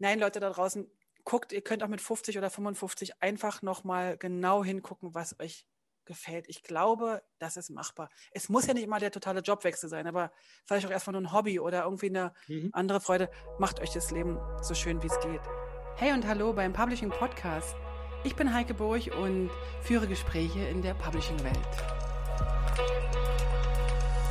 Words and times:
Nein, 0.00 0.18
Leute 0.18 0.40
da 0.40 0.48
draußen, 0.48 0.90
guckt, 1.24 1.52
ihr 1.52 1.60
könnt 1.60 1.82
auch 1.82 1.88
mit 1.88 2.00
50 2.00 2.38
oder 2.38 2.48
55 2.48 3.22
einfach 3.22 3.60
nochmal 3.60 4.16
genau 4.16 4.64
hingucken, 4.64 5.14
was 5.14 5.38
euch 5.38 5.66
gefällt. 6.06 6.46
Ich 6.48 6.62
glaube, 6.62 7.22
das 7.38 7.58
ist 7.58 7.68
machbar. 7.68 8.08
Es 8.32 8.48
muss 8.48 8.66
ja 8.66 8.72
nicht 8.72 8.84
immer 8.84 8.98
der 8.98 9.12
totale 9.12 9.40
Jobwechsel 9.40 9.90
sein, 9.90 10.06
aber 10.06 10.32
vielleicht 10.64 10.86
auch 10.86 10.90
erstmal 10.90 11.12
nur 11.12 11.20
ein 11.20 11.34
Hobby 11.34 11.60
oder 11.60 11.84
irgendwie 11.84 12.08
eine 12.08 12.32
mhm. 12.48 12.70
andere 12.72 13.02
Freude. 13.02 13.30
Macht 13.58 13.78
euch 13.80 13.90
das 13.90 14.10
Leben 14.10 14.38
so 14.62 14.72
schön, 14.72 15.02
wie 15.02 15.08
es 15.08 15.20
geht. 15.20 15.42
Hey 15.96 16.14
und 16.14 16.26
hallo 16.26 16.54
beim 16.54 16.72
Publishing 16.72 17.10
Podcast. 17.10 17.76
Ich 18.24 18.34
bin 18.34 18.54
Heike 18.54 18.72
Burg 18.72 19.14
und 19.18 19.50
führe 19.82 20.08
Gespräche 20.08 20.60
in 20.60 20.80
der 20.80 20.94
Publishing-Welt. 20.94 21.76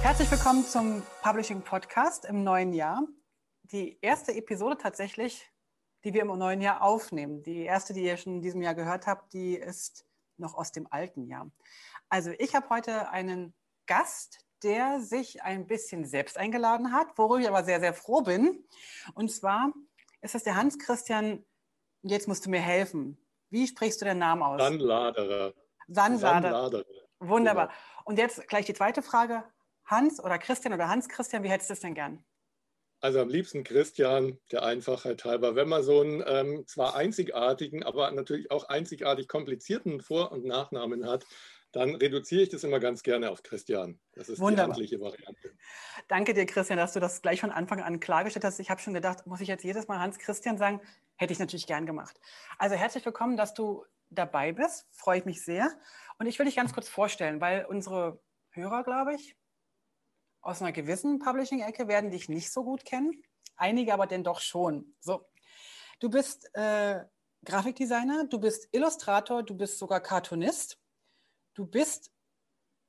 Herzlich 0.02 0.32
willkommen 0.32 0.66
zum 0.66 1.04
Publishing 1.22 1.62
Podcast 1.62 2.26
im 2.26 2.44
neuen 2.44 2.74
Jahr. 2.74 3.04
Die 3.72 4.00
erste 4.02 4.34
Episode 4.34 4.78
tatsächlich, 4.78 5.49
die 6.04 6.14
wir 6.14 6.22
im 6.22 6.28
neuen 6.28 6.62
Jahr 6.62 6.82
aufnehmen. 6.82 7.44
Die 7.44 7.64
erste, 7.64 7.94
die 7.94 8.04
ihr 8.04 8.18
schon 8.18 8.36
in 8.36 8.42
diesem 8.42 8.62
Jahr 8.62 8.76
gehört 8.76 9.08
habt, 9.08 9.34
die 9.34 9.56
ist 9.56 10.06
noch 10.38 10.56
aus 10.56 10.72
dem 10.72 10.88
alten 10.92 11.28
Jahr. 11.28 11.52
Also 12.10 12.32
ich 12.40 12.56
habe 12.56 12.70
heute 12.70 13.10
einen 13.10 13.54
Gast, 13.86 14.46
der 14.64 15.00
sich 15.02 15.44
ein 15.44 15.68
bisschen 15.68 16.06
selbst 16.06 16.38
eingeladen 16.38 16.92
hat, 16.94 17.18
worüber 17.18 17.40
ich 17.40 17.48
aber 17.48 17.64
sehr, 17.64 17.80
sehr 17.80 17.94
froh 17.94 18.22
bin. 18.22 18.66
Und 19.14 19.32
zwar 19.32 19.72
ist 20.22 20.36
das 20.36 20.44
der 20.44 20.56
Hans-Christian, 20.56 21.46
jetzt 22.02 22.28
musst 22.28 22.46
du 22.46 22.50
mir 22.50 22.62
helfen. 22.62 23.18
Wie 23.50 23.68
sprichst 23.68 24.02
du 24.02 24.06
den 24.06 24.20
Namen 24.20 24.44
aus? 24.44 24.62
Sandladerer. 24.62 25.54
Sandladerer. 25.88 26.86
Wunderbar. 27.20 27.68
Genau. 27.68 28.04
Und 28.06 28.20
jetzt 28.20 28.48
gleich 28.48 28.66
die 28.66 28.74
zweite 28.74 29.02
Frage. 29.02 29.44
Hans 29.86 30.24
oder 30.24 30.38
Christian 30.38 30.74
oder 30.74 30.88
Hans-Christian, 30.88 31.44
wie 31.44 31.50
hättest 31.50 31.70
du 31.70 31.74
es 31.74 31.80
denn 31.80 31.96
gern? 31.96 32.24
Also 33.02 33.22
am 33.22 33.30
liebsten 33.30 33.64
Christian, 33.64 34.40
der 34.52 34.64
Einfachheit 34.64 35.24
halber. 35.24 35.56
Wenn 35.56 35.70
man 35.70 35.84
so 35.84 36.02
einen 36.02 36.24
ähm, 36.28 36.68
zwar 36.68 36.96
einzigartigen, 36.96 37.84
aber 37.84 38.12
natürlich 38.12 38.52
auch 38.52 38.66
einzigartig 38.66 39.28
komplizierten 39.28 40.02
Vor- 40.02 40.32
und 40.32 40.46
Nachnamen 40.46 41.06
hat, 41.06 41.26
dann 41.72 41.96
reduziere 41.96 42.42
ich 42.42 42.50
das 42.50 42.64
immer 42.64 42.80
ganz 42.80 43.04
gerne 43.04 43.30
auf 43.30 43.44
Christian. 43.44 44.00
Das 44.14 44.28
ist 44.28 44.40
Wunderbar. 44.40 44.66
die 44.66 44.72
handliche 44.72 45.00
Variante. 45.00 45.54
Danke 46.08 46.34
dir, 46.34 46.46
Christian, 46.46 46.78
dass 46.78 46.94
du 46.94 47.00
das 47.00 47.22
gleich 47.22 47.42
von 47.42 47.52
Anfang 47.52 47.82
an 47.82 48.00
klargestellt 48.00 48.44
hast. 48.44 48.60
Ich 48.60 48.70
habe 48.70 48.82
schon 48.82 48.94
gedacht, 48.94 49.28
muss 49.28 49.42
ich 49.42 49.48
jetzt 49.48 49.64
jedes 49.64 49.88
Mal 49.88 50.00
Hans-Christian 50.00 50.58
sagen? 50.58 50.82
Hätte 51.16 51.32
ich 51.32 51.40
natürlich 51.40 51.68
gern 51.68 51.86
gemacht. 51.86 52.20
Also 52.58 52.76
herzlich 52.76 53.06
willkommen, 53.06 53.38
dass 53.38 53.54
du 53.54 53.86
dabei 54.10 54.52
bist. 54.52 54.88
Freue 54.92 55.20
ich 55.20 55.26
mich 55.26 55.44
sehr. 55.46 55.70
Und 56.18 56.26
ich 56.26 56.40
will 56.40 56.48
dich 56.48 56.56
ganz 56.56 56.74
kurz 56.74 56.90
vorstellen, 56.90 57.40
weil 57.40 57.66
unsere 57.66 58.20
Hörer, 58.52 58.84
glaube 58.84 59.14
ich, 59.14 59.38
aus 60.42 60.62
einer 60.62 60.72
gewissen 60.72 61.20
Publishing-Ecke 61.20 61.88
werden 61.88 62.12
dich 62.12 62.30
nicht 62.30 62.52
so 62.52 62.64
gut 62.64 62.86
kennen. 62.86 63.24
Einige 63.56 63.94
aber 63.94 64.08
denn 64.08 64.24
doch 64.24 64.40
schon. 64.40 64.96
So. 65.00 65.26
Du 66.00 66.10
bist 66.10 66.50
äh, 66.56 67.04
Grafikdesigner, 67.46 68.26
du 68.26 68.40
bist 68.40 68.68
Illustrator, 68.72 69.44
du 69.44 69.56
bist 69.56 69.78
sogar 69.78 70.00
Cartoonist. 70.00 70.80
Du 71.54 71.66
bist, 71.66 72.12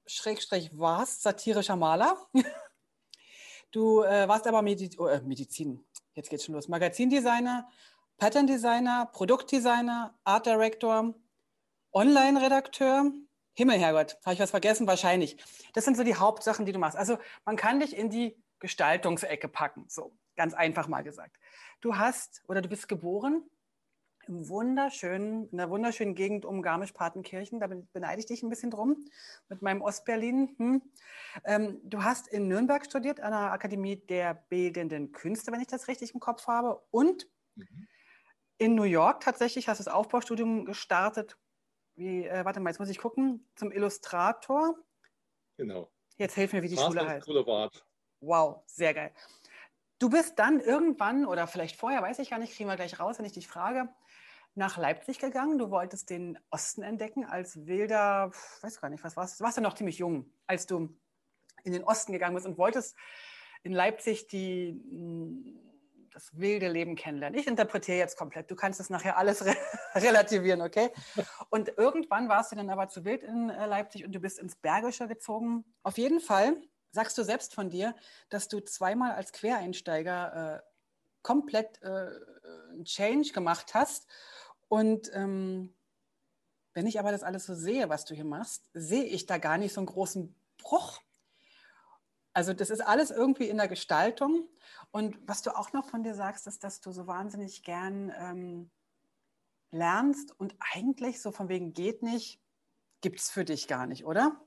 Schrägstrich, 0.06 0.70
warst 0.78 1.22
satirischer 1.22 1.76
Maler. 1.76 2.16
du 3.72 4.02
äh, 4.02 4.28
warst 4.28 4.46
aber 4.46 4.62
Mediz 4.62 4.96
oh, 4.98 5.06
äh, 5.06 5.20
Medizin, 5.22 5.84
jetzt 6.14 6.30
geht's 6.30 6.44
schon 6.44 6.54
los. 6.54 6.68
Magazindesigner, 6.68 7.68
Patterndesigner, 8.16 9.06
Produktdesigner, 9.12 10.16
Art 10.24 10.46
Director, 10.46 11.14
Online-Redakteur, 11.92 13.10
Himmel, 13.54 13.78
Herrgott, 13.78 14.16
habe 14.24 14.34
ich 14.34 14.40
was 14.40 14.50
vergessen? 14.50 14.86
Wahrscheinlich. 14.86 15.36
Das 15.74 15.84
sind 15.84 15.96
so 15.96 16.04
die 16.04 16.14
Hauptsachen, 16.14 16.66
die 16.66 16.72
du 16.72 16.78
machst. 16.78 16.96
Also 16.96 17.18
man 17.44 17.56
kann 17.56 17.80
dich 17.80 17.96
in 17.96 18.10
die 18.10 18.36
Gestaltungsecke 18.60 19.48
packen, 19.48 19.86
so 19.88 20.16
ganz 20.36 20.54
einfach 20.54 20.88
mal 20.88 21.02
gesagt. 21.02 21.36
Du 21.80 21.96
hast 21.96 22.42
oder 22.48 22.62
du 22.62 22.68
bist 22.68 22.88
geboren 22.88 23.42
im 24.28 24.48
wunderschönen, 24.48 25.48
in 25.48 25.58
der 25.58 25.70
wunderschönen 25.70 26.14
Gegend 26.14 26.44
um 26.44 26.62
Garmisch-Partenkirchen. 26.62 27.58
Da 27.58 27.66
beneide 27.66 28.20
ich 28.20 28.26
dich 28.26 28.42
ein 28.42 28.50
bisschen 28.50 28.70
drum 28.70 29.04
mit 29.48 29.62
meinem 29.62 29.82
Ostberlin. 29.82 30.54
Hm. 30.58 30.82
Ähm, 31.44 31.80
du 31.84 32.04
hast 32.04 32.28
in 32.28 32.46
Nürnberg 32.46 32.84
studiert 32.84 33.20
an 33.20 33.32
der 33.32 33.52
Akademie 33.52 33.96
der 33.96 34.34
Bildenden 34.34 35.12
Künste, 35.12 35.52
wenn 35.52 35.60
ich 35.60 35.66
das 35.66 35.88
richtig 35.88 36.14
im 36.14 36.20
Kopf 36.20 36.46
habe. 36.46 36.80
Und 36.90 37.26
mhm. 37.56 37.88
in 38.58 38.74
New 38.74 38.84
York 38.84 39.20
tatsächlich 39.20 39.68
hast 39.68 39.80
du 39.80 39.84
das 39.84 39.92
Aufbaustudium 39.92 40.64
gestartet 40.64 41.36
wie, 42.00 42.26
äh, 42.26 42.44
warte 42.44 42.60
mal, 42.60 42.70
jetzt 42.70 42.78
muss 42.78 42.88
ich 42.88 42.98
gucken, 42.98 43.46
zum 43.54 43.70
Illustrator. 43.70 44.74
Genau. 45.56 45.92
Jetzt 46.16 46.34
hilf 46.34 46.52
mir, 46.52 46.62
wie 46.62 46.68
die 46.68 46.74
Master 46.74 46.92
Schule 46.92 47.08
heißt. 47.08 47.26
Boulevard. 47.26 47.86
Wow, 48.20 48.62
sehr 48.66 48.94
geil. 48.94 49.12
Du 49.98 50.08
bist 50.08 50.38
dann 50.38 50.60
irgendwann 50.60 51.26
oder 51.26 51.46
vielleicht 51.46 51.76
vorher, 51.76 52.02
weiß 52.02 52.18
ich 52.18 52.30
gar 52.30 52.38
nicht, 52.38 52.56
kriegen 52.56 52.68
wir 52.68 52.76
gleich 52.76 52.98
raus, 52.98 53.18
wenn 53.18 53.26
ich 53.26 53.32
dich 53.32 53.46
frage, 53.46 53.88
nach 54.54 54.78
Leipzig 54.78 55.18
gegangen. 55.18 55.58
Du 55.58 55.70
wolltest 55.70 56.08
den 56.08 56.38
Osten 56.50 56.82
entdecken 56.82 57.26
als 57.26 57.66
wilder, 57.66 58.32
weiß 58.62 58.80
gar 58.80 58.88
nicht, 58.88 59.04
was 59.04 59.16
warst 59.16 59.38
du? 59.38 59.42
Du 59.42 59.44
warst 59.44 59.58
ja 59.58 59.62
noch 59.62 59.74
ziemlich 59.74 59.98
jung, 59.98 60.32
als 60.46 60.66
du 60.66 60.96
in 61.64 61.72
den 61.72 61.84
Osten 61.84 62.12
gegangen 62.12 62.34
bist 62.34 62.46
und 62.46 62.56
wolltest 62.56 62.96
in 63.62 63.72
Leipzig 63.72 64.26
die 64.26 64.80
das 66.20 66.38
wilde 66.38 66.68
Leben 66.68 66.96
kennenlernen. 66.96 67.38
Ich 67.38 67.46
interpretiere 67.46 67.96
jetzt 67.96 68.16
komplett. 68.18 68.50
Du 68.50 68.54
kannst 68.54 68.78
das 68.78 68.90
nachher 68.90 69.16
alles 69.16 69.44
re 69.44 69.56
relativieren, 69.94 70.60
okay? 70.60 70.90
Und 71.48 71.68
irgendwann 71.78 72.28
warst 72.28 72.52
du 72.52 72.56
dann 72.56 72.68
aber 72.68 72.88
zu 72.88 73.04
wild 73.04 73.22
in 73.22 73.48
äh, 73.48 73.66
Leipzig 73.66 74.04
und 74.04 74.12
du 74.12 74.20
bist 74.20 74.38
ins 74.38 74.56
Bergische 74.56 75.08
gezogen. 75.08 75.64
Auf 75.82 75.96
jeden 75.96 76.20
Fall 76.20 76.56
sagst 76.92 77.16
du 77.16 77.22
selbst 77.22 77.54
von 77.54 77.70
dir, 77.70 77.94
dass 78.28 78.48
du 78.48 78.60
zweimal 78.60 79.12
als 79.12 79.32
Quereinsteiger 79.32 80.56
äh, 80.56 80.62
komplett 81.22 81.80
äh, 81.82 82.10
Change 82.84 83.32
gemacht 83.32 83.72
hast. 83.72 84.06
Und 84.68 85.10
ähm, 85.14 85.74
wenn 86.74 86.86
ich 86.86 87.00
aber 87.00 87.12
das 87.12 87.22
alles 87.22 87.46
so 87.46 87.54
sehe, 87.54 87.88
was 87.88 88.04
du 88.04 88.14
hier 88.14 88.24
machst, 88.24 88.68
sehe 88.74 89.04
ich 89.04 89.26
da 89.26 89.38
gar 89.38 89.56
nicht 89.56 89.72
so 89.72 89.80
einen 89.80 89.86
großen 89.86 90.34
Bruch 90.58 91.00
also 92.32 92.52
das 92.52 92.70
ist 92.70 92.80
alles 92.80 93.10
irgendwie 93.10 93.48
in 93.48 93.56
der 93.56 93.68
Gestaltung. 93.68 94.48
Und 94.90 95.16
was 95.26 95.42
du 95.42 95.56
auch 95.56 95.72
noch 95.72 95.88
von 95.88 96.02
dir 96.02 96.14
sagst, 96.14 96.46
ist, 96.46 96.64
dass 96.64 96.80
du 96.80 96.90
so 96.90 97.06
wahnsinnig 97.06 97.62
gern 97.62 98.12
ähm, 98.18 98.70
lernst 99.70 100.38
und 100.38 100.54
eigentlich 100.74 101.20
so 101.20 101.30
von 101.30 101.48
wegen 101.48 101.72
geht 101.72 102.02
nicht, 102.02 102.40
gibt 103.00 103.20
es 103.20 103.30
für 103.30 103.44
dich 103.44 103.68
gar 103.68 103.86
nicht, 103.86 104.04
oder? 104.04 104.40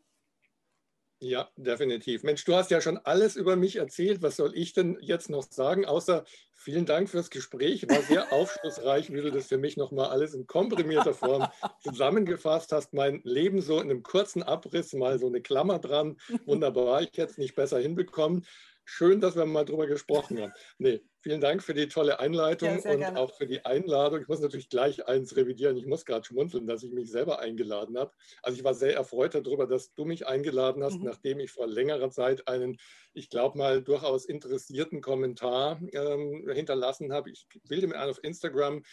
Ja, 1.25 1.49
definitiv. 1.55 2.23
Mensch, 2.23 2.43
du 2.43 2.53
hast 2.53 2.69
ja 2.69 2.81
schon 2.81 2.97
alles 2.97 3.37
über 3.37 3.55
mich 3.55 3.77
erzählt. 3.77 4.21
Was 4.21 4.35
soll 4.35 4.51
ich 4.57 4.73
denn 4.73 4.97
jetzt 4.99 5.29
noch 5.29 5.49
sagen? 5.49 5.85
Außer 5.85 6.25
vielen 6.51 6.85
Dank 6.85 7.09
fürs 7.09 7.29
Gespräch. 7.29 7.87
War 7.87 8.01
sehr 8.01 8.33
aufschlussreich, 8.33 9.09
wie 9.13 9.21
du 9.21 9.31
das 9.31 9.47
für 9.47 9.57
mich 9.57 9.77
nochmal 9.77 10.09
alles 10.09 10.33
in 10.33 10.47
komprimierter 10.47 11.13
Form 11.13 11.47
zusammengefasst 11.79 12.73
hast. 12.73 12.93
Mein 12.93 13.21
Leben 13.23 13.61
so 13.61 13.79
in 13.79 13.89
einem 13.89 14.03
kurzen 14.03 14.43
Abriss, 14.43 14.91
mal 14.91 15.17
so 15.17 15.27
eine 15.27 15.39
Klammer 15.39 15.79
dran. 15.79 16.17
Wunderbar, 16.43 17.03
ich 17.03 17.17
hätte 17.17 17.31
es 17.31 17.37
nicht 17.37 17.55
besser 17.55 17.79
hinbekommen. 17.79 18.45
Schön, 18.85 19.21
dass 19.21 19.35
wir 19.35 19.45
mal 19.45 19.63
drüber 19.63 19.88
gesprochen 19.88 20.41
haben. 20.41 20.53
Nee, 20.77 21.01
vielen 21.21 21.39
Dank 21.39 21.63
für 21.63 21.73
die 21.73 21.88
tolle 21.88 22.19
Einleitung 22.19 22.69
ja, 22.83 22.91
und 22.91 22.99
gerne. 22.99 23.19
auch 23.19 23.33
für 23.33 23.47
die 23.47 23.63
Einladung. 23.63 24.21
Ich 24.21 24.27
muss 24.27 24.41
natürlich 24.41 24.69
gleich 24.69 25.07
eins 25.07 25.35
revidieren. 25.38 25.77
Ich 25.77 25.85
muss 25.85 26.05
gerade 26.05 26.25
schmunzeln, 26.25 26.67
dass 26.67 26.83
ich 26.83 26.91
mich 26.91 27.09
selber 27.09 27.39
eingeladen 27.39 27.97
habe. 27.97 28.11
Also 28.41 28.57
ich 28.57 28.63
war 28.63 28.73
sehr 28.73 28.93
erfreut 28.93 29.35
darüber, 29.35 29.67
dass 29.67 29.93
du 29.93 30.03
mich 30.03 30.27
eingeladen 30.27 30.83
hast, 30.83 30.99
mhm. 30.99 31.05
nachdem 31.05 31.39
ich 31.39 31.51
vor 31.51 31.66
längerer 31.66 32.09
Zeit 32.09 32.47
einen, 32.47 32.77
ich 33.13 33.29
glaube 33.29 33.57
mal, 33.57 33.81
durchaus 33.81 34.25
interessierten 34.25 35.01
Kommentar 35.01 35.79
ähm, 35.93 36.49
hinterlassen 36.51 37.13
habe. 37.13 37.31
Ich 37.31 37.47
bilde 37.69 37.88
mir 37.88 37.99
ein 37.99 38.09
auf 38.09 38.22
Instagram, 38.22 38.83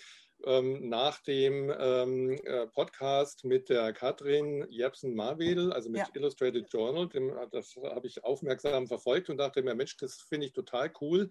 ähm, 0.47 0.89
nach 0.89 1.21
dem 1.23 1.73
ähm, 1.79 2.39
äh, 2.45 2.67
Podcast 2.69 3.45
mit 3.45 3.69
der 3.69 3.93
Katrin 3.93 4.67
Jepsen-Marwedel, 4.71 5.73
also 5.73 5.91
mit 5.91 6.01
ja. 6.01 6.09
Illustrated 6.15 6.73
Journal. 6.73 7.09
Dem, 7.09 7.33
das 7.51 7.75
habe 7.77 8.07
ich 8.07 8.25
aufmerksam 8.25 8.87
verfolgt 8.87 9.31
und 9.31 9.39
dachte 9.39 9.63
mir, 9.63 9.75
Mensch, 9.75 9.97
das 9.97 10.17
finde 10.17 10.47
ich 10.47 10.53
total 10.53 10.93
cool. 11.01 11.29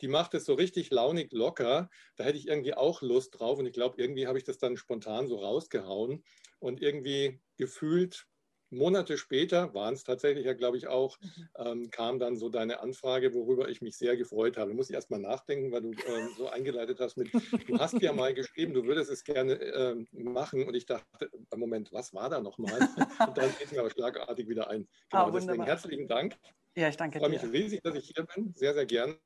Die 0.00 0.08
macht 0.08 0.34
es 0.34 0.44
so 0.44 0.54
richtig 0.54 0.90
launig 0.90 1.32
locker. 1.32 1.90
Da 2.16 2.24
hätte 2.24 2.38
ich 2.38 2.48
irgendwie 2.48 2.74
auch 2.74 3.02
Lust 3.02 3.38
drauf 3.38 3.58
und 3.58 3.66
ich 3.66 3.72
glaube, 3.72 4.00
irgendwie 4.00 4.26
habe 4.26 4.38
ich 4.38 4.44
das 4.44 4.58
dann 4.58 4.76
spontan 4.76 5.28
so 5.28 5.36
rausgehauen 5.36 6.24
und 6.58 6.80
irgendwie 6.80 7.40
gefühlt 7.56 8.26
Monate 8.72 9.18
später, 9.18 9.74
waren 9.74 9.94
es 9.94 10.04
tatsächlich 10.04 10.46
ja, 10.46 10.54
glaube 10.54 10.76
ich, 10.76 10.88
auch, 10.88 11.18
mhm. 11.20 11.48
ähm, 11.56 11.90
kam 11.90 12.18
dann 12.18 12.36
so 12.36 12.48
deine 12.48 12.80
Anfrage, 12.80 13.34
worüber 13.34 13.68
ich 13.68 13.82
mich 13.82 13.96
sehr 13.96 14.16
gefreut 14.16 14.56
habe. 14.56 14.74
Muss 14.74 14.88
ich 14.88 14.94
erst 14.94 15.10
mal 15.10 15.20
nachdenken, 15.20 15.70
weil 15.72 15.82
du 15.82 15.90
ähm, 15.90 16.28
so 16.36 16.48
eingeleitet 16.48 16.98
hast 17.00 17.16
mit, 17.16 17.32
du 17.32 17.78
hast 17.78 18.00
ja 18.00 18.12
mal 18.12 18.34
geschrieben, 18.34 18.74
du 18.74 18.84
würdest 18.84 19.10
es 19.10 19.24
gerne 19.24 19.54
ähm, 19.54 20.08
machen. 20.12 20.66
Und 20.66 20.74
ich 20.74 20.86
dachte, 20.86 21.30
Moment, 21.54 21.92
was 21.92 22.14
war 22.14 22.30
da 22.30 22.40
nochmal? 22.40 22.78
Und 23.26 23.36
dann 23.36 23.50
geht 23.58 23.66
es 23.66 23.72
mir 23.72 23.80
aber 23.80 23.90
schlagartig 23.90 24.48
wieder 24.48 24.68
ein. 24.68 24.88
Genau, 25.10 25.26
ah, 25.26 25.30
deswegen 25.30 25.64
herzlichen 25.64 26.08
Dank. 26.08 26.36
Ja, 26.74 26.88
ich 26.88 26.96
danke 26.96 27.18
dir. 27.18 27.26
Ich 27.26 27.40
freue 27.40 27.50
mich 27.50 27.62
riesig, 27.62 27.82
dass 27.82 27.94
ich 27.94 28.12
hier 28.14 28.26
bin. 28.34 28.54
Sehr, 28.54 28.72
sehr 28.74 28.86
gerne. 28.86 29.18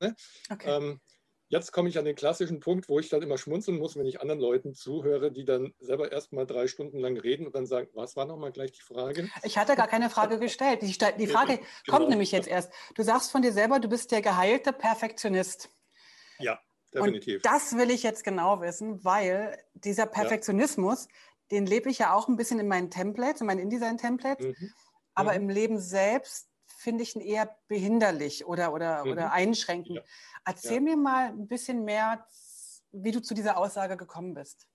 Okay. 0.50 0.98
Jetzt 1.48 1.70
komme 1.72 1.88
ich 1.88 1.96
an 1.96 2.04
den 2.04 2.16
klassischen 2.16 2.58
Punkt, 2.58 2.88
wo 2.88 2.98
ich 2.98 3.08
dann 3.08 3.22
immer 3.22 3.38
schmunzeln 3.38 3.78
muss, 3.78 3.96
wenn 3.96 4.06
ich 4.06 4.20
anderen 4.20 4.40
Leuten 4.40 4.74
zuhöre, 4.74 5.30
die 5.30 5.44
dann 5.44 5.74
selber 5.78 6.10
erst 6.10 6.32
mal 6.32 6.44
drei 6.44 6.66
Stunden 6.66 6.98
lang 6.98 7.16
reden 7.16 7.46
und 7.46 7.54
dann 7.54 7.66
sagen, 7.66 7.88
was 7.94 8.16
war 8.16 8.26
nochmal 8.26 8.50
gleich 8.50 8.72
die 8.72 8.82
Frage? 8.82 9.30
Ich 9.44 9.56
hatte 9.56 9.76
gar 9.76 9.86
keine 9.86 10.10
Frage 10.10 10.38
gestellt. 10.40 10.82
Die, 10.82 10.98
die 11.18 11.26
Frage 11.28 11.58
genau. 11.58 11.98
kommt 11.98 12.08
nämlich 12.08 12.32
jetzt 12.32 12.48
erst. 12.48 12.72
Du 12.96 13.04
sagst 13.04 13.30
von 13.30 13.42
dir 13.42 13.52
selber, 13.52 13.78
du 13.78 13.88
bist 13.88 14.10
der 14.10 14.22
geheilte 14.22 14.72
Perfektionist. 14.72 15.70
Ja. 16.40 16.58
definitiv. 16.92 17.36
Und 17.36 17.46
das 17.46 17.76
will 17.76 17.90
ich 17.90 18.02
jetzt 18.02 18.24
genau 18.24 18.60
wissen, 18.60 19.04
weil 19.04 19.56
dieser 19.74 20.06
Perfektionismus, 20.06 21.04
ja. 21.04 21.10
den 21.52 21.66
lebe 21.66 21.90
ich 21.90 22.00
ja 22.00 22.12
auch 22.12 22.26
ein 22.26 22.36
bisschen 22.36 22.58
in 22.58 22.66
meinen 22.66 22.90
Templates, 22.90 23.40
in 23.40 23.46
meinen 23.46 23.60
InDesign-Templates, 23.60 24.46
mhm. 24.46 24.72
aber 25.14 25.30
mhm. 25.30 25.42
im 25.42 25.48
Leben 25.50 25.78
selbst 25.78 26.48
finde 26.76 27.02
ich 27.02 27.16
ihn 27.16 27.22
eher 27.22 27.56
behinderlich 27.68 28.46
oder, 28.46 28.72
oder, 28.72 29.04
mhm. 29.04 29.12
oder 29.12 29.32
einschränkend. 29.32 29.96
Ja. 29.96 30.02
Erzähl 30.44 30.74
ja. 30.74 30.80
mir 30.80 30.96
mal 30.96 31.28
ein 31.28 31.48
bisschen 31.48 31.84
mehr, 31.84 32.26
wie 32.92 33.12
du 33.12 33.20
zu 33.20 33.34
dieser 33.34 33.56
Aussage 33.56 33.96
gekommen 33.96 34.34
bist. 34.34 34.68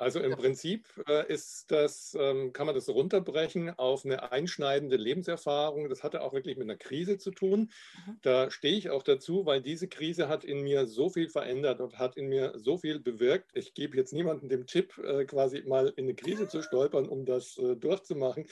Also 0.00 0.18
im 0.20 0.34
Prinzip 0.34 0.86
äh, 1.08 1.30
ist 1.30 1.70
das, 1.70 2.16
ähm, 2.18 2.54
kann 2.54 2.64
man 2.64 2.74
das 2.74 2.88
runterbrechen 2.88 3.78
auf 3.78 4.06
eine 4.06 4.32
einschneidende 4.32 4.96
Lebenserfahrung. 4.96 5.90
Das 5.90 6.02
hatte 6.02 6.22
auch 6.22 6.32
wirklich 6.32 6.56
mit 6.56 6.64
einer 6.64 6.78
Krise 6.78 7.18
zu 7.18 7.30
tun. 7.30 7.70
Mhm. 8.06 8.18
Da 8.22 8.50
stehe 8.50 8.78
ich 8.78 8.88
auch 8.88 9.02
dazu, 9.02 9.44
weil 9.44 9.60
diese 9.60 9.88
Krise 9.88 10.26
hat 10.28 10.42
in 10.42 10.62
mir 10.62 10.86
so 10.86 11.10
viel 11.10 11.28
verändert 11.28 11.82
und 11.82 11.98
hat 11.98 12.16
in 12.16 12.28
mir 12.28 12.54
so 12.56 12.78
viel 12.78 12.98
bewirkt. 12.98 13.50
Ich 13.52 13.74
gebe 13.74 13.94
jetzt 13.98 14.14
niemandem 14.14 14.48
den 14.48 14.66
Tipp, 14.66 14.96
äh, 14.96 15.26
quasi 15.26 15.64
mal 15.66 15.92
in 15.96 16.04
eine 16.04 16.14
Krise 16.14 16.48
zu 16.48 16.62
stolpern, 16.62 17.06
um 17.06 17.26
das 17.26 17.58
äh, 17.58 17.76
durchzumachen. 17.76 18.46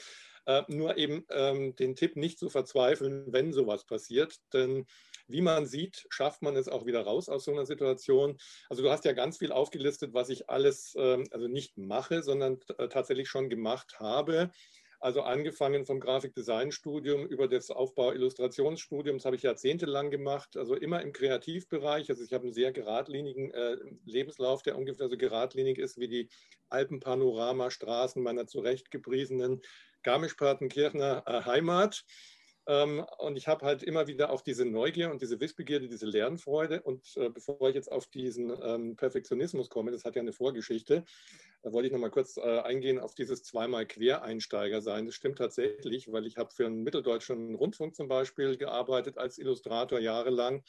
Äh, 0.49 0.63
nur 0.67 0.97
eben 0.97 1.25
ähm, 1.29 1.75
den 1.75 1.95
Tipp 1.95 2.15
nicht 2.15 2.39
zu 2.39 2.49
verzweifeln, 2.49 3.31
wenn 3.31 3.53
sowas 3.53 3.85
passiert. 3.85 4.37
Denn 4.51 4.87
wie 5.27 5.41
man 5.41 5.67
sieht, 5.67 6.07
schafft 6.09 6.41
man 6.41 6.55
es 6.55 6.67
auch 6.67 6.87
wieder 6.87 7.01
raus 7.01 7.29
aus 7.29 7.45
so 7.45 7.51
einer 7.51 7.67
Situation. 7.67 8.35
Also 8.67 8.81
du 8.81 8.89
hast 8.89 9.05
ja 9.05 9.13
ganz 9.13 9.37
viel 9.37 9.51
aufgelistet, 9.51 10.15
was 10.15 10.29
ich 10.29 10.49
alles 10.49 10.95
ähm, 10.97 11.27
also 11.29 11.47
nicht 11.47 11.77
mache, 11.77 12.23
sondern 12.23 12.59
äh, 12.79 12.87
tatsächlich 12.87 13.29
schon 13.29 13.49
gemacht 13.49 13.99
habe. 13.99 14.49
Also 14.99 15.21
angefangen 15.21 15.85
vom 15.85 15.99
Grafikdesignstudium 15.99 17.27
über 17.27 17.47
das 17.47 17.69
Aufbau 17.69 18.11
Illustrationsstudium, 18.11 19.17
das 19.17 19.25
habe 19.25 19.35
ich 19.35 19.43
jahrzehntelang 19.43 20.09
gemacht, 20.09 20.57
also 20.57 20.75
immer 20.75 21.01
im 21.03 21.13
Kreativbereich. 21.13 22.09
Also 22.09 22.23
ich 22.23 22.33
habe 22.33 22.45
einen 22.45 22.53
sehr 22.53 22.71
geradlinigen 22.71 23.51
äh, 23.51 23.77
Lebenslauf, 24.03 24.63
der 24.63 24.77
ungefähr 24.77 25.09
so 25.09 25.15
geradlinig 25.15 25.77
ist 25.77 25.99
wie 25.99 26.07
die 26.09 26.29
Alpenpanoramastraßen 26.69 28.21
meiner 28.21 28.47
zurechtgepriesenen 28.47 29.61
Garmisch-Partenkirchner 30.03 31.23
äh, 31.25 31.41
Heimat. 31.43 32.03
Ähm, 32.69 33.03
und 33.17 33.35
ich 33.35 33.47
habe 33.47 33.65
halt 33.65 33.81
immer 33.81 34.05
wieder 34.05 34.29
auch 34.29 34.41
diese 34.41 34.63
Neugier 34.63 35.09
und 35.09 35.23
diese 35.23 35.39
Wissbegierde, 35.39 35.87
diese 35.87 36.05
Lernfreude. 36.05 36.83
Und 36.83 37.17
äh, 37.17 37.29
bevor 37.29 37.67
ich 37.67 37.73
jetzt 37.73 37.91
auf 37.91 38.05
diesen 38.05 38.53
ähm, 38.61 38.95
Perfektionismus 38.95 39.69
komme, 39.69 39.89
das 39.89 40.05
hat 40.05 40.15
ja 40.15 40.21
eine 40.21 40.33
Vorgeschichte, 40.33 41.03
da 41.63 41.73
wollte 41.73 41.87
ich 41.87 41.93
noch 41.93 41.99
mal 41.99 42.11
kurz 42.11 42.37
äh, 42.37 42.59
eingehen 42.59 42.99
auf 42.99 43.15
dieses 43.15 43.41
zweimal 43.41 43.87
Quereinsteiger 43.87 44.81
sein. 44.81 45.07
Das 45.07 45.15
stimmt 45.15 45.39
tatsächlich, 45.39 46.11
weil 46.11 46.27
ich 46.27 46.37
habe 46.37 46.51
für 46.53 46.67
einen 46.67 46.83
mitteldeutschen 46.83 47.55
Rundfunk 47.55 47.95
zum 47.95 48.07
Beispiel 48.07 48.55
gearbeitet 48.55 49.17
als 49.17 49.39
Illustrator 49.39 49.99
jahrelang 49.99 50.63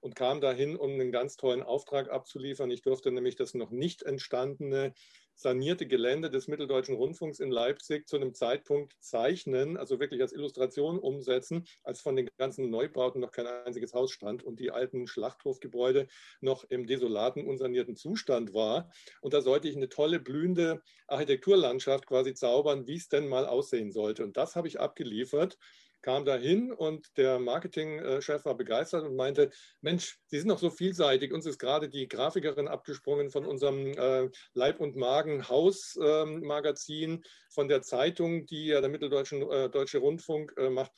und 0.00 0.14
kam 0.14 0.42
dahin, 0.42 0.76
um 0.76 0.92
einen 0.92 1.10
ganz 1.10 1.36
tollen 1.36 1.62
Auftrag 1.62 2.10
abzuliefern. 2.10 2.70
Ich 2.70 2.82
durfte 2.82 3.10
nämlich 3.10 3.34
das 3.34 3.54
noch 3.54 3.70
nicht 3.70 4.02
entstandene 4.02 4.92
sanierte 5.36 5.86
Gelände 5.86 6.30
des 6.30 6.48
Mitteldeutschen 6.48 6.96
Rundfunks 6.96 7.40
in 7.40 7.50
Leipzig 7.50 8.08
zu 8.08 8.16
einem 8.16 8.34
Zeitpunkt 8.34 8.94
zeichnen, 9.00 9.76
also 9.76 10.00
wirklich 10.00 10.20
als 10.22 10.32
Illustration 10.32 10.98
umsetzen, 10.98 11.66
als 11.84 12.00
von 12.00 12.16
den 12.16 12.28
ganzen 12.38 12.70
Neubauten 12.70 13.20
noch 13.20 13.30
kein 13.32 13.46
einziges 13.46 13.92
Haus 13.94 14.10
stand 14.12 14.42
und 14.42 14.58
die 14.60 14.70
alten 14.70 15.06
Schlachthofgebäude 15.06 16.08
noch 16.40 16.64
im 16.64 16.86
desolaten, 16.86 17.46
unsanierten 17.46 17.96
Zustand 17.96 18.54
war. 18.54 18.90
Und 19.20 19.34
da 19.34 19.40
sollte 19.42 19.68
ich 19.68 19.76
eine 19.76 19.88
tolle, 19.88 20.20
blühende 20.20 20.82
Architekturlandschaft 21.06 22.06
quasi 22.06 22.34
zaubern, 22.34 22.86
wie 22.86 22.96
es 22.96 23.08
denn 23.08 23.28
mal 23.28 23.46
aussehen 23.46 23.92
sollte. 23.92 24.24
Und 24.24 24.36
das 24.36 24.56
habe 24.56 24.68
ich 24.68 24.80
abgeliefert 24.80 25.58
kam 26.06 26.24
da 26.24 26.36
hin 26.36 26.72
und 26.72 27.16
der 27.16 27.40
Marketingchef 27.40 28.44
war 28.44 28.56
begeistert 28.56 29.02
und 29.02 29.16
meinte, 29.16 29.50
Mensch, 29.80 30.20
Sie 30.26 30.38
sind 30.38 30.46
noch 30.46 30.60
so 30.60 30.70
vielseitig. 30.70 31.32
Uns 31.32 31.46
ist 31.46 31.58
gerade 31.58 31.88
die 31.88 32.06
Grafikerin 32.06 32.68
abgesprungen 32.68 33.28
von 33.28 33.44
unserem 33.44 33.88
äh, 33.88 34.30
Leib- 34.54 34.78
und 34.78 34.94
Magen-Haus-Magazin, 34.94 37.10
ähm, 37.10 37.24
von 37.50 37.66
der 37.66 37.82
Zeitung, 37.82 38.46
die 38.46 38.66
ja 38.66 38.80
der 38.80 38.88
Mitteldeutsche 38.88 39.38
äh, 39.50 39.68
Deutsche 39.68 39.98
Rundfunk 39.98 40.52
äh, 40.56 40.70
macht. 40.70 40.92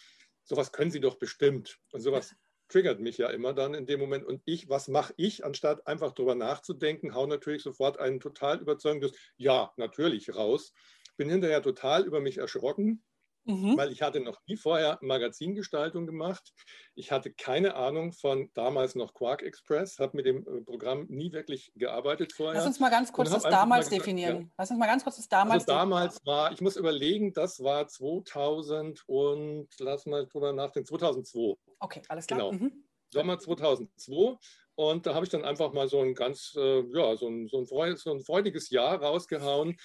Sowas 0.44 0.72
können 0.72 0.90
Sie 0.90 1.00
doch 1.00 1.14
bestimmt. 1.14 1.78
Und 1.92 2.02
sowas 2.02 2.36
triggert 2.68 3.00
mich 3.00 3.16
ja 3.16 3.30
immer 3.30 3.54
dann 3.54 3.72
in 3.72 3.86
dem 3.86 4.00
Moment. 4.00 4.26
Und 4.26 4.42
ich, 4.44 4.68
was 4.68 4.88
mache 4.88 5.14
ich, 5.16 5.42
anstatt 5.42 5.86
einfach 5.86 6.12
darüber 6.12 6.34
nachzudenken, 6.34 7.14
hau 7.14 7.24
natürlich 7.24 7.62
sofort 7.62 7.98
ein 7.98 8.20
total 8.20 8.60
überzeugendes 8.60 9.12
Ja, 9.38 9.72
natürlich 9.78 10.34
raus. 10.34 10.74
Bin 11.16 11.30
hinterher 11.30 11.62
total 11.62 12.04
über 12.04 12.20
mich 12.20 12.36
erschrocken, 12.36 13.02
Mhm. 13.48 13.78
Weil 13.78 13.90
ich 13.92 14.02
hatte 14.02 14.20
noch 14.20 14.38
nie 14.46 14.56
vorher 14.56 14.98
Magazingestaltung 15.00 16.06
gemacht. 16.06 16.52
Ich 16.94 17.10
hatte 17.10 17.32
keine 17.32 17.76
Ahnung 17.76 18.12
von 18.12 18.50
damals 18.52 18.94
noch 18.94 19.14
Quark 19.14 19.42
Express, 19.42 19.98
habe 19.98 20.18
mit 20.18 20.26
dem 20.26 20.46
äh, 20.46 20.60
Programm 20.60 21.06
nie 21.08 21.32
wirklich 21.32 21.72
gearbeitet 21.74 22.34
vorher. 22.34 22.56
Lass 22.56 22.66
uns 22.66 22.78
mal 22.78 22.90
ganz 22.90 23.10
kurz 23.10 23.30
das 23.30 23.42
damals 23.44 23.88
gesagt, 23.88 24.02
definieren. 24.02 24.40
Ja. 24.40 24.48
Lass 24.58 24.70
uns 24.70 24.78
mal 24.78 24.86
ganz 24.86 25.02
kurz 25.02 25.16
das 25.16 25.28
damals 25.30 25.66
also 25.66 25.72
damals 25.72 26.26
war, 26.26 26.52
ich 26.52 26.60
muss 26.60 26.76
überlegen, 26.76 27.32
das 27.32 27.62
war 27.62 27.88
2000 27.88 29.02
und 29.06 29.68
lass 29.78 30.04
mal 30.04 30.26
drüber 30.26 30.52
nachdenken, 30.52 30.86
2002. 30.86 31.54
Okay, 31.78 32.02
alles 32.08 32.26
klar. 32.26 32.50
Genau. 32.50 32.52
Mhm. 32.52 32.84
Sommer 33.10 33.38
2002 33.38 34.36
und 34.74 35.06
da 35.06 35.14
habe 35.14 35.24
ich 35.24 35.30
dann 35.30 35.46
einfach 35.46 35.72
mal 35.72 35.88
so 35.88 36.02
ein 36.02 36.14
ganz, 36.14 36.54
äh, 36.54 36.84
ja, 36.92 37.16
so 37.16 37.28
ein, 37.28 37.48
so, 37.48 37.58
ein 37.58 37.96
so 37.96 38.12
ein 38.12 38.20
freudiges 38.20 38.68
Jahr 38.68 39.02
rausgehauen 39.02 39.78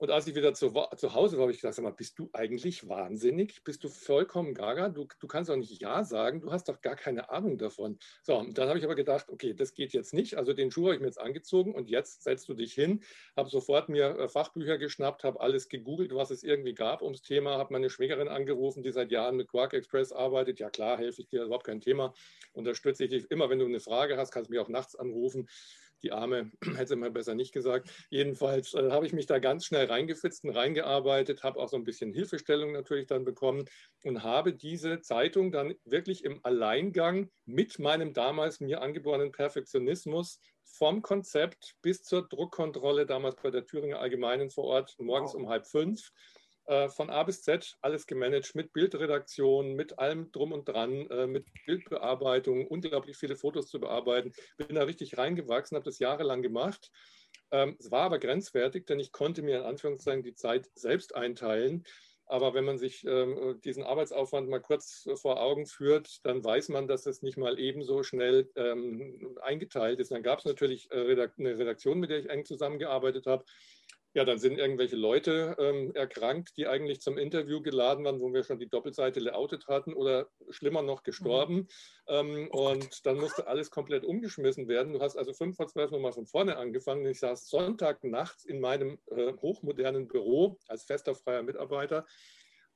und 0.00 0.10
als 0.10 0.26
ich 0.26 0.34
wieder 0.34 0.54
zu, 0.54 0.72
zu 0.96 1.14
Hause 1.14 1.36
war, 1.36 1.42
habe 1.42 1.52
ich 1.52 1.58
gesagt, 1.58 1.74
sag 1.74 1.82
mal, 1.82 1.90
bist 1.90 2.18
du 2.18 2.30
eigentlich 2.32 2.88
wahnsinnig? 2.88 3.62
Bist 3.64 3.84
du 3.84 3.90
vollkommen 3.90 4.54
gaga? 4.54 4.88
Du, 4.88 5.06
du 5.18 5.26
kannst 5.26 5.50
doch 5.50 5.56
nicht 5.56 5.78
Ja 5.82 6.04
sagen, 6.04 6.40
du 6.40 6.50
hast 6.50 6.70
doch 6.70 6.80
gar 6.80 6.96
keine 6.96 7.28
Ahnung 7.28 7.58
davon. 7.58 7.98
So, 8.22 8.38
und 8.38 8.56
dann 8.56 8.70
habe 8.70 8.78
ich 8.78 8.84
aber 8.86 8.94
gedacht, 8.94 9.28
okay, 9.28 9.52
das 9.52 9.74
geht 9.74 9.92
jetzt 9.92 10.14
nicht. 10.14 10.38
Also 10.38 10.54
den 10.54 10.70
Schuh 10.70 10.84
habe 10.84 10.94
ich 10.94 11.00
mir 11.02 11.06
jetzt 11.06 11.20
angezogen 11.20 11.74
und 11.74 11.90
jetzt 11.90 12.22
setzt 12.22 12.48
du 12.48 12.54
dich 12.54 12.72
hin, 12.72 13.02
habe 13.36 13.50
sofort 13.50 13.90
mir 13.90 14.18
äh, 14.18 14.28
Fachbücher 14.30 14.78
geschnappt, 14.78 15.22
habe 15.22 15.38
alles 15.38 15.68
gegoogelt, 15.68 16.14
was 16.14 16.30
es 16.30 16.44
irgendwie 16.44 16.72
gab 16.72 17.02
ums 17.02 17.20
Thema, 17.20 17.58
habe 17.58 17.74
meine 17.74 17.90
Schwägerin 17.90 18.28
angerufen, 18.28 18.82
die 18.82 18.92
seit 18.92 19.10
Jahren 19.10 19.36
mit 19.36 19.48
Quark 19.48 19.74
Express 19.74 20.12
arbeitet. 20.12 20.60
Ja 20.60 20.70
klar, 20.70 20.96
helfe 20.96 21.20
ich 21.20 21.28
dir, 21.28 21.44
überhaupt 21.44 21.66
kein 21.66 21.82
Thema. 21.82 22.14
Unterstütze 22.54 23.04
ich 23.04 23.10
dich 23.10 23.30
immer, 23.30 23.50
wenn 23.50 23.58
du 23.58 23.66
eine 23.66 23.80
Frage 23.80 24.16
hast, 24.16 24.32
kannst 24.32 24.48
du 24.48 24.52
mich 24.54 24.60
auch 24.60 24.70
nachts 24.70 24.96
anrufen 24.96 25.46
die 26.02 26.12
Arme, 26.12 26.50
hätte 26.76 26.96
man 26.96 27.12
besser 27.12 27.34
nicht 27.34 27.52
gesagt. 27.52 27.90
Jedenfalls 28.10 28.74
äh, 28.74 28.90
habe 28.90 29.06
ich 29.06 29.12
mich 29.12 29.26
da 29.26 29.38
ganz 29.38 29.66
schnell 29.66 29.86
reingefitzt 29.86 30.44
und 30.44 30.50
reingearbeitet, 30.50 31.42
habe 31.42 31.60
auch 31.60 31.68
so 31.68 31.76
ein 31.76 31.84
bisschen 31.84 32.12
Hilfestellung 32.12 32.72
natürlich 32.72 33.06
dann 33.06 33.24
bekommen 33.24 33.64
und 34.04 34.22
habe 34.22 34.52
diese 34.52 35.00
Zeitung 35.00 35.52
dann 35.52 35.74
wirklich 35.84 36.24
im 36.24 36.40
Alleingang 36.44 37.30
mit 37.44 37.78
meinem 37.78 38.12
damals 38.12 38.60
mir 38.60 38.82
angeborenen 38.82 39.32
Perfektionismus 39.32 40.40
vom 40.64 41.02
Konzept 41.02 41.74
bis 41.82 42.02
zur 42.02 42.28
Druckkontrolle 42.28 43.06
damals 43.06 43.36
bei 43.36 43.50
der 43.50 43.66
Thüringer 43.66 43.98
Allgemeinen 43.98 44.50
vor 44.50 44.64
Ort 44.64 44.94
morgens 44.98 45.34
wow. 45.34 45.40
um 45.40 45.48
halb 45.48 45.66
fünf 45.66 46.12
von 46.88 47.10
A 47.10 47.22
bis 47.24 47.42
Z 47.42 47.76
alles 47.80 48.06
gemanagt 48.06 48.54
mit 48.54 48.72
Bildredaktion, 48.72 49.74
mit 49.74 49.98
allem 49.98 50.30
drum 50.30 50.52
und 50.52 50.68
dran, 50.68 51.06
äh, 51.10 51.26
mit 51.26 51.46
Bildbearbeitung, 51.66 52.66
unglaublich 52.66 53.16
viele 53.16 53.36
Fotos 53.36 53.66
zu 53.66 53.80
bearbeiten. 53.80 54.32
Bin 54.56 54.76
da 54.76 54.84
richtig 54.84 55.18
reingewachsen, 55.18 55.76
habe 55.76 55.84
das 55.84 55.98
jahrelang 55.98 56.42
gemacht. 56.42 56.90
Ähm, 57.50 57.76
es 57.78 57.90
war 57.90 58.02
aber 58.02 58.18
grenzwertig, 58.18 58.86
denn 58.86 59.00
ich 59.00 59.12
konnte 59.12 59.42
mir 59.42 59.58
in 59.58 59.64
Anführungszeichen 59.64 60.22
die 60.22 60.34
Zeit 60.34 60.68
selbst 60.74 61.14
einteilen. 61.14 61.84
Aber 62.26 62.54
wenn 62.54 62.64
man 62.64 62.78
sich 62.78 63.04
ähm, 63.04 63.60
diesen 63.64 63.82
Arbeitsaufwand 63.82 64.48
mal 64.48 64.60
kurz 64.60 65.08
vor 65.16 65.42
Augen 65.42 65.66
führt, 65.66 66.24
dann 66.24 66.44
weiß 66.44 66.68
man, 66.68 66.86
dass 66.86 67.06
es 67.06 67.22
nicht 67.22 67.36
mal 67.36 67.58
ebenso 67.58 68.04
schnell 68.04 68.48
ähm, 68.54 69.36
eingeteilt 69.42 69.98
ist. 69.98 70.12
Dann 70.12 70.22
gab 70.22 70.38
es 70.38 70.44
natürlich 70.44 70.88
äh, 70.92 71.10
eine 71.10 71.58
Redaktion, 71.58 71.98
mit 71.98 72.10
der 72.10 72.20
ich 72.20 72.30
eng 72.30 72.44
zusammengearbeitet 72.44 73.26
habe. 73.26 73.44
Ja, 74.12 74.24
dann 74.24 74.38
sind 74.38 74.58
irgendwelche 74.58 74.96
Leute 74.96 75.54
ähm, 75.60 75.92
erkrankt, 75.94 76.56
die 76.56 76.66
eigentlich 76.66 77.00
zum 77.00 77.16
Interview 77.16 77.62
geladen 77.62 78.04
waren, 78.04 78.20
wo 78.20 78.32
wir 78.32 78.42
schon 78.42 78.58
die 78.58 78.68
Doppelseite 78.68 79.20
layoutet 79.20 79.68
hatten 79.68 79.94
oder 79.94 80.28
schlimmer 80.50 80.82
noch 80.82 81.04
gestorben. 81.04 81.54
Mhm. 81.54 81.68
Ähm, 82.08 82.48
oh 82.50 82.70
und 82.70 83.06
dann 83.06 83.18
musste 83.18 83.46
alles 83.46 83.70
komplett 83.70 84.04
umgeschmissen 84.04 84.66
werden. 84.66 84.94
Du 84.94 85.00
hast 85.00 85.16
also 85.16 85.32
fünf 85.32 85.56
vor 85.56 85.68
zwölf 85.68 85.92
nochmal 85.92 86.12
von 86.12 86.26
vorne 86.26 86.56
angefangen. 86.56 87.06
Ich 87.06 87.20
saß 87.20 87.48
Sonntag 87.48 88.02
nachts 88.02 88.44
in 88.44 88.60
meinem 88.60 88.98
äh, 89.12 89.32
hochmodernen 89.34 90.08
Büro 90.08 90.58
als 90.66 90.84
fester 90.84 91.14
freier 91.14 91.44
Mitarbeiter 91.44 92.04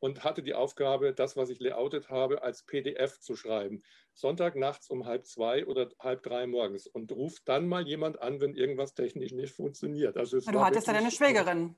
und 0.04 0.22
hatte 0.22 0.42
die 0.42 0.52
Aufgabe, 0.52 1.14
das, 1.14 1.34
was 1.34 1.48
ich 1.48 1.60
layoutet 1.60 2.10
habe, 2.10 2.42
als 2.42 2.62
PDF 2.62 3.20
zu 3.20 3.36
schreiben. 3.36 3.82
Sonntag 4.12 4.54
nachts 4.54 4.90
um 4.90 5.06
halb 5.06 5.24
zwei 5.24 5.64
oder 5.64 5.88
halb 5.98 6.22
drei 6.22 6.46
morgens 6.46 6.86
und 6.86 7.10
ruft 7.10 7.48
dann 7.48 7.66
mal 7.66 7.88
jemand 7.88 8.20
an, 8.20 8.38
wenn 8.38 8.54
irgendwas 8.54 8.92
technisch 8.92 9.32
nicht 9.32 9.54
funktioniert. 9.54 10.18
Also 10.18 10.40
du 10.40 10.62
hattest 10.62 10.88
ja 10.88 10.92
deine 10.92 11.10
Schwägerin. 11.10 11.76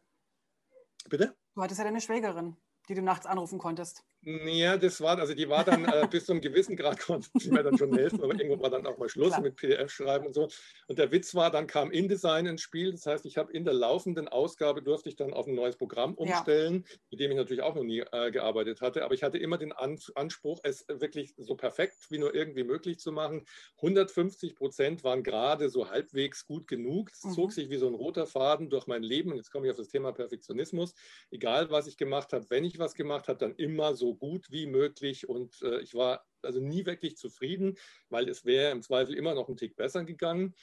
Bitte? 1.09 1.37
Du 1.55 1.63
hattest 1.63 1.79
ja 1.79 1.85
deine 1.85 2.01
Schwägerin, 2.01 2.57
die 2.89 2.97
du 2.97 3.03
nachts 3.03 3.27
anrufen 3.27 3.61
konntest. 3.61 4.03
Ja, 4.29 4.77
das 4.77 5.01
war, 5.01 5.17
also 5.21 5.35
die 5.35 5.49
war 5.49 5.63
dann 5.63 5.85
äh, 5.85 6.05
bis 6.11 6.27
zu 6.27 6.33
einem 6.33 6.41
gewissen 6.41 6.75
Grad 6.75 6.99
konnte 7.07 7.29
sie 7.39 7.49
mir 7.49 7.63
dann 7.63 7.79
schon 7.79 7.97
helfen, 7.97 8.21
aber 8.25 8.35
irgendwann 8.35 8.61
war 8.61 8.71
dann 8.71 8.85
auch 8.85 8.99
mal 8.99 9.09
Schluss 9.09 9.29
Klar. 9.29 9.41
mit 9.41 9.55
PDF 9.55 9.89
schreiben 9.89 10.27
und 10.27 10.35
so. 10.35 10.49
Und 10.89 10.99
der 10.99 11.13
Witz 11.13 11.37
war, 11.37 11.53
dann 11.53 11.69
kam 11.69 11.93
InDesign 11.93 12.47
ins 12.47 12.61
Spiel. 12.61 12.91
Das 12.91 13.07
heißt, 13.07 13.25
ich 13.25 13.39
habe 13.39 13.53
in 13.53 13.65
der 13.65 13.75
laufenden 13.75 14.27
Ausgabe 14.27 14.83
durfte 14.83 15.11
ich 15.11 15.15
dann 15.15 15.33
auf 15.33 15.47
ein 15.47 15.55
neues 15.55 15.77
Programm 15.77 16.15
umstellen, 16.15 16.85
ja. 16.89 16.97
mit 17.13 17.21
dem 17.21 17.31
ich 17.31 17.37
natürlich 17.37 17.63
auch 17.63 17.77
noch 17.77 17.85
nie 17.85 18.01
äh, 18.01 18.33
gearbeitet 18.33 18.81
hatte. 18.81 19.05
Aber 19.05 19.15
ich 19.15 19.23
hatte 19.23 19.39
immer 19.39 19.59
den 19.59 19.71
An 19.73 19.97
Anspruch, 20.17 20.59
es 20.65 20.85
wirklich 20.89 21.35
so 21.37 21.55
perfekt 21.55 21.95
wie 22.09 22.19
nur 22.19 22.35
irgendwie 22.35 22.65
möglich 22.65 22.99
zu 22.99 23.13
machen. 23.13 23.47
150 23.77 24.57
Prozent 24.57 25.05
waren 25.05 25.23
gerade 25.23 25.71
so 25.71 25.89
halbwegs 25.89 26.47
gut 26.47 26.67
genug. 26.67 27.13
Es 27.13 27.23
mhm. 27.23 27.31
zog 27.31 27.53
sich 27.53 27.71
wie 27.71 27.77
so 27.77 27.87
ein 27.87 27.95
roter 27.95 28.27
Faden 28.27 28.71
durch 28.71 28.89
mein 28.89 29.05
Leben. 29.05 29.31
Und 29.31 29.37
jetzt 29.37 29.53
komme 29.53 29.67
ich 29.67 29.71
auf 29.71 29.79
das 29.79 29.89
Thema 29.89 30.11
Perfektionismus. 30.11 30.95
Egal, 31.31 31.71
was 31.71 31.87
ich 31.87 31.97
gemacht 31.97 32.33
habe, 32.33 32.45
wenn 32.51 32.65
ich 32.65 32.81
was 32.81 32.95
gemacht 32.95 33.29
habe, 33.29 33.39
dann 33.39 33.55
immer 33.55 33.95
so 33.95 34.16
gut 34.17 34.47
wie 34.51 34.67
möglich 34.67 35.29
und 35.29 35.61
äh, 35.63 35.81
ich 35.81 35.95
war 35.95 36.25
also 36.43 36.61
nie 36.61 36.87
wirklich 36.87 37.17
zufrieden, 37.17 37.77
weil 38.09 38.29
es 38.29 38.45
wäre 38.45 38.71
im 38.71 38.83
Zweifel 38.83 39.15
immer 39.15 39.35
noch 39.35 39.49
ein 39.49 39.57
Tick 39.57 39.77
besser 39.77 40.05
gegangen. 40.05 40.55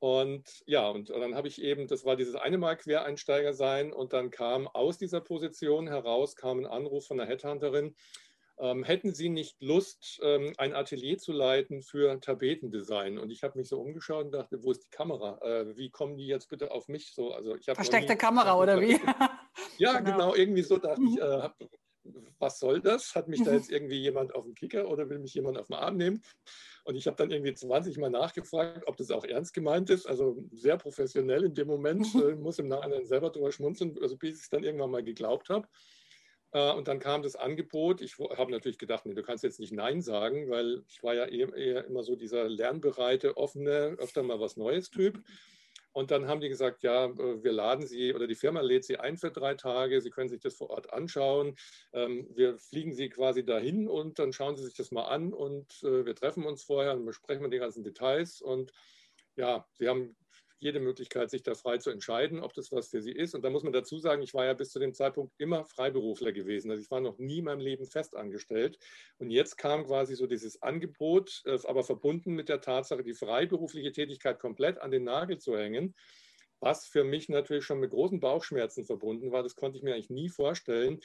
Und 0.00 0.62
ja, 0.66 0.88
und 0.90 1.08
dann 1.08 1.34
habe 1.34 1.48
ich 1.48 1.62
eben, 1.62 1.86
das 1.86 2.04
war 2.04 2.16
dieses 2.16 2.34
eine 2.34 2.58
Mal 2.58 2.76
Quereinsteiger 2.76 3.54
sein 3.54 3.92
und 3.92 4.12
dann 4.12 4.30
kam 4.30 4.68
aus 4.68 4.98
dieser 4.98 5.22
Position 5.22 5.88
heraus, 5.88 6.36
kam 6.36 6.58
ein 6.58 6.66
Anruf 6.66 7.06
von 7.06 7.18
einer 7.18 7.28
Headhunterin, 7.28 7.94
ähm, 8.58 8.84
hätten 8.84 9.14
Sie 9.14 9.30
nicht 9.30 9.60
Lust, 9.60 10.20
ähm, 10.22 10.52
ein 10.58 10.74
Atelier 10.74 11.18
zu 11.18 11.32
leiten 11.32 11.82
für 11.82 12.20
Tapetendesign? 12.20 13.18
Und 13.18 13.30
ich 13.30 13.42
habe 13.42 13.58
mich 13.58 13.68
so 13.68 13.80
umgeschaut 13.80 14.26
und 14.26 14.32
dachte, 14.32 14.62
wo 14.62 14.70
ist 14.70 14.84
die 14.84 14.90
Kamera? 14.90 15.38
Äh, 15.42 15.76
wie 15.76 15.90
kommen 15.90 16.16
die 16.16 16.26
jetzt 16.26 16.50
bitte 16.50 16.70
auf 16.70 16.86
mich 16.88 17.12
so? 17.14 17.32
Also 17.32 17.56
ich 17.56 17.64
Versteckte 17.64 18.16
Kamera 18.16 18.56
oder 18.56 18.80
wie? 18.80 18.92
ja, 19.78 19.98
genau. 19.98 20.10
genau. 20.10 20.34
irgendwie 20.34 20.62
so 20.62 20.78
dachte 20.78 21.02
ich, 21.02 21.18
äh, 21.18 21.48
was 22.38 22.58
soll 22.58 22.80
das? 22.80 23.14
Hat 23.14 23.28
mich 23.28 23.42
da 23.42 23.52
jetzt 23.52 23.70
irgendwie 23.70 23.98
jemand 23.98 24.34
auf 24.34 24.44
den 24.44 24.54
Kicker 24.54 24.88
oder 24.88 25.08
will 25.08 25.18
mich 25.18 25.34
jemand 25.34 25.58
auf 25.58 25.68
den 25.68 25.76
Arm 25.76 25.96
nehmen? 25.96 26.22
Und 26.84 26.96
ich 26.96 27.06
habe 27.06 27.16
dann 27.16 27.30
irgendwie 27.30 27.54
20 27.54 27.96
Mal 27.98 28.10
nachgefragt, 28.10 28.86
ob 28.86 28.96
das 28.96 29.10
auch 29.10 29.24
ernst 29.24 29.54
gemeint 29.54 29.88
ist. 29.90 30.06
Also 30.06 30.36
sehr 30.52 30.76
professionell 30.76 31.44
in 31.44 31.54
dem 31.54 31.66
Moment, 31.66 32.14
äh, 32.14 32.34
muss 32.34 32.58
im 32.58 32.68
Nachhinein 32.68 33.06
selber 33.06 33.30
drüber 33.30 33.52
schmunzeln, 33.52 33.96
also 34.02 34.16
bis 34.16 34.36
ich 34.36 34.42
es 34.42 34.50
dann 34.50 34.64
irgendwann 34.64 34.90
mal 34.90 35.02
geglaubt 35.02 35.48
habe. 35.48 35.66
Äh, 36.52 36.72
und 36.72 36.88
dann 36.88 37.00
kam 37.00 37.22
das 37.22 37.36
Angebot. 37.36 38.00
Ich 38.00 38.18
habe 38.18 38.52
natürlich 38.52 38.78
gedacht, 38.78 39.06
nee, 39.06 39.14
du 39.14 39.22
kannst 39.22 39.44
jetzt 39.44 39.60
nicht 39.60 39.72
Nein 39.72 40.02
sagen, 40.02 40.50
weil 40.50 40.84
ich 40.88 41.02
war 41.02 41.14
ja 41.14 41.26
eher, 41.26 41.54
eher 41.54 41.84
immer 41.86 42.02
so 42.02 42.16
dieser 42.16 42.48
lernbereite, 42.48 43.36
offene, 43.36 43.96
öfter 43.98 44.22
mal 44.22 44.40
was 44.40 44.56
Neues 44.56 44.90
Typ. 44.90 45.22
Und 45.94 46.10
dann 46.10 46.26
haben 46.26 46.40
die 46.40 46.48
gesagt, 46.48 46.82
ja, 46.82 47.06
äh, 47.06 47.42
wir 47.44 47.52
laden 47.52 47.86
Sie 47.86 48.12
oder 48.12 48.26
die 48.26 48.34
Firma 48.34 48.60
lädt 48.60 48.84
Sie 48.84 48.98
ein 48.98 49.16
für 49.16 49.30
drei 49.30 49.54
Tage. 49.54 50.00
Sie 50.00 50.10
können 50.10 50.28
sich 50.28 50.40
das 50.40 50.56
vor 50.56 50.70
Ort 50.70 50.92
anschauen. 50.92 51.54
Ähm, 51.92 52.28
wir 52.34 52.58
fliegen 52.58 52.92
Sie 52.92 53.08
quasi 53.08 53.44
dahin 53.44 53.88
und 53.88 54.18
dann 54.18 54.32
schauen 54.32 54.56
Sie 54.56 54.64
sich 54.64 54.74
das 54.74 54.90
mal 54.90 55.04
an 55.04 55.32
und 55.32 55.82
äh, 55.84 56.04
wir 56.04 56.16
treffen 56.16 56.44
uns 56.44 56.64
vorher 56.64 56.94
und 56.94 57.06
besprechen 57.06 57.48
die 57.48 57.58
ganzen 57.58 57.84
Details. 57.84 58.42
Und 58.42 58.72
ja, 59.36 59.66
Sie 59.74 59.88
haben 59.88 60.16
jede 60.64 60.80
Möglichkeit, 60.80 61.30
sich 61.30 61.42
da 61.42 61.54
frei 61.54 61.78
zu 61.78 61.90
entscheiden, 61.90 62.40
ob 62.40 62.54
das 62.54 62.72
was 62.72 62.88
für 62.88 63.02
sie 63.02 63.12
ist. 63.12 63.34
Und 63.34 63.42
da 63.42 63.50
muss 63.50 63.62
man 63.62 63.72
dazu 63.72 63.98
sagen, 63.98 64.22
ich 64.22 64.34
war 64.34 64.46
ja 64.46 64.54
bis 64.54 64.70
zu 64.70 64.78
dem 64.78 64.94
Zeitpunkt 64.94 65.32
immer 65.38 65.64
Freiberufler 65.64 66.32
gewesen. 66.32 66.70
Also 66.70 66.82
ich 66.82 66.90
war 66.90 67.00
noch 67.00 67.18
nie 67.18 67.38
in 67.38 67.44
meinem 67.44 67.60
Leben 67.60 67.86
festangestellt. 67.86 68.78
Und 69.18 69.30
jetzt 69.30 69.56
kam 69.56 69.84
quasi 69.84 70.16
so 70.16 70.26
dieses 70.26 70.62
Angebot, 70.62 71.42
äh, 71.44 71.58
aber 71.64 71.84
verbunden 71.84 72.32
mit 72.32 72.48
der 72.48 72.60
Tatsache, 72.60 73.04
die 73.04 73.14
freiberufliche 73.14 73.92
Tätigkeit 73.92 74.40
komplett 74.40 74.78
an 74.78 74.90
den 74.90 75.04
Nagel 75.04 75.38
zu 75.38 75.56
hängen 75.56 75.94
was 76.60 76.86
für 76.86 77.04
mich 77.04 77.28
natürlich 77.28 77.64
schon 77.64 77.78
mit 77.78 77.90
großen 77.90 78.20
Bauchschmerzen 78.20 78.84
verbunden 78.86 79.32
war. 79.32 79.42
Das 79.42 79.54
konnte 79.54 79.76
ich 79.76 79.84
mir 79.84 79.92
eigentlich 79.92 80.08
nie 80.08 80.30
vorstellen, 80.30 81.00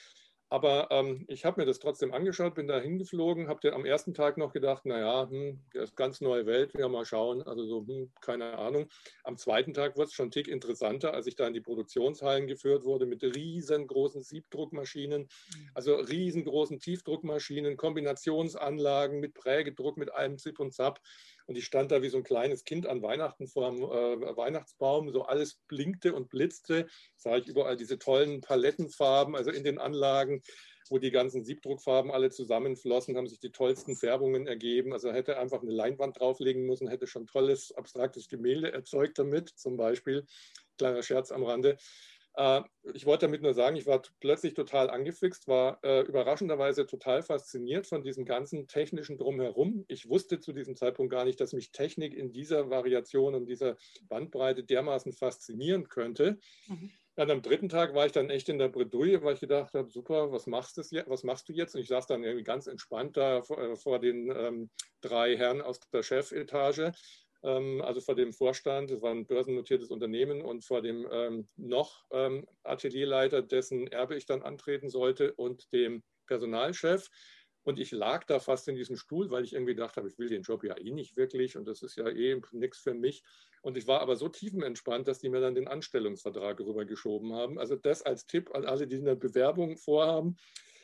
aber 0.50 0.88
ähm, 0.89 1.25
ich 1.27 1.46
habe 1.46 1.62
mir 1.62 1.68
das 1.68 1.77
trotzdem 1.77 2.12
angeschaut, 2.12 2.56
bin 2.56 2.68
da 2.68 2.79
hingeflogen, 2.79 3.48
habe 3.48 3.72
am 3.72 3.86
ersten 3.86 4.15
Tag 4.15 4.38
noch 4.38 4.51
gedacht, 4.51 4.86
naja, 4.86 5.29
hm, 5.29 5.60
das 5.74 5.91
ist 5.91 5.96
ganz 5.96 6.22
neue 6.22 6.48
Welt, 6.48 6.74
wir 6.74 6.89
mal 6.89 7.06
schauen. 7.06 7.44
Also 7.44 7.65
so, 7.65 7.86
hm, 7.86 8.12
keine 8.20 8.58
Ahnung. 8.58 8.88
Am 9.24 9.38
zweiten 9.38 9.75
Tag 9.75 9.96
wurde 9.96 10.08
es 10.08 10.13
schon 10.13 10.29
ein 10.29 10.32
Tick 10.32 10.48
interessanter, 10.48 11.13
als 11.13 11.27
ich 11.27 11.36
da 11.36 11.46
in 11.46 11.53
die 11.53 11.62
Produktionshallen 11.62 12.48
geführt 12.48 12.84
wurde 12.84 13.06
mit 13.06 13.24
riesengroßen 13.24 14.24
Siebdruckmaschinen, 14.24 15.22
mhm. 15.24 15.70
also 15.75 15.96
riesengroßen 15.96 16.79
Tiefdruckmaschinen, 16.79 17.77
Kombinationsanlagen 17.77 19.20
mit 19.20 19.36
Prägedruck, 19.36 19.98
mit 19.98 20.12
allem 20.12 20.39
Zip 20.39 20.60
und 20.60 20.74
Zap. 20.74 21.00
Und 21.50 21.58
ich 21.58 21.65
stand 21.65 21.91
da 21.91 22.03
wie 22.03 22.10
so 22.10 22.18
ein 22.18 22.24
kleines 22.24 22.63
Kind 22.63 22.86
an 22.86 23.01
Weihnachten 23.01 23.48
vor 23.48 23.72
dem 23.72 23.82
äh, 23.82 24.38
Weihnachtsbaum. 24.38 25.12
So 25.12 25.24
alles 25.24 25.56
blinkte 25.68 26.13
und 26.13 26.29
blitzte. 26.29 26.86
Sah 27.18 27.38
ich 27.38 27.48
überall 27.48 27.75
diese 27.75 27.98
tollen 27.98 28.41
Palettenfarben, 28.41 29.36
also 29.36 29.50
in 29.50 29.63
den 29.63 29.79
Anlagen, 29.79 30.44
wo 30.91 31.00
die 31.00 31.10
ganzen 31.10 31.44
Siebdruckfarben 31.44 32.12
alle 32.12 32.29
zusammenflossen, 32.29 33.18
haben 33.18 33.25
sich 33.25 33.39
die 33.39 33.50
tollsten 33.50 33.96
Färbungen 33.96 34.46
ergeben. 34.46 34.94
Also 34.94 35.12
hätte 35.12 35.39
einfach 35.39 35.63
eine 35.63 35.72
Leinwand 35.72 36.20
drauflegen 36.20 36.68
müssen, 36.68 36.88
hätte 36.88 37.08
schon 37.08 37.25
tolles 37.25 37.72
abstraktes 37.72 38.27
Gemälde 38.27 38.72
erzeugt 38.72 39.18
damit, 39.18 39.50
zum 39.50 39.75
Beispiel. 39.75 40.27
Kleiner 40.77 41.01
Scherz 41.01 41.32
am 41.32 41.44
Rande. 41.44 41.77
Äh, 42.36 42.62
ich 42.93 43.05
wollte 43.05 43.25
damit 43.25 43.41
nur 43.41 43.53
sagen, 43.53 43.75
ich 43.75 43.86
war 43.86 44.01
plötzlich 44.19 44.53
total 44.53 44.89
angefixt, 44.89 45.48
war 45.48 45.79
äh, 45.83 46.01
überraschenderweise 46.01 46.86
total 46.86 47.21
fasziniert 47.21 47.88
von 47.88 48.03
diesem 48.03 48.25
ganzen 48.25 48.67
technischen 48.67 49.17
Drumherum. 49.17 49.86
Ich 49.88 50.09
wusste 50.09 50.39
zu 50.39 50.53
diesem 50.53 50.75
Zeitpunkt 50.75 51.12
gar 51.12 51.25
nicht, 51.25 51.39
dass 51.39 51.53
mich 51.53 51.71
Technik 51.71 52.13
in 52.13 52.31
dieser 52.31 52.69
Variation 52.69 53.36
und 53.36 53.45
dieser 53.45 53.77
Bandbreite 54.07 54.63
dermaßen 54.63 55.13
faszinieren 55.13 55.89
könnte. 55.89 56.39
Mhm. 56.67 56.91
Dann 57.15 57.31
am 57.31 57.41
dritten 57.41 57.67
Tag 57.67 57.93
war 57.95 58.05
ich 58.05 58.13
dann 58.13 58.29
echt 58.29 58.48
in 58.48 58.59
der 58.59 58.69
Bredouille, 58.69 59.21
weil 59.21 59.33
ich 59.33 59.41
gedacht 59.41 59.74
habe, 59.74 59.89
super, 59.89 60.31
was 60.31 60.48
machst, 60.48 60.77
du 60.77 60.81
jetzt, 60.81 61.09
was 61.09 61.24
machst 61.24 61.50
du 61.50 61.53
jetzt? 61.53 61.75
Und 61.75 61.81
ich 61.81 61.89
saß 61.89 62.07
dann 62.07 62.24
irgendwie 62.24 62.45
ganz 62.45 62.65
entspannt 62.67 63.17
da 63.17 63.41
vor, 63.41 63.59
äh, 63.59 63.75
vor 63.75 64.00
den 64.00 64.31
ähm, 64.33 64.69
drei 65.01 65.36
Herren 65.36 65.62
aus 65.62 65.81
der 65.91 66.03
Chefetage 66.03 66.93
also 67.41 68.01
vor 68.01 68.15
dem 68.15 68.34
Vorstand, 68.34 68.91
das 68.91 69.01
war 69.01 69.12
ein 69.12 69.25
börsennotiertes 69.25 69.91
Unternehmen, 69.91 70.41
und 70.41 70.65
vor 70.65 70.81
dem 70.81 71.08
ähm, 71.12 71.48
noch 71.55 72.05
ähm, 72.12 72.46
Atelierleiter, 72.63 73.41
dessen 73.41 73.88
Erbe 73.88 74.15
ich 74.15 74.25
dann 74.25 74.41
antreten 74.41 74.89
sollte, 74.89 75.34
und 75.34 75.72
dem 75.72 76.03
Personalchef. 76.27 77.10
Und 77.63 77.79
ich 77.79 77.91
lag 77.91 78.24
da 78.25 78.39
fast 78.39 78.67
in 78.67 78.75
diesem 78.75 78.96
Stuhl, 78.96 79.29
weil 79.29 79.43
ich 79.43 79.53
irgendwie 79.53 79.75
gedacht 79.75 79.98
habe, 79.98 80.08
ich 80.08 80.17
will 80.17 80.29
den 80.29 80.41
Job 80.41 80.63
ja 80.63 80.77
eh 80.77 80.91
nicht 80.91 81.17
wirklich 81.17 81.58
und 81.58 81.67
das 81.67 81.81
ist 81.81 81.98
ja 81.98 82.08
eh 82.08 82.41
nichts 82.51 82.79
für 82.79 82.93
mich. 82.93 83.24
Und 83.62 83.77
ich 83.77 83.86
war 83.86 84.00
aber 84.00 84.15
so 84.15 84.29
tiefenentspannt, 84.29 85.08
dass 85.08 85.19
die 85.19 85.29
mir 85.29 85.41
dann 85.41 85.55
den 85.55 85.67
Anstellungsvertrag 85.67 86.60
rübergeschoben 86.62 87.34
haben. 87.34 87.60
Also 87.60 87.75
das 87.75 88.01
als 88.01 88.25
Tipp 88.25 88.55
an 88.55 88.65
alle, 88.65 88.88
die 88.88 88.96
eine 88.96 89.15
Bewerbung 89.15 89.77
vorhaben 89.77 90.38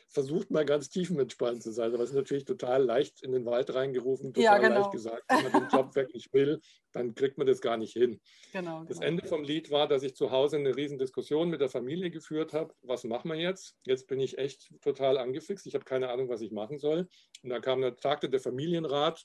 versucht 0.08 0.50
mal 0.50 0.64
ganz 0.64 0.88
tiefenentspannt 0.88 1.62
zu 1.62 1.72
sein. 1.72 1.92
Aber 1.92 2.02
es 2.02 2.10
ist 2.10 2.16
natürlich 2.16 2.44
total 2.44 2.84
leicht 2.84 3.22
in 3.22 3.32
den 3.32 3.44
Wald 3.44 3.74
reingerufen, 3.74 4.32
total 4.32 4.44
ja, 4.44 4.58
genau. 4.58 4.80
leicht 4.80 4.92
gesagt. 4.92 5.24
Wenn 5.28 5.50
man 5.50 5.52
den 5.52 5.68
Job 5.68 5.94
wirklich 5.94 6.32
will, 6.32 6.60
dann 6.92 7.14
kriegt 7.14 7.38
man 7.38 7.46
das 7.46 7.60
gar 7.60 7.76
nicht 7.76 7.92
hin. 7.92 8.20
Genau, 8.52 8.84
das 8.84 8.98
genau. 8.98 9.08
Ende 9.08 9.26
vom 9.26 9.42
Lied 9.42 9.70
war, 9.70 9.88
dass 9.88 10.02
ich 10.02 10.14
zu 10.14 10.30
Hause 10.30 10.56
eine 10.56 10.76
riesen 10.76 10.98
Diskussion 10.98 11.50
mit 11.50 11.60
der 11.60 11.68
Familie 11.68 12.10
geführt 12.10 12.52
habe. 12.52 12.74
Was 12.82 13.04
machen 13.04 13.30
wir 13.30 13.36
jetzt? 13.38 13.76
Jetzt 13.84 14.06
bin 14.06 14.20
ich 14.20 14.38
echt 14.38 14.70
total 14.80 15.18
angefixt. 15.18 15.66
Ich 15.66 15.74
habe 15.74 15.84
keine 15.84 16.10
Ahnung, 16.10 16.28
was 16.28 16.40
ich 16.40 16.52
machen 16.52 16.78
soll. 16.78 17.08
Und 17.42 17.50
dann 17.50 17.62
kam 17.62 17.80
der 17.80 17.96
Tag 17.96 18.20
der 18.20 18.40
Familienrat. 18.40 19.24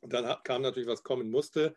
Und 0.00 0.12
dann 0.12 0.36
kam 0.44 0.62
natürlich, 0.62 0.88
was 0.88 1.02
kommen 1.02 1.30
musste 1.30 1.74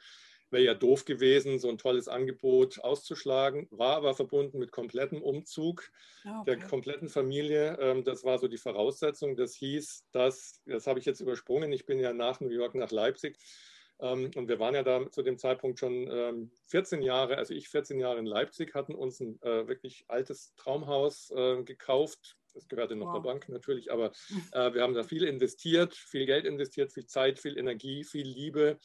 wäre 0.51 0.63
ja 0.63 0.73
doof 0.73 1.05
gewesen, 1.05 1.59
so 1.59 1.69
ein 1.69 1.77
tolles 1.77 2.07
Angebot 2.07 2.79
auszuschlagen, 2.83 3.67
war 3.71 3.95
aber 3.95 4.13
verbunden 4.13 4.59
mit 4.59 4.71
komplettem 4.71 5.21
Umzug 5.21 5.89
ah, 6.25 6.41
okay. 6.41 6.57
der 6.57 6.67
kompletten 6.67 7.09
Familie. 7.09 7.77
Ähm, 7.79 8.03
das 8.03 8.23
war 8.23 8.37
so 8.37 8.47
die 8.47 8.57
Voraussetzung. 8.57 9.35
Das 9.35 9.55
hieß, 9.55 10.05
dass, 10.11 10.61
das 10.65 10.87
habe 10.87 10.99
ich 10.99 11.05
jetzt 11.05 11.21
übersprungen, 11.21 11.71
ich 11.71 11.85
bin 11.85 11.99
ja 11.99 12.13
nach 12.13 12.39
New 12.39 12.49
York, 12.49 12.75
nach 12.75 12.91
Leipzig. 12.91 13.37
Ähm, 13.99 14.31
und 14.35 14.47
wir 14.47 14.59
waren 14.59 14.75
ja 14.75 14.83
da 14.83 15.09
zu 15.09 15.23
dem 15.23 15.37
Zeitpunkt 15.37 15.79
schon 15.79 16.51
14 16.67 16.99
ähm, 16.99 17.05
Jahre, 17.05 17.37
also 17.37 17.53
ich 17.53 17.69
14 17.69 17.99
Jahre 17.99 18.19
in 18.19 18.25
Leipzig, 18.25 18.75
hatten 18.75 18.93
uns 18.93 19.19
ein 19.19 19.41
äh, 19.41 19.67
wirklich 19.67 20.05
altes 20.07 20.53
Traumhaus 20.55 21.31
gekauft, 21.65 22.37
das 22.53 22.67
gehörte 22.67 22.95
noch 22.95 23.07
wow. 23.07 23.15
der 23.15 23.21
Bank 23.21 23.49
natürlich, 23.49 23.91
aber 23.91 24.11
äh, 24.51 24.73
wir 24.73 24.81
haben 24.81 24.93
da 24.93 25.03
viel 25.03 25.23
investiert, 25.23 25.95
viel 25.95 26.25
Geld 26.25 26.45
investiert, 26.45 26.91
viel 26.91 27.05
Zeit, 27.05 27.39
viel 27.39 27.57
Energie, 27.57 28.03
viel 28.03 28.27
Liebe. 28.27 28.79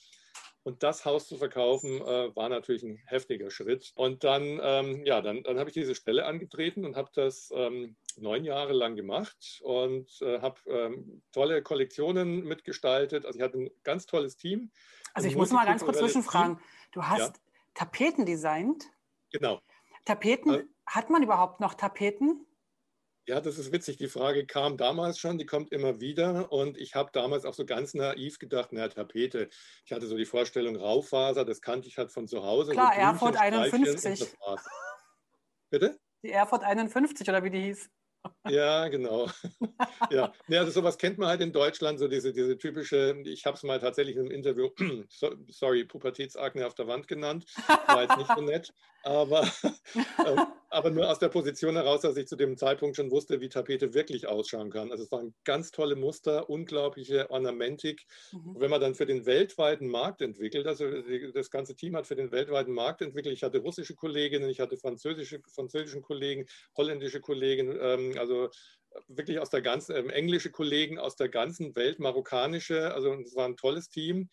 Und 0.67 0.83
das 0.83 1.05
Haus 1.05 1.29
zu 1.29 1.37
verkaufen, 1.37 2.01
äh, 2.01 2.35
war 2.35 2.49
natürlich 2.49 2.83
ein 2.83 2.97
heftiger 3.07 3.53
Schritt. 3.53 3.93
Und 3.95 4.25
dann, 4.25 4.59
ähm, 4.61 5.07
ja, 5.07 5.21
dann, 5.23 5.45
dann 5.45 5.61
habe 5.61 5.71
ich 5.71 5.75
diese 5.75 5.95
Stelle 5.95 6.27
angetreten 6.27 6.85
und 6.85 6.97
habe 6.97 7.09
das 7.15 7.53
ähm, 7.55 7.95
neun 8.17 8.43
Jahre 8.43 8.73
lang 8.73 8.97
gemacht 8.97 9.61
und 9.63 10.11
äh, 10.23 10.41
habe 10.41 10.59
ähm, 10.67 11.23
tolle 11.31 11.63
Kollektionen 11.63 12.43
mitgestaltet. 12.43 13.27
Also 13.27 13.39
ich 13.39 13.45
hatte 13.45 13.59
ein 13.59 13.71
ganz 13.85 14.07
tolles 14.07 14.39
Team. 14.39 14.73
Also 15.15 15.29
ich 15.29 15.37
muss 15.37 15.53
mal 15.53 15.67
ganz 15.67 15.85
kurz 15.85 15.99
zwischenfragen. 15.99 16.59
Du 16.91 17.05
hast 17.05 17.21
ja. 17.21 17.33
Tapeten 17.75 18.27
designt? 18.27 18.87
Genau. 19.31 19.61
Tapeten, 20.05 20.51
also, 20.51 20.65
hat 20.85 21.11
man 21.11 21.23
überhaupt 21.23 21.61
noch 21.61 21.75
Tapeten? 21.75 22.45
Ja, 23.29 23.41
das 23.41 23.59
ist 23.59 23.73
witzig. 23.73 23.97
Die 23.97 24.07
Frage 24.07 24.47
kam 24.47 24.77
damals 24.77 25.19
schon, 25.19 25.37
die 25.37 25.47
kommt 25.47 25.73
immer 25.73 26.01
wieder. 26.01 26.53
Und 26.53 26.79
ich 26.79 26.95
habe 26.95 27.11
damals 27.13 27.45
auch 27.45 27.55
so 27.55 27.67
ganz 27.67 27.93
naiv 27.93 28.39
gedacht, 28.39 28.73
naja, 28.73 28.89
Tapete. 28.89 29.49
Ich 29.85 29.93
hatte 29.93 30.07
so 30.07 30.17
die 30.17 30.25
Vorstellung, 30.25 30.77
Raufaser, 30.77 31.45
das 31.45 31.61
kannte 31.61 31.89
ich 31.89 31.99
halt 31.99 32.13
von 32.13 32.29
zu 32.29 32.45
Hause. 32.45 32.73
Klar, 32.73 32.93
so 32.95 33.01
Erfurt 33.01 33.37
51. 33.37 34.37
Bitte? 35.71 35.99
Die 36.23 36.31
Erfurt 36.31 36.63
51 36.63 37.29
oder 37.29 37.43
wie 37.43 37.51
die 37.51 37.63
hieß. 37.63 37.91
Ja, 38.49 38.89
genau. 38.89 39.29
ja, 40.11 40.33
ja 40.49 40.61
also 40.61 40.71
sowas 40.71 40.99
kennt 40.99 41.19
man 41.19 41.29
halt 41.29 41.41
in 41.41 41.53
Deutschland, 41.53 41.99
so 41.99 42.09
diese, 42.09 42.33
diese 42.33 42.59
typische, 42.59 43.23
ich 43.25 43.45
habe 43.47 43.57
es 43.57 43.63
mal 43.63 43.79
tatsächlich 43.79 44.17
in 44.17 44.23
einem 44.23 44.31
Interview, 44.31 44.71
sorry, 45.49 45.85
Pubertätsakne 45.85 46.67
auf 46.67 46.75
der 46.75 46.87
Wand 46.87 47.09
genannt, 47.09 47.45
war 47.87 48.03
jetzt 48.03 48.17
nicht 48.17 48.31
so 48.35 48.41
nett, 48.41 48.73
aber, 49.07 49.43
äh, 50.19 50.37
aber 50.69 50.91
nur 50.91 51.09
aus 51.09 51.21
der 51.21 51.29
Position 51.29 51.77
heraus, 51.77 52.01
dass 52.01 52.17
ich 52.17 52.27
zu 52.27 52.35
dem 52.35 52.57
Zeitpunkt 52.57 52.97
schon 52.97 53.11
wusste, 53.11 53.41
wie 53.41 53.49
Tapete 53.49 53.95
wirklich 53.95 54.27
ausschauen 54.27 54.71
kann. 54.71 54.91
Also 54.91 55.05
es 55.05 55.13
waren 55.13 55.33
ganz 55.45 55.71
tolle 55.71 55.95
Muster, 55.95 56.51
unglaubliche 56.51 57.31
Ornamentik. 57.31 58.05
Mhm. 58.33 58.57
Wenn 58.59 58.71
man 58.71 58.81
dann 58.81 58.97
für 58.97 59.07
den 59.07 59.25
weltweiten 59.25 59.89
Markt 59.89 60.23
entwickelt, 60.23 60.67
also 60.67 60.87
das 61.33 61.51
ganze 61.51 61.77
Team 61.77 61.95
hat 61.95 62.09
für 62.09 62.17
den 62.17 62.33
weltweiten 62.33 62.73
Markt 62.73 63.01
entwickelt, 63.01 63.35
ich 63.35 63.45
hatte 63.45 63.59
russische 63.59 63.95
Kolleginnen, 63.95 64.51
ich 64.51 64.59
hatte 64.59 64.77
französische, 64.77 65.41
französischen 65.55 66.03
Kollegen, 66.03 66.47
holländische 66.77 67.21
Kollegen, 67.21 67.79
ähm, 67.81 68.15
also 68.19 68.51
wirklich 69.09 69.39
aus 69.39 69.51
der 69.51 69.63
ganzen, 69.63 69.95
ähm, 69.95 70.11
englische 70.11 70.51
Kollegen 70.51 70.99
aus 70.99 71.15
der 71.15 71.29
ganzen 71.29 71.77
Welt, 71.77 72.01
marokkanische, 72.01 72.93
also 72.93 73.15
es 73.15 73.37
war 73.37 73.47
ein 73.47 73.57
tolles 73.57 73.89
Team. 73.89 74.29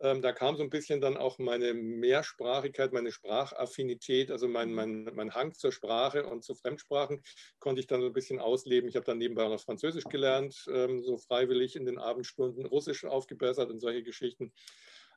Ähm, 0.00 0.22
da 0.22 0.32
kam 0.32 0.56
so 0.56 0.62
ein 0.62 0.70
bisschen 0.70 1.00
dann 1.00 1.16
auch 1.16 1.38
meine 1.38 1.74
Mehrsprachigkeit, 1.74 2.92
meine 2.92 3.10
Sprachaffinität, 3.10 4.30
also 4.30 4.46
mein, 4.46 4.72
mein, 4.72 5.10
mein 5.14 5.34
Hang 5.34 5.54
zur 5.54 5.72
Sprache 5.72 6.26
und 6.26 6.44
zu 6.44 6.54
Fremdsprachen 6.54 7.22
konnte 7.58 7.80
ich 7.80 7.86
dann 7.88 8.00
so 8.00 8.06
ein 8.06 8.12
bisschen 8.12 8.38
ausleben. 8.38 8.88
Ich 8.88 8.96
habe 8.96 9.06
dann 9.06 9.18
nebenbei 9.18 9.48
noch 9.48 9.60
Französisch 9.60 10.04
gelernt, 10.04 10.66
ähm, 10.72 11.02
so 11.02 11.18
freiwillig 11.18 11.74
in 11.74 11.84
den 11.84 11.98
Abendstunden, 11.98 12.66
Russisch 12.66 13.04
aufgebessert 13.04 13.70
und 13.70 13.80
solche 13.80 14.02
Geschichten. 14.04 14.52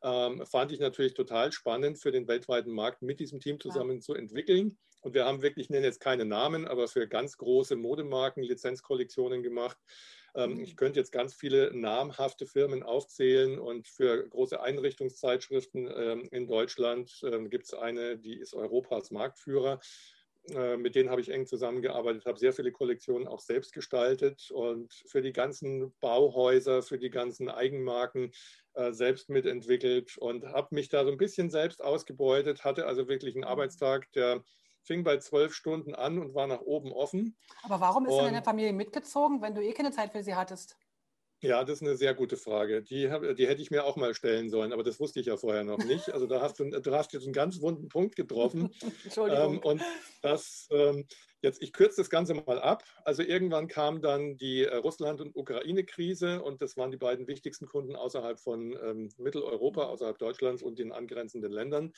Ähm, 0.04 0.46
fand 0.46 0.72
ich 0.72 0.80
natürlich 0.80 1.14
total 1.14 1.52
spannend 1.52 2.00
für 2.00 2.12
den 2.12 2.28
weltweiten 2.28 2.72
Markt 2.72 3.02
mit 3.02 3.20
diesem 3.20 3.40
Team 3.40 3.60
zusammen 3.60 3.98
ja. 3.98 4.02
zu 4.02 4.14
entwickeln. 4.16 4.78
Und 5.02 5.14
wir 5.14 5.26
haben 5.26 5.42
wirklich, 5.42 5.66
ich 5.66 5.70
nenne 5.70 5.86
jetzt 5.86 6.00
keine 6.00 6.26
Namen, 6.26 6.68
aber 6.68 6.88
für 6.88 7.08
ganz 7.08 7.38
große 7.38 7.76
Modemarken 7.76 8.44
Lizenzkollektionen 8.44 9.42
gemacht. 9.44 9.78
Ähm, 10.36 10.60
ich 10.60 10.76
könnte 10.76 11.00
jetzt 11.00 11.12
ganz 11.12 11.34
viele 11.34 11.76
namhafte 11.76 12.46
Firmen 12.46 12.84
aufzählen 12.84 13.60
und 13.60 13.88
für 13.88 14.28
große 14.30 14.62
Einrichtungszeitschriften 14.62 15.92
ähm, 15.94 16.30
in 16.32 16.48
Deutschland 16.48 17.22
ähm, 17.24 17.50
gibt 17.50 17.66
es 17.66 17.74
eine, 17.74 18.18
die 18.18 18.38
ist 18.38 18.54
Europas 18.54 19.12
Marktführer. 19.12 19.80
Äh, 20.50 20.78
mit 20.78 20.96
denen 20.96 21.10
habe 21.12 21.22
ich 21.22 21.30
eng 21.30 21.46
zusammengearbeitet, 21.46 22.26
habe 22.26 22.40
sehr 22.40 22.52
viele 22.52 22.72
Kollektionen 22.72 23.28
auch 23.28 23.42
selbst 23.42 23.74
gestaltet 23.74 24.50
und 24.50 24.92
für 25.06 25.22
die 25.22 25.34
ganzen 25.34 25.94
Bauhäuser, 26.00 26.82
für 26.82 26.98
die 26.98 27.12
ganzen 27.12 27.48
Eigenmarken 27.48 28.32
äh, 28.74 28.92
selbst 28.92 29.30
mitentwickelt 29.30 30.18
und 30.18 30.46
habe 30.46 30.74
mich 30.74 30.90
da 30.90 31.06
so 31.06 31.12
ein 31.12 31.18
bisschen 31.18 31.52
selbst 31.52 31.84
ausgebeutet, 31.84 32.64
hatte 32.64 32.88
also 32.88 33.08
wirklich 33.08 33.36
einen 33.36 33.44
mhm. 33.44 33.50
Arbeitstag, 33.50 34.12
der 34.14 34.44
fing 34.84 35.04
bei 35.04 35.18
zwölf 35.18 35.54
Stunden 35.54 35.94
an 35.94 36.18
und 36.18 36.34
war 36.34 36.48
nach 36.48 36.62
oben 36.62 36.92
offen. 36.92 37.38
Aber 37.62 37.80
warum 37.80 38.08
ist 38.08 38.14
und, 38.14 38.24
deine 38.24 38.42
Familie 38.42 38.74
mitgezogen, 38.74 39.44
wenn 39.44 39.54
du 39.54 39.62
eh 39.62 39.74
keine 39.74 39.92
Zeit 39.92 40.12
für 40.12 40.24
sie 40.24 40.34
hattest? 40.34 40.81
Ja, 41.44 41.64
das 41.64 41.78
ist 41.78 41.88
eine 41.88 41.98
sehr 41.98 42.14
gute 42.14 42.38
Frage. 42.38 42.84
Die, 42.84 43.10
die 43.36 43.48
hätte 43.48 43.62
ich 43.64 43.72
mir 43.72 43.84
auch 43.84 43.96
mal 43.96 44.14
stellen 44.14 44.52
sollen, 44.52 44.72
aber 44.72 44.84
das 44.84 45.00
wusste 45.00 45.20
ich 45.20 45.26
ja 45.26 45.38
vorher 45.38 45.64
noch 45.64 45.80
nicht. 45.80 46.12
Also 46.12 46.28
da 46.28 46.40
hast 46.40 46.60
du, 46.60 46.70
du 46.70 46.92
hast 46.96 47.14
jetzt 47.14 47.24
einen 47.24 47.34
ganz 47.34 47.62
wunden 47.62 47.90
Punkt 47.90 48.16
getroffen. 48.16 48.70
Entschuldigung. 49.04 49.56
Ähm, 49.56 49.60
und 49.60 49.82
das, 50.22 50.68
ähm, 50.70 51.08
jetzt, 51.42 51.64
ich 51.64 51.74
kürze 51.74 51.98
das 51.98 52.12
Ganze 52.12 52.36
mal 52.36 52.60
ab. 52.60 52.84
Also 53.06 53.24
irgendwann 53.24 53.68
kam 53.68 54.02
dann 54.02 54.38
die 54.38 54.66
äh, 54.66 54.76
Russland- 54.76 55.20
und 55.20 55.36
Ukraine-Krise 55.36 56.44
und 56.44 56.62
das 56.62 56.78
waren 56.78 56.92
die 56.92 56.98
beiden 56.98 57.28
wichtigsten 57.28 57.66
Kunden 57.66 57.96
außerhalb 57.96 58.40
von 58.40 58.78
ähm, 58.84 59.10
Mitteleuropa, 59.18 59.86
außerhalb 59.86 60.20
Deutschlands 60.20 60.62
und 60.62 60.78
den 60.78 60.92
angrenzenden 60.92 61.52
Ländern. 61.52 61.92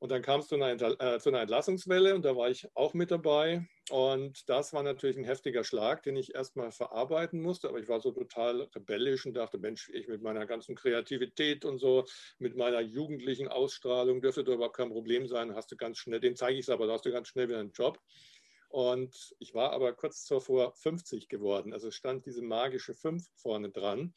Und 0.00 0.12
dann 0.12 0.22
kam 0.22 0.40
es 0.40 0.48
zu 0.48 0.54
einer, 0.54 0.70
äh, 1.00 1.18
zu 1.18 1.28
einer 1.28 1.40
Entlassungswelle 1.40 2.14
und 2.14 2.24
da 2.24 2.36
war 2.36 2.48
ich 2.50 2.68
auch 2.74 2.94
mit 2.94 3.10
dabei. 3.10 3.66
Und 3.90 4.48
das 4.48 4.72
war 4.72 4.82
natürlich 4.84 5.16
ein 5.16 5.24
heftiger 5.24 5.64
Schlag, 5.64 6.04
den 6.04 6.16
ich 6.16 6.34
erstmal 6.34 6.70
verarbeiten 6.70 7.40
musste. 7.40 7.68
Aber 7.68 7.80
ich 7.80 7.88
war 7.88 8.00
so 8.00 8.12
total 8.12 8.62
rebellisch 8.74 9.26
und 9.26 9.34
dachte, 9.34 9.58
Mensch, 9.58 9.90
ich 9.92 10.06
mit 10.06 10.22
meiner 10.22 10.46
ganzen 10.46 10.76
Kreativität 10.76 11.64
und 11.64 11.78
so, 11.78 12.04
mit 12.38 12.56
meiner 12.56 12.80
jugendlichen 12.80 13.48
Ausstrahlung 13.48 14.20
dürfte 14.20 14.44
doch 14.44 14.54
überhaupt 14.54 14.76
kein 14.76 14.90
Problem 14.90 15.26
sein. 15.26 15.54
Hast 15.56 15.72
du 15.72 15.76
ganz 15.76 15.98
schnell, 15.98 16.20
den 16.20 16.36
zeige 16.36 16.58
ich 16.58 16.66
es 16.66 16.70
aber, 16.70 16.86
da 16.86 16.92
hast 16.92 17.04
du 17.04 17.10
ganz 17.10 17.28
schnell 17.28 17.48
wieder 17.48 17.58
einen 17.58 17.72
Job. 17.72 17.98
Und 18.68 19.34
ich 19.38 19.54
war 19.54 19.72
aber 19.72 19.94
kurz 19.94 20.24
zuvor 20.24 20.74
50 20.74 21.28
geworden. 21.28 21.72
Also 21.72 21.90
stand 21.90 22.26
diese 22.26 22.42
magische 22.42 22.94
5 22.94 23.26
vorne 23.36 23.70
dran. 23.70 24.14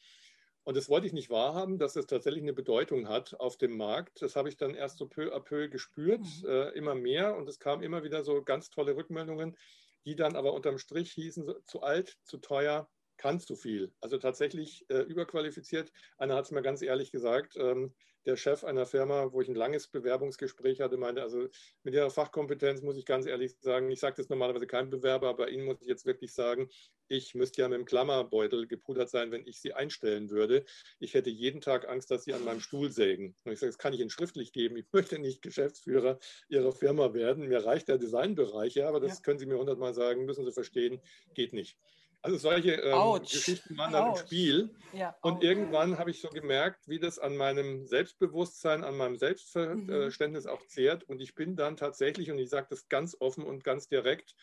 Und 0.64 0.76
das 0.76 0.88
wollte 0.88 1.06
ich 1.06 1.12
nicht 1.12 1.30
wahrhaben, 1.30 1.78
dass 1.78 1.96
es 1.96 2.06
tatsächlich 2.06 2.42
eine 2.42 2.52
Bedeutung 2.52 3.08
hat 3.08 3.34
auf 3.40 3.56
dem 3.56 3.76
Markt. 3.76 4.22
Das 4.22 4.36
habe 4.36 4.48
ich 4.48 4.56
dann 4.56 4.74
erst 4.74 4.98
so 4.98 5.06
peu 5.06 5.34
à 5.34 5.40
peu 5.40 5.68
gespürt, 5.68 6.20
mhm. 6.20 6.48
äh, 6.48 6.68
immer 6.70 6.94
mehr. 6.94 7.36
Und 7.36 7.48
es 7.48 7.58
kamen 7.58 7.82
immer 7.82 8.04
wieder 8.04 8.22
so 8.22 8.42
ganz 8.42 8.70
tolle 8.70 8.96
Rückmeldungen, 8.96 9.56
die 10.04 10.14
dann 10.14 10.36
aber 10.36 10.52
unterm 10.52 10.78
Strich 10.78 11.12
hießen, 11.12 11.44
so, 11.44 11.54
zu 11.66 11.82
alt, 11.82 12.16
zu 12.24 12.38
teuer, 12.38 12.88
kannst 13.16 13.50
du 13.50 13.56
viel. 13.56 13.92
Also 14.00 14.18
tatsächlich 14.18 14.84
äh, 14.88 15.00
überqualifiziert. 15.00 15.92
Einer 16.16 16.36
hat 16.36 16.44
es 16.44 16.50
mir 16.50 16.62
ganz 16.62 16.82
ehrlich 16.82 17.10
gesagt, 17.12 17.56
ähm, 17.56 17.94
der 18.26 18.36
Chef 18.36 18.64
einer 18.64 18.86
Firma, 18.86 19.32
wo 19.32 19.40
ich 19.40 19.48
ein 19.48 19.54
langes 19.54 19.88
Bewerbungsgespräch 19.88 20.80
hatte, 20.80 20.96
meinte, 20.96 21.22
also 21.22 21.48
mit 21.82 21.94
Ihrer 21.94 22.10
Fachkompetenz 22.10 22.82
muss 22.82 22.96
ich 22.96 23.06
ganz 23.06 23.26
ehrlich 23.26 23.56
sagen, 23.60 23.90
ich 23.90 24.00
sage 24.00 24.16
das 24.16 24.28
normalerweise 24.28 24.66
keinem 24.66 24.90
Bewerber, 24.90 25.28
aber 25.28 25.50
Ihnen 25.50 25.64
muss 25.64 25.80
ich 25.80 25.88
jetzt 25.88 26.06
wirklich 26.06 26.32
sagen, 26.32 26.68
ich 27.08 27.34
müsste 27.34 27.62
ja 27.62 27.68
mit 27.68 27.78
dem 27.78 27.84
Klammerbeutel 27.84 28.66
gepudert 28.66 29.10
sein, 29.10 29.30
wenn 29.32 29.46
ich 29.46 29.60
Sie 29.60 29.74
einstellen 29.74 30.30
würde. 30.30 30.64
Ich 30.98 31.14
hätte 31.14 31.30
jeden 31.30 31.60
Tag 31.60 31.88
Angst, 31.88 32.10
dass 32.10 32.24
Sie 32.24 32.32
an 32.32 32.44
meinem 32.44 32.60
Stuhl 32.60 32.90
sägen. 32.90 33.36
Und 33.44 33.52
ich 33.52 33.58
sage, 33.58 33.70
das 33.70 33.78
kann 33.78 33.92
ich 33.92 34.00
Ihnen 34.00 34.10
schriftlich 34.10 34.52
geben. 34.52 34.76
Ich 34.76 34.86
möchte 34.92 35.18
nicht 35.18 35.42
Geschäftsführer 35.42 36.18
Ihrer 36.48 36.72
Firma 36.72 37.12
werden. 37.12 37.48
Mir 37.48 37.64
reicht 37.64 37.88
der 37.88 37.98
Designbereich, 37.98 38.74
ja, 38.74 38.88
aber 38.88 39.00
das 39.00 39.16
ja. 39.16 39.22
können 39.22 39.38
Sie 39.38 39.46
mir 39.46 39.58
hundertmal 39.58 39.94
sagen, 39.94 40.24
müssen 40.24 40.44
Sie 40.44 40.52
verstehen, 40.52 41.00
geht 41.34 41.52
nicht. 41.52 41.76
Also 42.22 42.38
solche 42.38 42.74
ähm, 42.74 43.20
Geschichten 43.20 43.76
waren 43.76 43.92
dann 43.92 44.10
im 44.10 44.16
Spiel. 44.16 44.70
Ja, 44.92 45.16
und 45.22 45.42
irgendwann 45.42 45.98
habe 45.98 46.10
ich 46.10 46.20
so 46.20 46.28
gemerkt, 46.28 46.86
wie 46.86 47.00
das 47.00 47.18
an 47.18 47.36
meinem 47.36 47.86
Selbstbewusstsein, 47.86 48.84
an 48.84 48.96
meinem 48.96 49.16
Selbstverständnis 49.16 50.44
mhm. 50.44 50.50
auch 50.50 50.64
zehrt. 50.66 51.02
Und 51.04 51.20
ich 51.20 51.34
bin 51.34 51.56
dann 51.56 51.76
tatsächlich, 51.76 52.30
und 52.30 52.38
ich 52.38 52.48
sage 52.48 52.68
das 52.70 52.88
ganz 52.88 53.16
offen 53.18 53.44
und 53.44 53.64
ganz 53.64 53.88
direkt, 53.88 54.36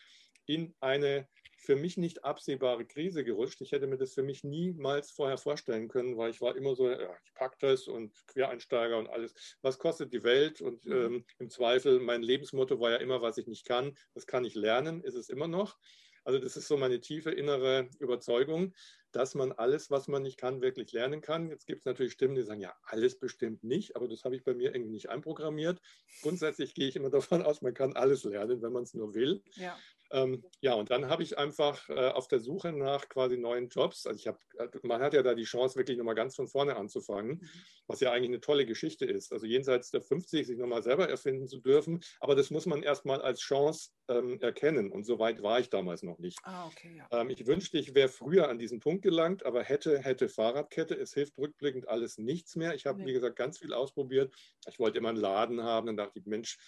in 0.46 0.74
eine 0.80 1.26
für 1.60 1.76
mich 1.76 1.96
nicht 1.96 2.24
absehbare 2.24 2.86
Krise 2.86 3.22
gerutscht. 3.22 3.60
Ich 3.60 3.72
hätte 3.72 3.86
mir 3.86 3.98
das 3.98 4.14
für 4.14 4.22
mich 4.22 4.44
niemals 4.44 5.10
vorher 5.10 5.36
vorstellen 5.36 5.88
können, 5.88 6.16
weil 6.16 6.30
ich 6.30 6.40
war 6.40 6.56
immer 6.56 6.74
so, 6.74 6.88
ja, 6.88 7.14
ich 7.24 7.34
packe 7.34 7.56
das 7.60 7.86
und 7.86 8.14
Quereinsteiger 8.28 8.98
und 8.98 9.08
alles. 9.08 9.56
Was 9.60 9.78
kostet 9.78 10.12
die 10.12 10.22
Welt? 10.22 10.62
Und 10.62 10.84
mhm. 10.86 10.92
ähm, 10.92 11.24
im 11.38 11.50
Zweifel, 11.50 12.00
mein 12.00 12.22
Lebensmotto 12.22 12.80
war 12.80 12.90
ja 12.90 12.96
immer, 12.96 13.20
was 13.20 13.36
ich 13.36 13.46
nicht 13.46 13.66
kann, 13.66 13.96
das 14.14 14.26
kann 14.26 14.44
ich 14.44 14.54
lernen, 14.54 15.02
ist 15.02 15.14
es 15.14 15.28
immer 15.28 15.48
noch. 15.48 15.76
Also 16.24 16.38
das 16.38 16.56
ist 16.56 16.68
so 16.68 16.76
meine 16.76 17.00
tiefe 17.00 17.30
innere 17.30 17.88
Überzeugung, 17.98 18.74
dass 19.12 19.34
man 19.34 19.52
alles, 19.52 19.90
was 19.90 20.08
man 20.08 20.22
nicht 20.22 20.38
kann, 20.38 20.60
wirklich 20.60 20.92
lernen 20.92 21.20
kann. 21.20 21.48
Jetzt 21.48 21.66
gibt 21.66 21.80
es 21.80 21.84
natürlich 21.86 22.12
Stimmen, 22.12 22.34
die 22.34 22.42
sagen, 22.42 22.60
ja, 22.60 22.74
alles 22.82 23.18
bestimmt 23.18 23.64
nicht, 23.64 23.96
aber 23.96 24.08
das 24.08 24.24
habe 24.24 24.36
ich 24.36 24.44
bei 24.44 24.54
mir 24.54 24.74
irgendwie 24.74 24.92
nicht 24.92 25.08
einprogrammiert. 25.10 25.80
Grundsätzlich 26.22 26.74
gehe 26.74 26.88
ich 26.88 26.96
immer 26.96 27.10
davon 27.10 27.42
aus, 27.42 27.62
man 27.62 27.74
kann 27.74 27.94
alles 27.94 28.24
lernen, 28.24 28.62
wenn 28.62 28.72
man 28.72 28.84
es 28.84 28.94
nur 28.94 29.14
will. 29.14 29.42
Ja. 29.54 29.78
Ähm, 30.12 30.44
ja, 30.60 30.74
und 30.74 30.90
dann 30.90 31.08
habe 31.08 31.22
ich 31.22 31.38
einfach 31.38 31.88
äh, 31.88 32.08
auf 32.08 32.26
der 32.26 32.40
Suche 32.40 32.72
nach 32.72 33.08
quasi 33.08 33.36
neuen 33.36 33.68
Jobs, 33.68 34.06
also 34.06 34.18
ich 34.18 34.26
habe, 34.26 34.38
äh, 34.58 34.68
man 34.82 35.00
hat 35.00 35.14
ja 35.14 35.22
da 35.22 35.34
die 35.34 35.44
Chance, 35.44 35.76
wirklich 35.76 35.98
nochmal 35.98 36.14
ganz 36.14 36.34
von 36.34 36.48
vorne 36.48 36.76
anzufangen, 36.76 37.38
mhm. 37.40 37.48
was 37.86 38.00
ja 38.00 38.10
eigentlich 38.10 38.30
eine 38.30 38.40
tolle 38.40 38.66
Geschichte 38.66 39.04
ist. 39.04 39.32
Also 39.32 39.46
jenseits 39.46 39.90
der 39.90 40.02
50 40.02 40.46
sich 40.46 40.58
nochmal 40.58 40.82
selber 40.82 41.08
erfinden 41.08 41.46
zu 41.46 41.58
dürfen, 41.58 42.00
aber 42.18 42.34
das 42.34 42.50
muss 42.50 42.66
man 42.66 42.82
erstmal 42.82 43.22
als 43.22 43.40
Chance 43.40 43.90
ähm, 44.08 44.40
erkennen 44.40 44.90
und 44.90 45.04
so 45.04 45.18
weit 45.18 45.42
war 45.42 45.60
ich 45.60 45.70
damals 45.70 46.02
noch 46.02 46.18
nicht. 46.18 46.38
Ah, 46.42 46.66
okay, 46.66 46.96
ja. 46.98 47.20
ähm, 47.20 47.30
ich 47.30 47.46
wünschte, 47.46 47.78
ich 47.78 47.94
wäre 47.94 48.08
früher 48.08 48.48
an 48.48 48.58
diesen 48.58 48.80
Punkt 48.80 49.02
gelangt, 49.02 49.46
aber 49.46 49.62
hätte, 49.62 49.98
hätte 49.98 50.28
Fahrradkette, 50.28 50.94
es 50.94 51.14
hilft 51.14 51.38
rückblickend 51.38 51.88
alles 51.88 52.18
nichts 52.18 52.56
mehr. 52.56 52.74
Ich 52.74 52.86
habe, 52.86 52.98
nee. 52.98 53.06
wie 53.06 53.12
gesagt, 53.12 53.36
ganz 53.36 53.58
viel 53.58 53.72
ausprobiert. 53.72 54.34
Ich 54.68 54.78
wollte 54.78 54.98
immer 54.98 55.10
einen 55.10 55.18
Laden 55.18 55.62
haben, 55.62 55.86
dann 55.86 55.96
dachte 55.96 56.18
ich, 56.18 56.26
Mensch, 56.26 56.58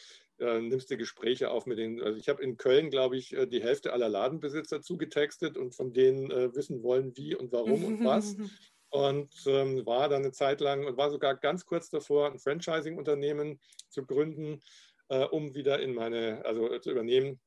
äh, 0.42 0.60
nimmst 0.60 0.90
du 0.90 0.96
Gespräche 0.96 1.50
auf 1.50 1.66
mit 1.66 1.78
den, 1.78 2.02
also 2.02 2.18
ich 2.18 2.28
habe 2.28 2.42
in 2.42 2.56
Köln, 2.56 2.90
glaube 2.90 3.16
ich, 3.16 3.32
äh, 3.32 3.46
die 3.46 3.62
Hälfte 3.62 3.92
aller 3.92 4.08
Ladenbesitzer 4.08 4.82
zugetextet 4.82 5.56
und 5.56 5.74
von 5.74 5.92
denen 5.92 6.30
äh, 6.30 6.54
wissen 6.54 6.82
wollen, 6.82 7.16
wie 7.16 7.34
und 7.34 7.52
warum 7.52 7.84
und 7.84 8.04
was. 8.04 8.36
Und 8.94 9.32
ähm, 9.46 9.86
war 9.86 10.10
dann 10.10 10.20
eine 10.20 10.32
Zeit 10.32 10.60
lang 10.60 10.84
und 10.84 10.98
war 10.98 11.10
sogar 11.10 11.34
ganz 11.34 11.64
kurz 11.64 11.88
davor, 11.88 12.30
ein 12.30 12.38
Franchising-Unternehmen 12.38 13.58
zu 13.88 14.04
gründen, 14.04 14.60
äh, 15.08 15.24
um 15.24 15.54
wieder 15.54 15.80
in 15.80 15.94
meine, 15.94 16.44
also 16.44 16.78
zu 16.78 16.90
übernehmen, 16.90 17.40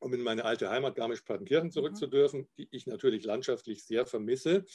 um 0.00 0.12
in 0.12 0.20
meine 0.20 0.44
alte 0.44 0.68
Heimat 0.68 0.94
Garmisch-Partenkirchen 0.94 1.70
zurück 1.70 1.92
mhm. 1.92 1.96
zu 1.96 2.06
dürfen, 2.08 2.48
die 2.58 2.68
ich 2.72 2.86
natürlich 2.86 3.24
landschaftlich 3.24 3.84
sehr 3.84 4.04
vermisse. 4.04 4.66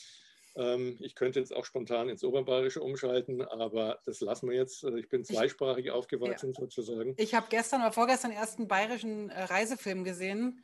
Ähm, 0.56 0.98
ich 1.00 1.16
könnte 1.16 1.40
jetzt 1.40 1.54
auch 1.56 1.66
spontan 1.66 2.10
ins 2.10 2.24
Oberbayerische 2.24 2.82
umschalten, 2.82 3.42
aber 3.42 4.00
das 4.06 4.20
lassen 4.22 4.50
wir 4.50 4.56
jetzt. 4.56 4.84
Also 4.84 4.98
ich 4.98 5.10
bin 5.10 5.24
zweisprachig 5.24 5.86
ich, 5.86 5.92
aufgewachsen 5.92 6.54
ja. 6.54 6.62
sozusagen. 6.62 7.14
Ich 7.18 7.34
habe 7.34 7.48
gestern 7.50 7.82
oder 7.82 7.92
vorgestern 7.92 8.32
erst 8.32 8.60
einen 8.60 8.68
bayerischen 8.68 9.30
äh, 9.30 9.44
Reisefilm 9.44 10.04
gesehen. 10.04 10.64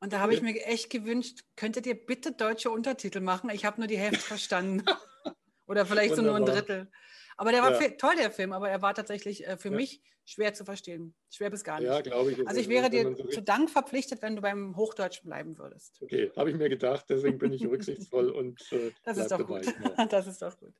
Und 0.00 0.12
da 0.12 0.20
habe 0.20 0.34
ich 0.34 0.42
mir 0.42 0.54
echt 0.66 0.90
gewünscht, 0.90 1.40
könntet 1.56 1.86
ihr 1.86 1.94
bitte 1.94 2.32
deutsche 2.32 2.70
Untertitel 2.70 3.20
machen? 3.20 3.50
Ich 3.50 3.64
habe 3.64 3.80
nur 3.80 3.88
die 3.88 3.96
Hälfte 3.96 4.20
verstanden. 4.20 4.84
Oder 5.66 5.86
vielleicht 5.86 6.16
Wunderbar. 6.16 6.38
so 6.38 6.44
nur 6.44 6.48
ein 6.48 6.54
Drittel. 6.54 6.90
Aber 7.36 7.52
der 7.52 7.62
war 7.62 7.80
ja. 7.80 7.88
toll, 7.90 8.14
der 8.16 8.30
Film, 8.30 8.52
aber 8.52 8.70
er 8.70 8.82
war 8.82 8.94
tatsächlich 8.94 9.46
äh, 9.46 9.56
für 9.56 9.70
ja. 9.70 9.76
mich 9.76 10.02
schwer 10.24 10.54
zu 10.54 10.64
verstehen. 10.64 11.14
Schwer 11.30 11.50
bis 11.50 11.64
gar 11.64 11.80
nicht. 11.80 11.88
Ja, 11.88 12.00
glaube 12.00 12.32
ich. 12.32 12.48
Also 12.48 12.60
ich 12.60 12.68
wäre 12.68 12.90
dir 12.90 13.14
so 13.16 13.24
zu 13.24 13.42
Dank 13.42 13.70
verpflichtet, 13.70 14.22
wenn 14.22 14.36
du 14.36 14.42
beim 14.42 14.76
Hochdeutschen 14.76 15.28
bleiben 15.28 15.58
würdest. 15.58 16.00
Okay, 16.02 16.32
habe 16.36 16.50
ich 16.50 16.56
mir 16.56 16.68
gedacht, 16.68 17.06
deswegen 17.08 17.38
bin 17.38 17.52
ich 17.52 17.66
rücksichtsvoll 17.66 18.30
und 18.30 18.60
äh, 18.72 18.92
das 19.04 19.18
ist 19.18 19.30
doch 19.30 19.38
dabei. 19.38 19.60
gut. 19.60 19.74
das 20.12 20.26
ist 20.26 20.40
doch 20.40 20.58
gut. 20.58 20.74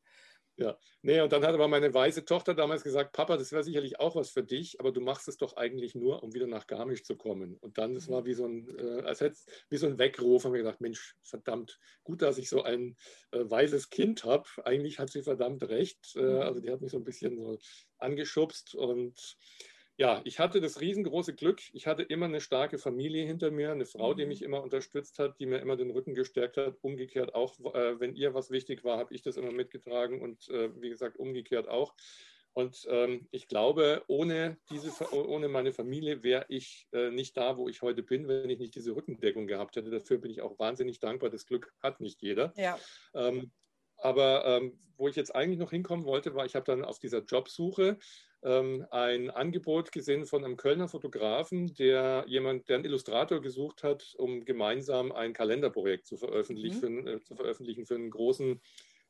Ja, 0.57 0.79
nee, 1.03 1.21
und 1.21 1.33
dann 1.33 1.43
hat 1.43 1.53
aber 1.53 1.67
meine 1.67 1.93
weise 1.95 2.25
Tochter 2.25 2.55
damals 2.55 2.85
gesagt, 2.85 3.12
Papa, 3.12 3.37
das 3.37 3.51
wäre 3.51 3.64
sicherlich 3.64 3.99
auch 3.99 4.14
was 4.14 4.31
für 4.31 4.45
dich, 4.45 4.79
aber 4.79 4.93
du 4.93 5.01
machst 5.01 5.27
es 5.27 5.37
doch 5.37 5.57
eigentlich 5.57 5.97
nur, 5.97 6.23
um 6.23 6.33
wieder 6.33 6.47
nach 6.47 6.69
Garmisch 6.69 7.03
zu 7.03 7.17
kommen. 7.17 7.57
Und 7.57 7.77
dann, 7.77 7.95
das 7.95 8.09
war 8.09 8.21
mhm. 8.21 8.27
wie 8.27 8.35
so 8.35 8.47
ein, 8.47 8.79
äh, 8.79 9.03
als 9.03 9.21
hätte, 9.21 9.37
wie 9.69 9.79
so 9.79 9.88
ein 9.88 9.99
Weckruf, 9.99 10.45
haben 10.45 10.53
wir 10.53 10.62
gedacht, 10.62 10.81
Mensch, 10.81 11.17
verdammt, 11.25 11.81
gut, 12.05 12.23
dass 12.23 12.38
ich 12.38 12.49
so 12.49 12.62
ein 12.62 12.97
äh, 13.33 13.40
weises 13.51 13.90
Kind 13.90 14.23
habe. 14.23 14.49
Eigentlich 14.64 15.01
hat 15.01 15.11
sie 15.11 15.23
verdammt 15.23 15.64
recht. 15.64 16.14
Äh, 16.14 16.23
mhm. 16.23 16.40
also 16.43 16.61
die 16.61 16.71
hat 16.71 16.81
mich 16.81 16.93
so 16.93 16.99
ein 16.99 17.05
bisschen 17.05 17.37
so 17.37 17.59
angeschubst 17.99 18.77
und 18.77 19.37
ja, 19.97 20.21
ich 20.25 20.41
hatte 20.41 20.61
das 20.61 20.81
riesengroße 20.81 21.35
Glück. 21.35 21.61
Ich 21.73 21.87
hatte 21.87 22.03
immer 22.03 22.27
eine 22.27 22.41
starke 22.41 22.79
Familie 22.79 23.25
hinter 23.25 23.51
mir, 23.51 23.71
eine 23.71 23.87
Frau, 23.87 24.13
die 24.15 24.25
mhm. 24.25 24.29
mich 24.29 24.43
immer 24.43 24.63
unterstützt 24.63 25.19
hat, 25.19 25.39
die 25.39 25.47
mir 25.47 25.59
immer 25.59 25.77
den 25.77 25.91
Rücken 25.91 26.15
gestärkt 26.15 26.57
hat. 26.57 26.77
Umgekehrt 26.81 27.35
auch, 27.35 27.59
äh, 27.75 28.01
wenn 28.01 28.17
ihr 28.17 28.35
was 28.35 28.51
wichtig 28.51 28.83
war, 28.83 28.99
habe 28.99 29.15
ich 29.15 29.23
das 29.23 29.37
immer 29.37 29.53
mitgetragen 29.53 30.21
und 30.21 30.49
äh, 30.49 30.71
wie 30.81 30.91
gesagt, 30.91 31.17
umgekehrt 31.19 31.69
auch. 31.69 31.95
Und 32.55 32.87
ähm, 32.89 33.27
ich 33.33 33.49
glaube, 33.49 34.03
ohne, 34.07 34.57
diese, 34.71 35.13
ohne 35.13 35.49
meine 35.49 35.73
Familie 35.73 36.23
wäre 36.23 36.47
ich 36.49 36.89
äh, 36.93 37.11
nicht 37.11 37.37
da, 37.37 37.57
wo 37.57 37.69
ich 37.69 37.83
heute 37.83 38.03
bin, 38.03 38.29
wenn 38.29 38.49
ich 38.49 38.61
nicht 38.61 38.77
diese 38.77 38.95
Rückendeckung 38.95 39.49
gehabt 39.49 39.75
hätte. 39.75 39.91
Dafür 39.91 40.19
bin 40.19 40.31
ich 40.31 40.41
auch 40.41 40.59
wahnsinnig 40.59 41.01
dankbar. 41.01 41.31
Das 41.31 41.47
Glück 41.47 41.73
hat 41.81 42.01
nicht 42.01 42.23
jeder. 42.23 42.53
Ja. 42.57 42.79
Ähm, 43.13 43.51
aber 43.99 44.45
ähm, 44.45 44.79
wo 44.97 45.09
ich 45.09 45.17
jetzt 45.17 45.35
eigentlich 45.35 45.59
noch 45.59 45.71
hinkommen 45.71 46.05
wollte, 46.05 46.35
war, 46.35 46.47
ich 46.47 46.55
habe 46.55 46.65
dann 46.65 46.85
auf 46.85 46.99
dieser 46.99 47.25
Jobsuche 47.25 47.99
ähm, 48.45 48.87
ein 48.91 49.31
Angebot 49.31 49.91
gesehen 49.91 50.27
von 50.27 50.45
einem 50.45 50.57
Kölner 50.57 50.89
Fotografen, 50.89 51.75
der 51.75 52.25
jemand, 52.27 52.69
der 52.69 52.77
einen 52.77 52.85
Illustrator 52.85 53.41
gesucht 53.41 53.83
hat, 53.83 54.15
um 54.19 54.45
gemeinsam 54.45 55.13
ein 55.13 55.33
Kalenderprojekt 55.33 56.07
zu 56.07 56.17
veröffentlichen, 56.17 56.97
mhm. 56.97 57.03
für, 57.03 57.13
äh, 57.15 57.21
zu 57.21 57.35
veröffentlichen 57.35 57.87
für 57.87 57.95
einen 57.95 58.11
großen 58.11 58.61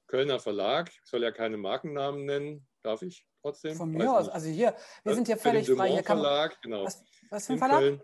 Kölner 0.06 0.38
Verlag. 0.38 0.90
Ich 0.90 1.10
soll 1.10 1.22
ja 1.22 1.32
keine 1.32 1.56
Markennamen 1.56 2.24
nennen. 2.24 2.66
Darf 2.82 3.02
ich 3.02 3.26
trotzdem? 3.42 3.74
Von 3.74 3.90
mir 3.90 4.12
aus. 4.12 4.28
Also 4.28 4.48
hier, 4.48 4.74
wir 5.02 5.14
sind 5.14 5.26
hier 5.26 5.36
völlig 5.36 5.68
frei. 5.68 5.90
Hier 5.90 6.04
Verlag, 6.04 6.60
genau. 6.62 6.84
Was, 6.84 7.02
was 7.30 7.46
für 7.46 7.54
ein 7.54 7.58
Verlag? 7.58 7.80
Köln. 7.80 8.02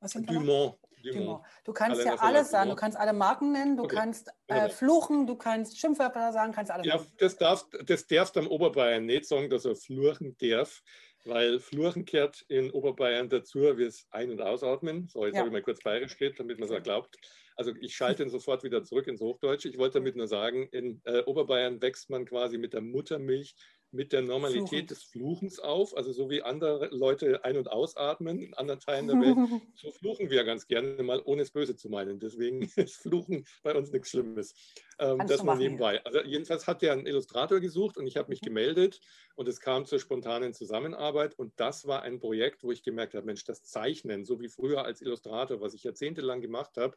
Was 0.00 0.12
für 0.12 0.18
ein 0.18 0.24
Verlag? 0.24 0.42
Dumont. 0.42 0.78
Dumont. 1.12 1.44
Du 1.64 1.72
kannst 1.72 2.04
ja 2.04 2.14
alles 2.16 2.50
sagen, 2.50 2.70
du 2.70 2.76
kannst 2.76 2.98
alle 2.98 3.12
Marken 3.12 3.52
nennen, 3.52 3.76
du 3.76 3.84
okay. 3.84 3.96
kannst 3.96 4.30
äh, 4.46 4.68
fluchen, 4.68 5.26
du 5.26 5.36
kannst 5.36 5.78
Schimpfwörter 5.78 6.32
sagen, 6.32 6.52
kannst 6.52 6.70
alles 6.70 6.86
ja, 6.86 7.00
Das 7.18 7.36
darfst, 7.36 7.68
das 7.84 8.06
darfst 8.06 8.36
am 8.36 8.46
Oberbayern 8.46 9.06
nicht 9.06 9.26
sagen, 9.26 9.50
dass 9.50 9.64
er 9.64 9.76
fluchen 9.76 10.36
darf, 10.38 10.82
weil 11.24 11.58
fluchen 11.60 12.04
kehrt 12.04 12.44
in 12.48 12.70
Oberbayern 12.70 13.28
dazu, 13.28 13.60
wie 13.76 13.84
es 13.84 14.06
ein- 14.10 14.30
und 14.30 14.40
ausatmen. 14.40 15.08
So, 15.08 15.24
jetzt 15.24 15.34
ja. 15.34 15.40
habe 15.40 15.48
ich 15.48 15.52
mal 15.52 15.62
kurz 15.62 15.82
bayerisch 15.82 16.16
geredet, 16.16 16.40
damit 16.40 16.58
man 16.58 16.70
es 16.70 16.82
glaubt. 16.82 17.16
Also 17.56 17.72
ich 17.80 17.96
schalte 17.96 18.22
ihn 18.22 18.30
sofort 18.30 18.62
wieder 18.62 18.84
zurück 18.84 19.06
ins 19.06 19.20
Hochdeutsche. 19.20 19.68
Ich 19.68 19.78
wollte 19.78 19.98
damit 19.98 20.16
nur 20.16 20.28
sagen, 20.28 20.68
in 20.72 21.00
äh, 21.04 21.22
Oberbayern 21.24 21.80
wächst 21.82 22.10
man 22.10 22.24
quasi 22.26 22.58
mit 22.58 22.74
der 22.74 22.82
Muttermilch 22.82 23.54
mit 23.96 24.12
der 24.12 24.22
Normalität 24.22 24.68
Fluchen. 24.68 24.86
des 24.86 25.02
Fluchens 25.02 25.58
auf, 25.58 25.96
also 25.96 26.12
so 26.12 26.30
wie 26.30 26.42
andere 26.42 26.88
Leute 26.92 27.44
ein- 27.44 27.56
und 27.56 27.68
ausatmen 27.68 28.40
in 28.40 28.54
anderen 28.54 28.80
Teilen 28.80 29.08
der 29.08 29.16
Welt, 29.16 29.36
so 29.74 29.90
fluchen 29.90 30.30
wir 30.30 30.44
ganz 30.44 30.68
gerne 30.68 31.02
mal, 31.02 31.20
ohne 31.24 31.42
es 31.42 31.50
böse 31.50 31.74
zu 31.74 31.88
meinen. 31.88 32.20
Deswegen 32.20 32.62
ist 32.76 32.96
Fluchen 32.96 33.46
bei 33.62 33.74
uns 33.74 33.90
nichts 33.90 34.10
Schlimmes. 34.10 34.54
Ähm, 34.98 35.22
das 35.26 35.42
nur 35.42 35.56
nebenbei. 35.56 36.04
Also 36.04 36.22
jedenfalls 36.22 36.66
hat 36.66 36.82
der 36.82 36.92
einen 36.92 37.06
Illustrator 37.06 37.60
gesucht 37.60 37.96
und 37.96 38.06
ich 38.06 38.16
habe 38.16 38.28
mich 38.28 38.42
mhm. 38.42 38.46
gemeldet 38.46 39.00
und 39.34 39.48
es 39.48 39.60
kam 39.60 39.86
zur 39.86 39.98
spontanen 39.98 40.52
Zusammenarbeit 40.52 41.38
und 41.38 41.52
das 41.56 41.86
war 41.86 42.02
ein 42.02 42.20
Projekt, 42.20 42.62
wo 42.62 42.70
ich 42.70 42.82
gemerkt 42.82 43.14
habe, 43.14 43.26
Mensch, 43.26 43.44
das 43.44 43.64
Zeichnen, 43.64 44.24
so 44.24 44.40
wie 44.40 44.48
früher 44.48 44.84
als 44.84 45.02
Illustrator, 45.02 45.60
was 45.60 45.74
ich 45.74 45.82
jahrzehntelang 45.82 46.40
gemacht 46.40 46.76
habe, 46.76 46.96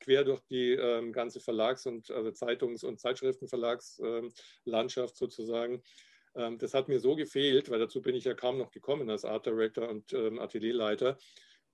quer 0.00 0.24
durch 0.24 0.40
die 0.42 0.72
ähm, 0.72 1.12
ganze 1.12 1.40
Verlags- 1.40 1.86
und 1.86 2.10
also 2.10 2.30
Zeitungs- 2.30 2.84
und 2.84 3.00
Zeitschriftenverlagslandschaft 3.00 5.14
ähm, 5.14 5.16
sozusagen, 5.16 5.82
ähm, 6.34 6.58
das 6.58 6.74
hat 6.74 6.88
mir 6.88 7.00
so 7.00 7.16
gefehlt, 7.16 7.70
weil 7.70 7.78
dazu 7.78 8.02
bin 8.02 8.14
ich 8.14 8.24
ja 8.24 8.34
kaum 8.34 8.58
noch 8.58 8.70
gekommen 8.70 9.10
als 9.10 9.24
Art 9.24 9.46
Director 9.46 9.88
und 9.88 10.12
ähm, 10.12 10.38
Atelierleiter. 10.38 11.18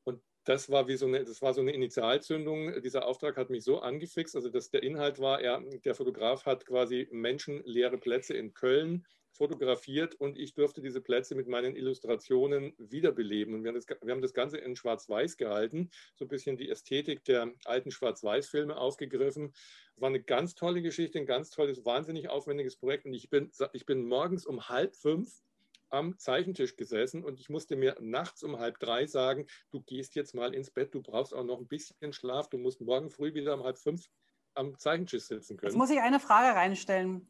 Und 0.04 0.20
das 0.44 0.70
war 0.70 0.88
wie 0.88 0.96
so 0.96 1.06
eine, 1.06 1.24
das 1.24 1.42
war 1.42 1.54
so 1.54 1.60
eine 1.60 1.72
Initialzündung. 1.72 2.80
Dieser 2.82 3.06
Auftrag 3.06 3.36
hat 3.36 3.50
mich 3.50 3.64
so 3.64 3.80
angefixt. 3.80 4.36
Also 4.36 4.50
dass 4.50 4.70
der 4.70 4.82
Inhalt 4.82 5.18
war, 5.18 5.40
er, 5.40 5.60
der 5.84 5.94
Fotograf 5.94 6.44
hat 6.46 6.66
quasi 6.66 7.08
menschenleere 7.10 7.98
Plätze 7.98 8.34
in 8.34 8.52
Köln 8.52 9.06
fotografiert 9.34 10.14
und 10.14 10.38
ich 10.38 10.54
durfte 10.54 10.80
diese 10.80 11.00
Plätze 11.00 11.34
mit 11.34 11.48
meinen 11.48 11.76
Illustrationen 11.76 12.74
wiederbeleben. 12.78 13.54
Und 13.54 13.64
wir 13.64 13.68
haben 13.68 13.76
das, 13.76 13.86
wir 13.88 14.12
haben 14.12 14.22
das 14.22 14.34
Ganze 14.34 14.58
in 14.58 14.76
Schwarz-Weiß 14.76 15.36
gehalten, 15.36 15.90
so 16.14 16.24
ein 16.24 16.28
bisschen 16.28 16.56
die 16.56 16.70
Ästhetik 16.70 17.24
der 17.24 17.52
alten 17.64 17.90
Schwarz-Weiß-Filme 17.90 18.76
aufgegriffen. 18.76 19.52
War 19.96 20.08
eine 20.08 20.22
ganz 20.22 20.54
tolle 20.54 20.82
Geschichte, 20.82 21.18
ein 21.18 21.26
ganz 21.26 21.50
tolles, 21.50 21.84
wahnsinnig 21.84 22.28
aufwendiges 22.28 22.76
Projekt. 22.76 23.06
Und 23.06 23.14
ich 23.14 23.28
bin, 23.28 23.50
ich 23.72 23.86
bin 23.86 24.06
morgens 24.06 24.46
um 24.46 24.68
halb 24.68 24.94
fünf 24.96 25.42
am 25.90 26.18
Zeichentisch 26.18 26.76
gesessen 26.76 27.22
und 27.22 27.38
ich 27.38 27.48
musste 27.48 27.76
mir 27.76 27.96
nachts 28.00 28.42
um 28.42 28.58
halb 28.58 28.80
drei 28.80 29.06
sagen, 29.06 29.46
du 29.70 29.80
gehst 29.80 30.16
jetzt 30.16 30.34
mal 30.34 30.52
ins 30.52 30.70
Bett, 30.70 30.92
du 30.92 31.00
brauchst 31.00 31.32
auch 31.32 31.44
noch 31.44 31.58
ein 31.58 31.68
bisschen 31.68 32.12
Schlaf, 32.12 32.48
du 32.48 32.58
musst 32.58 32.80
morgen 32.80 33.10
früh 33.10 33.32
wieder 33.34 33.54
um 33.54 33.62
halb 33.62 33.78
fünf 33.78 34.08
am 34.54 34.76
Zeichentisch 34.78 35.24
sitzen 35.24 35.56
können. 35.56 35.70
Jetzt 35.70 35.78
muss 35.78 35.90
ich 35.90 36.00
eine 36.00 36.20
Frage 36.20 36.56
reinstellen. 36.56 37.26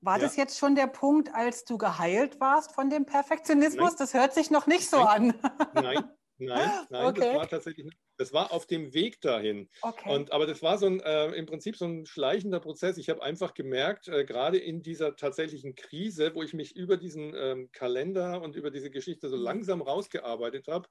War 0.00 0.16
ja. 0.18 0.24
das 0.24 0.36
jetzt 0.36 0.58
schon 0.58 0.74
der 0.74 0.86
Punkt, 0.86 1.34
als 1.34 1.64
du 1.64 1.78
geheilt 1.78 2.40
warst 2.40 2.72
von 2.72 2.90
dem 2.90 3.06
Perfektionismus? 3.06 3.90
Nein. 3.90 3.96
Das 3.98 4.14
hört 4.14 4.34
sich 4.34 4.50
noch 4.50 4.66
nicht 4.66 4.88
so 4.88 5.02
nein. 5.02 5.34
an. 5.42 5.52
Nein, 5.74 6.04
nein, 6.38 6.70
nein, 6.90 7.06
okay. 7.06 7.20
das 7.20 7.34
war 7.34 7.48
tatsächlich. 7.48 7.88
Das 8.18 8.32
war 8.32 8.52
auf 8.52 8.66
dem 8.66 8.94
Weg 8.94 9.20
dahin. 9.20 9.68
Okay. 9.82 10.14
Und, 10.14 10.32
aber 10.32 10.46
das 10.46 10.62
war 10.62 10.78
so 10.78 10.86
ein, 10.86 11.00
äh, 11.00 11.32
im 11.32 11.46
Prinzip 11.46 11.76
so 11.76 11.84
ein 11.84 12.06
schleichender 12.06 12.60
Prozess. 12.60 12.96
Ich 12.98 13.10
habe 13.10 13.22
einfach 13.22 13.54
gemerkt, 13.54 14.08
äh, 14.08 14.24
gerade 14.24 14.58
in 14.58 14.82
dieser 14.82 15.16
tatsächlichen 15.16 15.74
Krise, 15.74 16.34
wo 16.34 16.42
ich 16.42 16.54
mich 16.54 16.74
über 16.74 16.96
diesen 16.96 17.34
ähm, 17.34 17.70
Kalender 17.72 18.40
und 18.40 18.56
über 18.56 18.70
diese 18.70 18.90
Geschichte 18.90 19.28
so 19.28 19.36
mhm. 19.36 19.42
langsam 19.42 19.82
rausgearbeitet 19.82 20.68
habe, 20.68 20.88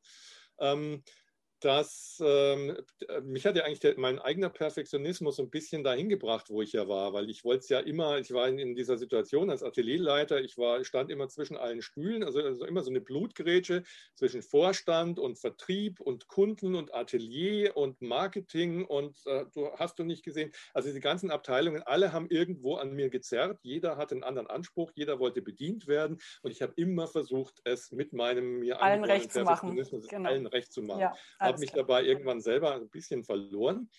ähm, 0.59 1.03
dass 1.61 2.21
ähm, 2.23 2.75
mich 3.23 3.45
hat 3.45 3.55
ja 3.55 3.63
eigentlich 3.63 3.79
der, 3.79 3.97
mein 3.97 4.19
eigener 4.19 4.49
Perfektionismus 4.49 5.39
ein 5.39 5.49
bisschen 5.49 5.83
dahin 5.83 6.09
gebracht, 6.09 6.49
wo 6.49 6.61
ich 6.61 6.73
ja 6.73 6.87
war, 6.87 7.13
weil 7.13 7.29
ich 7.29 7.43
wollte 7.45 7.59
es 7.59 7.69
ja 7.69 7.79
immer, 7.79 8.19
ich 8.19 8.33
war 8.33 8.47
in, 8.47 8.59
in, 8.59 8.75
dieser 8.75 8.97
Situation 8.97 9.49
als 9.49 9.63
Atelierleiter, 9.63 10.41
ich 10.41 10.57
war, 10.57 10.83
stand 10.83 11.09
immer 11.09 11.29
zwischen 11.29 11.55
allen 11.55 11.81
Stühlen, 11.81 12.23
also, 12.23 12.41
also 12.41 12.65
immer 12.65 12.83
so 12.83 12.89
eine 12.89 12.99
Blutgrätsche 12.99 13.83
zwischen 14.15 14.41
Vorstand 14.41 15.17
und 15.17 15.39
Vertrieb 15.39 16.01
und 16.01 16.27
Kunden 16.27 16.75
und 16.75 16.93
Atelier 16.93 17.75
und 17.77 18.01
Marketing 18.01 18.85
und 18.85 19.17
äh, 19.25 19.45
du 19.53 19.71
hast 19.77 19.97
du 19.97 20.03
nicht 20.03 20.23
gesehen, 20.23 20.51
also 20.73 20.91
die 20.91 20.99
ganzen 20.99 21.31
Abteilungen, 21.31 21.83
alle 21.83 22.11
haben 22.11 22.29
irgendwo 22.29 22.75
an 22.75 22.93
mir 22.93 23.09
gezerrt, 23.09 23.59
jeder 23.63 23.95
hat 23.97 24.11
einen 24.11 24.23
anderen 24.23 24.47
Anspruch, 24.47 24.91
jeder 24.93 25.19
wollte 25.19 25.41
bedient 25.41 25.87
werden 25.87 26.17
und 26.41 26.51
ich 26.51 26.61
habe 26.61 26.73
immer 26.75 27.07
versucht, 27.07 27.61
es 27.63 27.91
mit 27.91 28.11
meinem 28.11 28.59
mir 28.59 28.81
allen 28.81 29.05
recht 29.05 29.31
zu 29.31 29.43
machen, 29.43 29.81
genau. 30.09 30.29
allen 30.29 30.47
recht 30.47 30.73
zu 30.73 30.81
machen. 30.81 30.99
Ja 30.99 31.15
habe 31.45 31.59
mich 31.59 31.71
dabei 31.71 32.03
irgendwann 32.03 32.41
selber 32.41 32.75
ein 32.75 32.89
bisschen 32.89 33.23
verloren. 33.23 33.89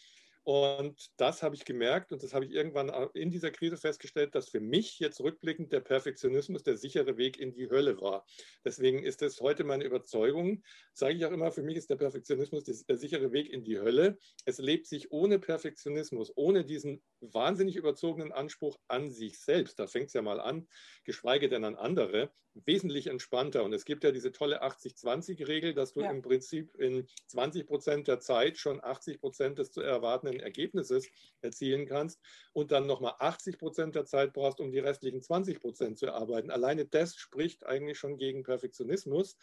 Und 0.47 1.11
das 1.17 1.43
habe 1.43 1.57
ich 1.57 1.65
gemerkt 1.65 2.13
und 2.13 2.23
das 2.23 2.33
habe 2.33 2.45
ich 2.45 2.53
irgendwann 2.53 2.89
in 3.15 3.33
dieser 3.33 3.51
Krise 3.51 3.77
festgestellt, 3.77 4.37
dass 4.37 4.49
für 4.49 4.61
mich 4.61 5.01
jetzt 5.01 5.21
rückblickend 5.21 5.73
der 5.73 5.81
Perfektionismus 5.81 6.63
der 6.63 6.77
sichere 6.77 7.17
Weg 7.17 7.41
in 7.41 7.53
die 7.53 7.69
Hölle 7.69 8.01
war. 8.01 8.25
Deswegen 8.65 9.03
ist 9.03 9.23
es 9.23 9.41
heute 9.41 9.65
meine 9.65 9.83
Überzeugung, 9.83 10.63
sage 10.95 11.15
ich 11.15 11.27
auch 11.27 11.33
immer, 11.33 11.51
für 11.51 11.65
mich 11.65 11.77
ist 11.77 11.91
der 11.91 11.97
Perfektionismus 11.97 12.63
der 12.63 12.97
sichere 12.97 13.33
Weg 13.33 13.51
in 13.51 13.65
die 13.65 13.81
Hölle. 13.81 14.19
Es 14.45 14.59
lebt 14.59 14.87
sich 14.87 15.11
ohne 15.11 15.41
Perfektionismus, 15.41 16.33
ohne 16.37 16.65
diesen 16.65 17.03
wahnsinnig 17.19 17.75
überzogenen 17.75 18.31
Anspruch 18.31 18.79
an 18.87 19.11
sich 19.11 19.41
selbst, 19.41 19.81
da 19.81 19.89
fängt 19.89 20.07
es 20.07 20.13
ja 20.13 20.23
mal 20.23 20.39
an, 20.39 20.69
geschweige 21.03 21.49
denn 21.49 21.65
an 21.65 21.75
andere, 21.75 22.31
wesentlich 22.65 23.09
entspannter. 23.09 23.65
Und 23.65 23.73
es 23.73 23.85
gibt 23.85 24.05
ja 24.05 24.13
diese 24.13 24.33
tolle 24.33 24.63
80-20-Regel, 24.63 25.75
dass 25.75 25.93
du 25.93 26.01
ja. 26.01 26.11
im 26.11 26.23
Prinzip 26.23 26.75
in 26.77 27.07
20 27.27 27.67
Prozent 27.67 28.09
der 28.09 28.21
Zeit 28.21 28.57
schon 28.59 28.83
80 28.83 29.21
Prozent 29.21 29.59
des 29.59 29.71
zu 29.73 29.83
erwartenden 29.83 30.36
Ergebnisses 30.41 31.09
erzielen 31.41 31.87
kannst 31.87 32.21
und 32.53 32.73
dann 32.73 32.87
nochmal 32.87 33.15
80 33.19 33.59
Prozent 33.59 33.95
der 33.95 34.05
Zeit 34.05 34.33
brauchst, 34.33 34.61
um 34.61 34.73
die 34.73 34.79
restlichen 34.79 35.23
20 35.23 35.61
Prozent 35.61 35.99
zu 35.99 36.07
erarbeiten. 36.07 36.51
Alleine 36.51 36.87
das 36.87 37.17
spricht 37.17 37.67
eigentlich 37.67 37.99
schon 37.99 38.19
gegen 38.19 38.43
Perfektionismus. 38.43 39.37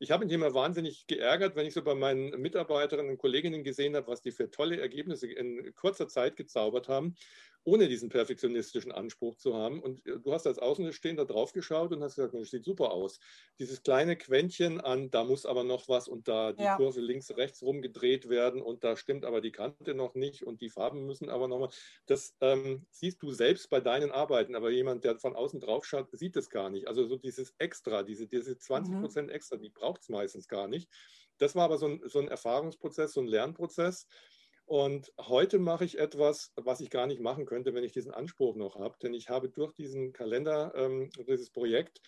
ich 0.00 0.10
habe 0.10 0.24
mich 0.24 0.34
immer 0.34 0.54
wahnsinnig 0.54 1.06
geärgert, 1.06 1.56
wenn 1.56 1.66
ich 1.66 1.74
so 1.74 1.82
bei 1.82 1.94
meinen 1.94 2.40
Mitarbeiterinnen 2.40 3.10
und 3.10 3.18
Kolleginnen 3.18 3.64
gesehen 3.64 3.96
habe, 3.96 4.06
was 4.06 4.22
die 4.22 4.32
für 4.32 4.50
tolle 4.50 4.80
Ergebnisse 4.80 5.26
in 5.26 5.74
kurzer 5.74 6.08
Zeit 6.08 6.36
gezaubert 6.36 6.88
haben 6.88 7.16
ohne 7.64 7.88
diesen 7.88 8.08
perfektionistischen 8.08 8.92
Anspruch 8.92 9.36
zu 9.36 9.54
haben. 9.54 9.82
Und 9.82 10.04
äh, 10.06 10.18
du 10.18 10.32
hast 10.32 10.46
als 10.46 10.58
Außenstehender 10.58 11.24
drauf 11.24 11.52
geschaut 11.52 11.92
und 11.92 12.02
hast 12.02 12.16
gesagt, 12.16 12.34
das 12.34 12.50
sieht 12.50 12.64
super 12.64 12.92
aus. 12.92 13.18
Dieses 13.58 13.82
kleine 13.82 14.16
Quäntchen 14.16 14.80
an, 14.80 15.10
da 15.10 15.24
muss 15.24 15.46
aber 15.46 15.64
noch 15.64 15.88
was 15.88 16.08
und 16.08 16.28
da 16.28 16.52
die 16.52 16.62
ja. 16.62 16.76
Kurve 16.76 17.00
links, 17.00 17.36
rechts 17.36 17.62
rumgedreht 17.62 18.28
werden 18.28 18.62
und 18.62 18.84
da 18.84 18.96
stimmt 18.96 19.24
aber 19.24 19.40
die 19.40 19.52
Kante 19.52 19.94
noch 19.94 20.14
nicht 20.14 20.44
und 20.44 20.60
die 20.60 20.70
Farben 20.70 21.06
müssen 21.06 21.28
aber 21.28 21.48
nochmal. 21.48 21.70
Das 22.06 22.34
ähm, 22.40 22.86
siehst 22.90 23.22
du 23.22 23.32
selbst 23.32 23.70
bei 23.70 23.80
deinen 23.80 24.10
Arbeiten, 24.10 24.54
aber 24.54 24.70
jemand, 24.70 25.04
der 25.04 25.18
von 25.18 25.36
außen 25.36 25.60
drauf 25.60 25.84
schaut, 25.84 26.08
sieht 26.12 26.36
es 26.36 26.50
gar 26.50 26.70
nicht. 26.70 26.88
Also 26.88 27.06
so 27.06 27.16
dieses 27.16 27.54
Extra, 27.58 28.02
diese, 28.02 28.26
diese 28.26 28.56
20 28.58 28.94
mhm. 28.94 29.00
Prozent 29.00 29.28
mhm. 29.28 29.34
extra, 29.34 29.56
die 29.56 29.70
braucht 29.70 30.02
es 30.02 30.08
meistens 30.08 30.48
gar 30.48 30.68
nicht. 30.68 30.88
Das 31.38 31.54
war 31.54 31.64
aber 31.64 31.78
so 31.78 31.86
ein, 31.86 32.02
so 32.04 32.18
ein 32.18 32.28
Erfahrungsprozess, 32.28 33.12
so 33.12 33.20
ein 33.20 33.26
Lernprozess. 33.26 34.06
Und 34.68 35.14
heute 35.18 35.58
mache 35.58 35.86
ich 35.86 35.98
etwas, 35.98 36.52
was 36.56 36.80
ich 36.80 36.90
gar 36.90 37.06
nicht 37.06 37.22
machen 37.22 37.46
könnte, 37.46 37.72
wenn 37.72 37.84
ich 37.84 37.92
diesen 37.92 38.12
Anspruch 38.12 38.54
noch 38.54 38.78
habe. 38.78 38.98
Denn 39.02 39.14
ich 39.14 39.30
habe 39.30 39.48
durch 39.48 39.72
diesen 39.72 40.12
Kalender, 40.12 40.74
ähm, 40.76 41.08
dieses 41.26 41.48
Projekt, 41.50 42.02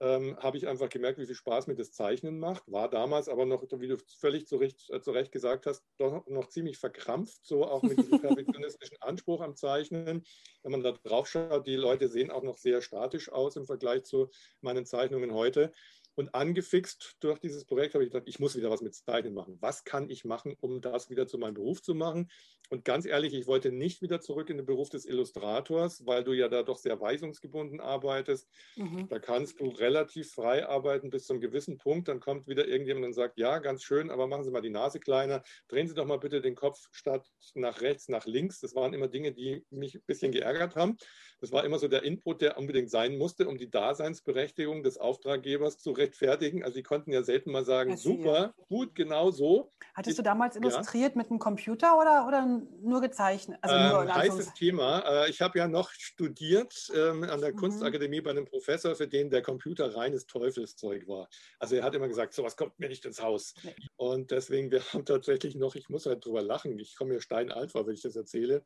ähm, 0.00 0.36
habe 0.40 0.56
ich 0.56 0.66
einfach 0.66 0.88
gemerkt, 0.88 1.20
wie 1.20 1.26
viel 1.26 1.36
Spaß 1.36 1.68
mir 1.68 1.76
das 1.76 1.92
Zeichnen 1.92 2.40
macht. 2.40 2.64
War 2.66 2.90
damals 2.90 3.28
aber 3.28 3.46
noch, 3.46 3.62
wie 3.62 3.86
du 3.86 3.98
völlig 4.18 4.48
zu 4.48 4.56
Recht, 4.56 4.90
äh, 4.90 5.00
zu 5.00 5.12
Recht 5.12 5.30
gesagt 5.30 5.66
hast, 5.66 5.84
doch 5.96 6.26
noch 6.26 6.48
ziemlich 6.48 6.76
verkrampft, 6.76 7.46
so 7.46 7.64
auch 7.64 7.84
mit 7.84 7.98
diesem 7.98 8.20
perfektionistischen 8.20 9.00
Anspruch 9.00 9.40
am 9.40 9.54
Zeichnen. 9.54 10.24
Wenn 10.64 10.72
man 10.72 10.82
da 10.82 10.90
drauf 10.90 11.28
schaut, 11.28 11.68
die 11.68 11.76
Leute 11.76 12.08
sehen 12.08 12.32
auch 12.32 12.42
noch 12.42 12.58
sehr 12.58 12.82
statisch 12.82 13.30
aus 13.30 13.54
im 13.54 13.64
Vergleich 13.64 14.02
zu 14.02 14.28
meinen 14.60 14.86
Zeichnungen 14.86 15.32
heute. 15.34 15.72
Und 16.14 16.34
angefixt 16.34 17.16
durch 17.20 17.38
dieses 17.38 17.64
Projekt 17.64 17.94
habe 17.94 18.04
ich 18.04 18.10
gedacht, 18.10 18.28
ich 18.28 18.38
muss 18.38 18.56
wieder 18.56 18.70
was 18.70 18.82
mit 18.82 18.94
Zeichnen 18.94 19.34
machen. 19.34 19.56
Was 19.60 19.84
kann 19.84 20.10
ich 20.10 20.24
machen, 20.24 20.56
um 20.60 20.80
das 20.80 21.10
wieder 21.10 21.26
zu 21.26 21.38
meinem 21.38 21.54
Beruf 21.54 21.82
zu 21.82 21.94
machen? 21.94 22.30
Und 22.68 22.84
ganz 22.84 23.04
ehrlich, 23.04 23.34
ich 23.34 23.46
wollte 23.46 23.70
nicht 23.70 24.02
wieder 24.02 24.20
zurück 24.20 24.48
in 24.48 24.56
den 24.56 24.66
Beruf 24.66 24.88
des 24.88 25.04
Illustrators, 25.04 26.06
weil 26.06 26.24
du 26.24 26.32
ja 26.32 26.48
da 26.48 26.62
doch 26.62 26.78
sehr 26.78 27.00
weisungsgebunden 27.00 27.80
arbeitest. 27.80 28.48
Mhm. 28.76 29.08
Da 29.08 29.18
kannst 29.18 29.60
du 29.60 29.68
relativ 29.68 30.32
frei 30.32 30.66
arbeiten 30.66 31.10
bis 31.10 31.26
zu 31.26 31.34
einem 31.34 31.40
gewissen 31.40 31.76
Punkt. 31.76 32.08
Dann 32.08 32.20
kommt 32.20 32.46
wieder 32.46 32.66
irgendjemand 32.66 33.06
und 33.06 33.12
sagt, 33.12 33.38
ja, 33.38 33.58
ganz 33.58 33.82
schön, 33.82 34.10
aber 34.10 34.26
machen 34.26 34.44
Sie 34.44 34.50
mal 34.50 34.62
die 34.62 34.70
Nase 34.70 35.00
kleiner. 35.00 35.42
Drehen 35.68 35.86
Sie 35.86 35.94
doch 35.94 36.06
mal 36.06 36.18
bitte 36.18 36.40
den 36.40 36.54
Kopf 36.54 36.88
statt 36.92 37.26
nach 37.54 37.80
rechts, 37.80 38.08
nach 38.08 38.26
links. 38.26 38.60
Das 38.60 38.74
waren 38.74 38.94
immer 38.94 39.08
Dinge, 39.08 39.32
die 39.32 39.64
mich 39.70 39.94
ein 39.94 40.04
bisschen 40.06 40.32
geärgert 40.32 40.76
haben. 40.76 40.96
Das 41.40 41.52
war 41.52 41.64
immer 41.64 41.78
so 41.78 41.88
der 41.88 42.04
Input, 42.04 42.40
der 42.40 42.56
unbedingt 42.56 42.90
sein 42.90 43.18
musste, 43.18 43.48
um 43.48 43.58
die 43.58 43.70
Daseinsberechtigung 43.70 44.82
des 44.82 44.96
Auftraggebers 44.96 45.78
zu 45.78 45.92
rechtfertigen. 46.02 46.62
Also 46.62 46.74
sie 46.74 46.82
konnten 46.82 47.12
ja 47.12 47.22
selten 47.22 47.52
mal 47.52 47.64
sagen, 47.64 47.96
super, 47.96 48.54
gut, 48.68 48.94
genau 48.94 49.30
so. 49.30 49.70
Hattest 49.94 50.18
du 50.18 50.22
damals 50.22 50.56
illustriert 50.56 51.12
ja. 51.12 51.18
mit 51.18 51.30
einem 51.30 51.38
Computer 51.38 51.98
oder, 51.98 52.26
oder 52.26 52.60
nur 52.82 53.00
gezeichnet? 53.00 53.58
Also 53.62 53.76
nur 53.76 54.02
ähm, 54.04 54.14
heißes 54.14 54.54
Thema. 54.54 55.00
Äh, 55.00 55.30
ich 55.30 55.40
habe 55.40 55.58
ja 55.58 55.68
noch 55.68 55.90
studiert 55.90 56.90
ähm, 56.94 57.24
an 57.24 57.40
der 57.40 57.52
mhm. 57.52 57.56
Kunstakademie 57.56 58.20
bei 58.20 58.30
einem 58.30 58.44
Professor, 58.44 58.94
für 58.94 59.08
den 59.08 59.30
der 59.30 59.42
Computer 59.42 59.94
reines 59.94 60.26
Teufelszeug 60.26 61.06
war. 61.08 61.28
Also 61.58 61.76
er 61.76 61.84
hat 61.84 61.94
immer 61.94 62.08
gesagt, 62.08 62.34
sowas 62.34 62.56
kommt 62.56 62.78
mir 62.78 62.88
nicht 62.88 63.04
ins 63.04 63.22
Haus. 63.22 63.54
Nee. 63.62 63.74
Und 63.96 64.30
deswegen, 64.30 64.70
wir 64.70 64.80
haben 64.92 65.04
tatsächlich 65.04 65.54
noch, 65.54 65.74
ich 65.74 65.88
muss 65.88 66.06
halt 66.06 66.24
drüber 66.24 66.42
lachen, 66.42 66.78
ich 66.78 66.96
komme 66.96 67.14
mir 67.14 67.20
steinalt 67.20 67.72
vor, 67.72 67.86
wenn 67.86 67.94
ich 67.94 68.02
das 68.02 68.16
erzähle. 68.16 68.62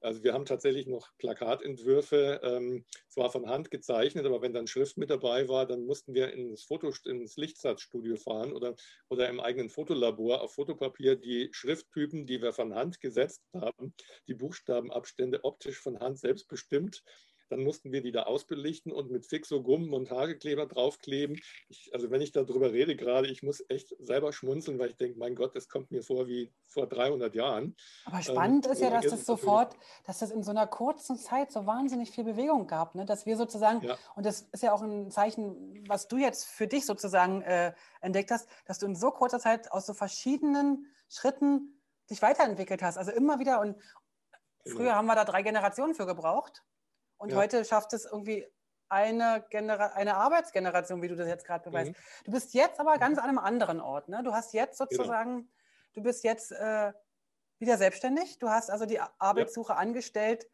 Also 0.00 0.24
wir 0.24 0.32
haben 0.32 0.46
tatsächlich 0.46 0.86
noch 0.86 1.10
Plakatentwürfe, 1.18 2.40
ähm, 2.42 2.84
zwar 3.08 3.30
von 3.30 3.48
Hand 3.48 3.70
gezeichnet, 3.70 4.24
aber 4.24 4.40
wenn 4.40 4.54
dann 4.54 4.66
Schrift 4.66 4.96
mit 4.96 5.10
dabei 5.10 5.48
war, 5.48 5.66
dann 5.66 5.84
mussten 5.84 6.14
wir 6.14 6.32
ins, 6.32 6.64
Foto, 6.64 6.90
ins 7.04 7.36
Lichtsatzstudio 7.36 8.16
fahren 8.16 8.52
oder, 8.52 8.74
oder 9.10 9.28
im 9.28 9.40
eigenen 9.40 9.68
Fotolabor 9.68 10.40
auf 10.40 10.54
Fotopapier 10.54 11.16
die 11.16 11.50
Schrifttypen, 11.52 12.24
die 12.26 12.40
wir 12.40 12.52
von 12.52 12.74
Hand 12.74 13.00
gesetzt 13.00 13.42
haben, 13.54 13.94
die 14.26 14.34
Buchstabenabstände 14.34 15.44
optisch 15.44 15.78
von 15.78 16.00
Hand 16.00 16.18
selbst 16.18 16.48
bestimmt 16.48 17.02
dann 17.50 17.62
mussten 17.62 17.92
wir 17.92 18.00
die 18.00 18.12
da 18.12 18.22
ausbelichten 18.22 18.92
und 18.92 19.10
mit 19.10 19.26
Fixo-Gumm 19.26 19.88
Montagekleber 19.88 20.66
draufkleben. 20.66 21.40
Ich, 21.68 21.90
also 21.92 22.10
wenn 22.10 22.20
ich 22.20 22.32
darüber 22.32 22.72
rede 22.72 22.96
gerade, 22.96 23.28
ich 23.28 23.42
muss 23.42 23.64
echt 23.68 23.94
selber 23.98 24.32
schmunzeln, 24.32 24.78
weil 24.78 24.90
ich 24.90 24.96
denke, 24.96 25.18
mein 25.18 25.34
Gott, 25.34 25.56
das 25.56 25.68
kommt 25.68 25.90
mir 25.90 26.02
vor 26.02 26.28
wie 26.28 26.52
vor 26.66 26.86
300 26.86 27.34
Jahren. 27.34 27.76
Aber 28.04 28.22
spannend 28.22 28.66
ähm, 28.66 28.72
ist 28.72 28.80
ja, 28.80 28.90
dass 28.90 29.06
das 29.06 29.26
sofort, 29.26 29.76
dass 30.04 30.20
das 30.20 30.30
in 30.30 30.42
so 30.42 30.50
einer 30.50 30.66
kurzen 30.66 31.16
Zeit 31.16 31.50
so 31.50 31.66
wahnsinnig 31.66 32.10
viel 32.10 32.24
Bewegung 32.24 32.66
gab, 32.66 32.94
ne? 32.94 33.04
dass 33.04 33.26
wir 33.26 33.36
sozusagen, 33.36 33.82
ja. 33.82 33.98
und 34.14 34.24
das 34.24 34.42
ist 34.52 34.62
ja 34.62 34.72
auch 34.72 34.82
ein 34.82 35.10
Zeichen, 35.10 35.84
was 35.88 36.08
du 36.08 36.16
jetzt 36.16 36.44
für 36.44 36.66
dich 36.66 36.86
sozusagen 36.86 37.42
äh, 37.42 37.72
entdeckt 38.00 38.30
hast, 38.30 38.48
dass 38.66 38.78
du 38.78 38.86
in 38.86 38.94
so 38.94 39.10
kurzer 39.10 39.40
Zeit 39.40 39.72
aus 39.72 39.86
so 39.86 39.94
verschiedenen 39.94 40.86
Schritten 41.08 41.80
dich 42.10 42.22
weiterentwickelt 42.22 42.82
hast. 42.82 42.96
Also 42.96 43.12
immer 43.12 43.38
wieder 43.38 43.60
und 43.60 43.76
genau. 44.64 44.76
Früher 44.76 44.94
haben 44.94 45.06
wir 45.06 45.14
da 45.14 45.24
drei 45.24 45.42
Generationen 45.42 45.94
für 45.94 46.06
gebraucht. 46.06 46.62
Und 47.20 47.32
ja. 47.32 47.36
heute 47.36 47.64
schafft 47.66 47.92
es 47.92 48.06
irgendwie 48.06 48.46
eine, 48.88 49.44
Genera 49.50 49.88
eine 49.88 50.16
Arbeitsgeneration, 50.16 51.02
wie 51.02 51.08
du 51.08 51.16
das 51.16 51.28
jetzt 51.28 51.44
gerade 51.44 51.68
beweist. 51.68 51.92
Mhm. 51.92 51.96
Du 52.24 52.32
bist 52.32 52.54
jetzt 52.54 52.80
aber 52.80 52.96
ganz 52.96 53.18
mhm. 53.18 53.22
an 53.22 53.28
einem 53.28 53.38
anderen 53.38 53.80
Ort. 53.80 54.08
Ne? 54.08 54.22
Du 54.24 54.32
hast 54.32 54.54
jetzt 54.54 54.78
genau. 54.78 54.90
sozusagen, 54.90 55.36
genau. 55.36 55.48
du 55.92 56.02
bist 56.02 56.24
jetzt 56.24 56.50
äh, 56.50 56.92
wieder 57.58 57.76
selbstständig. 57.76 58.38
Du 58.38 58.48
hast 58.48 58.70
also 58.70 58.86
die 58.86 58.98
Arbeitssuche 59.18 59.74
ja. 59.74 59.78
angestellt, 59.78 60.48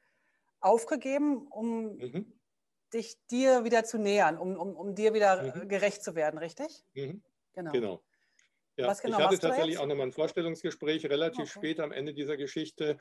aufgegeben, 0.59 1.47
um 1.47 1.97
mhm. 1.99 2.41
dich 2.93 3.17
dir 3.29 3.63
wieder 3.63 3.85
zu 3.85 3.97
nähern, 3.97 4.37
um, 4.37 4.57
um, 4.57 4.75
um 4.75 4.95
dir 4.97 5.15
wieder 5.15 5.55
mhm. 5.55 5.69
gerecht 5.69 6.03
zu 6.03 6.17
werden, 6.17 6.39
richtig? 6.39 6.85
Mhm. 6.95 7.23
Genau. 7.53 7.71
genau. 7.71 8.03
Ja, 8.77 8.93
genau, 8.93 9.19
ich 9.19 9.25
hatte 9.25 9.39
tatsächlich 9.39 9.79
auch 9.79 9.87
nochmal 9.87 10.07
ein 10.07 10.13
Vorstellungsgespräch 10.13 11.07
relativ 11.07 11.45
okay. 11.45 11.59
spät 11.59 11.81
am 11.81 11.93
Ende 11.93 12.13
dieser 12.13 12.37
Geschichte 12.37 12.99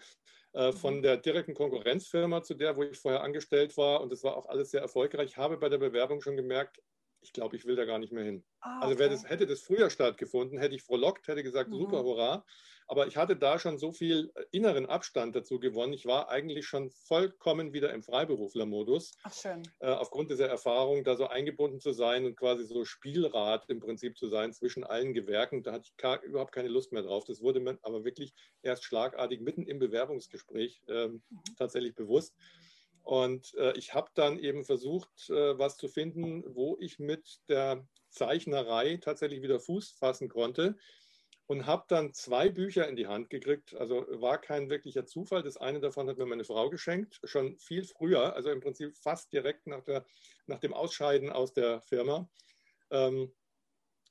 äh, 0.53 0.71
von 0.71 0.97
mhm. 0.97 1.01
der 1.01 1.17
direkten 1.17 1.53
Konkurrenzfirma, 1.53 2.43
zu 2.43 2.53
der, 2.53 2.77
wo 2.77 2.83
ich 2.83 2.97
vorher 2.97 3.21
angestellt 3.21 3.75
war. 3.75 4.01
Und 4.01 4.11
das 4.11 4.23
war 4.23 4.37
auch 4.37 4.47
alles 4.47 4.71
sehr 4.71 4.81
erfolgreich. 4.81 5.31
Ich 5.31 5.37
habe 5.37 5.57
bei 5.57 5.67
der 5.67 5.77
Bewerbung 5.77 6.21
schon 6.21 6.37
gemerkt, 6.37 6.81
ich 7.21 7.33
glaube, 7.33 7.55
ich 7.57 7.65
will 7.65 7.75
da 7.75 7.85
gar 7.85 7.99
nicht 7.99 8.13
mehr 8.13 8.23
hin. 8.23 8.45
Ah, 8.61 8.77
okay. 8.77 9.03
Also 9.03 9.09
das, 9.09 9.29
hätte 9.29 9.47
das 9.47 9.61
früher 9.61 9.89
stattgefunden, 9.89 10.59
hätte 10.59 10.75
ich 10.75 10.83
frohlockt, 10.83 11.27
hätte 11.27 11.43
gesagt, 11.43 11.71
mhm. 11.71 11.77
super, 11.77 12.03
hurra. 12.03 12.45
Aber 12.87 13.07
ich 13.07 13.17
hatte 13.17 13.35
da 13.35 13.57
schon 13.57 13.77
so 13.77 13.91
viel 13.91 14.31
äh, 14.35 14.43
inneren 14.51 14.85
Abstand 14.85 15.35
dazu 15.35 15.59
gewonnen. 15.59 15.93
Ich 15.93 16.05
war 16.05 16.29
eigentlich 16.29 16.67
schon 16.67 16.91
vollkommen 16.91 17.73
wieder 17.73 17.93
im 17.93 18.03
Freiberuflermodus. 18.03 19.13
Ach 19.23 19.33
schön. 19.33 19.63
Äh, 19.79 19.89
aufgrund 19.89 20.29
dieser 20.29 20.47
Erfahrung, 20.47 21.03
da 21.03 21.15
so 21.15 21.27
eingebunden 21.27 21.79
zu 21.79 21.93
sein 21.93 22.25
und 22.25 22.35
quasi 22.35 22.65
so 22.65 22.85
Spielrad 22.85 23.69
im 23.69 23.79
Prinzip 23.79 24.17
zu 24.17 24.27
sein 24.27 24.53
zwischen 24.53 24.83
allen 24.83 25.13
Gewerken, 25.13 25.63
da 25.63 25.73
hatte 25.73 25.85
ich 25.87 25.97
gar, 25.97 26.21
überhaupt 26.21 26.51
keine 26.51 26.69
Lust 26.69 26.91
mehr 26.91 27.03
drauf. 27.03 27.23
Das 27.25 27.41
wurde 27.41 27.59
mir 27.59 27.79
aber 27.81 28.05
wirklich 28.05 28.33
erst 28.61 28.83
schlagartig 28.83 29.41
mitten 29.41 29.65
im 29.65 29.79
Bewerbungsgespräch 29.79 30.83
äh, 30.87 31.07
mhm. 31.07 31.21
tatsächlich 31.57 31.95
bewusst. 31.95 32.35
Und 33.01 33.53
äh, 33.55 33.77
ich 33.77 33.93
habe 33.93 34.09
dann 34.15 34.39
eben 34.39 34.63
versucht, 34.63 35.29
äh, 35.29 35.57
was 35.57 35.77
zu 35.77 35.87
finden, 35.87 36.43
wo 36.55 36.77
ich 36.79 36.97
mit 36.99 37.39
der 37.49 37.87
Zeichnerei 38.09 38.97
tatsächlich 38.97 39.41
wieder 39.41 39.59
Fuß 39.59 39.91
fassen 39.99 40.29
konnte 40.29 40.75
und 41.47 41.65
habe 41.65 41.85
dann 41.87 42.13
zwei 42.13 42.49
Bücher 42.49 42.87
in 42.87 42.95
die 42.95 43.07
Hand 43.07 43.29
gekriegt. 43.29 43.75
Also 43.75 44.05
war 44.09 44.39
kein 44.39 44.69
wirklicher 44.69 45.05
Zufall. 45.05 45.43
Das 45.43 45.57
eine 45.57 45.79
davon 45.79 46.09
hat 46.09 46.17
mir 46.17 46.25
meine 46.25 46.43
Frau 46.43 46.69
geschenkt, 46.69 47.19
schon 47.23 47.57
viel 47.59 47.83
früher, 47.83 48.35
also 48.35 48.49
im 48.49 48.61
Prinzip 48.61 48.95
fast 48.97 49.31
direkt 49.31 49.67
nach, 49.67 49.81
der, 49.83 50.05
nach 50.47 50.59
dem 50.59 50.73
Ausscheiden 50.73 51.29
aus 51.29 51.53
der 51.53 51.81
Firma. 51.81 52.27
Ähm, 52.91 53.31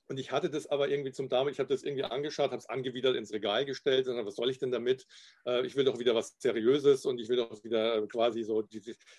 und 0.09 0.19
ich 0.19 0.33
hatte 0.33 0.51
das 0.51 0.67
aber 0.67 0.89
irgendwie 0.89 1.13
zum 1.13 1.29
Dame, 1.29 1.51
ich 1.51 1.59
habe 1.59 1.69
das 1.69 1.83
irgendwie 1.83 2.05
angeschaut, 2.05 2.51
habe 2.51 2.59
es 2.59 2.69
angewidert 2.69 3.17
ins 3.17 3.33
Regal 3.33 3.65
gestellt 3.65 4.09
und 4.09 4.25
was 4.25 4.37
soll 4.37 4.51
ich 4.51 4.59
denn 4.59 4.71
damit? 4.71 5.07
Äh, 5.47 5.67
ich 5.67 5.77
will 5.77 5.85
doch 5.85 5.99
wieder 5.99 6.15
was 6.15 6.37
Seriöses 6.39 7.07
und 7.07 7.21
ich 7.21 7.29
will 7.29 7.37
doch 7.37 7.63
wieder 7.65 8.07
quasi 8.09 8.43
so, 8.43 8.67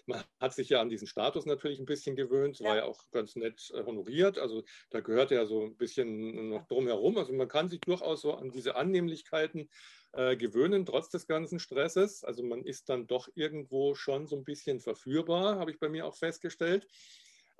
man 0.05 0.23
hat 0.39 0.53
sich 0.53 0.69
ja 0.69 0.81
an 0.81 0.89
diesen 0.89 1.07
Status 1.07 1.45
natürlich 1.45 1.79
ein 1.79 1.85
bisschen 1.85 2.15
gewöhnt, 2.15 2.61
war 2.61 2.77
ja 2.77 2.85
auch 2.85 3.09
ganz 3.11 3.35
nett 3.35 3.71
äh, 3.73 3.83
honoriert, 3.83 4.37
also 4.37 4.63
da 4.89 4.99
gehört 4.99 5.31
ja 5.31 5.45
so 5.45 5.63
ein 5.63 5.75
bisschen 5.75 6.49
noch 6.49 6.67
drumherum, 6.67 7.17
also 7.17 7.33
man 7.33 7.47
kann 7.47 7.67
sich 7.69 7.81
durchaus 7.81 8.21
so 8.21 8.33
an 8.33 8.51
diese 8.51 8.75
Annehmlichkeiten 8.75 9.69
äh, 10.13 10.37
gewöhnen, 10.37 10.85
trotz 10.85 11.09
des 11.09 11.27
ganzen 11.27 11.59
Stresses, 11.59 12.23
also 12.23 12.43
man 12.43 12.63
ist 12.63 12.89
dann 12.89 13.07
doch 13.07 13.27
irgendwo 13.35 13.95
schon 13.95 14.27
so 14.27 14.35
ein 14.35 14.43
bisschen 14.43 14.79
verführbar, 14.79 15.59
habe 15.59 15.71
ich 15.71 15.79
bei 15.79 15.89
mir 15.89 16.05
auch 16.05 16.15
festgestellt. 16.15 16.87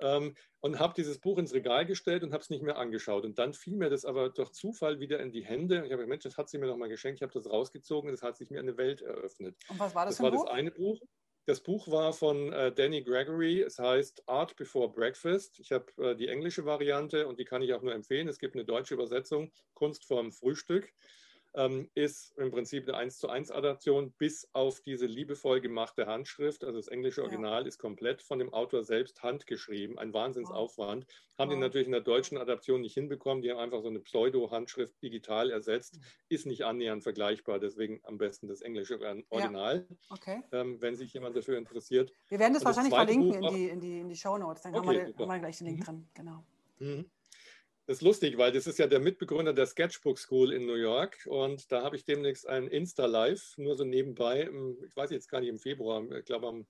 Ähm, 0.00 0.34
und 0.60 0.78
habe 0.78 0.94
dieses 0.94 1.18
Buch 1.18 1.38
ins 1.38 1.54
Regal 1.54 1.86
gestellt 1.86 2.22
und 2.22 2.32
habe 2.32 2.42
es 2.42 2.50
nicht 2.50 2.62
mehr 2.62 2.76
angeschaut. 2.76 3.24
Und 3.24 3.38
dann 3.38 3.54
fiel 3.54 3.76
mir 3.76 3.88
das 3.88 4.04
aber 4.04 4.30
durch 4.30 4.52
Zufall 4.52 5.00
wieder 5.00 5.20
in 5.20 5.30
die 5.30 5.44
Hände. 5.44 5.76
Ich 5.76 5.80
habe 5.92 5.96
gesagt, 5.96 6.08
Mensch, 6.08 6.24
das 6.24 6.36
hat 6.36 6.48
sie 6.48 6.58
mir 6.58 6.66
noch 6.66 6.76
mal 6.76 6.88
geschenkt. 6.88 7.18
Ich 7.18 7.22
habe 7.22 7.32
das 7.32 7.50
rausgezogen 7.50 8.08
und 8.10 8.14
es 8.14 8.22
hat 8.22 8.36
sich 8.36 8.50
mir 8.50 8.60
eine 8.60 8.76
Welt 8.76 9.02
eröffnet. 9.02 9.56
Und 9.68 9.78
was 9.78 9.94
war 9.94 10.06
das? 10.06 10.16
Das 10.16 10.24
war 10.24 10.30
Buch? 10.32 10.44
das 10.44 10.54
eine 10.54 10.70
Buch. 10.70 11.00
Das 11.46 11.60
Buch 11.60 11.86
war 11.88 12.12
von 12.12 12.52
äh, 12.52 12.72
Danny 12.72 13.04
Gregory. 13.04 13.62
Es 13.62 13.78
heißt 13.78 14.28
Art 14.28 14.56
Before 14.56 14.92
Breakfast. 14.92 15.60
Ich 15.60 15.70
habe 15.70 15.86
äh, 15.98 16.16
die 16.16 16.26
englische 16.26 16.64
Variante 16.64 17.28
und 17.28 17.38
die 17.38 17.44
kann 17.44 17.62
ich 17.62 17.72
auch 17.72 17.82
nur 17.82 17.94
empfehlen. 17.94 18.26
Es 18.26 18.38
gibt 18.38 18.56
eine 18.56 18.64
deutsche 18.64 18.94
Übersetzung, 18.94 19.52
Kunst 19.74 20.04
vorm 20.04 20.32
Frühstück. 20.32 20.92
Ähm, 21.56 21.90
ist 21.94 22.36
im 22.36 22.50
Prinzip 22.50 22.86
eine 22.86 22.98
1 22.98 23.18
zu 23.18 23.28
1 23.28 23.50
Adaption 23.50 24.12
bis 24.12 24.48
auf 24.52 24.80
diese 24.80 25.06
liebevoll 25.06 25.60
gemachte 25.60 26.06
Handschrift. 26.06 26.62
Also 26.64 26.78
das 26.78 26.88
englische 26.88 27.22
Original 27.22 27.62
ja. 27.62 27.68
ist 27.68 27.78
komplett 27.78 28.22
von 28.22 28.38
dem 28.38 28.52
Autor 28.52 28.84
selbst 28.84 29.22
handgeschrieben. 29.22 29.98
Ein 29.98 30.12
Wahnsinnsaufwand. 30.12 31.06
Wow. 31.06 31.38
Haben 31.38 31.50
wow. 31.50 31.56
die 31.56 31.60
natürlich 31.60 31.86
in 31.86 31.92
der 31.92 32.02
deutschen 32.02 32.36
Adaption 32.36 32.82
nicht 32.82 32.94
hinbekommen. 32.94 33.42
Die 33.42 33.50
haben 33.50 33.58
einfach 33.58 33.80
so 33.80 33.88
eine 33.88 34.00
Pseudo-Handschrift 34.00 35.02
digital 35.02 35.50
ersetzt. 35.50 35.96
Mhm. 35.96 36.02
Ist 36.28 36.46
nicht 36.46 36.64
annähernd 36.64 37.02
vergleichbar. 37.02 37.58
Deswegen 37.58 38.00
am 38.04 38.18
besten 38.18 38.48
das 38.48 38.60
englische 38.60 39.00
Original, 39.30 39.86
ja. 39.88 39.96
okay. 40.10 40.42
ähm, 40.52 40.80
wenn 40.80 40.94
sich 40.94 41.12
jemand 41.14 41.36
dafür 41.36 41.56
interessiert. 41.56 42.12
Wir 42.28 42.38
werden 42.38 42.52
das 42.52 42.62
das 42.62 42.76
wahrscheinlich 42.76 42.94
verlinken 42.94 43.42
in 43.42 43.54
die, 43.54 43.68
in 43.68 43.80
die, 43.80 44.00
in 44.00 44.08
die 44.08 44.16
Show 44.16 44.36
Notes. 44.36 44.62
Dann 44.62 44.74
okay, 44.74 44.86
haben, 44.86 44.94
wir, 44.94 45.26
haben, 45.26 45.32
wir, 45.32 45.38
gleich 45.38 45.58
den 45.58 45.68
Link 45.68 45.80
mhm. 45.80 45.84
drin. 45.84 46.08
Genau. 46.14 46.44
Mhm. 46.78 47.10
Das 47.86 47.98
ist 47.98 48.02
lustig, 48.02 48.36
weil 48.36 48.50
das 48.50 48.66
ist 48.66 48.80
ja 48.80 48.88
der 48.88 48.98
Mitbegründer 48.98 49.52
der 49.52 49.66
Sketchbook 49.66 50.18
School 50.18 50.52
in 50.52 50.66
New 50.66 50.74
York 50.74 51.24
und 51.26 51.70
da 51.70 51.84
habe 51.84 51.94
ich 51.94 52.04
demnächst 52.04 52.48
ein 52.48 52.66
Insta-Live, 52.66 53.56
nur 53.58 53.76
so 53.76 53.84
nebenbei, 53.84 54.50
ich 54.84 54.96
weiß 54.96 55.10
jetzt 55.10 55.28
gar 55.28 55.40
nicht 55.40 55.50
im 55.50 55.60
Februar, 55.60 56.02
ich 56.10 56.24
glaube 56.24 56.48
am 56.48 56.66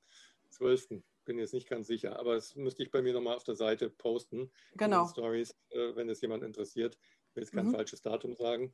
12. 0.51 1.03
Bin 1.25 1.39
jetzt 1.39 1.55
nicht 1.55 1.69
ganz 1.69 1.87
sicher, 1.87 2.19
aber 2.19 2.35
das 2.35 2.55
müsste 2.55 2.83
ich 2.83 2.91
bei 2.91 3.03
mir 3.03 3.13
nochmal 3.13 3.35
auf 3.35 3.45
der 3.45 3.57
Seite 3.57 3.91
posten. 3.91 4.53
Genau. 4.77 5.09
Stories, 5.09 5.57
äh, 5.71 5.97
wenn 5.97 6.09
es 6.09 6.21
jemand 6.21 6.45
interessiert. 6.45 6.99
Ich 7.31 7.37
will 7.37 7.43
jetzt 7.43 7.53
kein 7.53 7.67
mhm. 7.67 7.73
falsches 7.73 8.01
Datum 8.01 8.35
sagen. 8.37 8.73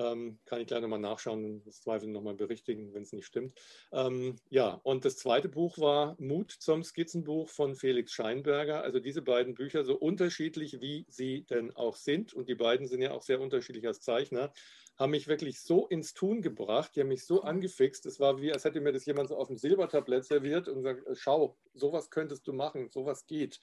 Ähm, 0.00 0.38
kann 0.46 0.60
ich 0.60 0.66
gleich 0.66 0.80
nochmal 0.80 0.98
nachschauen, 0.98 1.62
das 1.64 1.82
Zweifel 1.82 2.08
nochmal 2.08 2.34
berichtigen, 2.34 2.94
wenn 2.94 3.02
es 3.02 3.12
nicht 3.12 3.26
stimmt. 3.26 3.60
Ähm, 3.92 4.36
ja, 4.48 4.80
und 4.82 5.04
das 5.04 5.16
zweite 5.16 5.50
Buch 5.50 5.76
war 5.78 6.16
Mut 6.18 6.52
zum 6.52 6.82
Skizzenbuch 6.82 7.50
von 7.50 7.74
Felix 7.74 8.12
Scheinberger. 8.12 8.82
Also 8.82 8.98
diese 8.98 9.20
beiden 9.20 9.54
Bücher, 9.54 9.84
so 9.84 9.96
unterschiedlich 9.98 10.80
wie 10.80 11.04
sie 11.08 11.42
denn 11.42 11.76
auch 11.76 11.96
sind, 11.96 12.32
und 12.32 12.48
die 12.48 12.54
beiden 12.54 12.88
sind 12.88 13.02
ja 13.02 13.12
auch 13.12 13.22
sehr 13.22 13.40
unterschiedlich 13.40 13.86
als 13.86 14.00
Zeichner, 14.00 14.52
haben 14.96 15.10
mich 15.10 15.28
wirklich 15.28 15.60
so 15.60 15.86
ins 15.86 16.14
Tun 16.14 16.42
gebracht, 16.42 16.92
die 16.94 17.00
haben 17.00 17.08
mich 17.08 17.24
so 17.24 17.42
angefixt. 17.42 18.04
Es 18.06 18.20
war 18.20 18.40
wie, 18.40 18.52
als 18.52 18.64
hätte 18.64 18.80
mir 18.80 18.92
das 18.92 19.06
jemand 19.06 19.28
so 19.28 19.36
auf 19.36 19.48
dem 19.48 19.56
Silbertablett 19.56 20.24
serviert 20.24 20.68
und 20.68 20.82
gesagt, 20.82 21.04
schau, 21.14 21.56
sowas 21.74 22.10
könntest 22.10 22.46
du 22.46 22.52
machen, 22.52 22.90
sowas 22.90 23.26
geht. 23.26 23.60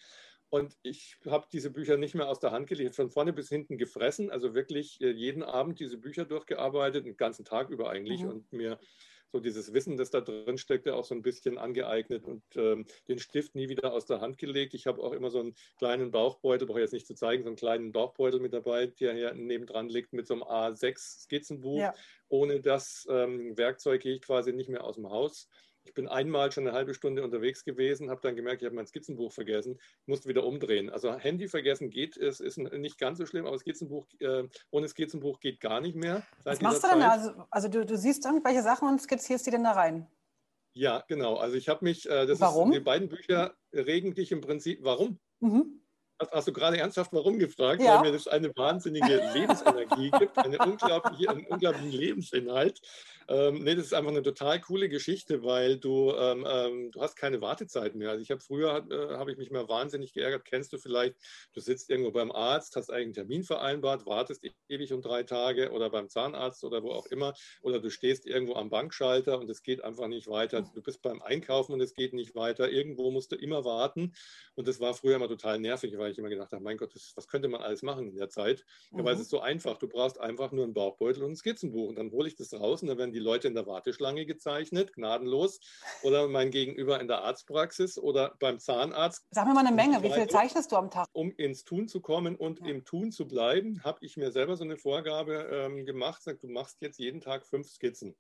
Und 0.49 0.77
ich 0.81 1.17
habe 1.25 1.47
diese 1.51 1.69
Bücher 1.69 1.97
nicht 1.97 2.15
mehr 2.15 2.29
aus 2.29 2.39
der 2.39 2.51
Hand 2.51 2.67
gelegt, 2.67 2.95
von 2.95 3.09
vorne 3.09 3.33
bis 3.33 3.49
hinten 3.49 3.77
gefressen, 3.77 4.31
also 4.31 4.53
wirklich 4.53 5.01
äh, 5.01 5.11
jeden 5.11 5.43
Abend 5.43 5.79
diese 5.79 5.97
Bücher 5.97 6.25
durchgearbeitet, 6.25 7.05
den 7.05 7.17
ganzen 7.17 7.43
Tag 7.43 7.69
über 7.69 7.89
eigentlich 7.89 8.23
mhm. 8.23 8.29
und 8.29 8.53
mir 8.53 8.79
so 9.31 9.39
dieses 9.39 9.73
Wissen, 9.73 9.97
das 9.97 10.09
da 10.09 10.21
drin 10.21 10.57
steckte, 10.57 10.95
auch 10.95 11.03
so 11.03 11.13
ein 11.13 11.21
bisschen 11.21 11.57
angeeignet 11.57 12.23
und 12.23 12.43
ähm, 12.55 12.85
den 13.07 13.19
Stift 13.19 13.55
nie 13.55 13.69
wieder 13.69 13.93
aus 13.93 14.05
der 14.05 14.21
Hand 14.21 14.37
gelegt. 14.37 14.73
Ich 14.73 14.87
habe 14.87 15.03
auch 15.03 15.11
immer 15.11 15.29
so 15.29 15.39
einen 15.39 15.55
kleinen 15.77 16.11
Bauchbeutel, 16.11 16.65
brauche 16.65 16.79
ich 16.79 16.83
jetzt 16.83 16.93
nicht 16.93 17.07
zu 17.07 17.15
zeigen, 17.15 17.43
so 17.43 17.49
einen 17.49 17.57
kleinen 17.57 17.91
Bauchbeutel 17.91 18.39
mit 18.39 18.53
dabei, 18.53 18.87
der 18.87 19.13
hier 19.13 19.33
nebendran 19.33 19.89
liegt 19.89 20.13
mit 20.13 20.27
so 20.27 20.35
einem 20.35 20.43
A6-Skizzenbuch. 20.43 21.79
Ja. 21.79 21.93
Ohne 22.29 22.61
das 22.61 23.05
ähm, 23.09 23.57
Werkzeug 23.57 24.01
gehe 24.01 24.15
ich 24.15 24.21
quasi 24.21 24.53
nicht 24.53 24.69
mehr 24.69 24.83
aus 24.83 24.95
dem 24.95 25.09
Haus. 25.09 25.49
Ich 25.87 25.93
bin 25.93 26.09
einmal 26.09 26.51
schon 26.51 26.67
eine 26.67 26.75
halbe 26.75 26.93
Stunde 26.93 27.23
unterwegs 27.23 27.63
gewesen, 27.63 28.09
habe 28.09 28.19
dann 28.21 28.35
gemerkt, 28.35 28.61
ich 28.61 28.65
habe 28.65 28.75
mein 28.75 28.87
Skizzenbuch 28.87 29.31
vergessen, 29.31 29.79
musste 30.05 30.27
wieder 30.27 30.43
umdrehen. 30.43 30.89
Also 30.89 31.13
Handy 31.17 31.47
vergessen 31.47 31.89
geht, 31.89 32.17
es 32.17 32.41
ist 32.41 32.57
nicht 32.57 32.99
ganz 32.99 33.19
so 33.19 33.25
schlimm, 33.25 33.45
aber 33.45 33.57
Skizzenbuch, 33.57 34.05
äh, 34.19 34.43
ohne 34.69 34.89
Skizzenbuch 34.89 35.39
geht 35.39 35.61
gar 35.61 35.79
nicht 35.79 35.95
mehr. 35.95 36.23
Was 36.43 36.59
machst 36.59 36.83
du 36.83 36.89
denn 36.89 36.99
da? 36.99 37.11
Also, 37.11 37.31
also 37.49 37.67
du, 37.69 37.85
du, 37.85 37.97
siehst 37.97 38.25
irgendwelche 38.25 38.63
Sachen 38.63 38.89
und 38.89 39.01
skizzierst 39.01 39.47
die 39.47 39.51
denn 39.51 39.63
da 39.63 39.71
rein? 39.71 40.07
Ja, 40.73 41.05
genau. 41.07 41.35
Also 41.37 41.55
ich 41.55 41.69
habe 41.69 41.85
mich, 41.85 42.05
äh, 42.09 42.25
das 42.25 42.41
warum? 42.41 42.71
Ist, 42.71 42.79
die 42.79 42.83
beiden 42.83 43.07
Bücher 43.07 43.55
regen 43.73 44.13
dich 44.13 44.33
im 44.33 44.41
Prinzip, 44.41 44.79
warum? 44.83 45.19
Mhm. 45.39 45.79
Hast, 46.19 46.31
hast, 46.33 46.47
du 46.49 46.53
gerade 46.53 46.77
ernsthaft 46.77 47.13
warum 47.13 47.39
gefragt? 47.39 47.81
Ja. 47.81 47.95
Weil 47.95 48.07
mir 48.07 48.11
das 48.11 48.27
eine 48.27 48.53
wahnsinnige 48.57 49.31
Lebensenergie 49.33 50.11
gibt, 50.19 50.37
eine 50.37 50.57
unglaubliche, 50.57 51.29
einen 51.29 51.45
unglaublichen 51.45 51.91
Lebensinhalt. 51.91 52.81
Ähm, 53.29 53.63
nee, 53.63 53.75
das 53.75 53.87
ist 53.87 53.93
einfach 53.93 54.11
eine 54.11 54.21
total 54.21 54.61
coole 54.61 54.87
Geschichte, 54.87 55.43
weil 55.43 55.77
du, 55.77 56.13
ähm, 56.13 56.45
ähm, 56.49 56.91
du 56.91 57.01
hast 57.01 57.15
keine 57.15 57.41
Wartezeit 57.41 57.93
mehr. 57.93 58.11
Also 58.11 58.21
ich 58.21 58.31
habe 58.31 58.39
früher, 58.39 58.85
äh, 58.89 59.17
habe 59.17 59.31
ich 59.31 59.37
mich 59.37 59.51
mal 59.51 59.67
wahnsinnig 59.67 60.13
geärgert. 60.13 60.45
Kennst 60.45 60.71
du 60.71 60.77
vielleicht, 60.77 61.15
du 61.53 61.59
sitzt 61.59 61.89
irgendwo 61.89 62.11
beim 62.11 62.31
Arzt, 62.31 62.77
hast 62.77 62.89
einen 62.89 63.11
Termin 63.11 63.43
vereinbart, 63.43 64.05
wartest 64.05 64.45
e-, 64.45 64.53
ewig 64.69 64.93
um 64.93 65.01
drei 65.01 65.23
Tage 65.23 65.71
oder 65.71 65.89
beim 65.89 66.07
Zahnarzt 66.07 66.63
oder 66.63 66.83
wo 66.83 66.91
auch 66.91 67.05
immer. 67.07 67.33
Oder 67.61 67.81
du 67.81 67.89
stehst 67.89 68.25
irgendwo 68.25 68.55
am 68.55 68.69
Bankschalter 68.69 69.39
und 69.39 69.49
es 69.49 69.61
geht 69.61 69.83
einfach 69.83 70.07
nicht 70.07 70.27
weiter. 70.29 70.61
Du 70.73 70.81
bist 70.81 71.01
beim 71.01 71.21
Einkaufen 71.21 71.73
und 71.73 71.81
es 71.81 71.93
geht 71.93 72.13
nicht 72.13 72.33
weiter. 72.33 72.71
Irgendwo 72.71 73.11
musst 73.11 73.33
du 73.33 73.35
immer 73.35 73.65
warten. 73.65 74.13
Und 74.55 74.69
das 74.69 74.79
war 74.79 74.93
früher 74.93 75.17
immer 75.17 75.27
total 75.27 75.59
nervig, 75.59 75.97
weil 75.97 76.11
ich 76.11 76.17
immer 76.17 76.29
gedacht 76.29 76.53
habe, 76.53 76.63
mein 76.63 76.77
Gott, 76.77 76.95
das, 76.95 77.11
was 77.15 77.27
könnte 77.27 77.49
man 77.49 77.61
alles 77.61 77.81
machen 77.81 78.07
in 78.07 78.15
der 78.15 78.29
Zeit? 78.29 78.63
Mhm. 78.91 79.03
Weil 79.03 79.15
es 79.15 79.19
ist 79.19 79.31
so 79.31 79.41
einfach. 79.41 79.77
Du 79.77 79.89
brauchst 79.89 80.17
einfach 80.17 80.53
nur 80.53 80.63
einen 80.63 80.73
Bauchbeutel 80.73 81.23
und 81.23 81.31
ein 81.31 81.35
Skizzenbuch. 81.35 81.89
Und 81.89 81.95
dann 81.97 82.11
hole 82.11 82.29
ich 82.29 82.35
das 82.35 82.53
raus 82.53 82.81
und 82.81 82.87
dann 82.87 82.97
werden 82.97 83.11
die 83.11 83.16
Leute 83.19 83.47
in 83.47 83.55
der 83.55 83.67
Warteschlange 83.67 84.25
gezeichnet, 84.25 84.93
gnadenlos, 84.93 85.59
oder 86.03 86.27
mein 86.27 86.51
Gegenüber 86.51 86.99
in 86.99 87.07
der 87.07 87.23
Arztpraxis 87.23 87.97
oder 87.97 88.35
beim 88.39 88.59
Zahnarzt. 88.59 89.25
Sag 89.31 89.47
mir 89.47 89.53
mal 89.53 89.65
eine 89.65 89.75
Menge, 89.75 90.03
wie 90.03 90.11
viel 90.11 90.27
zeichnest 90.27 90.71
du 90.71 90.75
am 90.75 90.89
Tag? 90.91 91.07
Um 91.13 91.31
ins 91.31 91.63
Tun 91.63 91.87
zu 91.87 92.01
kommen 92.01 92.35
und 92.35 92.59
ja. 92.59 92.67
im 92.67 92.85
Tun 92.85 93.11
zu 93.11 93.27
bleiben, 93.27 93.83
habe 93.83 93.99
ich 94.01 94.17
mir 94.17 94.31
selber 94.31 94.55
so 94.55 94.63
eine 94.63 94.77
Vorgabe 94.77 95.49
ähm, 95.51 95.85
gemacht, 95.85 96.21
sag, 96.23 96.39
du 96.39 96.47
machst 96.47 96.81
jetzt 96.81 96.99
jeden 96.99 97.21
Tag 97.21 97.45
fünf 97.45 97.67
Skizzen. 97.67 98.15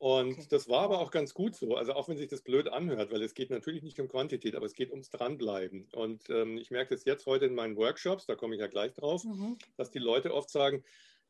Und 0.00 0.32
okay. 0.32 0.46
das 0.48 0.66
war 0.66 0.80
aber 0.80 0.98
auch 1.00 1.10
ganz 1.10 1.34
gut 1.34 1.54
so. 1.54 1.76
Also 1.76 1.92
auch 1.92 2.08
wenn 2.08 2.16
sich 2.16 2.28
das 2.28 2.40
blöd 2.40 2.68
anhört, 2.68 3.12
weil 3.12 3.22
es 3.22 3.34
geht 3.34 3.50
natürlich 3.50 3.82
nicht 3.82 4.00
um 4.00 4.08
Quantität, 4.08 4.56
aber 4.56 4.64
es 4.64 4.72
geht 4.72 4.90
ums 4.90 5.10
Dranbleiben. 5.10 5.88
Und 5.92 6.30
ähm, 6.30 6.56
ich 6.56 6.70
merke 6.70 6.94
das 6.94 7.04
jetzt 7.04 7.26
heute 7.26 7.44
in 7.44 7.54
meinen 7.54 7.76
Workshops, 7.76 8.24
da 8.24 8.34
komme 8.34 8.54
ich 8.54 8.62
ja 8.62 8.66
gleich 8.66 8.94
drauf, 8.94 9.24
mhm. 9.24 9.58
dass 9.76 9.90
die 9.90 9.98
Leute 9.98 10.32
oft 10.32 10.48
sagen, 10.48 10.82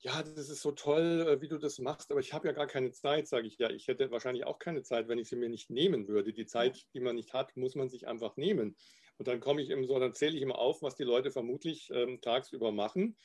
ja, 0.02 0.22
das 0.22 0.48
ist 0.48 0.62
so 0.62 0.72
toll, 0.72 1.26
äh, 1.28 1.40
wie 1.42 1.48
du 1.48 1.58
das 1.58 1.78
machst, 1.78 2.10
aber 2.10 2.20
ich 2.20 2.32
habe 2.32 2.48
ja 2.48 2.54
gar 2.54 2.66
keine 2.66 2.90
Zeit, 2.92 3.28
sage 3.28 3.46
ich 3.46 3.58
ja. 3.58 3.68
Ich 3.70 3.86
hätte 3.86 4.10
wahrscheinlich 4.10 4.44
auch 4.44 4.58
keine 4.58 4.82
Zeit, 4.82 5.08
wenn 5.08 5.18
ich 5.18 5.28
sie 5.28 5.36
mir 5.36 5.50
nicht 5.50 5.68
nehmen 5.70 6.08
würde. 6.08 6.32
Die 6.32 6.46
Zeit, 6.46 6.86
die 6.94 7.00
man 7.00 7.16
nicht 7.16 7.34
hat, 7.34 7.56
muss 7.56 7.74
man 7.74 7.90
sich 7.90 8.08
einfach 8.08 8.36
nehmen. 8.36 8.76
Und 9.18 9.28
dann 9.28 9.40
komme 9.40 9.60
ich 9.62 9.68
immer 9.68 9.86
so, 9.86 9.98
dann 9.98 10.14
zähle 10.14 10.36
ich 10.36 10.42
immer 10.42 10.58
auf, 10.58 10.80
was 10.82 10.96
die 10.96 11.04
Leute 11.04 11.30
vermutlich 11.30 11.90
ähm, 11.92 12.20
tagsüber 12.22 12.72
machen 12.72 13.18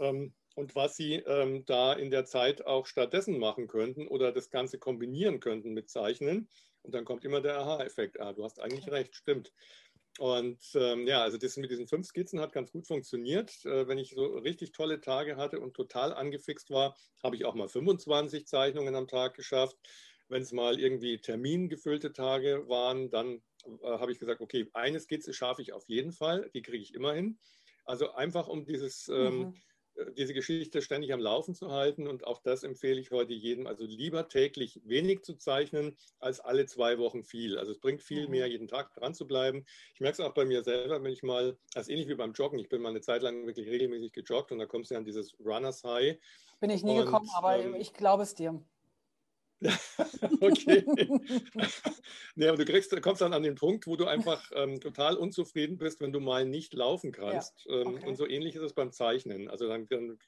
ähm, 0.00 0.34
und 0.54 0.74
was 0.74 0.96
sie 0.96 1.16
ähm, 1.16 1.64
da 1.66 1.92
in 1.92 2.10
der 2.10 2.24
Zeit 2.24 2.66
auch 2.66 2.86
stattdessen 2.86 3.38
machen 3.38 3.66
könnten 3.68 4.08
oder 4.08 4.32
das 4.32 4.48
Ganze 4.48 4.78
kombinieren 4.78 5.40
könnten 5.40 5.74
mit 5.74 5.90
Zeichnen. 5.90 6.48
Und 6.80 6.94
dann 6.94 7.04
kommt 7.04 7.24
immer 7.24 7.42
der 7.42 7.58
Aha-Effekt. 7.58 8.20
Ah, 8.20 8.32
du 8.32 8.44
hast 8.44 8.60
eigentlich 8.60 8.90
recht, 8.90 9.14
stimmt. 9.16 9.52
Und 10.18 10.60
ähm, 10.74 11.06
ja, 11.08 11.22
also 11.22 11.38
das 11.38 11.56
mit 11.56 11.70
diesen 11.70 11.88
fünf 11.88 12.06
Skizzen 12.06 12.40
hat 12.40 12.52
ganz 12.52 12.70
gut 12.70 12.86
funktioniert. 12.86 13.64
Äh, 13.64 13.88
wenn 13.88 13.98
ich 13.98 14.10
so 14.10 14.24
richtig 14.38 14.72
tolle 14.72 15.00
Tage 15.00 15.36
hatte 15.36 15.58
und 15.58 15.74
total 15.74 16.12
angefixt 16.12 16.70
war, 16.70 16.96
habe 17.22 17.34
ich 17.34 17.44
auch 17.44 17.54
mal 17.54 17.68
25 17.68 18.46
Zeichnungen 18.46 18.94
am 18.94 19.08
Tag 19.08 19.34
geschafft. 19.34 19.76
Wenn 20.28 20.42
es 20.42 20.52
mal 20.52 20.78
irgendwie 20.78 21.18
termingefüllte 21.18 22.12
Tage 22.12 22.68
waren, 22.68 23.10
dann 23.10 23.42
äh, 23.82 23.98
habe 23.98 24.12
ich 24.12 24.20
gesagt, 24.20 24.40
okay, 24.40 24.68
eine 24.72 25.00
Skizze 25.00 25.34
schaffe 25.34 25.62
ich 25.62 25.72
auf 25.72 25.88
jeden 25.88 26.12
Fall, 26.12 26.48
die 26.54 26.62
kriege 26.62 26.82
ich 26.82 26.94
immer 26.94 27.12
hin. 27.12 27.38
Also 27.84 28.12
einfach 28.12 28.46
um 28.48 28.64
dieses 28.64 29.08
ähm, 29.08 29.38
mhm 29.38 29.54
diese 30.16 30.34
Geschichte 30.34 30.82
ständig 30.82 31.12
am 31.12 31.20
Laufen 31.20 31.54
zu 31.54 31.70
halten. 31.70 32.06
Und 32.06 32.26
auch 32.26 32.40
das 32.42 32.62
empfehle 32.62 33.00
ich 33.00 33.10
heute 33.10 33.32
jedem. 33.32 33.66
Also 33.66 33.84
lieber 33.84 34.28
täglich 34.28 34.80
wenig 34.84 35.22
zu 35.22 35.34
zeichnen, 35.34 35.96
als 36.18 36.40
alle 36.40 36.66
zwei 36.66 36.98
Wochen 36.98 37.22
viel. 37.22 37.58
Also 37.58 37.72
es 37.72 37.78
bringt 37.78 38.02
viel 38.02 38.24
mhm. 38.24 38.30
mehr, 38.30 38.46
jeden 38.46 38.68
Tag 38.68 38.92
dran 38.94 39.14
zu 39.14 39.26
bleiben. 39.26 39.64
Ich 39.94 40.00
merke 40.00 40.20
es 40.20 40.28
auch 40.28 40.34
bei 40.34 40.44
mir 40.44 40.62
selber, 40.62 41.02
wenn 41.02 41.12
ich 41.12 41.22
mal, 41.22 41.56
also 41.74 41.90
ähnlich 41.90 42.08
wie 42.08 42.14
beim 42.14 42.32
Joggen, 42.32 42.58
ich 42.58 42.68
bin 42.68 42.82
mal 42.82 42.90
eine 42.90 43.00
Zeit 43.00 43.22
lang 43.22 43.46
wirklich 43.46 43.68
regelmäßig 43.68 44.12
gejoggt 44.12 44.52
und 44.52 44.58
da 44.58 44.66
kommst 44.66 44.90
du 44.90 44.96
an 44.96 45.04
dieses 45.04 45.34
Runners 45.38 45.84
High. 45.84 46.18
Bin 46.60 46.70
ich 46.70 46.82
nie 46.82 46.98
und, 46.98 47.06
gekommen, 47.06 47.28
aber 47.34 47.58
ähm, 47.58 47.74
ich 47.74 47.92
glaube 47.92 48.22
es 48.22 48.34
dir. 48.34 48.60
okay. 50.40 50.84
nee, 52.34 52.48
aber 52.48 52.58
du 52.58 52.64
kriegst, 52.64 53.00
kommst 53.02 53.22
dann 53.22 53.32
an 53.32 53.42
den 53.42 53.54
Punkt, 53.54 53.86
wo 53.86 53.96
du 53.96 54.06
einfach 54.06 54.50
ähm, 54.54 54.80
total 54.80 55.16
unzufrieden 55.16 55.78
bist, 55.78 56.00
wenn 56.00 56.12
du 56.12 56.20
mal 56.20 56.44
nicht 56.44 56.74
laufen 56.74 57.12
kannst. 57.12 57.64
Ja. 57.66 57.80
Ähm, 57.80 57.86
okay. 57.88 58.06
Und 58.06 58.16
so 58.16 58.26
ähnlich 58.26 58.54
ist 58.56 58.62
es 58.62 58.74
beim 58.74 58.92
Zeichnen. 58.92 59.48
Also 59.48 59.68
dann, 59.68 59.86
dann, 59.88 60.18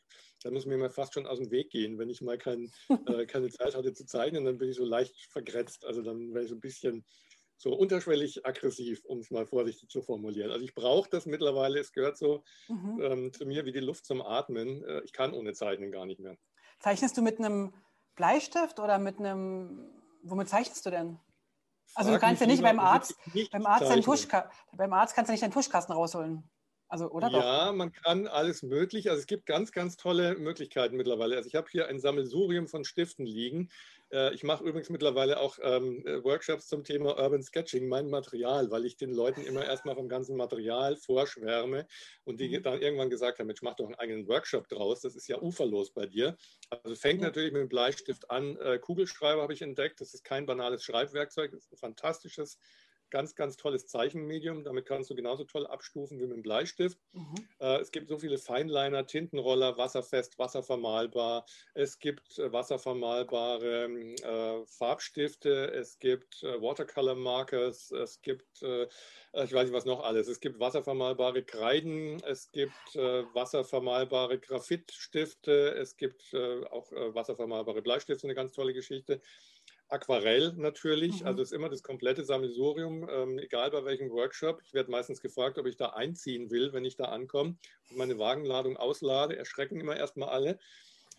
dann, 0.42 0.52
muss 0.52 0.66
mir 0.66 0.76
mal 0.76 0.90
fast 0.90 1.14
schon 1.14 1.26
aus 1.26 1.38
dem 1.38 1.50
Weg 1.50 1.70
gehen. 1.70 1.98
Wenn 1.98 2.10
ich 2.10 2.20
mal 2.22 2.38
kein, 2.38 2.70
äh, 3.08 3.26
keine 3.26 3.48
Zeit 3.50 3.74
hatte 3.74 3.92
zu 3.92 4.06
zeichnen, 4.06 4.44
dann 4.44 4.58
bin 4.58 4.70
ich 4.70 4.76
so 4.76 4.84
leicht 4.84 5.14
vergrätzt. 5.30 5.84
Also 5.84 6.02
dann 6.02 6.32
wäre 6.32 6.44
ich 6.44 6.50
so 6.50 6.56
ein 6.56 6.60
bisschen 6.60 7.04
so 7.58 7.72
unterschwellig 7.74 8.44
aggressiv, 8.44 9.02
um 9.04 9.20
es 9.20 9.30
mal 9.30 9.46
vorsichtig 9.46 9.88
zu 9.88 10.02
formulieren. 10.02 10.50
Also 10.50 10.64
ich 10.64 10.74
brauche 10.74 11.08
das 11.08 11.26
mittlerweile, 11.26 11.80
es 11.80 11.92
gehört 11.92 12.18
so 12.18 12.44
mhm. 12.68 13.00
ähm, 13.02 13.32
zu 13.32 13.46
mir 13.46 13.64
wie 13.64 13.72
die 13.72 13.80
Luft 13.80 14.04
zum 14.04 14.20
Atmen. 14.20 14.84
Äh, 14.84 15.02
ich 15.04 15.12
kann 15.12 15.32
ohne 15.32 15.54
Zeichnen 15.54 15.90
gar 15.90 16.06
nicht 16.06 16.20
mehr. 16.20 16.36
Zeichnest 16.80 17.16
du 17.16 17.22
mit 17.22 17.38
einem 17.38 17.72
Bleistift 18.16 18.80
oder 18.80 18.98
mit 18.98 19.18
einem, 19.18 19.88
womit 20.22 20.48
zeichnest 20.48 20.84
du 20.86 20.90
denn? 20.90 21.18
Also 21.94 22.10
Frag 22.10 22.20
du 22.20 22.26
kannst 22.26 22.40
ja 22.40 22.46
nicht 22.48 22.62
beim 22.62 22.80
Arzt, 22.80 23.14
nicht 23.32 23.52
beim 23.52 23.64
Arzt, 23.64 24.04
Tuschka, 24.04 24.50
beim 24.72 24.92
Arzt 24.92 25.14
kannst 25.14 25.28
du 25.28 25.32
nicht 25.32 25.42
deinen 25.42 25.52
Tuschkasten 25.52 25.94
rausholen. 25.94 26.50
Also, 26.88 27.10
oder 27.10 27.30
doch? 27.30 27.42
Ja, 27.42 27.72
man 27.72 27.92
kann 27.92 28.26
alles 28.28 28.62
möglich. 28.62 29.10
Also 29.10 29.20
es 29.20 29.26
gibt 29.26 29.46
ganz, 29.46 29.72
ganz 29.72 29.96
tolle 29.96 30.36
Möglichkeiten 30.36 30.96
mittlerweile. 30.96 31.36
Also 31.36 31.48
ich 31.48 31.56
habe 31.56 31.66
hier 31.70 31.88
ein 31.88 31.98
Sammelsurium 31.98 32.68
von 32.68 32.84
Stiften 32.84 33.26
liegen. 33.26 33.70
Äh, 34.12 34.34
ich 34.34 34.42
mache 34.44 34.64
übrigens 34.64 34.90
mittlerweile 34.90 35.40
auch 35.40 35.58
ähm, 35.62 36.04
äh, 36.06 36.22
Workshops 36.22 36.68
zum 36.68 36.84
Thema 36.84 37.18
Urban 37.18 37.42
Sketching, 37.42 37.88
mein 37.88 38.08
Material, 38.08 38.70
weil 38.70 38.84
ich 38.84 38.96
den 38.96 39.12
Leuten 39.12 39.42
immer 39.42 39.64
erstmal 39.64 39.94
vom 39.94 40.08
ganzen 40.08 40.36
Material 40.36 40.96
vorschwärme 40.96 41.86
und 42.24 42.40
die 42.40 42.56
mhm. 42.56 42.62
dann 42.62 42.82
irgendwann 42.82 43.10
gesagt 43.10 43.38
haben, 43.38 43.46
Mensch, 43.46 43.62
mach 43.62 43.74
doch 43.74 43.86
einen 43.86 43.96
eigenen 43.96 44.28
Workshop 44.28 44.68
draus, 44.68 45.00
das 45.00 45.16
ist 45.16 45.28
ja 45.28 45.40
uferlos 45.40 45.92
bei 45.92 46.06
dir. 46.06 46.36
Also 46.70 46.94
fängt 46.94 47.20
natürlich 47.20 47.52
mit 47.52 47.62
dem 47.62 47.68
Bleistift 47.68 48.30
an. 48.30 48.56
Äh, 48.58 48.78
Kugelschreiber 48.78 49.42
habe 49.42 49.52
ich 49.52 49.62
entdeckt, 49.62 50.00
das 50.00 50.14
ist 50.14 50.24
kein 50.24 50.46
banales 50.46 50.84
Schreibwerkzeug, 50.84 51.50
das 51.50 51.64
ist 51.64 51.72
ein 51.72 51.78
fantastisches 51.78 52.58
ganz, 53.10 53.34
ganz 53.34 53.56
tolles 53.56 53.86
Zeichenmedium. 53.86 54.64
Damit 54.64 54.86
kannst 54.86 55.10
du 55.10 55.14
genauso 55.14 55.44
toll 55.44 55.66
abstufen 55.66 56.18
wie 56.18 56.26
mit 56.26 56.36
dem 56.36 56.42
Bleistift. 56.42 56.98
Mhm. 57.12 57.34
Äh, 57.58 57.78
es 57.78 57.90
gibt 57.90 58.08
so 58.08 58.18
viele 58.18 58.38
Feinliner, 58.38 59.06
Tintenroller, 59.06 59.76
wasserfest, 59.78 60.38
wasservermalbar. 60.38 61.46
Es 61.74 61.98
gibt 61.98 62.38
äh, 62.38 62.52
wasservermalbare 62.52 63.84
äh, 63.86 64.66
Farbstifte. 64.66 65.72
Es 65.72 65.98
gibt 65.98 66.42
äh, 66.42 66.60
Watercolor 66.60 67.14
Markers. 67.14 67.90
Es 67.90 68.20
gibt, 68.22 68.62
äh, 68.62 68.84
ich 68.84 69.52
weiß 69.52 69.64
nicht 69.64 69.72
was 69.72 69.84
noch 69.84 70.02
alles. 70.02 70.28
Es 70.28 70.40
gibt 70.40 70.58
wasservermalbare 70.60 71.42
Kreiden. 71.42 72.22
Es 72.24 72.50
gibt 72.50 72.94
äh, 72.94 73.24
wasservermalbare 73.34 74.38
Graphitstifte. 74.38 75.74
Es 75.76 75.96
gibt 75.96 76.34
auch 76.70 76.90
wasservermalbare 76.92 77.82
Bleistifte, 77.82 78.26
eine 78.26 78.34
ganz 78.34 78.52
tolle 78.52 78.72
Geschichte. 78.72 79.20
Aquarell 79.88 80.52
natürlich, 80.56 81.20
mhm. 81.20 81.26
also 81.28 81.42
ist 81.42 81.52
immer 81.52 81.68
das 81.68 81.82
komplette 81.82 82.24
Sammelsurium, 82.24 83.08
ähm, 83.08 83.38
egal 83.38 83.70
bei 83.70 83.84
welchem 83.84 84.10
Workshop. 84.10 84.60
Ich 84.64 84.74
werde 84.74 84.90
meistens 84.90 85.20
gefragt, 85.20 85.58
ob 85.58 85.66
ich 85.66 85.76
da 85.76 85.90
einziehen 85.90 86.50
will, 86.50 86.72
wenn 86.72 86.84
ich 86.84 86.96
da 86.96 87.04
ankomme 87.04 87.56
und 87.90 87.96
meine 87.96 88.18
Wagenladung 88.18 88.76
auslade. 88.76 89.36
Erschrecken 89.36 89.78
immer 89.78 89.96
erstmal 89.96 90.30
alle. 90.30 90.58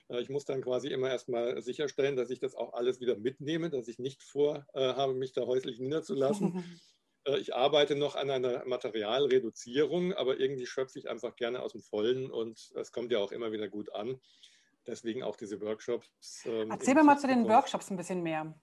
Äh, 0.09 0.21
ich 0.21 0.29
muss 0.29 0.45
dann 0.45 0.61
quasi 0.61 0.89
immer 0.89 1.09
erstmal 1.09 1.61
sicherstellen, 1.61 2.15
dass 2.15 2.29
ich 2.29 2.39
das 2.39 2.55
auch 2.55 2.73
alles 2.73 2.99
wieder 2.99 3.17
mitnehme, 3.17 3.69
dass 3.69 3.87
ich 3.87 3.99
nicht 3.99 4.23
vorhabe, 4.23 5.13
mich 5.13 5.31
da 5.33 5.45
häuslich 5.45 5.79
niederzulassen. 5.79 6.63
Äh, 7.27 7.39
ich 7.39 7.53
arbeite 7.53 7.95
noch 7.95 8.15
an 8.15 8.29
einer 8.29 8.65
Materialreduzierung, 8.65 10.13
aber 10.13 10.39
irgendwie 10.39 10.65
schöpfe 10.65 10.97
ich 10.97 11.09
einfach 11.09 11.35
gerne 11.35 11.61
aus 11.61 11.73
dem 11.73 11.81
Vollen 11.81 12.31
und 12.31 12.71
es 12.75 12.91
kommt 12.91 13.11
ja 13.11 13.19
auch 13.19 13.31
immer 13.31 13.51
wieder 13.51 13.67
gut 13.67 13.93
an. 13.93 14.19
Deswegen 14.87 15.21
auch 15.21 15.35
diese 15.35 15.59
Workshops. 15.61 16.45
Ähm, 16.45 16.71
Erzähl 16.71 16.95
mir 16.95 17.03
mal 17.03 17.19
zu 17.19 17.27
den 17.27 17.47
Workshops 17.47 17.91
ein 17.91 17.97
bisschen 17.97 18.23
mehr. 18.23 18.57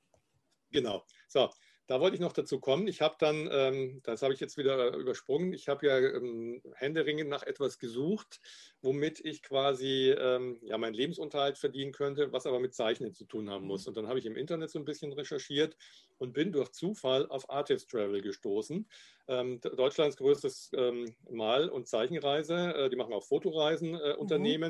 Genau. 0.70 1.04
So, 1.28 1.50
da 1.86 2.00
wollte 2.00 2.14
ich 2.14 2.20
noch 2.20 2.32
dazu 2.32 2.60
kommen. 2.60 2.88
Ich 2.88 3.02
habe 3.02 3.16
dann, 3.18 3.48
ähm, 3.52 4.00
das 4.04 4.22
habe 4.22 4.32
ich 4.32 4.40
jetzt 4.40 4.56
wieder 4.56 4.94
übersprungen, 4.94 5.52
ich 5.52 5.68
habe 5.68 5.86
ja 5.86 5.98
ähm, 5.98 6.62
händeringend 6.74 7.28
nach 7.28 7.42
etwas 7.42 7.78
gesucht, 7.78 8.40
womit 8.80 9.20
ich 9.20 9.42
quasi 9.42 10.10
ähm, 10.10 10.58
ja, 10.62 10.78
meinen 10.78 10.94
Lebensunterhalt 10.94 11.58
verdienen 11.58 11.92
könnte, 11.92 12.32
was 12.32 12.46
aber 12.46 12.58
mit 12.58 12.74
Zeichnen 12.74 13.12
zu 13.12 13.26
tun 13.26 13.50
haben 13.50 13.66
muss. 13.66 13.84
Mhm. 13.84 13.88
Und 13.88 13.96
dann 13.98 14.08
habe 14.08 14.18
ich 14.18 14.24
im 14.24 14.36
Internet 14.36 14.70
so 14.70 14.78
ein 14.78 14.86
bisschen 14.86 15.12
recherchiert 15.12 15.76
und 16.16 16.32
bin 16.32 16.52
durch 16.52 16.72
Zufall 16.72 17.28
auf 17.28 17.50
Artist 17.50 17.90
Travel 17.90 18.22
gestoßen. 18.22 18.88
Ähm, 19.28 19.60
Deutschlands 19.60 20.16
größtes 20.16 20.70
ähm, 20.74 21.14
Mal- 21.30 21.68
und 21.68 21.86
Zeichenreise. 21.86 22.74
Äh, 22.74 22.90
die 22.90 22.96
machen 22.96 23.12
auch 23.12 23.24
Fotoreisen 23.24 23.94
äh, 23.94 24.14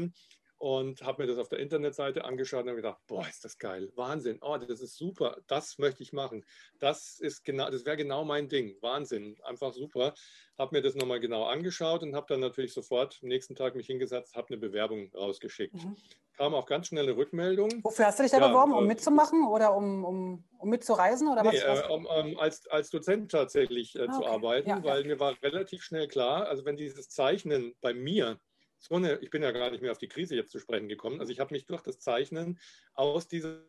mhm. 0.05 0.15
Und 0.59 1.03
habe 1.03 1.23
mir 1.23 1.29
das 1.29 1.39
auf 1.39 1.49
der 1.49 1.59
Internetseite 1.59 2.25
angeschaut 2.25 2.63
und 2.63 2.69
habe 2.69 2.77
gedacht, 2.77 3.01
boah, 3.07 3.27
ist 3.29 3.45
das 3.45 3.59
geil, 3.59 3.93
Wahnsinn, 3.97 4.39
oh, 4.41 4.57
das 4.57 4.81
ist 4.81 4.97
super, 4.97 5.37
das 5.47 5.79
möchte 5.79 6.03
ich 6.03 6.13
machen. 6.13 6.45
Das 6.79 7.19
ist 7.19 7.45
genau, 7.45 7.71
das 7.71 7.85
wäre 7.85 7.97
genau 7.97 8.25
mein 8.25 8.49
Ding, 8.49 8.77
Wahnsinn, 8.81 9.37
einfach 9.43 9.73
super. 9.73 10.15
Habe 10.57 10.77
mir 10.77 10.83
das 10.83 10.95
nochmal 10.95 11.21
genau 11.21 11.45
angeschaut 11.45 12.03
und 12.03 12.15
habe 12.15 12.27
dann 12.29 12.41
natürlich 12.41 12.73
sofort 12.73 13.19
am 13.23 13.29
nächsten 13.29 13.57
Tag 13.57 13.75
mich 13.75 13.89
hingesetzt, 13.89 14.37
habe 14.37 14.49
eine 14.49 14.59
Bewerbung 14.59 15.11
rausgeschickt. 15.13 15.75
Mhm. 15.75 15.97
Kam 16.37 16.55
auch 16.55 16.67
ganz 16.67 16.89
schnell 16.89 17.05
eine 17.05 17.17
Rückmeldung. 17.17 17.71
Wofür 17.83 18.07
hast 18.07 18.19
du 18.19 18.23
dich 18.23 18.33
da 18.33 18.39
ja, 18.39 18.49
beworben? 18.49 18.73
Um 18.73 18.85
äh, 18.85 18.89
mitzumachen 18.89 19.47
oder 19.47 19.77
um, 19.77 20.05
um, 20.05 20.45
um 20.59 20.69
mitzureisen? 20.69 21.29
Oder 21.29 21.43
nee, 21.43 21.61
was, 21.63 21.83
Äh, 21.83 21.93
um, 21.93 22.07
um, 22.07 22.39
als, 22.39 22.67
als 22.69 22.91
Dozent 22.91 23.31
tatsächlich 23.31 23.97
äh, 23.97 24.01
ah, 24.01 24.05
okay. 24.05 24.13
zu 24.13 24.27
arbeiten, 24.27 24.69
ja, 24.69 24.85
weil 24.85 25.03
ja. 25.03 25.07
mir 25.09 25.21
war 25.21 25.37
relativ 25.43 25.83
schnell 25.83 26.09
klar, 26.09 26.47
also 26.47 26.65
wenn 26.65 26.77
dieses 26.77 27.09
Zeichnen 27.09 27.75
bei 27.81 27.95
mir 27.95 28.41
so 28.87 28.97
eine, 28.97 29.19
ich 29.21 29.31
bin 29.31 29.43
ja 29.43 29.51
gar 29.51 29.71
nicht 29.71 29.81
mehr 29.81 29.93
auf 29.93 29.99
die 29.99 30.09
Krise 30.09 30.37
jetzt 30.37 30.53
zu 30.53 30.59
sprechen 30.59 30.89
gekommen. 30.89 31.21
Also 31.21 31.33
ich 31.33 31.41
habe 31.41 31.55
mich 31.55 31.65
durch 31.67 31.83
das 31.83 31.99
Zeichnen 32.01 32.59
aus 32.93 33.29
dieser 33.29 33.63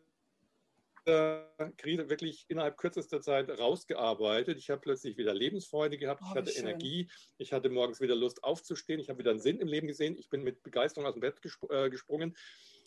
Krise 1.76 2.10
wirklich 2.10 2.46
innerhalb 2.48 2.76
kürzester 2.76 3.20
Zeit 3.20 3.48
rausgearbeitet. 3.48 4.58
Ich 4.58 4.70
habe 4.70 4.80
plötzlich 4.80 5.16
wieder 5.16 5.32
Lebensfreude 5.32 5.98
gehabt, 5.98 6.20
oh, 6.24 6.26
ich 6.28 6.34
hatte 6.34 6.50
schön. 6.50 6.66
Energie, 6.66 7.08
ich 7.38 7.52
hatte 7.52 7.70
morgens 7.70 8.00
wieder 8.00 8.16
Lust 8.16 8.42
aufzustehen, 8.42 8.98
ich 8.98 9.08
habe 9.08 9.20
wieder 9.20 9.30
einen 9.30 9.38
Sinn 9.38 9.60
im 9.60 9.68
Leben 9.68 9.86
gesehen, 9.86 10.16
ich 10.18 10.28
bin 10.28 10.42
mit 10.42 10.64
Begeisterung 10.64 11.06
aus 11.06 11.14
dem 11.14 11.20
Bett 11.20 11.40
gesp 11.40 11.62
äh, 11.70 11.90
gesprungen. 11.90 12.36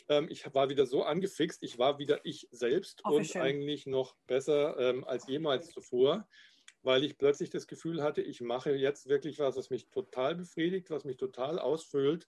Ähm, 0.09 0.27
ich 0.29 0.53
war 0.53 0.69
wieder 0.69 0.85
so 0.85 1.03
angefixt, 1.03 1.63
ich 1.63 1.77
war 1.77 1.97
wieder 1.97 2.19
ich 2.25 2.49
selbst 2.51 3.01
oh, 3.05 3.11
und 3.15 3.25
schön. 3.25 3.41
eigentlich 3.41 3.85
noch 3.85 4.15
besser 4.27 4.77
ähm, 4.77 5.05
als 5.05 5.25
jemals 5.27 5.69
zuvor 5.69 6.27
weil 6.81 7.03
ich 7.03 7.17
plötzlich 7.17 7.49
das 7.49 7.67
Gefühl 7.67 8.01
hatte, 8.01 8.21
ich 8.21 8.41
mache 8.41 8.71
jetzt 8.71 9.09
wirklich 9.09 9.39
was, 9.39 9.55
was 9.55 9.69
mich 9.69 9.89
total 9.89 10.35
befriedigt, 10.35 10.89
was 10.89 11.05
mich 11.05 11.17
total 11.17 11.59
ausfüllt. 11.59 12.27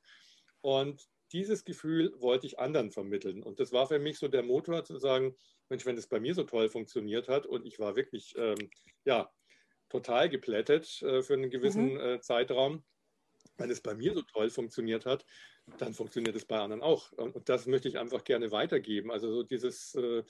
Und 0.62 1.08
dieses 1.32 1.64
Gefühl 1.64 2.14
wollte 2.20 2.46
ich 2.48 2.60
anderen 2.60 2.92
vermitteln. 2.92 3.42
Und 3.42 3.60
das 3.60 3.72
war 3.72 3.88
für 3.88 4.00
mich 4.00 4.20
so 4.20 4.28
der 4.28 4.44
Motor 4.44 4.84
zu 4.84 4.98
sagen, 4.98 5.36
Mensch, 5.70 5.86
wenn 5.86 5.96
das 5.96 6.08
bei 6.08 6.20
mir 6.20 6.36
so 6.36 6.44
toll 6.44 6.70
funktioniert 6.70 7.30
hat 7.30 7.46
und 7.46 7.66
ich 7.66 7.80
war 7.80 7.96
wirklich, 7.96 8.36
ähm, 8.38 8.70
ja, 9.06 9.32
total 9.90 10.30
geplättet 10.30 11.02
äh, 11.02 11.22
für 11.22 11.34
einen 11.34 11.50
gewissen 11.50 11.94
mhm. 11.94 12.00
äh, 12.00 12.22
Zeitraum, 12.22 12.84
wenn 13.58 13.70
es 13.70 13.82
bei 13.82 13.94
mir 13.94 14.14
so 14.14 14.22
toll 14.22 14.50
funktioniert 14.50 15.06
hat, 15.06 15.26
dann 15.78 15.94
funktioniert 15.94 16.36
es 16.36 16.46
bei 16.46 16.60
anderen 16.60 16.82
auch. 16.82 17.12
Und, 17.14 17.48
das 17.48 17.68
möchte 17.68 17.88
ich 17.88 17.98
einfach 17.98 18.24
gerne 18.24 18.52
weitergeben. 18.52 19.12
Also 19.12 19.32
so 19.32 19.44
dieses, 19.44 19.96
äh, 19.96 20.24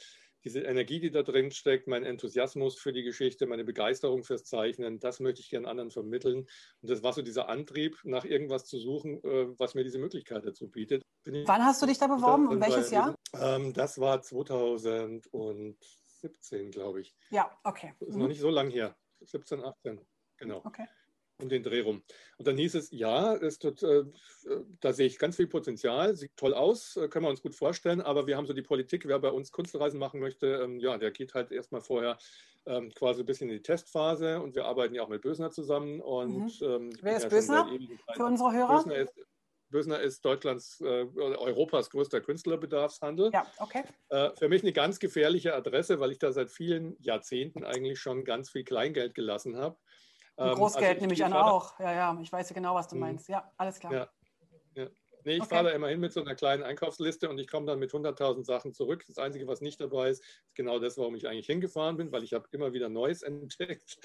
diese 0.44 0.62
Energie, 0.62 1.00
die 1.00 1.12
da 1.12 1.22
drin 1.24 1.52
steckt, 1.52 1.88
mein 1.88 2.04
Enthusiasmus 2.04 2.78
für 2.80 2.94
die 2.94 3.02
Geschichte, 3.04 3.48
meine 3.48 3.64
Begeisterung 3.64 4.24
fürs 4.24 4.44
Zeichnen, 4.44 5.00
das 5.00 5.20
möchte 5.20 5.42
ich 5.42 5.50
gerne 5.50 5.68
anderen 5.68 5.90
vermitteln. 5.92 6.48
Und 6.82 6.90
das 6.90 7.04
war 7.04 7.14
so 7.14 7.22
dieser 7.22 7.50
Antrieb, 7.50 8.00
nach 8.04 8.26
irgendwas 8.26 8.66
zu 8.66 8.80
suchen, 8.80 9.24
äh, 9.24 9.48
was 9.60 9.76
mir 9.76 9.84
diese 9.84 10.00
Möglichkeit 10.00 10.46
dazu 10.46 10.70
bietet. 10.70 11.04
Wann 11.26 11.64
hast 11.64 11.82
du 11.82 11.86
dich 11.86 11.98
da 11.98 12.08
beworben 12.08 12.48
und 12.48 12.62
welches 12.62 12.92
Jahr? 12.92 13.16
Ähm, 13.40 13.74
das 13.74 14.00
war 14.00 14.22
2017, 14.22 16.72
glaube 16.72 17.02
ich. 17.02 17.14
Ja, 17.30 17.52
okay. 17.64 17.94
Das 18.00 18.10
ist 18.10 18.16
mhm. 18.16 18.22
noch 18.22 18.30
nicht 18.30 18.42
so 18.42 18.50
lange 18.50 18.72
her. 18.72 18.96
17, 19.22 19.64
18, 19.64 20.02
genau. 20.38 20.62
Okay 20.66 20.88
um 21.42 21.50
den 21.50 21.64
Dreh 21.64 21.82
rum. 21.82 22.04
Und 22.38 22.48
dann 22.48 22.58
hieß 22.58 22.76
es, 22.76 22.92
ja, 22.92 23.36
es 23.36 23.60
tut, 23.60 23.84
äh, 23.84 24.04
da 24.80 24.94
sehe 24.94 25.08
ich 25.08 25.20
ganz 25.20 25.36
viel 25.36 25.48
Potenzial, 25.48 26.16
sieht 26.16 26.36
toll 26.38 26.54
aus, 26.54 26.96
äh, 26.98 27.08
können 27.08 27.26
wir 27.26 27.30
uns 27.30 27.42
gut 27.42 27.56
vorstellen, 27.56 28.02
aber 28.02 28.28
wir 28.28 28.38
haben 28.38 28.46
so 28.46 28.54
die 28.54 28.62
Politik, 28.62 29.08
wer 29.08 29.20
bei 29.20 29.30
uns 29.30 29.52
Kunstreisen 29.52 30.00
machen 30.00 30.20
möchte, 30.20 30.48
ähm, 30.64 30.80
ja, 30.80 30.98
der 30.98 31.12
geht 31.12 31.34
halt 31.34 31.52
erstmal 31.52 31.82
vorher 31.82 32.18
ähm, 32.66 32.92
quasi 32.94 33.22
ein 33.24 33.26
bisschen 33.26 33.50
in 33.50 33.56
die 33.56 33.62
Testphase 33.62 34.42
und 34.42 34.56
wir 34.56 34.66
arbeiten 34.66 34.94
ja 34.94 35.04
auch 35.04 35.10
mit 35.10 35.22
Bösner 35.22 35.52
zusammen. 35.52 36.00
Und, 36.02 36.62
mhm. 36.62 36.68
ähm, 36.68 36.90
wer 37.02 37.18
ist 37.18 37.24
ja 37.24 37.30
Bösner 37.30 37.70
für 38.14 38.26
unsere 38.26 38.54
Hörer? 38.54 38.76
Bösner 38.78 38.96
ist, 38.96 39.14
Bösner 39.72 40.00
ist 40.02 40.24
Deutschlands, 40.24 40.82
äh, 40.82 41.06
Europas 41.16 41.90
größter 41.90 42.22
Künstlerbedarfshandel. 42.22 43.32
Ja, 43.34 43.48
okay. 43.58 43.84
Äh, 44.10 44.32
für 44.38 44.50
mich 44.50 44.62
eine 44.62 44.74
ganz 44.74 45.00
gefährliche 45.00 45.56
Adresse, 45.56 46.00
weil 46.00 46.12
ich 46.12 46.20
da 46.20 46.32
seit 46.32 46.52
vielen 46.52 46.96
Jahrzehnten 47.00 47.64
eigentlich 47.64 48.00
schon 48.00 48.24
ganz 48.26 48.52
viel 48.52 48.64
Kleingeld 48.64 49.16
gelassen 49.16 49.58
habe. 49.58 49.78
Und 50.36 50.48
ähm, 50.48 50.56
Großgeld 50.56 50.90
also 50.90 51.02
nehme 51.02 51.14
ich 51.14 51.26
an 51.26 51.34
auch. 51.34 51.80
Ja, 51.80 51.94
ja, 51.94 52.20
ich 52.22 52.32
weiß 52.32 52.50
ja 52.50 52.54
genau, 52.54 52.76
was 52.76 52.88
du 52.88 52.96
mhm. 52.96 53.02
meinst. 53.02 53.30
Ja, 53.30 53.52
alles 53.58 53.80
klar. 53.80 53.94
Ja, 53.94 54.10
ja. 54.76 54.88
Nee, 55.24 55.36
ich 55.36 55.42
okay. 55.42 55.50
fahre 55.50 55.70
da 55.70 55.76
immer 55.76 55.88
hin 55.88 56.00
mit 56.00 56.14
so 56.14 56.22
einer 56.22 56.36
kleinen 56.36 56.64
Einkaufsliste 56.64 57.30
und 57.30 57.38
ich 57.38 57.48
komme 57.48 57.68
dann 57.68 57.80
mit 57.80 57.92
100.000 57.92 58.44
Sachen 58.44 58.74
zurück. 58.74 59.04
Das 59.08 59.18
Einzige, 59.18 59.48
was 59.48 59.62
nicht 59.62 59.80
dabei 59.80 60.10
ist, 60.10 60.24
ist 60.24 60.56
genau 60.56 60.80
das, 60.80 60.98
warum 60.98 61.16
ich 61.16 61.28
eigentlich 61.28 61.46
hingefahren 61.46 61.98
bin, 61.98 62.12
weil 62.12 62.24
ich 62.24 62.34
habe 62.34 62.48
immer 62.52 62.74
wieder 62.74 62.90
Neues 62.90 63.22
entdeckt. 63.22 63.98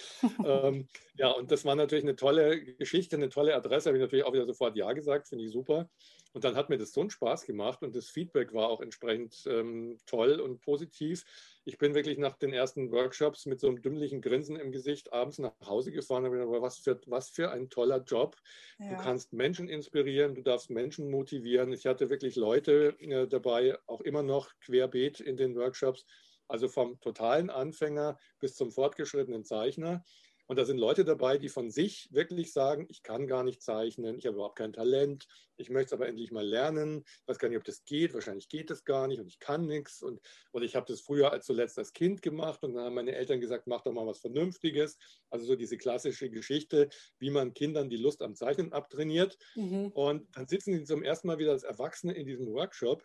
ähm, 0.45 0.89
ja, 1.16 1.31
und 1.31 1.51
das 1.51 1.64
war 1.64 1.74
natürlich 1.74 2.05
eine 2.05 2.16
tolle 2.16 2.62
Geschichte, 2.74 3.16
eine 3.16 3.29
tolle 3.29 3.55
Adresse. 3.55 3.89
Habe 3.89 3.99
ich 3.99 4.03
natürlich 4.03 4.24
auch 4.24 4.33
wieder 4.33 4.47
sofort 4.47 4.77
Ja 4.77 4.93
gesagt, 4.93 5.29
finde 5.29 5.45
ich 5.45 5.53
super. 5.53 5.89
Und 6.33 6.45
dann 6.45 6.55
hat 6.55 6.68
mir 6.68 6.77
das 6.77 6.93
so 6.93 7.01
einen 7.01 7.11
Spaß 7.11 7.47
gemacht 7.47 7.83
und 7.83 7.97
das 7.97 8.11
Feedback 8.11 8.53
war 8.53 8.68
auch 8.68 8.83
entsprechend 8.83 9.45
ähm, 9.47 9.97
toll 10.05 10.39
und 10.39 10.61
positiv. 10.61 11.24
Ich 11.68 11.78
bin 11.78 11.96
wirklich 11.96 12.16
nach 12.16 12.36
den 12.36 12.52
ersten 12.52 12.92
Workshops 12.92 13.44
mit 13.44 13.58
so 13.58 13.66
einem 13.66 13.82
dümmlichen 13.82 14.20
Grinsen 14.20 14.54
im 14.54 14.70
Gesicht 14.70 15.12
abends 15.12 15.38
nach 15.38 15.52
Hause 15.64 15.90
gefahren 15.90 16.24
und 16.24 16.30
habe 16.30 16.46
gedacht, 16.46 16.62
was 16.62 16.78
für, 16.78 17.00
was 17.06 17.28
für 17.28 17.50
ein 17.50 17.68
toller 17.68 18.04
Job. 18.04 18.36
Ja. 18.78 18.90
Du 18.90 18.96
kannst 19.02 19.32
Menschen 19.32 19.68
inspirieren, 19.68 20.36
du 20.36 20.42
darfst 20.42 20.70
Menschen 20.70 21.10
motivieren. 21.10 21.72
Ich 21.72 21.84
hatte 21.84 22.08
wirklich 22.08 22.36
Leute 22.36 22.96
äh, 23.00 23.26
dabei, 23.26 23.76
auch 23.86 24.00
immer 24.00 24.22
noch 24.22 24.52
querbeet 24.60 25.18
in 25.18 25.36
den 25.36 25.56
Workshops, 25.56 26.06
also 26.46 26.68
vom 26.68 27.00
totalen 27.00 27.50
Anfänger 27.50 28.16
bis 28.38 28.54
zum 28.54 28.70
fortgeschrittenen 28.70 29.44
Zeichner 29.44 30.04
Und 30.47 30.59
da 30.59 30.64
sind 30.64 30.78
Leute 30.78 31.05
dabei, 31.05 31.38
die 31.38 31.49
von 31.49 31.70
sich 31.70 32.09
wirklich 32.12 32.53
sagen, 32.53 32.86
ich 32.88 33.03
kann 33.03 33.26
gar 33.26 33.42
nicht 33.42 33.62
zeichnen, 33.62 34.18
ich 34.18 34.26
habe 34.26 34.36
überhaupt 34.36 34.59
kein 34.59 34.72
Talent, 34.72 35.26
ich 35.57 35.70
möchte 35.70 35.86
es 35.86 35.92
aber 35.92 36.07
endlich 36.07 36.30
mal 36.30 36.47
lernen, 36.47 37.05
ich 37.07 37.28
weiß 37.28 37.38
gar 37.38 37.49
nicht, 37.49 37.59
ob 37.59 37.64
das 37.64 37.84
geht, 37.84 38.14
wahrscheinlich 38.14 38.49
geht 38.49 38.70
das 38.70 38.84
gar 38.84 39.09
nicht 39.09 39.20
und 39.20 39.26
ich 39.26 39.38
kann 39.38 39.66
nichts. 39.66 40.03
Und, 40.03 40.20
oder 40.53 40.64
ich 40.64 40.76
habe 40.76 40.86
das 40.86 41.01
früher 41.01 41.32
als 41.32 41.47
zuletzt 41.47 41.78
als 41.78 41.92
Kind 41.92 42.22
gemacht 42.22 42.62
und 42.62 42.74
dann 42.74 42.84
haben 42.84 42.94
meine 42.94 43.14
Eltern 43.14 43.40
gesagt, 43.40 43.66
mach 43.66 43.82
doch 43.82 43.92
mal 43.92 44.07
was 44.07 44.20
Vernünftiges. 44.20 44.99
Also 45.30 45.47
so 45.47 45.57
diese 45.57 45.76
klassische 45.76 46.30
Geschichte, 46.30 46.88
wie 47.18 47.30
man 47.30 47.55
Kindern 47.55 47.88
die 47.88 47.97
Lust 47.97 48.22
am 48.22 48.34
Zeichnen 48.34 48.72
abtrainiert. 48.72 49.38
Mhm. 49.55 49.88
Und 49.92 50.36
dann 50.36 50.47
sitzen 50.47 50.74
sie 50.74 50.84
zum 50.84 51.03
ersten 51.03 51.26
Mal 51.26 51.38
wieder 51.38 51.53
als 51.53 51.64
Erwachsene 51.64 52.14
in 52.14 52.26
diesem 52.26 52.47
Workshop 52.53 53.05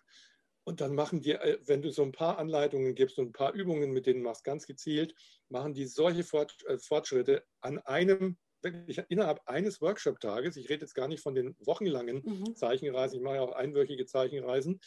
und 0.63 0.81
dann 0.81 0.95
machen 0.95 1.21
die, 1.21 1.31
äh, 1.31 1.57
wenn 1.65 1.81
du 1.81 1.91
so 1.91 2.03
ein 2.03 2.11
paar 2.11 2.37
Anleitungen 2.37 2.95
gibst 2.95 3.17
und 3.17 3.29
ein 3.29 3.33
paar 3.33 3.53
Übungen 3.53 3.91
mit 3.91 4.05
denen 4.05 4.21
machst, 4.21 4.43
ganz 4.43 4.67
gezielt, 4.67 5.15
machen 5.49 5.73
die 5.73 5.85
solche 5.85 6.21
äh, 6.21 6.77
Fortschritte 6.77 7.43
an 7.61 7.79
einem, 7.79 8.37
wirklich 8.61 9.01
innerhalb 9.09 9.41
eines 9.47 9.81
Workshop-Tages. 9.81 10.55
Ich 10.55 10.69
rede 10.69 10.81
jetzt 10.81 10.93
gar 10.93 11.07
nicht 11.07 11.21
von 11.21 11.33
den 11.33 11.55
wochenlangen 11.59 12.21
mhm. 12.23 12.55
Zeichenreisen, 12.55 13.17
ich 13.17 13.23
mache 13.23 13.35
ja 13.35 13.41
auch 13.41 13.53
einwöchige 13.53 14.05
Zeichenreisen 14.05 14.79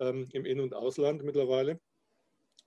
ähm, 0.00 0.28
im 0.32 0.44
In- 0.44 0.60
und 0.60 0.74
Ausland 0.74 1.22
mittlerweile. 1.22 1.80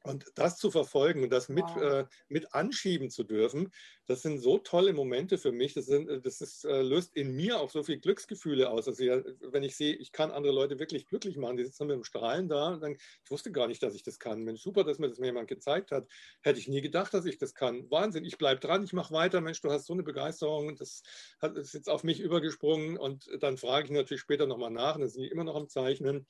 Und 0.03 0.25
das 0.35 0.57
zu 0.57 0.71
verfolgen 0.71 1.23
und 1.23 1.29
das 1.29 1.47
mit, 1.47 1.63
wow. 1.63 1.81
äh, 1.81 2.05
mit 2.27 2.53
anschieben 2.55 3.11
zu 3.11 3.23
dürfen, 3.23 3.71
das 4.07 4.23
sind 4.23 4.39
so 4.39 4.57
tolle 4.57 4.93
Momente 4.93 5.37
für 5.37 5.51
mich. 5.51 5.73
Das, 5.73 5.85
sind, 5.85 6.09
äh, 6.09 6.19
das 6.19 6.41
ist, 6.41 6.65
äh, 6.65 6.81
löst 6.81 7.15
in 7.15 7.35
mir 7.35 7.59
auch 7.59 7.69
so 7.69 7.83
viel 7.83 7.99
Glücksgefühle 7.99 8.69
aus. 8.69 8.87
Also 8.87 9.03
ja, 9.03 9.21
wenn 9.41 9.61
ich 9.61 9.75
sehe, 9.75 9.95
ich 9.95 10.11
kann 10.11 10.31
andere 10.31 10.53
Leute 10.53 10.79
wirklich 10.79 11.05
glücklich 11.05 11.37
machen, 11.37 11.57
die 11.57 11.65
sitzen 11.65 11.85
mit 11.85 11.95
dem 11.95 12.03
Strahlen 12.03 12.49
da 12.49 12.73
und 12.73 12.81
dann, 12.81 12.93
ich 12.93 13.29
wusste 13.31 13.51
gar 13.51 13.67
nicht, 13.67 13.83
dass 13.83 13.93
ich 13.93 14.01
das 14.01 14.17
kann. 14.17 14.43
Mensch, 14.43 14.61
super, 14.61 14.83
dass 14.83 14.97
mir 14.97 15.07
das 15.07 15.19
mir 15.19 15.27
jemand 15.27 15.47
gezeigt 15.47 15.91
hat. 15.91 16.07
Hätte 16.41 16.59
ich 16.59 16.67
nie 16.67 16.81
gedacht, 16.81 17.13
dass 17.13 17.25
ich 17.25 17.37
das 17.37 17.53
kann. 17.53 17.89
Wahnsinn, 17.91 18.25
ich 18.25 18.39
bleibe 18.39 18.59
dran, 18.59 18.83
ich 18.83 18.93
mache 18.93 19.13
weiter. 19.13 19.39
Mensch, 19.39 19.61
du 19.61 19.69
hast 19.71 19.85
so 19.85 19.93
eine 19.93 20.03
Begeisterung, 20.03 20.75
das 20.75 21.03
hat, 21.39 21.55
ist 21.57 21.73
jetzt 21.73 21.89
auf 21.89 22.03
mich 22.03 22.19
übergesprungen. 22.19 22.97
Und 22.97 23.29
dann 23.39 23.57
frage 23.57 23.85
ich 23.85 23.91
natürlich 23.91 24.21
später 24.21 24.47
nochmal 24.47 24.71
nach 24.71 24.95
und 24.95 25.01
dann 25.01 25.09
sind 25.09 25.21
die 25.21 25.29
immer 25.29 25.43
noch 25.43 25.55
am 25.55 25.69
Zeichnen. 25.69 26.25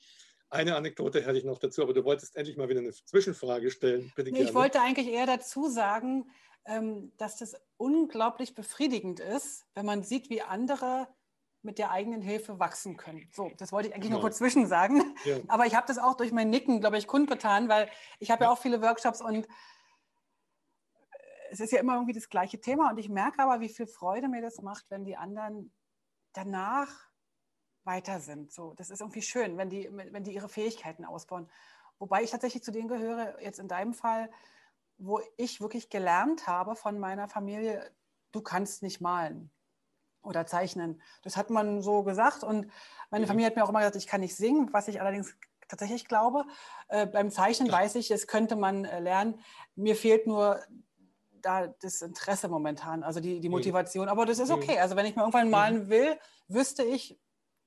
Eine 0.51 0.75
Anekdote 0.75 1.25
hätte 1.25 1.37
ich 1.37 1.45
noch 1.45 1.59
dazu, 1.59 1.81
aber 1.81 1.93
du 1.93 2.03
wolltest 2.03 2.35
endlich 2.35 2.57
mal 2.57 2.67
wieder 2.67 2.81
eine 2.81 2.91
Zwischenfrage 2.91 3.71
stellen. 3.71 4.11
Bitte 4.15 4.31
nee, 4.31 4.43
ich 4.43 4.53
wollte 4.53 4.81
eigentlich 4.81 5.07
eher 5.07 5.25
dazu 5.25 5.69
sagen, 5.69 6.29
ähm, 6.65 7.13
dass 7.17 7.37
das 7.37 7.55
unglaublich 7.77 8.53
befriedigend 8.53 9.21
ist, 9.21 9.65
wenn 9.75 9.85
man 9.85 10.03
sieht, 10.03 10.29
wie 10.29 10.41
andere 10.41 11.07
mit 11.61 11.77
der 11.77 11.91
eigenen 11.91 12.21
Hilfe 12.21 12.59
wachsen 12.59 12.97
können. 12.97 13.29
So, 13.31 13.49
das 13.57 13.71
wollte 13.71 13.87
ich 13.87 13.93
eigentlich 13.93 14.09
genau. 14.09 14.17
nur 14.17 14.23
kurz 14.23 14.39
zwischen 14.39 14.67
sagen. 14.67 15.15
Ja. 15.23 15.37
Aber 15.47 15.67
ich 15.67 15.75
habe 15.75 15.87
das 15.87 15.97
auch 15.97 16.15
durch 16.15 16.33
mein 16.33 16.49
Nicken, 16.49 16.81
glaube 16.81 16.97
ich, 16.97 17.07
kundgetan, 17.07 17.69
weil 17.69 17.89
ich 18.19 18.29
habe 18.29 18.43
ja. 18.43 18.49
ja 18.49 18.53
auch 18.53 18.59
viele 18.59 18.81
Workshops 18.81 19.21
und 19.21 19.47
es 21.49 21.61
ist 21.61 21.71
ja 21.71 21.79
immer 21.79 21.93
irgendwie 21.93 22.13
das 22.13 22.29
gleiche 22.29 22.59
Thema. 22.59 22.89
Und 22.89 22.97
ich 22.97 23.07
merke 23.07 23.39
aber, 23.39 23.61
wie 23.61 23.69
viel 23.69 23.87
Freude 23.87 24.27
mir 24.27 24.41
das 24.41 24.61
macht, 24.61 24.85
wenn 24.89 25.05
die 25.05 25.15
anderen 25.15 25.71
danach 26.33 27.10
weiter 27.83 28.19
sind. 28.19 28.51
So, 28.51 28.73
das 28.75 28.89
ist 28.89 29.01
irgendwie 29.01 29.21
schön, 29.21 29.57
wenn 29.57 29.69
die, 29.69 29.89
wenn 29.91 30.23
die 30.23 30.33
ihre 30.33 30.49
Fähigkeiten 30.49 31.05
ausbauen. 31.05 31.49
Wobei 31.99 32.23
ich 32.23 32.31
tatsächlich 32.31 32.63
zu 32.63 32.71
denen 32.71 32.87
gehöre, 32.87 33.41
jetzt 33.41 33.59
in 33.59 33.67
deinem 33.67 33.93
Fall, 33.93 34.29
wo 34.97 35.19
ich 35.37 35.61
wirklich 35.61 35.89
gelernt 35.89 36.47
habe 36.47 36.75
von 36.75 36.99
meiner 36.99 37.27
Familie, 37.27 37.91
du 38.31 38.41
kannst 38.41 38.83
nicht 38.83 39.01
malen 39.01 39.51
oder 40.23 40.45
zeichnen. 40.45 41.01
Das 41.23 41.37
hat 41.37 41.49
man 41.49 41.81
so 41.81 42.03
gesagt 42.03 42.43
und 42.43 42.71
meine 43.09 43.25
mhm. 43.25 43.29
Familie 43.29 43.47
hat 43.47 43.55
mir 43.55 43.63
auch 43.63 43.69
immer 43.69 43.79
gesagt, 43.79 43.95
ich 43.95 44.07
kann 44.07 44.21
nicht 44.21 44.35
singen, 44.35 44.71
was 44.71 44.87
ich 44.87 45.01
allerdings 45.01 45.35
tatsächlich 45.67 46.07
glaube. 46.07 46.45
Äh, 46.89 47.07
beim 47.07 47.31
Zeichnen 47.31 47.71
weiß 47.71 47.95
ich, 47.95 48.11
es 48.11 48.27
könnte 48.27 48.55
man 48.55 48.85
äh, 48.85 48.99
lernen. 48.99 49.39
Mir 49.75 49.95
fehlt 49.95 50.27
nur 50.27 50.59
da 51.41 51.67
das 51.67 52.01
Interesse 52.01 52.47
momentan, 52.49 53.03
also 53.03 53.19
die, 53.19 53.39
die 53.39 53.49
mhm. 53.49 53.55
Motivation. 53.55 54.09
Aber 54.09 54.25
das 54.25 54.39
ist 54.39 54.49
mhm. 54.49 54.55
okay. 54.55 54.79
Also 54.79 54.95
wenn 54.95 55.05
ich 55.05 55.15
mal 55.15 55.23
irgendwann 55.23 55.49
malen 55.49 55.89
will, 55.89 56.19
wüsste 56.47 56.83
ich, 56.83 57.19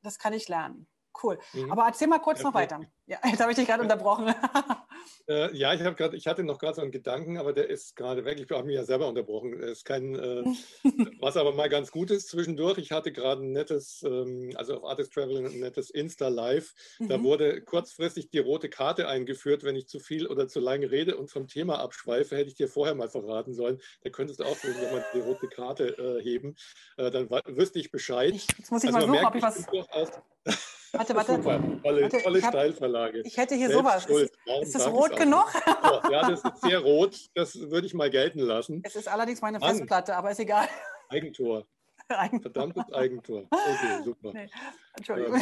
das 0.04 0.18
kann 0.18 0.32
ich 0.32 0.48
lernen. 0.48 0.86
Cool. 1.22 1.38
Mhm. 1.52 1.72
Aber 1.72 1.86
erzähl 1.86 2.08
mal 2.08 2.18
kurz 2.18 2.40
ja, 2.40 2.44
noch 2.44 2.54
weiter. 2.54 2.80
Ja, 3.06 3.18
jetzt 3.24 3.40
habe 3.40 3.52
ich 3.52 3.56
dich 3.56 3.66
gerade 3.66 3.82
unterbrochen. 3.82 4.34
Äh, 5.28 5.56
ja, 5.56 5.72
ich, 5.72 5.80
grad, 5.96 6.14
ich 6.14 6.26
hatte 6.26 6.44
noch 6.44 6.58
gerade 6.58 6.74
so 6.76 6.82
einen 6.82 6.90
Gedanken, 6.90 7.38
aber 7.38 7.52
der 7.52 7.70
ist 7.70 7.96
gerade 7.96 8.24
weg. 8.24 8.38
Ich 8.40 8.50
habe 8.50 8.66
mich 8.66 8.76
ja 8.76 8.84
selber 8.84 9.08
unterbrochen. 9.08 9.58
Das 9.58 9.70
ist 9.70 9.84
kein, 9.84 10.14
äh, 10.14 10.44
was 11.20 11.36
aber 11.36 11.52
mal 11.52 11.68
ganz 11.68 11.90
gut 11.90 12.10
ist 12.10 12.28
zwischendurch. 12.28 12.78
Ich 12.78 12.92
hatte 12.92 13.12
gerade 13.12 13.42
ein 13.42 13.52
nettes, 13.52 14.02
ähm, 14.04 14.52
also 14.54 14.76
auf 14.76 14.84
Artist 14.84 15.12
Travel 15.14 15.46
ein 15.46 15.60
nettes 15.60 15.90
Insta-Live. 15.90 16.74
Mhm. 16.98 17.08
Da 17.08 17.22
wurde 17.22 17.62
kurzfristig 17.62 18.30
die 18.30 18.38
rote 18.38 18.68
Karte 18.68 19.08
eingeführt, 19.08 19.64
wenn 19.64 19.76
ich 19.76 19.88
zu 19.88 19.98
viel 19.98 20.26
oder 20.26 20.48
zu 20.48 20.60
lange 20.60 20.90
rede 20.90 21.16
und 21.16 21.30
vom 21.30 21.48
Thema 21.48 21.80
abschweife, 21.80 22.36
hätte 22.36 22.48
ich 22.48 22.56
dir 22.56 22.68
vorher 22.68 22.94
mal 22.94 23.08
verraten 23.08 23.54
sollen. 23.54 23.80
Da 24.02 24.10
könntest 24.10 24.40
du 24.40 24.44
auch 24.44 24.56
nochmal 24.62 25.04
die 25.14 25.20
rote 25.20 25.48
Karte 25.48 25.88
äh, 25.98 26.22
heben. 26.22 26.56
Äh, 26.96 27.10
dann 27.10 27.30
wüsste 27.30 27.78
ich 27.78 27.90
Bescheid. 27.90 28.34
Ich, 28.34 28.46
jetzt 28.58 28.70
muss 28.70 28.84
ich 28.84 28.94
also 28.94 29.06
mal 29.06 29.16
suchen, 29.16 29.26
ob 29.26 29.34
ich 29.34 29.42
was... 29.42 30.73
Warte, 30.96 31.14
warte. 31.16 31.34
Super, 31.36 31.60
tolle, 31.82 32.02
warte, 32.02 32.22
tolle 32.22 32.38
ich 32.38 32.44
hab, 32.44 32.52
Steilverlage. 32.52 33.20
Ich 33.24 33.36
hätte 33.36 33.54
hier 33.54 33.70
sowas. 33.70 34.06
Ist 34.06 34.74
das 34.74 34.86
rot 34.88 35.16
genug? 35.16 35.46
Oh, 35.82 36.10
ja, 36.10 36.28
das 36.30 36.42
ist 36.42 36.60
sehr 36.62 36.78
rot. 36.80 37.16
Das 37.34 37.58
würde 37.58 37.86
ich 37.86 37.94
mal 37.94 38.10
gelten 38.10 38.40
lassen. 38.40 38.82
Es 38.84 38.96
ist 38.96 39.08
allerdings 39.08 39.40
meine 39.40 39.60
Festplatte, 39.60 40.16
aber 40.16 40.30
ist 40.30 40.40
egal. 40.40 40.66
Eigentor. 41.08 41.66
Verdammtes 42.08 42.92
Eigentor. 42.92 43.46
Okay, 43.50 44.02
super. 44.04 44.32
Nee, 44.34 44.48
Entschuldigung. 44.96 45.40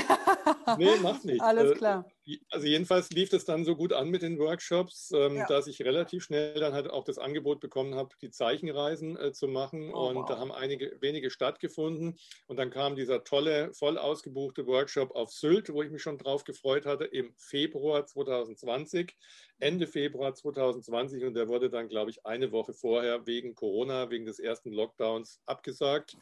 Ähm, 0.66 0.76
nee, 0.78 0.96
macht 1.02 1.24
nicht. 1.24 1.42
Alles 1.42 1.72
äh, 1.72 1.74
klar. 1.74 2.10
Also 2.50 2.66
jedenfalls 2.66 3.10
lief 3.10 3.32
es 3.32 3.44
dann 3.44 3.64
so 3.64 3.76
gut 3.76 3.92
an 3.92 4.08
mit 4.08 4.22
den 4.22 4.38
Workshops, 4.38 5.12
ähm, 5.14 5.36
ja. 5.36 5.46
dass 5.46 5.66
ich 5.66 5.82
relativ 5.82 6.24
schnell 6.24 6.54
dann 6.54 6.72
halt 6.72 6.88
auch 6.88 7.04
das 7.04 7.18
Angebot 7.18 7.60
bekommen 7.60 7.94
habe, 7.94 8.10
die 8.22 8.30
Zeichenreisen 8.30 9.18
äh, 9.18 9.32
zu 9.32 9.48
machen. 9.48 9.92
Oh, 9.92 10.08
und 10.08 10.16
wow. 10.16 10.26
da 10.26 10.38
haben 10.38 10.52
einige 10.52 10.96
wenige 11.00 11.30
stattgefunden. 11.30 12.18
Und 12.46 12.56
dann 12.58 12.70
kam 12.70 12.96
dieser 12.96 13.24
tolle, 13.24 13.74
voll 13.74 13.98
ausgebuchte 13.98 14.66
Workshop 14.66 15.14
auf 15.14 15.32
Sylt, 15.32 15.72
wo 15.72 15.82
ich 15.82 15.90
mich 15.90 16.02
schon 16.02 16.16
drauf 16.16 16.44
gefreut 16.44 16.86
hatte, 16.86 17.04
im 17.04 17.34
Februar 17.36 18.06
2020. 18.06 19.14
Ende 19.58 19.86
Februar 19.86 20.34
2020 20.34 21.24
und 21.24 21.34
der 21.34 21.48
wurde 21.48 21.70
dann, 21.70 21.88
glaube 21.88 22.10
ich, 22.10 22.24
eine 22.24 22.52
Woche 22.52 22.72
vorher 22.72 23.26
wegen 23.26 23.54
Corona, 23.54 24.10
wegen 24.10 24.24
des 24.24 24.38
ersten 24.38 24.72
Lockdowns 24.72 25.40
abgesagt. 25.44 26.16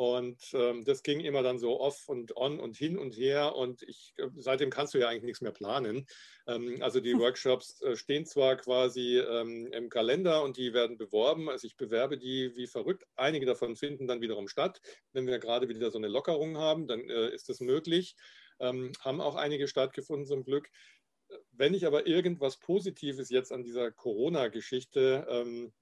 Und 0.00 0.54
ähm, 0.54 0.82
das 0.82 1.02
ging 1.02 1.20
immer 1.20 1.42
dann 1.42 1.58
so 1.58 1.78
off 1.78 2.08
und 2.08 2.34
on 2.34 2.58
und 2.58 2.74
hin 2.74 2.96
und 2.96 3.18
her. 3.18 3.54
Und 3.54 3.82
ich, 3.82 4.14
äh, 4.16 4.28
seitdem 4.34 4.70
kannst 4.70 4.94
du 4.94 4.98
ja 4.98 5.08
eigentlich 5.08 5.24
nichts 5.24 5.42
mehr 5.42 5.52
planen. 5.52 6.06
Ähm, 6.46 6.78
also 6.80 7.00
die 7.00 7.18
Workshops 7.18 7.82
äh, 7.82 7.94
stehen 7.96 8.24
zwar 8.24 8.56
quasi 8.56 9.18
ähm, 9.18 9.66
im 9.74 9.90
Kalender 9.90 10.42
und 10.42 10.56
die 10.56 10.72
werden 10.72 10.96
beworben. 10.96 11.50
Also 11.50 11.66
ich 11.66 11.76
bewerbe 11.76 12.16
die 12.16 12.56
wie 12.56 12.66
verrückt. 12.66 13.04
Einige 13.16 13.44
davon 13.44 13.76
finden 13.76 14.06
dann 14.06 14.22
wiederum 14.22 14.48
statt. 14.48 14.80
Wenn 15.12 15.26
wir 15.26 15.38
gerade 15.38 15.68
wieder 15.68 15.90
so 15.90 15.98
eine 15.98 16.08
Lockerung 16.08 16.56
haben, 16.56 16.86
dann 16.86 17.00
äh, 17.00 17.34
ist 17.34 17.50
das 17.50 17.60
möglich. 17.60 18.16
Ähm, 18.58 18.92
haben 19.00 19.20
auch 19.20 19.34
einige 19.34 19.68
stattgefunden 19.68 20.24
zum 20.24 20.44
Glück. 20.44 20.70
Wenn 21.52 21.74
ich 21.74 21.84
aber 21.86 22.06
irgendwas 22.06 22.58
Positives 22.58 23.28
jetzt 23.28 23.52
an 23.52 23.64
dieser 23.64 23.92
Corona-Geschichte 23.92 25.26
ähm, 25.28 25.74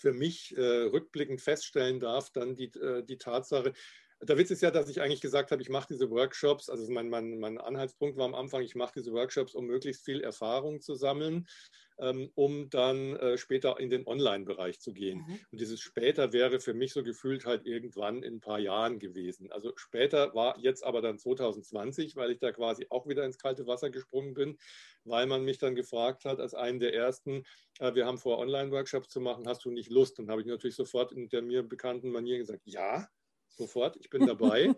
für 0.00 0.12
mich 0.12 0.56
äh, 0.56 0.60
rückblickend 0.60 1.42
feststellen 1.42 2.00
darf, 2.00 2.30
dann 2.30 2.56
die, 2.56 2.72
äh, 2.74 3.04
die 3.04 3.18
Tatsache, 3.18 3.74
der 4.22 4.36
Witz 4.36 4.50
ist 4.50 4.62
ja, 4.62 4.70
dass 4.70 4.88
ich 4.88 5.00
eigentlich 5.00 5.20
gesagt 5.20 5.50
habe, 5.50 5.62
ich 5.62 5.70
mache 5.70 5.88
diese 5.88 6.10
Workshops, 6.10 6.68
also 6.68 6.90
mein, 6.92 7.08
mein, 7.08 7.38
mein 7.38 7.58
Anhaltspunkt 7.58 8.18
war 8.18 8.26
am 8.26 8.34
Anfang, 8.34 8.62
ich 8.62 8.74
mache 8.74 8.92
diese 8.96 9.12
Workshops, 9.12 9.54
um 9.54 9.66
möglichst 9.66 10.04
viel 10.04 10.20
Erfahrung 10.20 10.80
zu 10.82 10.94
sammeln, 10.94 11.46
ähm, 11.98 12.30
um 12.34 12.68
dann 12.68 13.16
äh, 13.16 13.38
später 13.38 13.78
in 13.80 13.88
den 13.88 14.06
Online-Bereich 14.06 14.78
zu 14.78 14.92
gehen. 14.92 15.24
Mhm. 15.26 15.40
Und 15.50 15.60
dieses 15.60 15.80
später 15.80 16.32
wäre 16.34 16.60
für 16.60 16.74
mich 16.74 16.92
so 16.92 17.02
gefühlt 17.02 17.46
halt 17.46 17.66
irgendwann 17.66 18.22
in 18.22 18.34
ein 18.34 18.40
paar 18.40 18.58
Jahren 18.58 18.98
gewesen. 18.98 19.50
Also 19.52 19.72
später 19.76 20.34
war 20.34 20.58
jetzt 20.58 20.84
aber 20.84 21.00
dann 21.00 21.18
2020, 21.18 22.14
weil 22.16 22.30
ich 22.30 22.38
da 22.38 22.52
quasi 22.52 22.86
auch 22.90 23.06
wieder 23.06 23.24
ins 23.24 23.38
kalte 23.38 23.66
Wasser 23.66 23.88
gesprungen 23.88 24.34
bin, 24.34 24.58
weil 25.04 25.26
man 25.26 25.44
mich 25.44 25.58
dann 25.58 25.74
gefragt 25.74 26.26
hat, 26.26 26.40
als 26.40 26.54
einen 26.54 26.78
der 26.78 26.94
ersten, 26.94 27.44
äh, 27.78 27.94
wir 27.94 28.04
haben 28.06 28.18
vor, 28.18 28.38
Online-Workshops 28.38 29.08
zu 29.08 29.20
machen, 29.20 29.46
hast 29.46 29.64
du 29.64 29.70
nicht 29.70 29.90
Lust? 29.90 30.18
Und 30.18 30.30
habe 30.30 30.42
ich 30.42 30.46
natürlich 30.46 30.76
sofort 30.76 31.12
in 31.12 31.28
der 31.30 31.40
mir 31.40 31.62
bekannten 31.62 32.10
Manier 32.10 32.36
gesagt, 32.36 32.62
ja, 32.64 33.08
sofort, 33.60 33.96
ich 33.96 34.10
bin 34.10 34.26
dabei. 34.26 34.74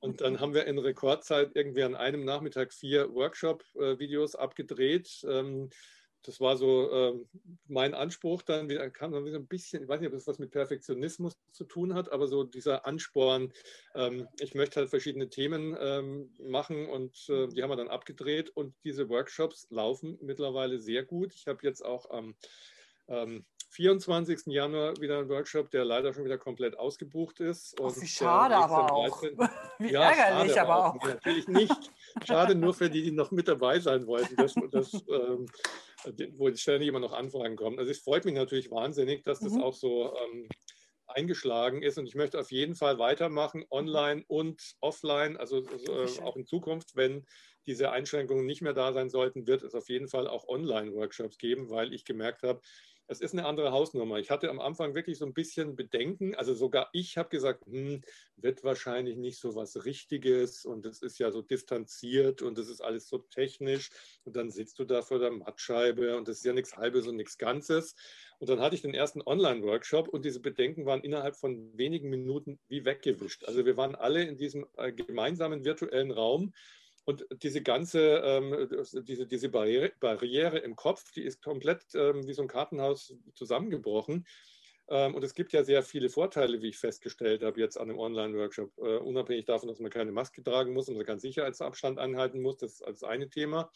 und 0.00 0.20
dann 0.20 0.40
haben 0.40 0.54
wir 0.54 0.66
in 0.66 0.78
Rekordzeit 0.78 1.52
irgendwie 1.54 1.82
an 1.82 1.94
einem 1.94 2.24
Nachmittag 2.24 2.72
vier 2.72 3.14
Workshop-Videos 3.14 4.34
abgedreht. 4.34 5.24
Ähm, 5.28 5.70
das 6.22 6.40
war 6.40 6.56
so 6.56 6.90
ähm, 6.92 7.28
mein 7.68 7.94
Anspruch. 7.94 8.42
Dann 8.42 8.68
kam 8.92 9.12
dann 9.12 9.24
so 9.24 9.36
ein 9.36 9.46
bisschen, 9.46 9.84
ich 9.84 9.88
weiß 9.88 10.00
nicht, 10.00 10.08
ob 10.08 10.14
das 10.14 10.26
was 10.26 10.40
mit 10.40 10.50
Perfektionismus 10.50 11.34
zu 11.52 11.64
tun 11.64 11.94
hat, 11.94 12.10
aber 12.10 12.26
so 12.26 12.42
dieser 12.42 12.84
Ansporn, 12.84 13.52
ähm, 13.94 14.26
ich 14.40 14.54
möchte 14.54 14.80
halt 14.80 14.90
verschiedene 14.90 15.28
Themen 15.28 16.28
machen 16.40 16.88
und 16.88 17.28
äh, 17.28 17.46
die 17.48 17.62
haben 17.62 17.70
wir 17.70 17.76
dann 17.76 17.88
abgedreht. 17.88 18.50
Und 18.50 18.74
diese 18.84 19.08
Workshops 19.08 19.68
laufen 19.70 20.18
mittlerweile 20.20 20.80
sehr 20.80 21.04
gut. 21.04 21.32
Ich 21.34 21.46
habe 21.46 21.60
jetzt 21.62 21.84
auch 21.84 22.10
am 22.10 22.34
24. 23.76 24.46
Januar 24.46 24.96
wieder 25.00 25.18
ein 25.18 25.28
Workshop, 25.28 25.70
der 25.70 25.84
leider 25.84 26.14
schon 26.14 26.24
wieder 26.24 26.38
komplett 26.38 26.78
ausgebucht 26.78 27.40
ist. 27.40 27.78
Und 27.78 28.00
wie 28.00 28.06
schade 28.06 28.56
aber 28.56 28.90
auch. 28.90 29.22
wie 29.78 29.92
ja, 29.92 30.10
ärgerlich 30.10 30.58
aber 30.58 30.76
auch. 30.76 30.94
auch. 30.96 31.04
Natürlich 31.04 31.46
nicht. 31.46 31.74
Schade 32.24 32.54
nur 32.54 32.72
für 32.72 32.88
die, 32.88 33.02
die 33.02 33.10
noch 33.10 33.30
mit 33.32 33.48
dabei 33.48 33.78
sein 33.78 34.06
wollten, 34.06 34.34
dass, 34.36 34.54
dass, 34.70 34.94
ähm, 34.94 35.46
wo 36.38 36.50
ständig 36.54 36.88
immer 36.88 37.00
noch 37.00 37.12
Anfragen 37.12 37.56
kommen. 37.56 37.78
Also 37.78 37.90
es 37.90 37.98
freut 37.98 38.24
mich 38.24 38.34
natürlich 38.34 38.70
wahnsinnig, 38.70 39.24
dass 39.24 39.40
das 39.40 39.52
mhm. 39.52 39.62
auch 39.62 39.74
so 39.74 40.16
ähm, 40.16 40.48
eingeschlagen 41.06 41.82
ist. 41.82 41.98
Und 41.98 42.06
ich 42.06 42.14
möchte 42.14 42.40
auf 42.40 42.50
jeden 42.50 42.76
Fall 42.76 42.98
weitermachen, 42.98 43.66
online 43.70 44.24
und 44.26 44.74
offline, 44.80 45.36
also, 45.36 45.62
also 45.66 46.22
auch 46.22 46.36
in 46.36 46.46
Zukunft, 46.46 46.96
wenn 46.96 47.26
diese 47.66 47.90
Einschränkungen 47.90 48.46
nicht 48.46 48.62
mehr 48.62 48.72
da 48.72 48.94
sein 48.94 49.10
sollten, 49.10 49.46
wird 49.46 49.64
es 49.64 49.74
auf 49.74 49.90
jeden 49.90 50.08
Fall 50.08 50.28
auch 50.28 50.48
Online-Workshops 50.48 51.36
geben, 51.36 51.68
weil 51.68 51.92
ich 51.92 52.06
gemerkt 52.06 52.42
habe, 52.42 52.62
es 53.08 53.20
ist 53.20 53.32
eine 53.32 53.46
andere 53.46 53.72
Hausnummer. 53.72 54.18
Ich 54.18 54.30
hatte 54.30 54.50
am 54.50 54.60
Anfang 54.60 54.94
wirklich 54.94 55.18
so 55.18 55.26
ein 55.26 55.34
bisschen 55.34 55.76
Bedenken. 55.76 56.34
Also 56.34 56.54
sogar 56.54 56.88
ich 56.92 57.16
habe 57.16 57.28
gesagt, 57.28 57.64
hm, 57.66 58.02
wird 58.36 58.64
wahrscheinlich 58.64 59.16
nicht 59.16 59.38
so 59.38 59.54
was 59.54 59.84
Richtiges 59.84 60.64
und 60.64 60.86
es 60.86 61.02
ist 61.02 61.18
ja 61.18 61.30
so 61.30 61.42
distanziert 61.42 62.42
und 62.42 62.58
es 62.58 62.68
ist 62.68 62.80
alles 62.80 63.08
so 63.08 63.18
technisch. 63.18 63.90
Und 64.24 64.36
dann 64.36 64.50
sitzt 64.50 64.78
du 64.78 64.84
da 64.84 65.02
vor 65.02 65.18
der 65.18 65.30
Mattscheibe 65.30 66.16
und 66.16 66.28
es 66.28 66.38
ist 66.38 66.44
ja 66.44 66.52
nichts 66.52 66.76
Halbes 66.76 67.06
und 67.06 67.16
nichts 67.16 67.38
Ganzes. 67.38 67.94
Und 68.38 68.48
dann 68.48 68.60
hatte 68.60 68.74
ich 68.74 68.82
den 68.82 68.94
ersten 68.94 69.22
Online-Workshop 69.22 70.08
und 70.08 70.24
diese 70.24 70.40
Bedenken 70.40 70.84
waren 70.84 71.02
innerhalb 71.02 71.36
von 71.36 71.76
wenigen 71.78 72.10
Minuten 72.10 72.58
wie 72.68 72.84
weggewischt. 72.84 73.44
Also 73.44 73.64
wir 73.64 73.76
waren 73.76 73.94
alle 73.94 74.24
in 74.24 74.36
diesem 74.36 74.66
äh, 74.76 74.92
gemeinsamen 74.92 75.64
virtuellen 75.64 76.10
Raum 76.10 76.52
und 77.06 77.24
diese 77.42 77.62
ganze, 77.62 78.00
ähm, 78.24 78.68
diese, 79.04 79.26
diese 79.26 79.48
Barriere, 79.48 79.92
Barriere, 80.00 80.58
im 80.58 80.74
Kopf, 80.74 81.12
die 81.12 81.22
ist 81.22 81.40
komplett 81.40 81.84
ähm, 81.94 82.26
wie 82.26 82.34
so 82.34 82.42
ein 82.42 82.48
Kartenhaus 82.48 83.14
zusammengebrochen. 83.34 84.26
Ähm, 84.88 85.14
und 85.14 85.22
es 85.22 85.34
gibt 85.34 85.52
ja 85.52 85.62
sehr 85.62 85.84
viele 85.84 86.10
Vorteile, 86.10 86.60
wie 86.62 86.68
ich 86.70 86.78
festgestellt 86.78 87.44
habe, 87.44 87.60
jetzt 87.60 87.78
an 87.78 87.90
einem 87.90 88.00
Online-Workshop. 88.00 88.76
Äh, 88.78 88.96
unabhängig 88.98 89.44
davon, 89.44 89.68
dass 89.68 89.78
man 89.78 89.90
keine 89.90 90.10
Maske 90.10 90.42
tragen 90.42 90.72
muss 90.72 90.88
und 90.88 90.96
man 90.96 91.06
keinen 91.06 91.20
Sicherheitsabstand 91.20 92.00
einhalten 92.00 92.42
muss, 92.42 92.56
das 92.56 92.72
ist 92.72 92.86
das 92.86 93.04
eine 93.04 93.30
Thema. 93.30 93.70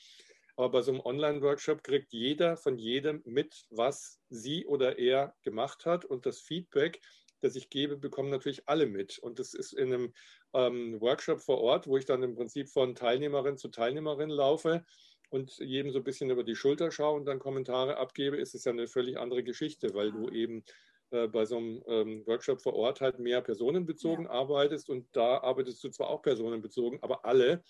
Aber 0.56 0.70
bei 0.70 0.82
so 0.82 0.90
einem 0.90 1.00
Online-Workshop 1.00 1.84
kriegt 1.84 2.12
jeder 2.12 2.56
von 2.56 2.78
jedem 2.78 3.22
mit, 3.24 3.64
was 3.70 4.20
sie 4.28 4.66
oder 4.66 4.98
er 4.98 5.36
gemacht 5.42 5.86
hat. 5.86 6.04
Und 6.04 6.26
das 6.26 6.40
Feedback, 6.40 7.00
das 7.40 7.54
ich 7.54 7.70
gebe, 7.70 7.96
bekommen 7.96 8.30
natürlich 8.30 8.68
alle 8.68 8.86
mit. 8.86 9.20
Und 9.20 9.38
das 9.38 9.54
ist 9.54 9.72
in 9.72 9.94
einem 9.94 10.12
ähm, 10.54 11.00
Workshop 11.00 11.40
vor 11.40 11.60
Ort, 11.60 11.86
wo 11.86 11.96
ich 11.96 12.04
dann 12.04 12.22
im 12.22 12.34
Prinzip 12.34 12.68
von 12.68 12.94
Teilnehmerin 12.94 13.56
zu 13.56 13.68
Teilnehmerin 13.68 14.30
laufe 14.30 14.84
und 15.30 15.58
jedem 15.58 15.92
so 15.92 15.98
ein 15.98 16.04
bisschen 16.04 16.30
über 16.30 16.44
die 16.44 16.56
Schulter 16.56 16.90
schaue 16.90 17.16
und 17.16 17.26
dann 17.26 17.38
Kommentare 17.38 17.96
abgebe, 17.96 18.36
ist 18.36 18.54
es 18.54 18.64
ja 18.64 18.72
eine 18.72 18.88
völlig 18.88 19.18
andere 19.18 19.42
Geschichte, 19.42 19.94
weil 19.94 20.12
du 20.12 20.28
eben 20.28 20.64
äh, 21.10 21.28
bei 21.28 21.44
so 21.44 21.56
einem 21.56 21.82
ähm, 21.86 22.26
Workshop 22.26 22.60
vor 22.60 22.74
Ort 22.74 23.00
halt 23.00 23.18
mehr 23.18 23.40
personenbezogen 23.40 24.24
ja. 24.24 24.30
arbeitest 24.30 24.90
und 24.90 25.06
da 25.12 25.38
arbeitest 25.38 25.82
du 25.84 25.90
zwar 25.90 26.10
auch 26.10 26.22
personenbezogen, 26.22 26.98
aber 27.02 27.24
alle 27.24 27.62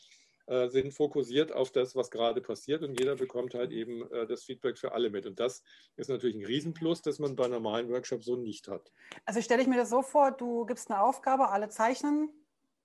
äh, 0.47 0.69
sind 0.69 0.93
fokussiert 0.93 1.53
auf 1.53 1.71
das, 1.71 1.95
was 1.95 2.11
gerade 2.11 2.41
passiert 2.41 2.83
und 2.83 2.99
jeder 2.99 3.15
bekommt 3.15 3.55
halt 3.55 3.73
eben 3.73 4.11
äh, 4.11 4.27
das 4.27 4.43
Feedback 4.45 4.79
für 4.79 4.93
alle 4.93 5.11
mit. 5.11 5.27
Und 5.27 5.39
das 5.39 5.63
ist 5.97 6.11
natürlich 6.11 6.37
ein 6.37 6.45
Riesenplus, 6.45 7.03
das 7.03 7.19
man 7.19 7.37
bei 7.37 7.47
normalen 7.47 7.89
Workshops 7.91 8.25
so 8.25 8.37
nicht 8.37 8.69
hat. 8.69 8.91
Also 9.27 9.41
stelle 9.43 9.63
ich 9.63 9.69
mir 9.69 9.77
das 9.77 9.91
so 9.91 10.03
vor, 10.03 10.33
du 10.33 10.67
gibst 10.67 10.91
eine 10.91 11.03
Aufgabe, 11.03 11.51
alle 11.51 11.69
zeichnen 11.69 12.31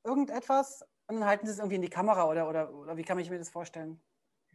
irgendetwas 0.06 0.82
und 1.08 1.16
dann 1.20 1.26
halten 1.26 1.45
sie 1.45 1.53
es 1.53 1.60
irgendwie 1.60 1.76
in 1.76 1.82
die 1.82 1.89
Kamera 1.89 2.30
oder, 2.30 2.47
oder, 2.49 2.74
oder 2.74 2.97
wie 2.97 3.03
kann 3.03 3.20
ich 3.20 3.30
mir 3.30 3.38
das 3.38 3.49
vorstellen? 3.49 4.01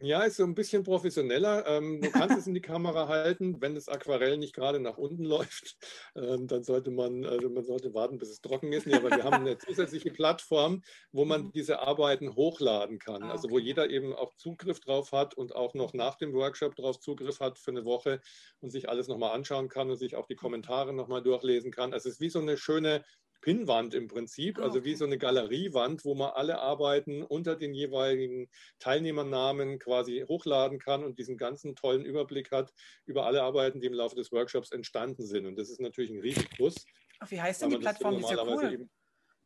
Ja, 0.03 0.23
ist 0.23 0.37
so 0.37 0.43
ein 0.43 0.55
bisschen 0.55 0.81
professioneller. 0.81 1.67
Ähm, 1.67 2.01
du 2.01 2.09
kannst 2.09 2.35
es 2.35 2.47
in 2.47 2.55
die 2.55 2.61
Kamera 2.61 3.07
halten, 3.07 3.61
wenn 3.61 3.75
das 3.75 3.87
Aquarell 3.87 4.37
nicht 4.39 4.55
gerade 4.55 4.79
nach 4.79 4.97
unten 4.97 5.23
läuft, 5.23 5.77
ähm, 6.15 6.47
dann 6.47 6.63
sollte 6.63 6.89
man, 6.89 7.23
also 7.23 7.49
man 7.51 7.63
sollte 7.63 7.93
warten, 7.93 8.17
bis 8.17 8.31
es 8.31 8.41
trocken 8.41 8.73
ist. 8.73 8.87
Nee, 8.87 8.95
aber 8.95 9.11
wir 9.11 9.23
haben 9.23 9.35
eine 9.35 9.59
zusätzliche 9.59 10.09
Plattform, 10.09 10.81
wo 11.11 11.23
man 11.23 11.51
diese 11.51 11.81
Arbeiten 11.81 12.35
hochladen 12.35 12.97
kann. 12.97 13.21
Ah, 13.21 13.31
also 13.31 13.51
wo 13.51 13.59
jeder 13.59 13.91
eben 13.91 14.15
auch 14.15 14.33
Zugriff 14.33 14.79
drauf 14.79 15.11
hat 15.11 15.35
und 15.35 15.53
auch 15.55 15.75
noch 15.75 15.93
nach 15.93 16.15
dem 16.15 16.33
Workshop 16.33 16.75
drauf 16.75 16.99
Zugriff 16.99 17.39
hat 17.39 17.59
für 17.59 17.69
eine 17.69 17.85
Woche 17.85 18.21
und 18.59 18.71
sich 18.71 18.89
alles 18.89 19.07
nochmal 19.07 19.35
anschauen 19.35 19.69
kann 19.69 19.91
und 19.91 19.97
sich 19.97 20.15
auch 20.15 20.25
die 20.25 20.35
Kommentare 20.35 20.93
nochmal 20.93 21.21
durchlesen 21.21 21.71
kann. 21.71 21.93
Also 21.93 22.09
es 22.09 22.15
ist 22.15 22.21
wie 22.21 22.29
so 22.29 22.39
eine 22.39 22.57
schöne 22.57 23.03
Pinnwand 23.41 23.93
im 23.93 24.07
Prinzip, 24.07 24.59
ah, 24.59 24.63
also 24.63 24.83
wie 24.83 24.95
so 24.95 25.05
eine 25.05 25.17
Galeriewand, 25.17 26.05
wo 26.05 26.15
man 26.15 26.31
alle 26.31 26.59
Arbeiten 26.59 27.23
unter 27.23 27.55
den 27.55 27.73
jeweiligen 27.73 28.49
Teilnehmernamen 28.79 29.79
quasi 29.79 30.23
hochladen 30.27 30.79
kann 30.79 31.03
und 31.03 31.19
diesen 31.19 31.37
ganzen 31.37 31.75
tollen 31.75 32.05
Überblick 32.05 32.51
hat 32.51 32.71
über 33.05 33.25
alle 33.25 33.41
Arbeiten, 33.41 33.81
die 33.81 33.87
im 33.87 33.93
Laufe 33.93 34.15
des 34.15 34.31
Workshops 34.31 34.71
entstanden 34.71 35.25
sind. 35.25 35.45
Und 35.45 35.57
das 35.57 35.69
ist 35.69 35.81
natürlich 35.81 36.11
ein 36.11 36.21
Riesenplus. 36.21 36.85
Wie 37.27 37.41
heißt 37.41 37.61
denn 37.61 37.71
die 37.71 37.77
Plattform? 37.77 38.17
Die 38.17 38.23
ja 38.23 38.43
cool. 38.43 38.89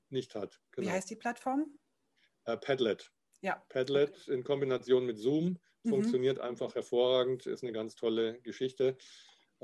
nicht 0.09 0.35
hat. 0.35 0.59
Genau. 0.71 0.87
Wie 0.87 0.91
heißt 0.91 1.09
die 1.09 1.15
Plattform? 1.15 1.77
Äh, 2.45 2.57
Padlet. 2.57 3.11
Ja. 3.41 3.63
Padlet 3.69 4.11
okay. 4.11 4.33
in 4.33 4.43
Kombination 4.43 5.05
mit 5.05 5.17
Zoom 5.17 5.59
mhm. 5.83 5.89
funktioniert 5.89 6.39
einfach 6.39 6.75
hervorragend, 6.75 7.45
ist 7.45 7.63
eine 7.63 7.73
ganz 7.73 7.95
tolle 7.95 8.39
Geschichte. 8.41 8.97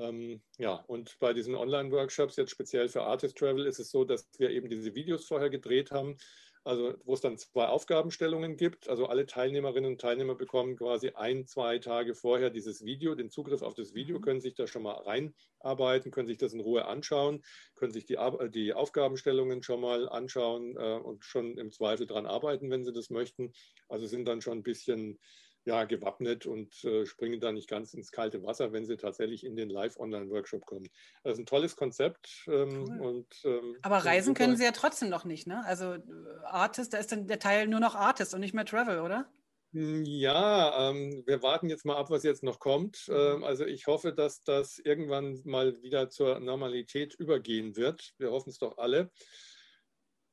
Ähm, 0.01 0.41
ja, 0.57 0.83
und 0.87 1.17
bei 1.19 1.33
diesen 1.33 1.55
Online-Workshops, 1.55 2.35
jetzt 2.35 2.51
speziell 2.51 2.89
für 2.89 3.03
Artist 3.03 3.37
Travel, 3.37 3.65
ist 3.65 3.79
es 3.79 3.91
so, 3.91 4.03
dass 4.03 4.27
wir 4.37 4.49
eben 4.49 4.69
diese 4.69 4.95
Videos 4.95 5.25
vorher 5.25 5.49
gedreht 5.49 5.91
haben, 5.91 6.17
also 6.63 6.95
wo 7.05 7.13
es 7.13 7.21
dann 7.21 7.37
zwei 7.37 7.65
Aufgabenstellungen 7.67 8.55
gibt. 8.55 8.87
Also 8.89 9.07
alle 9.07 9.25
Teilnehmerinnen 9.25 9.91
und 9.91 10.01
Teilnehmer 10.01 10.35
bekommen 10.35 10.75
quasi 10.75 11.09
ein, 11.09 11.45
zwei 11.45 11.79
Tage 11.79 12.15
vorher 12.15 12.49
dieses 12.49 12.83
Video, 12.83 13.15
den 13.15 13.29
Zugriff 13.29 13.61
auf 13.61 13.73
das 13.73 13.93
Video, 13.93 14.17
mhm. 14.17 14.21
können 14.21 14.41
sich 14.41 14.55
da 14.55 14.67
schon 14.67 14.83
mal 14.83 14.93
reinarbeiten, 14.93 16.11
können 16.11 16.27
sich 16.27 16.37
das 16.37 16.53
in 16.53 16.59
Ruhe 16.59 16.85
anschauen, 16.85 17.43
können 17.75 17.93
sich 17.93 18.05
die, 18.05 18.17
die 18.53 18.73
Aufgabenstellungen 18.73 19.63
schon 19.63 19.81
mal 19.81 20.09
anschauen 20.09 20.75
äh, 20.77 20.97
und 20.97 21.25
schon 21.25 21.57
im 21.57 21.71
Zweifel 21.71 22.07
dran 22.07 22.25
arbeiten, 22.25 22.69
wenn 22.69 22.85
sie 22.85 22.93
das 22.93 23.09
möchten. 23.09 23.53
Also 23.87 24.07
sind 24.07 24.25
dann 24.25 24.41
schon 24.41 24.59
ein 24.59 24.63
bisschen 24.63 25.19
ja, 25.65 25.83
gewappnet 25.85 26.45
und 26.45 26.83
äh, 26.83 27.05
springen 27.05 27.39
da 27.39 27.51
nicht 27.51 27.69
ganz 27.69 27.93
ins 27.93 28.11
kalte 28.11 28.43
Wasser, 28.43 28.71
wenn 28.73 28.85
sie 28.85 28.97
tatsächlich 28.97 29.45
in 29.45 29.55
den 29.55 29.69
Live-Online-Workshop 29.69 30.65
kommen. 30.65 30.87
Das 31.23 31.33
ist 31.33 31.39
ein 31.39 31.45
tolles 31.45 31.75
Konzept. 31.75 32.45
Ähm, 32.47 32.85
cool. 32.89 33.01
und, 33.01 33.41
ähm, 33.45 33.77
Aber 33.83 33.97
reisen 33.97 34.33
können 34.33 34.57
sie 34.57 34.63
ja 34.63 34.71
trotzdem 34.71 35.09
noch 35.09 35.25
nicht, 35.25 35.47
ne? 35.47 35.63
Also 35.65 35.93
äh, 35.93 36.01
Artist, 36.45 36.93
da 36.93 36.97
ist 36.97 37.11
dann 37.11 37.27
der 37.27 37.39
Teil 37.39 37.67
nur 37.67 37.79
noch 37.79 37.95
Artist 37.95 38.33
und 38.33 38.39
nicht 38.39 38.53
mehr 38.53 38.65
Travel, 38.65 38.99
oder? 38.99 39.29
Hm, 39.73 40.03
ja, 40.03 40.89
ähm, 40.89 41.23
wir 41.25 41.41
warten 41.41 41.69
jetzt 41.69 41.85
mal 41.85 41.95
ab, 41.95 42.09
was 42.09 42.23
jetzt 42.23 42.43
noch 42.43 42.59
kommt. 42.59 43.07
Mhm. 43.07 43.15
Ähm, 43.15 43.43
also 43.43 43.65
ich 43.65 43.87
hoffe, 43.87 44.13
dass 44.13 44.43
das 44.43 44.79
irgendwann 44.79 45.39
mal 45.45 45.81
wieder 45.81 46.09
zur 46.09 46.39
Normalität 46.39 47.15
übergehen 47.15 47.75
wird. 47.77 48.13
Wir 48.17 48.31
hoffen 48.31 48.49
es 48.49 48.57
doch 48.57 48.77
alle. 48.77 49.11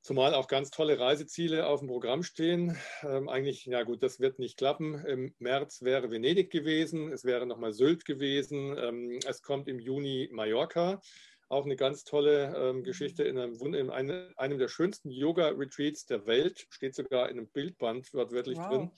Zumal 0.09 0.32
auch 0.32 0.48
ganz 0.48 0.70
tolle 0.70 0.98
Reiseziele 0.98 1.66
auf 1.66 1.80
dem 1.80 1.88
Programm 1.88 2.22
stehen. 2.22 2.78
Ähm, 3.02 3.28
eigentlich, 3.28 3.66
ja 3.66 3.82
gut, 3.82 4.02
das 4.02 4.20
wird 4.20 4.38
nicht 4.38 4.56
klappen. 4.56 4.94
Im 5.04 5.34
März 5.38 5.82
wäre 5.82 6.11
Venedig 6.11 6.50
gewesen, 6.50 7.12
es 7.12 7.24
wäre 7.24 7.44
nochmal 7.44 7.74
Sylt 7.74 8.06
gewesen. 8.06 8.74
Ähm, 8.78 9.18
es 9.26 9.42
kommt 9.42 9.68
im 9.68 9.78
Juni 9.78 10.30
Mallorca. 10.32 11.02
Auch 11.50 11.66
eine 11.66 11.76
ganz 11.76 12.04
tolle 12.04 12.56
ähm, 12.56 12.84
Geschichte 12.84 13.22
in, 13.24 13.36
einem, 13.36 13.54
in 13.74 13.90
einem, 13.90 14.32
einem, 14.38 14.59
der 14.59 14.68
schönsten 14.68 15.11
Yoga-Retreats 15.11 16.06
der 16.06 16.24
Welt. 16.24 16.66
Steht 16.70 16.94
sogar 16.94 17.28
in 17.28 17.36
einem 17.36 17.48
Bildband 17.48 18.11
wortwörtlich 18.14 18.56
wow. 18.56 18.68
drin. 18.70 18.90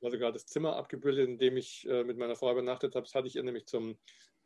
War 0.00 0.10
sogar 0.10 0.32
das 0.32 0.46
Zimmer 0.46 0.74
abgebildet, 0.74 1.28
in 1.28 1.38
dem 1.38 1.56
ich 1.56 1.86
äh, 1.88 2.02
mit 2.02 2.18
meiner 2.18 2.34
Frau 2.34 2.50
übernachtet 2.50 2.96
habe. 2.96 3.06
Das 3.06 3.14
hatte 3.14 3.28
ich 3.28 3.36
ihr 3.36 3.44
nämlich 3.44 3.66
zum 3.66 3.96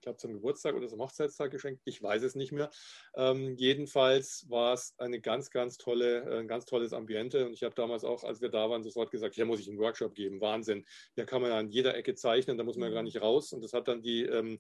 ich 0.01 0.03
glaube 0.03 0.17
zum 0.17 0.33
Geburtstag 0.33 0.75
oder 0.75 0.89
zum 0.89 1.01
Hochzeitstag 1.01 1.51
geschenkt, 1.51 1.83
ich 1.85 2.03
weiß 2.03 2.23
es 2.23 2.35
nicht 2.35 2.53
mehr. 2.53 2.71
Ähm, 3.15 3.55
jedenfalls 3.59 4.47
war 4.49 4.73
es 4.73 4.95
eine 4.97 5.21
ganz, 5.21 5.51
ganz 5.51 5.77
tolle, 5.77 6.23
äh, 6.23 6.39
ein 6.39 6.49
ganz 6.49 6.65
tolles 6.65 6.95
Ambiente 6.95 7.45
und 7.45 7.53
ich 7.53 7.63
habe 7.65 7.75
damals 7.75 8.03
auch, 8.03 8.25
als 8.25 8.41
wir 8.41 8.49
da 8.49 8.71
waren, 8.71 8.83
sofort 8.83 9.11
gesagt, 9.11 9.35
hier 9.35 9.45
muss 9.45 9.61
ich 9.61 9.69
einen 9.69 9.79
Workshop 9.79 10.15
geben, 10.15 10.41
Wahnsinn. 10.41 10.87
Hier 11.17 11.27
kann 11.27 11.43
man 11.43 11.53
an 11.53 11.69
jeder 11.69 11.95
Ecke 11.95 12.15
zeichnen, 12.15 12.57
da 12.57 12.65
muss 12.65 12.77
man 12.77 12.89
ja 12.89 12.95
gar 12.95 13.03
mhm. 13.03 13.09
nicht 13.09 13.21
raus 13.21 13.53
und 13.53 13.63
das 13.63 13.75
hat 13.75 13.89
dann 13.89 14.01
die, 14.01 14.23
ähm, 14.23 14.59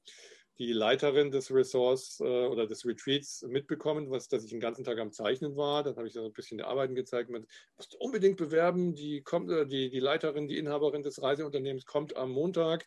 die 0.58 0.74
Leiterin 0.74 1.30
des 1.30 1.50
Ressorts 1.54 2.20
äh, 2.20 2.24
oder 2.24 2.66
des 2.66 2.84
Retreats 2.84 3.40
mitbekommen, 3.48 4.10
was, 4.10 4.28
dass 4.28 4.44
ich 4.44 4.50
den 4.50 4.60
ganzen 4.60 4.84
Tag 4.84 4.98
am 4.98 5.10
Zeichnen 5.10 5.56
war. 5.56 5.82
Dann 5.82 5.96
habe 5.96 6.06
ich 6.06 6.12
so 6.12 6.22
ein 6.22 6.34
bisschen 6.34 6.58
die 6.58 6.64
Arbeiten 6.64 6.94
gezeigt. 6.94 7.30
Man 7.30 7.46
musst 7.78 7.94
unbedingt 7.94 8.36
bewerben. 8.36 8.94
Die, 8.94 9.22
kommt, 9.22 9.50
äh, 9.50 9.66
die, 9.66 9.88
die 9.88 10.00
Leiterin, 10.00 10.48
die 10.48 10.58
Inhaberin 10.58 11.02
des 11.02 11.22
Reiseunternehmens 11.22 11.86
kommt 11.86 12.14
am 12.14 12.30
Montag 12.30 12.86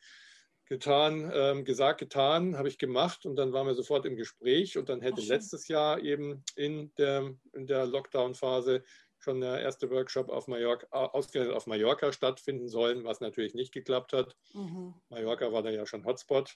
getan, 0.73 1.31
ähm, 1.31 1.65
gesagt, 1.65 1.99
getan, 1.99 2.57
habe 2.57 2.67
ich 2.67 2.79
gemacht 2.79 3.27
und 3.27 3.35
dann 3.35 3.53
waren 3.53 3.67
wir 3.67 3.75
sofort 3.75 4.07
im 4.07 4.15
Gespräch 4.15 4.75
und 4.75 4.89
dann 4.89 5.01
hätte 5.01 5.21
Ach, 5.21 5.27
letztes 5.27 5.67
Jahr 5.67 5.99
eben 5.99 6.43
in 6.55 6.91
der, 6.97 7.35
in 7.53 7.67
der 7.67 7.85
Lockdown-Phase 7.85 8.83
schon 9.19 9.39
der 9.39 9.59
erste 9.59 9.91
Workshop 9.91 10.29
auf 10.29 10.47
Mallorca, 10.47 10.87
ausgerechnet 10.89 11.55
auf 11.55 11.67
Mallorca 11.67 12.11
stattfinden 12.11 12.67
sollen, 12.67 13.03
was 13.03 13.19
natürlich 13.19 13.53
nicht 13.53 13.71
geklappt 13.71 14.13
hat. 14.13 14.35
Mhm. 14.55 14.95
Mallorca 15.09 15.53
war 15.53 15.61
dann 15.61 15.75
ja 15.75 15.85
schon 15.85 16.05
Hotspot, 16.05 16.55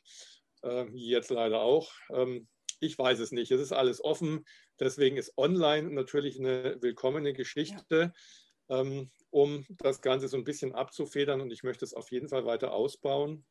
äh, 0.64 0.86
jetzt 0.94 1.30
leider 1.30 1.62
auch. 1.62 1.92
Ähm, 2.12 2.48
ich 2.80 2.98
weiß 2.98 3.20
es 3.20 3.32
nicht, 3.32 3.52
es 3.52 3.62
ist 3.62 3.72
alles 3.72 4.04
offen, 4.04 4.46
deswegen 4.80 5.18
ist 5.18 5.38
online 5.38 5.92
natürlich 5.92 6.40
eine 6.40 6.82
willkommene 6.82 7.34
Geschichte. 7.34 8.14
Ja. 8.68 8.82
Ähm, 8.82 9.12
um 9.30 9.66
das 9.70 10.02
Ganze 10.02 10.28
so 10.28 10.38
ein 10.38 10.44
bisschen 10.44 10.74
abzufedern 10.74 11.42
und 11.42 11.52
ich 11.52 11.62
möchte 11.62 11.86
es 11.86 11.94
auf 11.94 12.12
jeden 12.12 12.30
Fall 12.30 12.46
weiter 12.46 12.74
ausbauen 12.74 13.46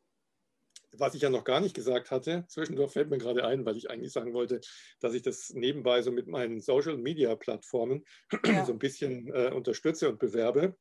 was 0.98 1.14
ich 1.14 1.22
ja 1.22 1.30
noch 1.30 1.44
gar 1.44 1.60
nicht 1.60 1.74
gesagt 1.74 2.10
hatte, 2.10 2.44
zwischendurch 2.48 2.92
fällt 2.92 3.10
mir 3.10 3.18
gerade 3.18 3.44
ein, 3.46 3.64
weil 3.64 3.76
ich 3.76 3.90
eigentlich 3.90 4.12
sagen 4.12 4.34
wollte, 4.34 4.60
dass 5.00 5.14
ich 5.14 5.22
das 5.22 5.50
nebenbei 5.50 6.02
so 6.02 6.12
mit 6.12 6.26
meinen 6.26 6.60
Social-Media-Plattformen 6.60 8.04
ja. 8.44 8.64
so 8.64 8.72
ein 8.72 8.78
bisschen 8.78 9.28
äh, 9.32 9.52
unterstütze 9.52 10.08
und 10.08 10.18
bewerbe 10.18 10.76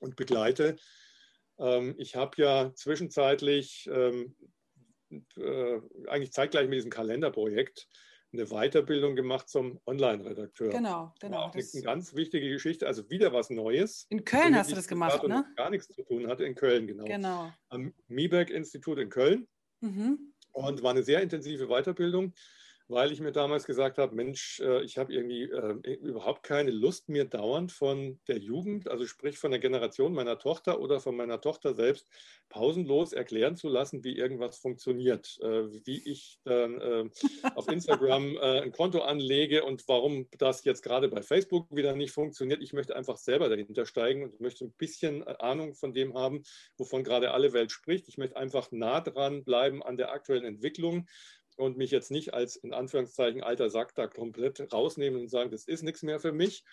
und 0.00 0.16
begleite. 0.16 0.76
Ähm, 1.58 1.94
ich 1.98 2.16
habe 2.16 2.40
ja 2.40 2.72
zwischenzeitlich, 2.74 3.88
ähm, 3.92 4.36
äh, 5.36 5.80
eigentlich 6.06 6.32
zeitgleich 6.32 6.68
mit 6.68 6.76
diesem 6.76 6.90
Kalenderprojekt, 6.90 7.88
eine 8.32 8.46
Weiterbildung 8.46 9.16
gemacht 9.16 9.48
zum 9.48 9.80
Online-Redakteur. 9.86 10.70
Genau, 10.70 11.14
genau. 11.20 11.36
War 11.38 11.44
auch 11.46 11.54
eine, 11.54 11.64
eine 11.72 11.82
ganz 11.82 12.14
wichtige 12.14 12.48
Geschichte, 12.50 12.86
also 12.86 13.08
wieder 13.08 13.32
was 13.32 13.50
Neues. 13.50 14.06
In 14.10 14.24
Köln 14.24 14.54
hast 14.54 14.70
du 14.70 14.74
das 14.74 14.86
gemacht, 14.86 15.26
ne? 15.26 15.46
Gar 15.56 15.70
nichts 15.70 15.88
zu 15.88 16.02
tun 16.02 16.28
hatte, 16.28 16.44
in 16.44 16.54
Köln, 16.54 16.86
genau. 16.86 17.04
Genau. 17.04 17.52
Am 17.68 17.94
Mieberg-Institut 18.08 18.98
in 18.98 19.08
Köln. 19.08 19.48
Mhm. 19.80 20.34
Und 20.52 20.82
war 20.82 20.90
eine 20.90 21.02
sehr 21.02 21.22
intensive 21.22 21.68
Weiterbildung 21.68 22.32
weil 22.88 23.12
ich 23.12 23.20
mir 23.20 23.32
damals 23.32 23.66
gesagt 23.66 23.98
habe, 23.98 24.14
Mensch, 24.14 24.60
äh, 24.60 24.82
ich 24.82 24.96
habe 24.96 25.12
irgendwie 25.12 25.42
äh, 25.42 25.94
überhaupt 25.96 26.42
keine 26.42 26.70
Lust, 26.70 27.08
mir 27.10 27.26
dauernd 27.26 27.70
von 27.70 28.18
der 28.28 28.38
Jugend, 28.38 28.88
also 28.88 29.06
sprich 29.06 29.38
von 29.38 29.50
der 29.50 29.60
Generation 29.60 30.14
meiner 30.14 30.38
Tochter 30.38 30.80
oder 30.80 30.98
von 30.98 31.14
meiner 31.14 31.40
Tochter 31.40 31.74
selbst, 31.74 32.08
pausenlos 32.48 33.12
erklären 33.12 33.56
zu 33.56 33.68
lassen, 33.68 34.04
wie 34.04 34.16
irgendwas 34.16 34.56
funktioniert, 34.56 35.38
äh, 35.42 35.70
wie 35.86 36.10
ich 36.10 36.38
dann 36.44 37.10
auf 37.54 37.68
Instagram 37.68 38.38
ein 38.42 38.72
Konto 38.72 39.00
anlege 39.00 39.64
und 39.64 39.86
warum 39.86 40.28
das 40.38 40.64
jetzt 40.64 40.82
gerade 40.82 41.08
bei 41.08 41.22
Facebook 41.22 41.66
wieder 41.74 41.94
nicht 41.94 42.12
funktioniert. 42.12 42.62
Ich 42.62 42.72
möchte 42.72 42.96
einfach 42.96 43.18
selber 43.18 43.48
dahinter 43.48 43.84
steigen 43.84 44.24
und 44.24 44.40
möchte 44.40 44.64
ein 44.64 44.72
bisschen 44.72 45.24
Ahnung 45.24 45.74
von 45.74 45.92
dem 45.92 46.14
haben, 46.14 46.42
wovon 46.78 47.04
gerade 47.04 47.32
alle 47.32 47.52
Welt 47.52 47.70
spricht. 47.70 48.08
Ich 48.08 48.16
möchte 48.16 48.36
einfach 48.36 48.70
nah 48.70 49.00
dran 49.00 49.44
bleiben 49.44 49.82
an 49.82 49.96
der 49.96 50.12
aktuellen 50.12 50.44
Entwicklung 50.44 51.06
und 51.58 51.76
mich 51.76 51.90
jetzt 51.90 52.10
nicht 52.10 52.34
als 52.34 52.56
in 52.56 52.72
Anführungszeichen 52.72 53.42
alter 53.42 53.68
Sack 53.70 53.94
da 53.94 54.06
komplett 54.06 54.72
rausnehmen 54.72 55.20
und 55.20 55.28
sagen, 55.28 55.50
das 55.50 55.64
ist 55.64 55.82
nichts 55.82 56.02
mehr 56.02 56.20
für 56.20 56.32
mich. 56.32 56.64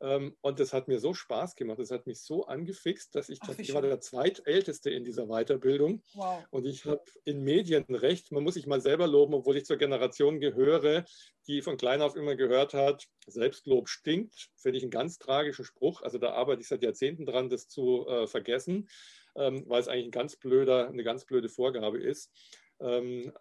Ähm, 0.00 0.36
und 0.42 0.60
das 0.60 0.72
hat 0.74 0.88
mir 0.88 0.98
so 0.98 1.14
Spaß 1.14 1.54
gemacht, 1.56 1.78
das 1.78 1.90
hat 1.90 2.06
mich 2.06 2.20
so 2.20 2.46
angefixt, 2.46 3.14
dass 3.14 3.30
ich, 3.30 3.38
Ach, 3.40 3.58
ich 3.58 3.72
war 3.72 3.80
der 3.80 4.00
zweitälteste 4.00 4.90
in 4.90 5.04
dieser 5.04 5.26
Weiterbildung. 5.26 6.02
Wow. 6.14 6.44
Und 6.50 6.66
ich 6.66 6.84
habe 6.84 7.02
in 7.24 7.42
Medienrecht, 7.42 8.30
man 8.30 8.42
muss 8.42 8.54
sich 8.54 8.66
mal 8.66 8.80
selber 8.80 9.06
loben, 9.06 9.32
obwohl 9.32 9.56
ich 9.56 9.64
zur 9.64 9.78
Generation 9.78 10.38
gehöre, 10.38 11.04
die 11.46 11.62
von 11.62 11.78
klein 11.78 12.02
auf 12.02 12.14
immer 12.14 12.36
gehört 12.36 12.74
hat, 12.74 13.06
Selbstlob 13.26 13.88
stinkt, 13.88 14.50
finde 14.56 14.76
ich 14.76 14.84
einen 14.84 14.90
ganz 14.90 15.18
tragischen 15.18 15.64
Spruch. 15.64 16.02
Also 16.02 16.18
da 16.18 16.32
arbeite 16.32 16.60
ich 16.60 16.68
seit 16.68 16.82
Jahrzehnten 16.82 17.24
dran, 17.24 17.48
das 17.48 17.68
zu 17.68 18.06
äh, 18.06 18.26
vergessen, 18.26 18.88
ähm, 19.34 19.64
weil 19.66 19.80
es 19.80 19.88
eigentlich 19.88 20.08
ein 20.08 20.10
ganz 20.10 20.36
blöder, 20.36 20.88
eine 20.88 21.04
ganz 21.04 21.24
blöde 21.24 21.48
Vorgabe 21.48 21.98
ist. 21.98 22.30
Ähm, 22.80 23.32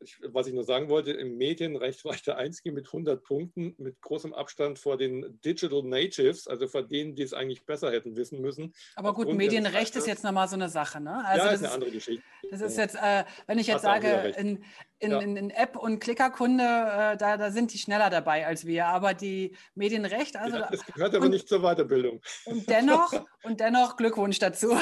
ich, 0.00 0.18
was 0.32 0.46
ich 0.46 0.54
nur 0.54 0.64
sagen 0.64 0.88
wollte, 0.88 1.12
im 1.12 1.36
Medienrecht 1.36 2.04
war 2.04 2.14
ich 2.14 2.22
der 2.22 2.36
Einzige 2.36 2.72
mit 2.72 2.86
100 2.86 3.22
Punkten, 3.22 3.74
mit 3.78 4.00
großem 4.00 4.32
Abstand 4.32 4.78
vor 4.78 4.96
den 4.96 5.40
Digital 5.44 5.82
Natives, 5.82 6.48
also 6.48 6.68
vor 6.68 6.82
denen, 6.82 7.14
die 7.14 7.22
es 7.22 7.32
eigentlich 7.32 7.64
besser 7.64 7.90
hätten 7.90 8.16
wissen 8.16 8.40
müssen. 8.40 8.72
Aber 8.96 9.14
gut, 9.14 9.32
Medienrecht 9.32 9.94
ist 9.96 10.06
jetzt 10.06 10.24
nochmal 10.24 10.48
so 10.48 10.56
eine 10.56 10.68
Sache, 10.68 11.00
ne? 11.00 11.24
Also 11.24 11.46
ja, 11.46 11.52
ist 11.52 11.64
eine 11.64 11.72
andere 11.72 11.90
Geschichte. 11.90 12.22
Das 12.50 12.60
ist 12.60 12.78
jetzt, 12.78 12.96
äh, 12.96 13.24
wenn 13.46 13.58
ich 13.58 13.66
jetzt 13.66 13.82
sage, 13.82 14.34
in, 14.36 14.64
in, 14.98 15.10
ja. 15.10 15.20
in, 15.20 15.50
App 15.50 15.76
und 15.76 16.00
Klickerkunde, 16.00 16.64
äh, 16.64 17.16
da, 17.16 17.36
da 17.36 17.50
sind 17.50 17.72
die 17.72 17.78
schneller 17.78 18.10
dabei 18.10 18.46
als 18.46 18.64
wir. 18.64 18.86
Aber 18.86 19.14
die 19.14 19.56
Medienrecht, 19.74 20.36
also. 20.36 20.58
Ja, 20.58 20.68
das 20.70 20.84
gehört 20.84 21.14
aber 21.14 21.26
und, 21.26 21.32
nicht 21.32 21.48
zur 21.48 21.60
Weiterbildung. 21.60 22.20
Und 22.46 22.68
dennoch, 22.68 23.12
und 23.42 23.60
dennoch 23.60 23.96
Glückwunsch 23.96 24.38
dazu. 24.38 24.76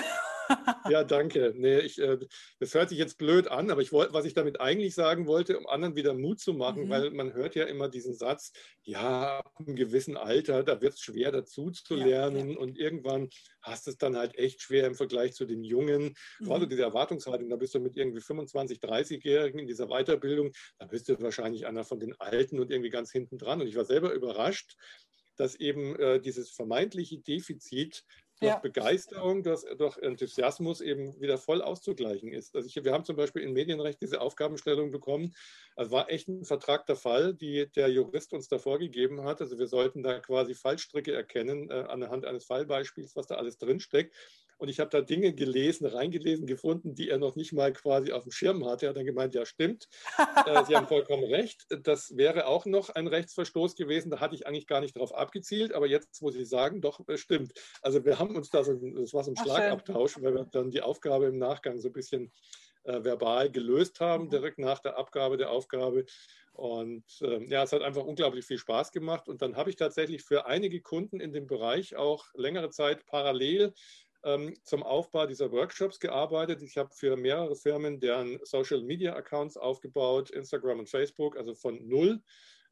ja, 0.90 1.04
danke. 1.04 1.52
Nee, 1.56 1.80
ich, 1.80 1.98
äh, 2.00 2.18
das 2.58 2.74
hört 2.74 2.88
sich 2.88 2.98
jetzt 2.98 3.18
blöd 3.18 3.48
an, 3.48 3.70
aber 3.70 3.82
ich 3.82 3.92
wollte, 3.92 4.12
was 4.12 4.24
ich 4.24 4.34
damit 4.34 4.60
eigentlich 4.60 4.94
sagen 4.94 5.26
wollte, 5.26 5.58
um 5.58 5.66
anderen 5.66 5.96
wieder 5.96 6.14
Mut 6.14 6.40
zu 6.40 6.54
machen, 6.54 6.84
mhm. 6.84 6.88
weil 6.90 7.10
man 7.10 7.32
hört 7.34 7.54
ja 7.54 7.64
immer 7.64 7.88
diesen 7.88 8.14
Satz, 8.14 8.52
ja, 8.82 9.38
ab 9.38 9.54
einem 9.58 9.76
gewissen 9.76 10.16
Alter, 10.16 10.62
da 10.62 10.80
wird 10.80 10.94
es 10.94 11.00
schwer 11.00 11.32
dazu 11.32 11.70
zu 11.70 11.94
lernen 11.94 12.48
ja, 12.48 12.54
ja. 12.54 12.60
und 12.60 12.78
irgendwann 12.78 13.28
hast 13.62 13.86
du 13.86 13.90
es 13.90 13.98
dann 13.98 14.16
halt 14.16 14.36
echt 14.36 14.62
schwer 14.62 14.86
im 14.86 14.94
Vergleich 14.94 15.34
zu 15.34 15.44
den 15.44 15.62
Jungen. 15.64 16.14
Mhm. 16.38 16.44
Gerade 16.44 16.68
diese 16.68 16.82
Erwartungshaltung, 16.82 17.48
da 17.48 17.56
bist 17.56 17.74
du 17.74 17.80
mit 17.80 17.96
irgendwie 17.96 18.20
25, 18.20 18.78
30-Jährigen 18.78 19.60
in 19.60 19.66
dieser 19.66 19.88
Weiterbildung, 19.88 20.52
da 20.78 20.86
bist 20.86 21.08
du 21.08 21.20
wahrscheinlich 21.20 21.66
einer 21.66 21.84
von 21.84 22.00
den 22.00 22.14
Alten 22.18 22.58
und 22.58 22.70
irgendwie 22.70 22.90
ganz 22.90 23.12
hinten 23.12 23.38
dran. 23.38 23.60
Und 23.60 23.66
ich 23.66 23.76
war 23.76 23.84
selber 23.84 24.12
überrascht, 24.12 24.76
dass 25.36 25.54
eben 25.54 25.96
äh, 25.96 26.20
dieses 26.20 26.50
vermeintliche 26.50 27.18
Defizit 27.18 28.04
durch 28.40 28.52
ja. 28.52 28.58
Begeisterung, 28.58 29.42
durch, 29.42 29.62
durch, 29.76 29.98
Enthusiasmus 29.98 30.80
eben 30.80 31.20
wieder 31.20 31.38
voll 31.38 31.62
auszugleichen 31.62 32.32
ist. 32.32 32.54
Also 32.54 32.68
ich, 32.68 32.84
wir 32.84 32.92
haben 32.92 33.04
zum 33.04 33.16
Beispiel 33.16 33.42
im 33.42 33.52
Medienrecht 33.52 34.00
diese 34.00 34.20
Aufgabenstellung 34.20 34.90
bekommen. 34.90 35.34
Also 35.76 35.90
war 35.90 36.10
echt 36.10 36.28
ein 36.28 36.44
vertragter 36.44 36.96
Fall, 36.96 37.34
die 37.34 37.70
der 37.70 37.88
Jurist 37.88 38.32
uns 38.32 38.48
da 38.48 38.58
vorgegeben 38.58 39.24
hat. 39.24 39.40
Also 39.40 39.58
wir 39.58 39.66
sollten 39.66 40.02
da 40.02 40.20
quasi 40.20 40.54
Fallstricke 40.54 41.12
erkennen 41.12 41.70
äh, 41.70 41.84
anhand 41.88 42.24
eines 42.24 42.44
Fallbeispiels, 42.44 43.16
was 43.16 43.26
da 43.26 43.36
alles 43.36 43.58
drinsteckt. 43.58 44.14
Und 44.58 44.68
ich 44.68 44.80
habe 44.80 44.90
da 44.90 45.00
Dinge 45.00 45.32
gelesen, 45.32 45.86
reingelesen, 45.86 46.46
gefunden, 46.46 46.94
die 46.94 47.08
er 47.08 47.18
noch 47.18 47.36
nicht 47.36 47.52
mal 47.52 47.72
quasi 47.72 48.12
auf 48.12 48.24
dem 48.24 48.32
Schirm 48.32 48.66
hatte. 48.66 48.86
Er 48.86 48.88
hat 48.90 48.96
dann 48.96 49.06
gemeint, 49.06 49.34
ja 49.34 49.46
stimmt, 49.46 49.88
äh, 50.46 50.64
Sie 50.64 50.76
haben 50.76 50.88
vollkommen 50.88 51.24
recht. 51.24 51.64
Das 51.84 52.16
wäre 52.16 52.46
auch 52.46 52.66
noch 52.66 52.90
ein 52.90 53.06
Rechtsverstoß 53.06 53.76
gewesen. 53.76 54.10
Da 54.10 54.20
hatte 54.20 54.34
ich 54.34 54.46
eigentlich 54.46 54.66
gar 54.66 54.80
nicht 54.80 54.96
darauf 54.96 55.14
abgezielt. 55.14 55.72
Aber 55.72 55.86
jetzt 55.86 56.20
muss 56.22 56.34
ich 56.34 56.48
sagen, 56.48 56.80
doch, 56.80 57.00
äh, 57.08 57.16
stimmt. 57.16 57.52
Also 57.82 58.04
wir 58.04 58.18
haben 58.18 58.34
uns 58.34 58.50
da 58.50 58.64
so, 58.64 58.74
das 58.74 59.14
war 59.14 59.22
so 59.22 59.30
ein 59.30 59.36
Ach, 59.38 59.44
Schlagabtausch, 59.44 60.14
schön. 60.14 60.24
weil 60.24 60.34
wir 60.34 60.44
dann 60.44 60.70
die 60.70 60.82
Aufgabe 60.82 61.26
im 61.26 61.38
Nachgang 61.38 61.78
so 61.78 61.88
ein 61.88 61.92
bisschen 61.92 62.32
äh, 62.84 63.04
verbal 63.04 63.50
gelöst 63.50 64.00
haben, 64.00 64.24
mhm. 64.24 64.30
direkt 64.30 64.58
nach 64.58 64.80
der 64.80 64.98
Abgabe 64.98 65.36
der 65.36 65.50
Aufgabe. 65.50 66.04
Und 66.52 67.04
äh, 67.20 67.44
ja, 67.44 67.62
es 67.62 67.72
hat 67.72 67.82
einfach 67.82 68.04
unglaublich 68.04 68.44
viel 68.44 68.58
Spaß 68.58 68.90
gemacht. 68.90 69.28
Und 69.28 69.42
dann 69.42 69.56
habe 69.56 69.70
ich 69.70 69.76
tatsächlich 69.76 70.24
für 70.24 70.46
einige 70.46 70.80
Kunden 70.80 71.20
in 71.20 71.32
dem 71.32 71.46
Bereich 71.46 71.94
auch 71.94 72.26
längere 72.34 72.70
Zeit 72.70 73.06
parallel 73.06 73.72
zum 74.64 74.82
Aufbau 74.82 75.26
dieser 75.26 75.52
Workshops 75.52 76.00
gearbeitet. 76.00 76.60
Ich 76.62 76.76
habe 76.76 76.90
für 76.92 77.16
mehrere 77.16 77.54
Firmen 77.54 78.00
deren 78.00 78.40
Social 78.42 78.82
Media 78.82 79.14
Accounts 79.14 79.56
aufgebaut, 79.56 80.30
Instagram 80.30 80.80
und 80.80 80.90
Facebook, 80.90 81.36
also 81.36 81.54
von 81.54 81.86
null 81.86 82.20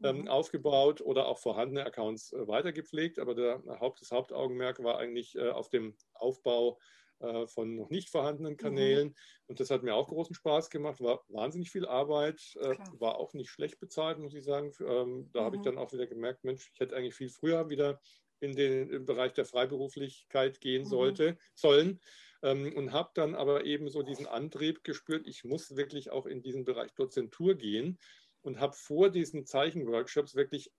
ähm, 0.03 0.22
mhm. 0.22 0.28
aufgebaut 0.28 1.01
oder 1.01 1.26
auch 1.26 1.38
vorhandene 1.38 1.84
Accounts 1.84 2.32
äh, 2.32 2.47
weitergepflegt. 2.47 3.18
Aber 3.18 3.34
der 3.34 3.62
Haupt, 3.80 4.01
das 4.01 4.11
Hauptaugenmerk 4.11 4.82
war 4.82 4.99
eigentlich 4.99 5.34
äh, 5.36 5.51
auf 5.51 5.68
dem 5.70 5.97
Aufbau 6.14 6.78
äh, 7.20 7.47
von 7.47 7.76
noch 7.76 7.90
nicht 7.90 8.11
vorhandenen 8.11 8.53
mhm. 8.55 8.59
Kanälen. 8.59 9.09
Mhm. 9.09 9.14
Und 9.47 9.61
das 9.61 9.70
hat 9.70 9.82
mir 9.82 9.94
auch 9.94 10.09
großen 10.09 10.34
Spaß 10.34 10.70
gemacht, 10.70 11.01
war 11.01 11.22
wahnsinnig 11.28 11.70
viel 11.70 11.86
Arbeit, 11.86 12.40
äh, 12.61 12.76
war 12.99 13.16
auch 13.16 13.32
nicht 13.32 13.51
schlecht 13.51 13.80
bezahlt, 13.80 14.18
muss 14.18 14.34
ich 14.34 14.44
sagen. 14.44 14.72
Ähm, 14.80 15.30
da 15.32 15.40
mhm. 15.40 15.44
habe 15.44 15.57
ich 15.57 15.62
dann 15.62 15.78
auch 15.78 15.92
wieder 15.92 16.07
gemerkt, 16.07 16.44
Mensch, 16.44 16.70
ich 16.72 16.80
hätte 16.80 16.97
eigentlich 16.97 17.14
viel 17.14 17.30
früher 17.30 17.68
wieder 17.70 18.01
in 18.41 18.55
den 18.55 18.91
im 18.91 19.07
Bereich 19.07 19.32
der 19.32 19.45
Freiberuflichkeit 19.45 20.61
gehen 20.61 20.82
mhm. 20.82 20.89
sollte, 20.89 21.39
sollen. 21.55 22.01
Ähm, 22.43 22.74
und 22.76 22.93
habe 22.93 23.11
dann 23.14 23.34
aber 23.34 23.64
eben 23.64 23.89
so 23.89 24.03
diesen 24.03 24.26
Antrieb 24.26 24.84
gespürt, 24.84 25.26
ich 25.26 25.45
muss 25.45 25.76
wirklich 25.76 26.11
auch 26.11 26.26
in 26.26 26.43
diesen 26.43 26.64
Bereich 26.64 26.93
Dozentur 26.95 27.55
gehen 27.55 27.99
und 28.43 28.61
habe 28.61 28.74
vor 28.74 29.11
diesen 29.11 29.47
Zeichenworkshops 29.47 30.34
wirklich 30.34 30.70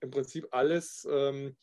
im 0.00 0.10
Prinzip 0.10 0.46
alles 0.50 1.06
ähm, 1.10 1.56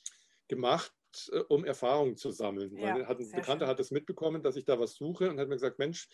gemacht, 0.48 0.93
äh, 1.32 1.39
um 1.48 1.64
Erfahrungen 1.64 2.18
zu 2.18 2.32
sammeln. 2.32 2.76
Ja, 2.78 3.08
hat, 3.08 3.20
ein 3.20 3.32
Bekannter 3.32 3.66
schön. 3.66 3.68
hat 3.68 3.80
es 3.80 3.91
mitbekommen, 3.91 4.43
dass 4.43 4.56
ich 4.56 4.66
da 4.66 4.80
was 4.80 4.96
suche 4.96 5.30
und 5.30 5.39
hat 5.39 5.48
mir 5.48 5.56
gesagt, 5.56 5.80
Mensch, 5.80 6.08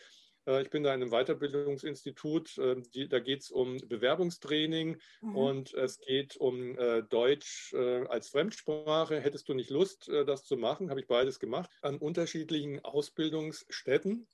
ich 0.46 0.70
bin 0.70 0.84
da 0.84 0.94
in 0.94 1.02
einem 1.02 1.12
Weiterbildungsinstitut, 1.12 2.58
äh, 2.58 2.82
die, 2.94 3.08
da 3.08 3.20
geht 3.20 3.42
es 3.42 3.52
um 3.52 3.78
Bewerbungstraining 3.78 5.00
mhm. 5.22 5.36
und 5.36 5.74
es 5.74 6.00
geht 6.00 6.38
um 6.38 6.78
äh, 6.78 7.04
Deutsch 7.04 7.74
als 7.74 8.30
Fremdsprache. 8.30 9.20
Hättest 9.20 9.50
du 9.50 9.54
nicht 9.54 9.70
Lust, 9.70 10.08
das 10.08 10.46
zu 10.46 10.58
machen? 10.58 10.89
Habe 10.89 11.02
ich 11.02 11.08
beides 11.08 11.39
gemacht 11.39 11.70
an 11.82 11.98
unterschiedlichen 11.98 12.84
Ausbildungsstätten. 12.84 14.28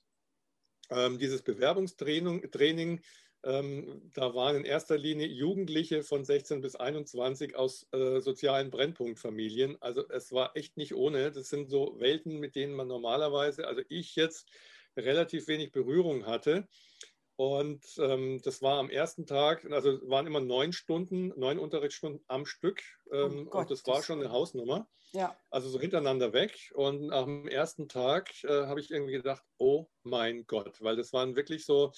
Ähm, 0.90 1.18
dieses 1.18 1.42
Bewerbungstraining, 1.42 2.50
Training, 2.50 3.02
ähm, 3.44 4.10
da 4.14 4.34
waren 4.34 4.56
in 4.56 4.64
erster 4.64 4.98
Linie 4.98 5.26
Jugendliche 5.26 6.02
von 6.02 6.24
16 6.24 6.60
bis 6.60 6.74
21 6.74 7.54
aus 7.54 7.86
äh, 7.92 8.20
sozialen 8.20 8.70
Brennpunktfamilien. 8.70 9.80
Also 9.80 10.08
es 10.08 10.32
war 10.32 10.56
echt 10.56 10.76
nicht 10.76 10.94
ohne. 10.94 11.30
Das 11.30 11.48
sind 11.48 11.70
so 11.70 11.96
Welten, 12.00 12.40
mit 12.40 12.56
denen 12.56 12.74
man 12.74 12.88
normalerweise, 12.88 13.66
also 13.66 13.82
ich 13.88 14.16
jetzt 14.16 14.48
relativ 14.98 15.48
wenig 15.48 15.72
Berührung 15.72 16.26
hatte. 16.26 16.66
Und 17.36 17.84
ähm, 17.98 18.40
das 18.42 18.62
war 18.62 18.78
am 18.78 18.90
ersten 18.90 19.24
Tag, 19.24 19.64
also 19.70 20.00
waren 20.10 20.26
immer 20.26 20.40
neun 20.40 20.72
Stunden, 20.72 21.28
neun 21.36 21.60
Unterrichtsstunden 21.60 22.20
am 22.26 22.46
Stück. 22.46 22.82
Ähm, 23.12 23.46
oh 23.46 23.50
Gott, 23.50 23.60
und 23.62 23.70
das 23.70 23.86
war 23.86 24.02
schon 24.02 24.18
eine 24.20 24.32
Hausnummer. 24.32 24.88
Ja. 25.12 25.36
Also 25.48 25.68
so 25.68 25.80
hintereinander 25.80 26.32
weg. 26.32 26.72
Und 26.74 27.12
am 27.12 27.46
ersten 27.46 27.88
Tag 27.88 28.32
äh, 28.42 28.66
habe 28.66 28.80
ich 28.80 28.90
irgendwie 28.90 29.12
gedacht, 29.12 29.44
oh 29.56 29.86
mein 30.02 30.46
Gott, 30.46 30.82
weil 30.82 30.96
das 30.96 31.12
waren 31.12 31.36
wirklich 31.36 31.64
so, 31.64 31.92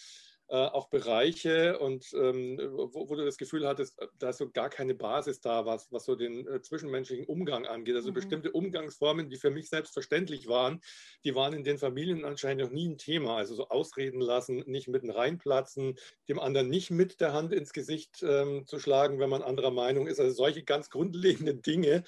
auch 0.57 0.89
Bereiche 0.89 1.79
und 1.79 2.13
ähm, 2.15 2.59
wo, 2.73 3.09
wo, 3.09 3.15
du 3.15 3.25
das 3.25 3.37
Gefühl 3.37 3.67
hattest, 3.67 4.01
äh, 4.01 4.09
da 4.19 4.31
ist 4.31 4.39
so 4.39 4.51
gar 4.51 4.69
keine 4.69 4.95
Basis 4.95 5.41
da, 5.41 5.65
was, 5.65 5.93
was 5.93 6.05
so 6.05 6.17
den 6.17 6.47
äh, 6.47 6.61
zwischenmenschlichen 6.61 7.27
Umgang 7.27 7.67
angeht. 7.67 7.95
Also 7.95 8.11
mhm. 8.11 8.15
bestimmte 8.15 8.51
Umgangsformen, 8.51 9.29
die 9.29 9.37
für 9.37 9.51
mich 9.51 9.69
selbstverständlich 9.69 10.49
waren, 10.49 10.81
die 11.25 11.35
waren 11.35 11.53
in 11.53 11.63
den 11.63 11.79
Familien 11.79 12.25
anscheinend 12.25 12.65
noch 12.65 12.71
nie 12.71 12.89
ein 12.89 12.99
Thema. 12.99 13.37
Also 13.37 13.55
so 13.55 13.69
ausreden 13.69 14.21
lassen, 14.21 14.65
nicht 14.67 14.89
mitten 14.89 15.11
reinplatzen, 15.11 15.97
dem 16.29 16.41
anderen 16.41 16.69
nicht 16.69 16.91
mit 16.91 17.21
der 17.21 17.33
Hand 17.33 17.53
ins 17.53 17.73
Gesicht 17.73 18.23
ähm, 18.23 18.67
zu 18.67 18.79
schlagen, 18.79 19.21
wenn 19.21 19.31
man 19.31 19.43
anderer 19.43 19.71
Meinung 19.71 20.09
ist. 20.09 20.19
Also 20.19 20.35
solche 20.35 20.65
ganz 20.65 20.91
grundlegenden 20.91 21.63
Dinge, 21.63 22.03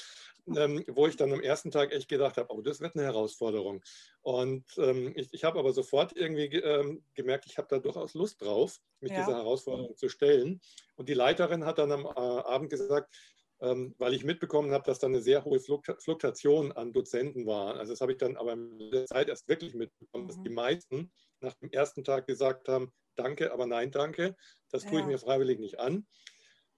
ähm, 0.47 0.85
wo 0.89 1.07
ich 1.07 1.17
dann 1.17 1.33
am 1.33 1.41
ersten 1.41 1.71
Tag 1.71 1.93
echt 1.93 2.09
gedacht 2.09 2.37
habe, 2.37 2.53
oh, 2.53 2.61
das 2.61 2.81
wird 2.81 2.97
eine 2.97 3.05
Herausforderung. 3.05 3.83
Und 4.23 4.65
ähm, 4.79 5.13
ich, 5.17 5.33
ich 5.33 5.45
habe 5.45 5.59
aber 5.59 5.73
sofort 5.73 6.17
irgendwie 6.17 6.47
ähm, 6.47 7.05
gemerkt, 7.15 7.47
ich 7.47 7.59
habe 7.59 7.69
da 7.69 7.79
durchaus 7.79 8.15
Lust 8.15 8.43
drauf, 8.43 8.79
mich 9.01 9.13
ja. 9.13 9.21
dieser 9.21 9.37
Herausforderung 9.37 9.97
zu 9.97 10.09
stellen. 10.09 10.61
Und 10.97 11.09
die 11.09 11.15
Leiterin 11.15 11.65
hat 11.65 11.79
dann 11.79 11.93
am 11.93 12.07
äh, 12.07 12.09
Abend 12.09 12.71
gesagt, 12.71 13.15
ähm, 13.61 13.95
weil 13.99 14.13
ich 14.13 14.25
mitbekommen 14.25 14.73
habe, 14.73 14.85
dass 14.85 14.99
da 14.99 15.07
eine 15.07 15.23
sehr 15.23 15.45
hohe 15.45 15.61
Fluktuation 15.61 16.73
an 16.73 16.93
Dozenten 16.93 17.47
war. 17.47 17.77
Also 17.77 17.93
das 17.93 18.01
habe 18.01 18.13
ich 18.13 18.19
dann 18.19 18.37
aber 18.37 18.55
in 18.55 18.91
der 18.91 19.07
Zeit 19.07 19.29
erst 19.29 19.49
wirklich 19.49 19.75
mitbekommen, 19.75 20.25
mhm. 20.25 20.29
dass 20.29 20.43
die 20.43 20.51
meisten 20.51 21.13
nach 21.41 21.55
dem 21.55 21.71
ersten 21.71 22.03
Tag 22.03 22.27
gesagt 22.27 22.69
haben, 22.69 22.93
danke, 23.15 23.53
aber 23.53 23.67
nein, 23.67 23.93
danke. 23.93 24.37
Das 24.71 24.83
tue 24.83 24.95
ja. 24.95 25.01
ich 25.01 25.07
mir 25.07 25.19
freiwillig 25.19 25.61
nicht 25.61 25.79
an. 25.79 26.07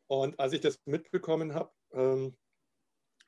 Und 0.07 0.39
als 0.39 0.53
ich 0.53 0.61
das 0.61 0.79
mitbekommen 0.85 1.55
habe, 1.55 1.73
ähm, 1.93 2.37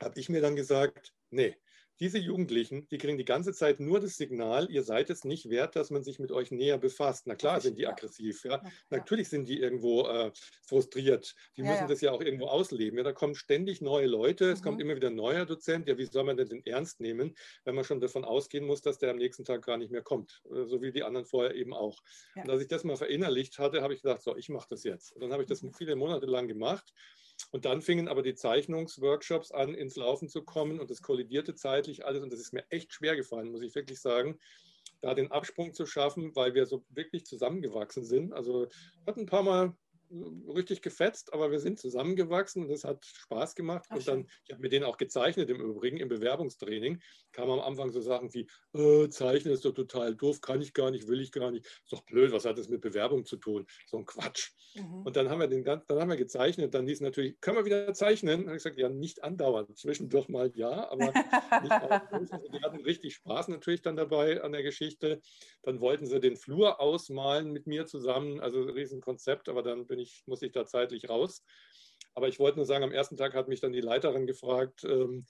habe 0.01 0.19
ich 0.19 0.29
mir 0.29 0.41
dann 0.41 0.55
gesagt, 0.55 1.13
nee, 1.29 1.55
diese 1.99 2.19
Jugendlichen, 2.19 2.87
die 2.89 2.97
kriegen 2.97 3.17
die 3.17 3.25
ganze 3.25 3.53
Zeit 3.53 3.79
nur 3.79 3.99
das 3.99 4.17
Signal, 4.17 4.69
ihr 4.69 4.83
seid 4.83 5.09
es 5.09 5.23
nicht 5.23 5.49
wert, 5.49 5.75
dass 5.75 5.89
man 5.89 6.03
sich 6.03 6.19
mit 6.19 6.31
euch 6.31 6.51
näher 6.51 6.77
befasst. 6.77 7.25
Na 7.25 7.35
klar 7.35 7.59
sind 7.59 7.77
die 7.77 7.87
aggressiv, 7.87 8.45
ja. 8.45 8.61
Natürlich 8.89 9.29
sind 9.29 9.47
die 9.47 9.59
irgendwo 9.59 10.07
äh, 10.07 10.31
frustriert. 10.63 11.35
Die 11.55 11.61
ja, 11.61 11.69
müssen 11.69 11.83
ja. 11.83 11.87
das 11.87 12.01
ja 12.01 12.11
auch 12.11 12.21
irgendwo 12.21 12.45
ausleben. 12.47 12.97
Ja, 12.97 13.03
da 13.03 13.13
kommen 13.13 13.35
ständig 13.35 13.81
neue 13.81 14.05
Leute, 14.05 14.45
mhm. 14.45 14.51
es 14.51 14.61
kommt 14.61 14.77
mhm. 14.77 14.81
immer 14.81 14.95
wieder 14.95 15.09
ein 15.09 15.15
neuer 15.15 15.45
Dozent. 15.45 15.87
Ja, 15.87 15.97
wie 15.97 16.05
soll 16.05 16.23
man 16.23 16.37
denn 16.37 16.49
den 16.49 16.65
ernst 16.65 16.99
nehmen, 16.99 17.35
wenn 17.63 17.75
man 17.75 17.83
schon 17.83 17.99
davon 17.99 18.25
ausgehen 18.25 18.65
muss, 18.65 18.81
dass 18.81 18.99
der 18.99 19.11
am 19.11 19.17
nächsten 19.17 19.43
Tag 19.43 19.65
gar 19.65 19.77
nicht 19.77 19.91
mehr 19.91 20.03
kommt, 20.03 20.41
äh, 20.51 20.65
so 20.65 20.81
wie 20.81 20.91
die 20.91 21.03
anderen 21.03 21.25
vorher 21.25 21.55
eben 21.55 21.73
auch. 21.73 21.97
Und 22.35 22.49
als 22.49 22.61
ich 22.61 22.67
das 22.67 22.83
mal 22.83 22.97
verinnerlicht 22.97 23.57
hatte, 23.57 23.81
habe 23.81 23.93
ich 23.93 24.03
gedacht, 24.03 24.21
so, 24.21 24.35
ich 24.35 24.49
mache 24.49 24.67
das 24.69 24.83
jetzt. 24.83 25.13
Und 25.13 25.21
dann 25.21 25.33
habe 25.33 25.41
ich 25.41 25.49
das 25.49 25.63
mhm. 25.63 25.73
viele 25.73 25.95
Monate 25.95 26.27
lang 26.27 26.47
gemacht. 26.47 26.93
Und 27.51 27.65
dann 27.65 27.81
fingen 27.81 28.07
aber 28.07 28.23
die 28.23 28.35
Zeichnungsworkshops 28.35 29.51
an, 29.51 29.73
ins 29.73 29.95
Laufen 29.95 30.27
zu 30.27 30.43
kommen 30.43 30.79
und 30.79 30.91
es 30.91 31.01
kollidierte 31.01 31.55
zeitlich 31.55 32.05
alles. 32.05 32.23
Und 32.23 32.31
das 32.31 32.39
ist 32.39 32.53
mir 32.53 32.65
echt 32.69 32.93
schwer 32.93 33.15
gefallen, 33.15 33.51
muss 33.51 33.61
ich 33.61 33.75
wirklich 33.75 33.99
sagen, 33.99 34.37
da 35.01 35.13
den 35.13 35.31
Absprung 35.31 35.73
zu 35.73 35.85
schaffen, 35.85 36.35
weil 36.35 36.53
wir 36.53 36.65
so 36.65 36.83
wirklich 36.89 37.25
zusammengewachsen 37.25 38.03
sind. 38.03 38.33
Also 38.33 38.67
hat 39.05 39.17
ein 39.17 39.27
paar 39.27 39.43
Mal 39.43 39.75
richtig 40.53 40.81
gefetzt, 40.81 41.33
aber 41.33 41.51
wir 41.51 41.59
sind 41.59 41.79
zusammengewachsen 41.79 42.63
und 42.63 42.71
es 42.71 42.83
hat 42.83 43.05
Spaß 43.05 43.55
gemacht. 43.55 43.85
Ach, 43.89 43.97
und 43.97 44.07
dann, 44.07 44.27
ich 44.45 44.51
habe 44.51 44.61
mit 44.61 44.71
denen 44.71 44.85
auch 44.85 44.97
gezeichnet 44.97 45.49
im 45.49 45.61
Übrigen, 45.61 45.97
im 45.97 46.09
Bewerbungstraining, 46.09 47.01
kam 47.31 47.49
am 47.49 47.59
Anfang 47.59 47.91
so 47.91 48.01
Sachen 48.01 48.33
wie, 48.33 48.47
äh, 48.73 49.09
Zeichnen 49.09 49.53
ist 49.53 49.65
doch 49.65 49.73
total 49.73 50.15
doof, 50.15 50.41
kann 50.41 50.61
ich 50.61 50.73
gar 50.73 50.91
nicht, 50.91 51.07
will 51.07 51.21
ich 51.21 51.31
gar 51.31 51.51
nicht. 51.51 51.65
Ist 51.65 51.93
doch 51.93 52.03
blöd, 52.03 52.31
was 52.31 52.45
hat 52.45 52.57
das 52.57 52.69
mit 52.69 52.81
Bewerbung 52.81 53.25
zu 53.25 53.37
tun? 53.37 53.65
So 53.85 53.97
ein 53.97 54.05
Quatsch. 54.05 54.51
Mhm. 54.75 55.03
Und 55.03 55.15
dann 55.15 55.29
haben 55.29 55.39
wir 55.39 55.47
den 55.47 55.63
dann 55.63 55.99
haben 55.99 56.09
wir 56.09 56.17
gezeichnet, 56.17 56.73
dann 56.73 56.87
hieß 56.87 57.01
natürlich, 57.01 57.39
können 57.41 57.57
wir 57.57 57.65
wieder 57.65 57.93
zeichnen? 57.93 58.39
Dann 58.39 58.47
habe 58.47 58.57
ich 58.57 58.63
gesagt, 58.63 58.79
ja, 58.79 58.89
nicht 58.89 59.23
andauernd. 59.23 59.77
Zwischendurch 59.77 60.29
mal 60.29 60.51
ja, 60.55 60.89
aber 60.89 61.07
nicht 61.61 61.71
also 61.71 62.37
Die 62.53 62.61
hatten 62.61 62.81
richtig 62.81 63.15
Spaß 63.15 63.49
natürlich 63.49 63.81
dann 63.81 63.95
dabei 63.95 64.41
an 64.41 64.51
der 64.51 64.63
Geschichte. 64.63 65.21
Dann 65.63 65.79
wollten 65.81 66.05
sie 66.05 66.19
den 66.19 66.37
Flur 66.37 66.79
ausmalen 66.79 67.51
mit 67.51 67.67
mir 67.67 67.85
zusammen, 67.85 68.39
also 68.39 68.61
ein 68.61 68.69
Riesenkonzept, 68.69 69.49
aber 69.49 69.63
dann 69.63 69.87
bin 69.87 69.96
bin 69.97 70.03
ich, 70.03 70.23
muss 70.27 70.41
ich 70.41 70.51
da 70.51 70.65
zeitlich 70.65 71.09
raus. 71.09 71.43
Aber 72.13 72.27
ich 72.27 72.39
wollte 72.39 72.57
nur 72.57 72.65
sagen, 72.65 72.83
am 72.83 72.91
ersten 72.91 73.17
Tag 73.17 73.33
hat 73.33 73.47
mich 73.47 73.61
dann 73.61 73.73
die 73.73 73.81
Leiterin 73.81 74.27
gefragt, 74.27 74.83
ähm, 74.83 75.25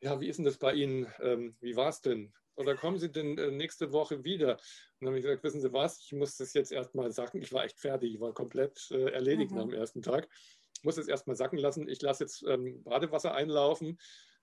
ja, 0.00 0.20
wie 0.20 0.28
ist 0.28 0.36
denn 0.36 0.44
das 0.44 0.58
bei 0.58 0.72
Ihnen? 0.72 1.06
Ähm, 1.20 1.56
wie 1.60 1.76
war 1.76 1.88
es 1.88 2.00
denn? 2.00 2.32
Oder 2.56 2.74
kommen 2.74 2.98
Sie 2.98 3.10
denn 3.10 3.38
äh, 3.38 3.50
nächste 3.50 3.92
Woche 3.92 4.24
wieder? 4.24 4.52
Und 4.52 4.60
dann 5.00 5.08
habe 5.08 5.18
ich 5.18 5.24
gesagt, 5.24 5.44
wissen 5.44 5.60
Sie 5.60 5.72
was, 5.72 6.00
ich 6.00 6.12
muss 6.12 6.36
das 6.36 6.52
jetzt 6.54 6.72
erstmal 6.72 7.12
sacken. 7.12 7.42
Ich 7.42 7.52
war 7.52 7.64
echt 7.64 7.78
fertig, 7.78 8.14
ich 8.14 8.20
war 8.20 8.32
komplett 8.32 8.90
äh, 8.90 9.10
erledigt 9.10 9.52
mhm. 9.52 9.56
nach 9.56 9.64
dem 9.64 9.74
ersten 9.74 10.02
Tag. 10.02 10.28
Ich 10.76 10.84
muss 10.84 10.96
es 10.96 11.08
erstmal 11.08 11.36
sacken 11.36 11.58
lassen. 11.58 11.88
Ich 11.88 12.02
lasse 12.02 12.24
jetzt 12.24 12.42
ähm, 12.46 12.82
Badewasser 12.82 13.34
einlaufen. 13.34 13.98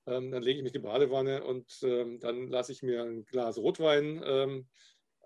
Ähm, 0.05 0.31
dann 0.31 0.43
lege 0.43 0.59
ich 0.59 0.63
mich 0.63 0.73
in 0.73 0.81
die 0.81 0.87
Badewanne 0.87 1.43
und 1.43 1.79
ähm, 1.83 2.19
dann 2.19 2.47
lasse 2.47 2.71
ich 2.71 2.81
mir 2.81 3.03
ein 3.03 3.25
Glas 3.25 3.57
Rotwein 3.57 4.21
ähm, 4.23 4.67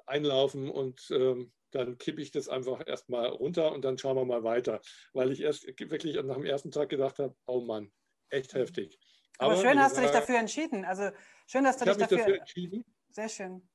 einlaufen 0.05 0.69
und 0.69 1.09
ähm, 1.11 1.51
dann 1.71 1.97
kippe 1.97 2.21
ich 2.21 2.31
das 2.31 2.47
einfach 2.47 2.85
erstmal 2.85 3.27
runter 3.27 3.71
und 3.71 3.83
dann 3.83 3.97
schauen 3.97 4.15
wir 4.15 4.25
mal 4.25 4.43
weiter. 4.43 4.81
Weil 5.13 5.31
ich 5.31 5.41
erst 5.41 5.65
wirklich 5.65 6.21
nach 6.23 6.35
dem 6.35 6.45
ersten 6.45 6.71
Tag 6.71 6.89
gedacht 6.89 7.19
habe, 7.19 7.35
oh 7.47 7.61
Mann, 7.61 7.91
echt 8.29 8.53
heftig. 8.53 8.99
Aber, 9.37 9.53
Aber 9.53 9.61
schön 9.61 9.79
hast 9.79 9.97
du 9.97 10.01
dich 10.01 10.11
dafür 10.11 10.37
entschieden. 10.37 10.85
Also 10.85 11.09
schön, 11.47 11.63
dass 11.63 11.77
du 11.77 11.85
dich 11.85 11.97
dafür, 11.97 12.17
dafür 12.17 12.39
entschieden. 12.39 12.85
Sehr 13.09 13.29
schön. 13.29 13.67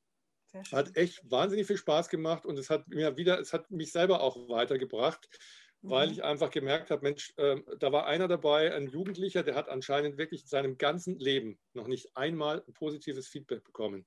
Sehr 0.47 0.65
schön. 0.65 0.79
Hat 0.79 0.97
echt 0.97 1.29
wahnsinnig 1.31 1.67
viel 1.67 1.77
Spaß 1.77 2.09
gemacht 2.09 2.47
und 2.47 2.59
es 2.59 2.71
hat 2.71 2.87
mir 2.89 3.17
wieder, 3.17 3.41
es 3.41 3.53
hat 3.53 3.71
mich 3.71 3.93
selber 3.93 4.21
auch 4.21 4.37
weitergebracht, 4.49 5.29
weil 5.83 6.07
mhm. 6.07 6.13
ich 6.13 6.25
einfach 6.25 6.51
gemerkt 6.51 6.91
habe, 6.91 7.03
Mensch, 7.03 7.33
äh, 7.37 7.57
da 7.79 7.93
war 7.93 8.07
einer 8.07 8.29
dabei, 8.29 8.75
ein 8.75 8.89
Jugendlicher, 8.89 9.43
der 9.43 9.55
hat 9.55 9.69
anscheinend 9.69 10.19
wirklich 10.19 10.43
in 10.43 10.49
seinem 10.49 10.79
ganzen 10.79 11.19
Leben 11.19 11.59
noch 11.73 11.89
nicht 11.89 12.17
einmal 12.17 12.63
ein 12.67 12.73
positives 12.73 13.29
Feedback 13.29 13.65
bekommen. 13.65 14.07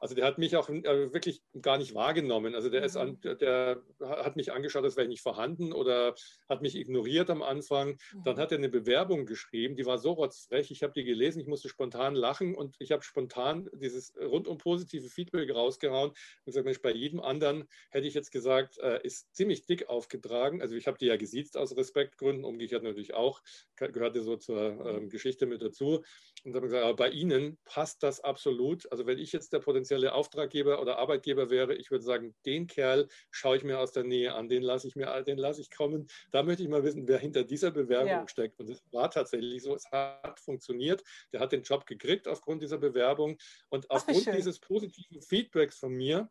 Also 0.00 0.14
der 0.14 0.26
hat 0.26 0.38
mich 0.38 0.56
auch 0.56 0.68
äh, 0.68 1.12
wirklich 1.12 1.42
gar 1.60 1.78
nicht 1.78 1.94
wahrgenommen. 1.94 2.54
Also 2.54 2.68
der, 2.68 2.84
ist 2.84 2.96
an, 2.96 3.18
mhm. 3.22 3.38
der 3.38 3.82
hat 4.00 4.36
mich 4.36 4.52
angeschaut, 4.52 4.84
als 4.84 4.96
wäre 4.96 5.04
ich 5.04 5.10
nicht 5.10 5.22
vorhanden 5.22 5.72
oder 5.72 6.14
hat 6.48 6.62
mich 6.62 6.76
ignoriert 6.76 7.30
am 7.30 7.42
Anfang. 7.42 7.98
Dann 8.24 8.36
mhm. 8.36 8.40
hat 8.40 8.52
er 8.52 8.58
eine 8.58 8.68
Bewerbung 8.68 9.26
geschrieben, 9.26 9.76
die 9.76 9.86
war 9.86 9.98
so 9.98 10.12
rotzfrech. 10.12 10.70
Ich 10.70 10.82
habe 10.82 10.92
die 10.92 11.04
gelesen, 11.04 11.40
ich 11.40 11.46
musste 11.46 11.68
spontan 11.68 12.14
lachen 12.14 12.54
und 12.54 12.76
ich 12.78 12.92
habe 12.92 13.02
spontan 13.02 13.68
dieses 13.74 14.14
rundum 14.16 14.58
positive 14.58 15.08
Feedback 15.08 15.54
rausgehauen 15.54 16.10
und 16.10 16.16
gesagt, 16.44 16.64
Mensch, 16.64 16.82
bei 16.82 16.92
jedem 16.92 17.20
anderen 17.20 17.64
hätte 17.90 18.06
ich 18.06 18.14
jetzt 18.14 18.30
gesagt, 18.30 18.78
äh, 18.78 19.00
ist 19.02 19.34
ziemlich 19.34 19.66
dick 19.66 19.88
aufgetragen. 19.88 20.62
Also 20.62 20.74
ich 20.74 20.86
habe 20.86 20.98
die 20.98 21.06
ja 21.06 21.16
gesiezt 21.16 21.56
aus 21.56 21.76
Respektgründen, 21.76 22.44
umgekehrt 22.44 22.82
natürlich 22.82 23.14
auch, 23.14 23.42
gehörte 23.76 24.22
so 24.22 24.36
zur 24.36 24.86
äh, 24.86 25.06
Geschichte 25.06 25.46
mit 25.46 25.62
dazu. 25.62 26.02
Und 26.44 26.54
habe 26.54 26.66
gesagt, 26.66 26.84
aber 26.84 26.96
bei 26.96 27.10
Ihnen 27.10 27.58
passt 27.64 28.02
das 28.02 28.20
absolut. 28.20 28.90
Also 28.90 29.06
wenn 29.06 29.18
ich 29.18 29.32
jetzt 29.32 29.52
der 29.52 29.60
potenzielle 29.86 30.14
Auftraggeber 30.14 30.80
oder 30.80 30.98
Arbeitgeber 30.98 31.48
wäre, 31.48 31.74
ich 31.74 31.90
würde 31.90 32.04
sagen, 32.04 32.34
den 32.44 32.66
Kerl 32.66 33.08
schaue 33.30 33.56
ich 33.56 33.64
mir 33.64 33.78
aus 33.78 33.92
der 33.92 34.02
Nähe 34.02 34.34
an, 34.34 34.48
den 34.48 34.62
lasse 34.62 34.88
ich 34.88 34.96
mir, 34.96 35.22
den 35.22 35.38
lasse 35.38 35.60
ich 35.60 35.70
kommen. 35.70 36.08
Da 36.32 36.42
möchte 36.42 36.64
ich 36.64 36.68
mal 36.68 36.82
wissen, 36.82 37.06
wer 37.06 37.18
hinter 37.18 37.44
dieser 37.44 37.70
Bewerbung 37.70 38.08
ja. 38.08 38.28
steckt. 38.28 38.58
Und 38.58 38.68
es 38.68 38.82
war 38.90 39.10
tatsächlich 39.10 39.62
so, 39.62 39.74
es 39.74 39.88
hat 39.92 40.40
funktioniert. 40.40 41.04
Der 41.32 41.40
hat 41.40 41.52
den 41.52 41.62
Job 41.62 41.86
gekriegt 41.86 42.26
aufgrund 42.26 42.62
dieser 42.62 42.78
Bewerbung. 42.78 43.38
Und 43.68 43.86
Ach, 43.88 43.96
aufgrund 43.96 44.26
dieses 44.36 44.58
positiven 44.58 45.22
Feedbacks 45.22 45.78
von 45.78 45.92
mir, 45.92 46.28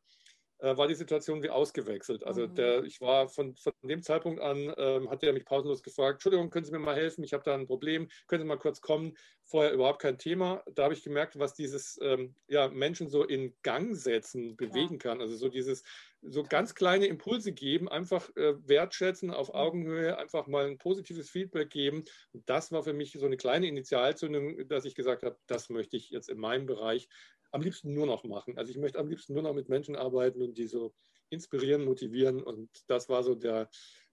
war 0.78 0.88
die 0.88 0.96
Situation 0.96 1.44
wie 1.44 1.50
ausgewechselt. 1.50 2.24
Also 2.26 2.48
mhm. 2.48 2.56
der, 2.56 2.84
ich 2.84 3.02
war 3.02 3.30
von, 3.30 3.56
von 3.56 3.74
dem 3.84 4.02
Zeitpunkt 4.02 4.42
an, 4.42 4.74
ähm, 4.78 5.10
hat 5.10 5.24
er 5.24 5.34
mich 5.34 5.46
pausenlos 5.46 5.84
gefragt, 5.84 6.16
Entschuldigung, 6.16 6.50
können 6.50 6.66
Sie 6.66 6.72
mir 6.72 6.80
mal 6.80 6.96
helfen? 6.96 7.24
Ich 7.24 7.34
habe 7.34 7.44
da 7.44 7.54
ein 7.54 7.68
Problem, 7.68 8.08
können 8.28 8.42
Sie 8.42 8.48
mal 8.48 8.58
kurz 8.58 8.82
kommen? 8.82 9.16
Vorher 9.44 9.74
überhaupt 9.74 10.02
kein 10.02 10.18
Thema. 10.18 10.64
Da 10.74 10.86
habe 10.86 10.94
ich 10.94 11.04
gemerkt, 11.04 11.38
was 11.38 11.54
dieses 11.54 12.00
ähm, 12.02 12.36
ja, 12.48 12.68
Menschen 12.68 13.10
so 13.10 13.24
in 13.24 13.54
Gang 13.62 13.96
setzen, 13.96 14.56
bewegen 14.56 14.96
ja. 14.96 15.00
kann. 15.00 15.22
Also 15.22 15.36
so 15.36 15.50
dieses, 15.50 15.84
so 16.28 16.44
ganz 16.44 16.76
kleine 16.76 17.06
Impulse 17.06 17.52
geben, 17.52 17.90
einfach 17.90 18.30
äh, 18.36 18.56
wertschätzen 18.68 19.32
auf 19.32 19.50
mhm. 19.50 19.56
Augenhöhe, 19.56 20.18
einfach 20.18 20.48
mal 20.48 20.66
ein 20.66 20.78
positives 20.78 21.30
Feedback 21.30 21.70
geben. 21.70 22.04
Und 22.34 22.50
das 22.50 22.72
war 22.72 22.84
für 22.84 22.94
mich 22.94 23.14
so 23.14 23.26
eine 23.26 23.38
kleine 23.38 23.68
Initialzündung, 23.68 24.68
dass 24.68 24.86
ich 24.86 24.96
gesagt 24.96 25.24
habe, 25.24 25.38
das 25.48 25.70
möchte 25.70 25.98
ich 25.98 26.10
jetzt 26.10 26.30
in 26.30 26.40
meinem 26.40 26.66
Bereich 26.66 27.08
am 27.52 27.62
liebsten 27.62 27.94
nur 27.94 28.06
noch 28.06 28.24
machen. 28.24 28.58
Also 28.58 28.72
ich 28.72 28.78
möchte 28.78 29.00
am 29.00 29.08
liebsten 29.08 29.34
nur 29.34 29.44
noch 29.44 29.54
mit 29.54 29.70
Menschen 29.70 29.96
arbeiten 29.96 30.42
und 30.42 30.58
die 30.58 30.68
so 30.68 30.94
inspirieren, 31.30 31.86
motivieren. 31.86 32.44
Und 32.44 32.70
das 32.88 33.08
war 33.10 33.24
so 33.24 33.36
der, 33.36 33.70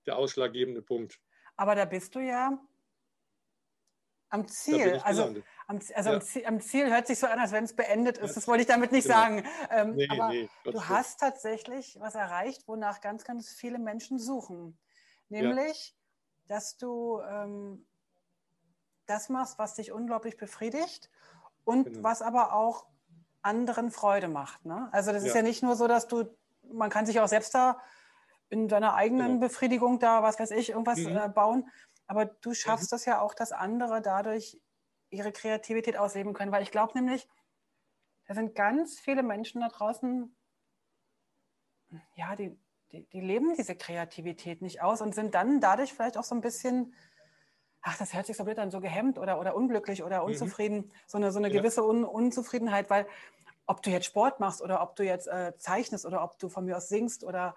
der 0.07 0.17
ausschlaggebende 0.17 0.83
Punkt. 0.83 1.19
Aber 1.57 1.75
da 1.75 1.85
bist 1.85 2.15
du 2.15 2.21
ja 2.21 2.59
am 4.33 4.49
Ziel. 4.49 5.01
Also, 5.05 5.35
am, 5.67 5.81
also 5.95 6.11
ja. 6.11 6.17
am, 6.17 6.23
Ziel, 6.23 6.47
am, 6.47 6.61
Ziel, 6.61 6.91
hört 6.91 7.07
sich 7.07 7.19
so 7.19 7.27
an, 7.27 7.39
als 7.39 7.53
wenn 7.53 7.65
es 7.65 7.75
beendet 7.75 8.19
ist. 8.19 8.37
Das 8.37 8.49
wollte 8.49 8.63
ich 8.63 8.69
damit 8.69 8.93
nicht 8.93 9.05
genau. 9.05 9.17
sagen. 9.17 9.45
Ähm, 9.71 9.95
nee, 9.95 10.09
aber 10.09 10.29
nee, 10.29 10.49
du 10.65 10.89
hast 10.89 11.21
tatsächlich 11.21 11.99
was 12.01 12.15
erreicht, 12.15 12.67
wonach 12.69 13.01
ganz, 13.01 13.25
ganz 13.25 13.51
viele 13.51 13.79
Menschen 13.79 14.19
suchen. 14.19 14.79
Nämlich, 15.29 15.95
ja. 16.49 16.57
dass 16.57 16.77
du 16.77 17.21
ähm, 17.21 17.87
das 19.07 19.29
machst, 19.29 19.59
was 19.59 19.75
dich 19.75 19.93
unglaublich 19.93 20.37
befriedigt 20.37 21.11
und 21.65 21.85
genau. 21.85 22.03
was 22.03 22.23
aber 22.23 22.53
auch 22.53 22.87
anderen 23.43 23.91
Freude 23.91 24.29
macht. 24.29 24.65
Ne? 24.65 24.89
Also 24.93 25.13
das 25.13 25.23
ja. 25.23 25.29
ist 25.29 25.35
ja 25.35 25.43
nicht 25.43 25.63
nur 25.63 25.77
so, 25.77 25.89
dass 25.89 26.07
du, 26.07 26.25
man 26.73 26.91
kann 26.91 27.07
sich 27.07 27.21
auch 27.21 27.29
selbst 27.29 27.55
da 27.55 27.81
in 28.49 28.69
deiner 28.69 28.95
eigenen 28.95 29.29
genau. 29.29 29.41
Befriedigung 29.41 29.99
da, 29.99 30.23
was 30.23 30.39
weiß 30.39 30.51
ich, 30.53 30.71
irgendwas 30.71 30.99
mhm. 30.99 31.17
äh, 31.17 31.29
bauen. 31.29 31.69
Aber 32.07 32.27
du 32.27 32.55
schaffst 32.55 32.93
mhm. 32.93 32.95
das 32.97 33.05
ja 33.05 33.21
auch, 33.21 33.35
dass 33.35 33.53
andere 33.53 34.03
dadurch 34.03 34.61
ihre 35.13 35.33
Kreativität 35.33 35.97
ausleben 35.97 36.33
können. 36.33 36.53
Weil 36.53 36.63
ich 36.63 36.71
glaube 36.71 36.99
nämlich, 36.99 37.29
da 38.27 38.35
sind 38.35 38.55
ganz 38.55 38.99
viele 38.99 39.23
Menschen 39.23 39.61
da 39.61 39.69
draußen, 39.69 40.35
ja, 42.15 42.35
die, 42.37 42.59
die, 42.91 43.05
die, 43.11 43.21
leben 43.21 43.55
diese 43.55 43.77
Kreativität 43.77 44.63
nicht 44.63 44.83
aus 44.83 45.03
und 45.03 45.15
sind 45.15 45.35
dann 45.35 45.61
dadurch 45.61 45.93
vielleicht 45.93 46.17
auch 46.17 46.25
so 46.25 46.35
ein 46.35 46.41
bisschen 46.41 46.95
ach, 47.83 47.99
das 47.99 48.15
hört 48.15 48.27
sich 48.27 48.37
so 48.37 48.45
blöd 48.45 48.59
an, 48.59 48.71
so 48.71 48.81
gehemmt 48.81 49.19
oder, 49.19 49.39
oder 49.39 49.55
unglücklich 49.55 50.03
oder 50.03 50.21
mhm. 50.21 50.29
unzufrieden, 50.29 50.77
mhm. 50.79 50.91
so 51.07 51.19
eine, 51.19 51.33
so 51.33 51.39
eine 51.39 51.49
ja. 51.49 51.61
gewisse 51.61 51.85
Un 51.85 52.05
Unzufriedenheit, 52.05 52.89
weil 52.89 53.07
ob 53.67 53.83
du 53.83 53.91
jetzt 53.91 54.07
Sport 54.07 54.41
machst 54.41 54.63
oder 54.63 54.83
ob 54.83 54.97
du 54.97 55.05
jetzt 55.05 55.27
äh, 55.27 55.57
zeichnest 55.59 56.07
oder 56.07 56.23
ob 56.23 56.39
du 56.39 56.49
von 56.49 56.65
mir 56.65 56.77
aus 56.77 56.89
singst 56.89 57.25
oder, 57.25 57.55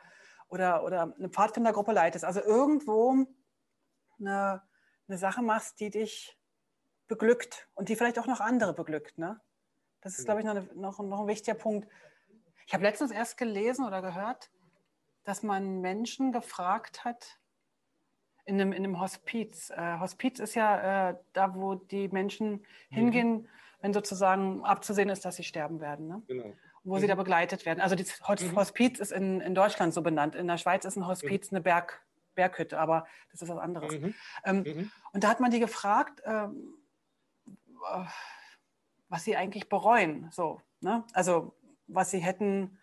oder, 0.49 0.83
oder 0.83 1.13
eine 1.17 1.29
Pfadfindergruppe 1.29 1.93
leitest, 1.93 2.25
also 2.25 2.41
irgendwo 2.41 3.25
eine, 4.19 4.61
eine 5.07 5.17
Sache 5.17 5.41
machst, 5.41 5.79
die 5.79 5.89
dich 5.89 6.37
beglückt 7.07 7.67
und 7.75 7.89
die 7.89 7.95
vielleicht 7.95 8.19
auch 8.19 8.27
noch 8.27 8.39
andere 8.39 8.73
beglückt, 8.73 9.17
ne? 9.17 9.39
Das 10.01 10.19
ist, 10.19 10.25
glaube 10.25 10.41
ich, 10.41 10.45
noch, 10.45 10.73
noch, 10.75 10.99
noch 10.99 11.21
ein 11.21 11.27
wichtiger 11.27 11.57
Punkt. 11.57 11.87
Ich 12.67 12.73
habe 12.73 12.83
letztens 12.83 13.11
erst 13.11 13.37
gelesen 13.37 13.85
oder 13.85 14.03
gehört, 14.03 14.51
dass 15.23 15.41
man 15.41 15.81
Menschen 15.81 16.31
gefragt 16.31 17.03
hat, 17.03 17.39
in 18.45 18.61
einem, 18.61 18.71
in 18.71 18.83
einem 18.83 18.99
Hospiz. 18.99 19.71
Äh, 19.71 19.99
Hospiz 19.99 20.39
ist 20.39 20.55
ja 20.55 21.09
äh, 21.09 21.15
da, 21.33 21.55
wo 21.55 21.75
die 21.75 22.07
Menschen 22.09 22.51
mhm. 22.51 22.63
hingehen, 22.89 23.49
wenn 23.81 23.93
sozusagen 23.93 24.63
abzusehen 24.63 25.09
ist, 25.09 25.25
dass 25.25 25.35
sie 25.35 25.43
sterben 25.43 25.81
werden. 25.81 26.07
Ne? 26.07 26.21
Genau. 26.27 26.53
Wo 26.83 26.95
mhm. 26.95 26.99
sie 26.99 27.07
da 27.07 27.15
begleitet 27.15 27.65
werden. 27.65 27.81
Also 27.81 27.95
das 27.95 28.21
mhm. 28.21 28.55
Hospiz 28.55 28.99
ist 28.99 29.11
in, 29.11 29.41
in 29.41 29.55
Deutschland 29.55 29.93
so 29.93 30.01
benannt. 30.01 30.35
In 30.35 30.47
der 30.47 30.57
Schweiz 30.57 30.85
ist 30.85 30.95
ein 30.95 31.07
Hospiz 31.07 31.51
mhm. 31.51 31.57
eine 31.57 31.63
Berg, 31.63 32.01
Berghütte, 32.35 32.79
aber 32.79 33.07
das 33.31 33.41
ist 33.41 33.49
was 33.49 33.57
anderes. 33.57 33.99
Mhm. 33.99 34.13
Ähm, 34.43 34.57
mhm. 34.57 34.91
Und 35.11 35.23
da 35.23 35.29
hat 35.29 35.39
man 35.39 35.49
die 35.49 35.59
gefragt, 35.59 36.21
ähm, 36.25 36.77
äh, 36.83 36.84
was 39.09 39.23
sie 39.23 39.35
eigentlich 39.35 39.69
bereuen. 39.69 40.29
So, 40.31 40.61
ne? 40.81 41.03
Also 41.13 41.55
was 41.87 42.11
sie 42.11 42.19
hätten 42.19 42.79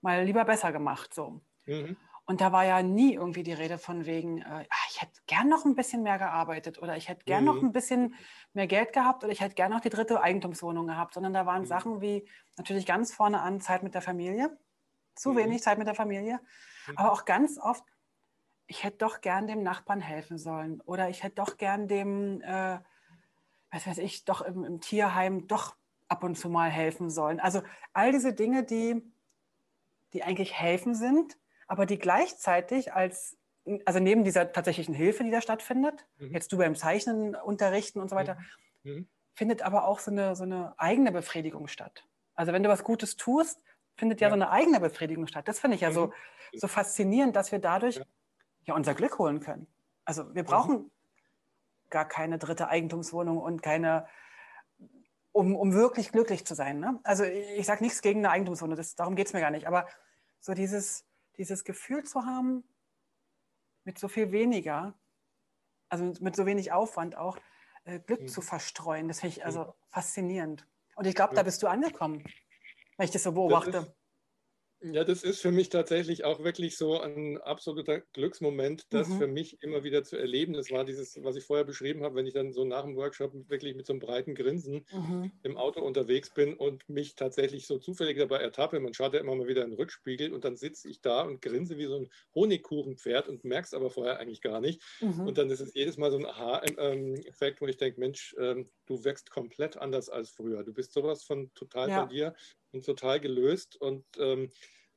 mal 0.00 0.24
lieber 0.24 0.44
besser 0.44 0.72
gemacht. 0.72 1.12
So. 1.14 1.40
Mhm. 1.66 1.96
Und 2.28 2.40
da 2.40 2.50
war 2.50 2.64
ja 2.64 2.82
nie 2.82 3.14
irgendwie 3.14 3.44
die 3.44 3.52
Rede 3.52 3.78
von 3.78 4.04
wegen, 4.04 4.42
äh, 4.42 4.66
ach, 4.68 4.86
ich 4.90 5.00
hätte 5.00 5.20
gern 5.28 5.48
noch 5.48 5.64
ein 5.64 5.76
bisschen 5.76 6.02
mehr 6.02 6.18
gearbeitet 6.18 6.82
oder 6.82 6.96
ich 6.96 7.08
hätte 7.08 7.24
gern 7.24 7.44
mhm. 7.44 7.46
noch 7.46 7.62
ein 7.62 7.72
bisschen 7.72 8.16
mehr 8.52 8.66
Geld 8.66 8.92
gehabt 8.92 9.22
oder 9.22 9.32
ich 9.32 9.40
hätte 9.40 9.54
gern 9.54 9.70
noch 9.70 9.80
die 9.80 9.90
dritte 9.90 10.20
Eigentumswohnung 10.20 10.88
gehabt, 10.88 11.14
sondern 11.14 11.32
da 11.32 11.46
waren 11.46 11.62
mhm. 11.62 11.66
Sachen 11.66 12.00
wie 12.00 12.28
natürlich 12.56 12.84
ganz 12.84 13.14
vorne 13.14 13.40
an 13.42 13.60
Zeit 13.60 13.84
mit 13.84 13.94
der 13.94 14.02
Familie, 14.02 14.58
zu 15.14 15.32
mhm. 15.32 15.36
wenig 15.36 15.62
Zeit 15.62 15.78
mit 15.78 15.86
der 15.86 15.94
Familie, 15.94 16.40
mhm. 16.88 16.98
aber 16.98 17.12
auch 17.12 17.26
ganz 17.26 17.60
oft, 17.60 17.84
ich 18.66 18.82
hätte 18.82 18.98
doch 18.98 19.20
gern 19.20 19.46
dem 19.46 19.62
Nachbarn 19.62 20.00
helfen 20.00 20.36
sollen 20.36 20.80
oder 20.80 21.08
ich 21.08 21.22
hätte 21.22 21.36
doch 21.36 21.56
gern 21.58 21.86
dem, 21.86 22.40
äh, 22.42 22.80
was 23.76 23.86
weiß 23.86 23.98
ich, 23.98 24.24
doch 24.24 24.40
im, 24.40 24.64
im 24.64 24.80
Tierheim 24.80 25.46
doch 25.46 25.76
ab 26.08 26.24
und 26.24 26.36
zu 26.36 26.48
mal 26.48 26.70
helfen 26.70 27.10
sollen. 27.10 27.40
Also 27.40 27.62
all 27.92 28.10
diese 28.10 28.32
Dinge, 28.32 28.64
die, 28.64 29.02
die 30.12 30.22
eigentlich 30.22 30.54
helfen 30.54 30.94
sind, 30.94 31.36
aber 31.66 31.84
die 31.84 31.98
gleichzeitig 31.98 32.94
als, 32.94 33.36
also 33.84 34.00
neben 34.00 34.24
dieser 34.24 34.52
tatsächlichen 34.52 34.94
Hilfe, 34.94 35.24
die 35.24 35.30
da 35.30 35.42
stattfindet, 35.42 36.06
mhm. 36.18 36.32
jetzt 36.32 36.52
du 36.52 36.58
beim 36.58 36.74
Zeichnen 36.74 37.34
unterrichten 37.34 38.00
und 38.00 38.08
so 38.08 38.16
weiter, 38.16 38.38
mhm. 38.82 38.92
mhm. 38.92 39.08
findet 39.34 39.62
aber 39.62 39.86
auch 39.86 39.98
so 39.98 40.10
eine, 40.10 40.34
so 40.36 40.44
eine 40.44 40.74
eigene 40.78 41.12
Befriedigung 41.12 41.68
statt. 41.68 42.06
Also 42.34 42.52
wenn 42.52 42.62
du 42.62 42.70
was 42.70 42.82
Gutes 42.82 43.16
tust, 43.16 43.60
findet 43.96 44.20
ja, 44.20 44.28
ja 44.28 44.30
so 44.30 44.34
eine 44.34 44.50
eigene 44.50 44.80
Befriedigung 44.80 45.26
statt. 45.26 45.48
Das 45.48 45.58
finde 45.58 45.74
ich 45.74 45.82
ja 45.82 45.92
so, 45.92 46.06
mhm. 46.06 46.12
so 46.54 46.68
faszinierend, 46.68 47.36
dass 47.36 47.52
wir 47.52 47.58
dadurch 47.58 47.96
ja. 47.96 48.04
ja. 48.64 48.74
unser 48.74 48.94
Glück 48.94 49.18
holen 49.18 49.40
können. 49.40 49.66
Also 50.06 50.34
wir 50.34 50.44
brauchen 50.44 50.76
mhm. 50.76 50.90
Gar 51.96 52.06
keine 52.06 52.36
dritte 52.36 52.68
Eigentumswohnung 52.68 53.38
und 53.38 53.62
keine, 53.62 54.06
um, 55.32 55.56
um 55.56 55.72
wirklich 55.72 56.12
glücklich 56.12 56.44
zu 56.44 56.54
sein. 56.54 56.78
Ne? 56.78 57.00
Also 57.04 57.24
ich 57.24 57.64
sage 57.64 57.82
nichts 57.82 58.02
gegen 58.02 58.18
eine 58.18 58.28
Eigentumswohnung, 58.28 58.76
das, 58.76 58.96
darum 58.96 59.16
geht 59.16 59.28
es 59.28 59.32
mir 59.32 59.40
gar 59.40 59.50
nicht. 59.50 59.66
Aber 59.66 59.88
so 60.38 60.52
dieses, 60.52 61.06
dieses 61.38 61.64
Gefühl 61.64 62.04
zu 62.04 62.26
haben, 62.26 62.64
mit 63.84 63.98
so 63.98 64.08
viel 64.08 64.30
weniger, 64.30 64.92
also 65.88 66.12
mit 66.20 66.36
so 66.36 66.44
wenig 66.44 66.70
Aufwand 66.70 67.16
auch, 67.16 67.38
äh, 67.84 67.98
Glück 67.98 68.20
mhm. 68.20 68.28
zu 68.28 68.42
verstreuen. 68.42 69.08
Das 69.08 69.20
finde 69.20 69.38
ich 69.38 69.46
also 69.46 69.74
faszinierend. 69.88 70.68
Und 70.96 71.06
ich 71.06 71.14
glaube, 71.14 71.34
da 71.34 71.42
bist 71.44 71.62
du 71.62 71.66
angekommen, 71.66 72.22
wenn 72.98 73.04
ich 73.06 73.10
das 73.10 73.22
so 73.22 73.32
beobachte. 73.32 73.70
Das 73.70 73.84
ist, 73.84 73.94
ja, 74.80 75.04
das 75.04 75.22
ist 75.22 75.40
für 75.40 75.50
mich 75.50 75.70
tatsächlich 75.70 76.24
auch 76.24 76.44
wirklich 76.44 76.76
so 76.76 77.00
ein 77.00 77.38
absoluter 77.38 78.00
Glücksmoment, 78.12 78.84
das 78.90 79.08
mhm. 79.08 79.18
für 79.18 79.26
mich 79.26 79.62
immer 79.62 79.84
wieder 79.84 80.04
zu 80.04 80.16
erleben. 80.16 80.52
Das 80.52 80.70
war 80.70 80.84
dieses, 80.84 81.18
was 81.22 81.36
ich 81.36 81.44
vorher 81.44 81.64
beschrieben 81.64 82.02
habe, 82.02 82.16
wenn 82.16 82.26
ich 82.26 82.34
dann 82.34 82.52
so 82.52 82.64
nach 82.64 82.82
dem 82.82 82.94
Workshop 82.94 83.32
wirklich 83.48 83.74
mit 83.74 83.86
so 83.86 83.94
einem 83.94 84.00
breiten 84.00 84.34
Grinsen 84.34 84.84
mhm. 84.92 85.32
im 85.42 85.56
Auto 85.56 85.80
unterwegs 85.80 86.32
bin 86.34 86.54
und 86.54 86.86
mich 86.88 87.14
tatsächlich 87.14 87.66
so 87.66 87.78
zufällig 87.78 88.18
dabei 88.18 88.38
ertappe. 88.38 88.78
Man 88.78 88.92
schaut 88.92 89.14
ja 89.14 89.20
immer 89.20 89.34
mal 89.34 89.48
wieder 89.48 89.64
in 89.64 89.70
den 89.70 89.78
Rückspiegel 89.78 90.34
und 90.34 90.44
dann 90.44 90.56
sitze 90.56 90.88
ich 90.90 91.00
da 91.00 91.22
und 91.22 91.40
grinse 91.40 91.78
wie 91.78 91.86
so 91.86 91.96
ein 91.96 92.10
Honigkuchenpferd 92.34 93.28
und 93.28 93.44
merke 93.44 93.66
es 93.66 93.74
aber 93.74 93.90
vorher 93.90 94.18
eigentlich 94.18 94.42
gar 94.42 94.60
nicht. 94.60 94.82
Mhm. 95.00 95.26
Und 95.26 95.38
dann 95.38 95.48
ist 95.50 95.60
es 95.60 95.72
jedes 95.74 95.96
Mal 95.96 96.10
so 96.10 96.18
ein 96.18 96.26
Aha-Effekt, 96.26 97.62
wo 97.62 97.66
ich 97.66 97.78
denke, 97.78 97.98
Mensch, 97.98 98.34
ähm, 98.38 98.68
du 98.84 99.02
wächst 99.04 99.30
komplett 99.30 99.78
anders 99.78 100.10
als 100.10 100.30
früher. 100.30 100.64
Du 100.64 100.74
bist 100.74 100.92
sowas 100.92 101.24
von 101.24 101.50
total 101.54 101.88
ja. 101.88 102.04
bei 102.04 102.12
dir 102.12 102.34
total 102.84 103.20
gelöst. 103.20 103.76
Und 103.80 104.04
ähm, 104.18 104.50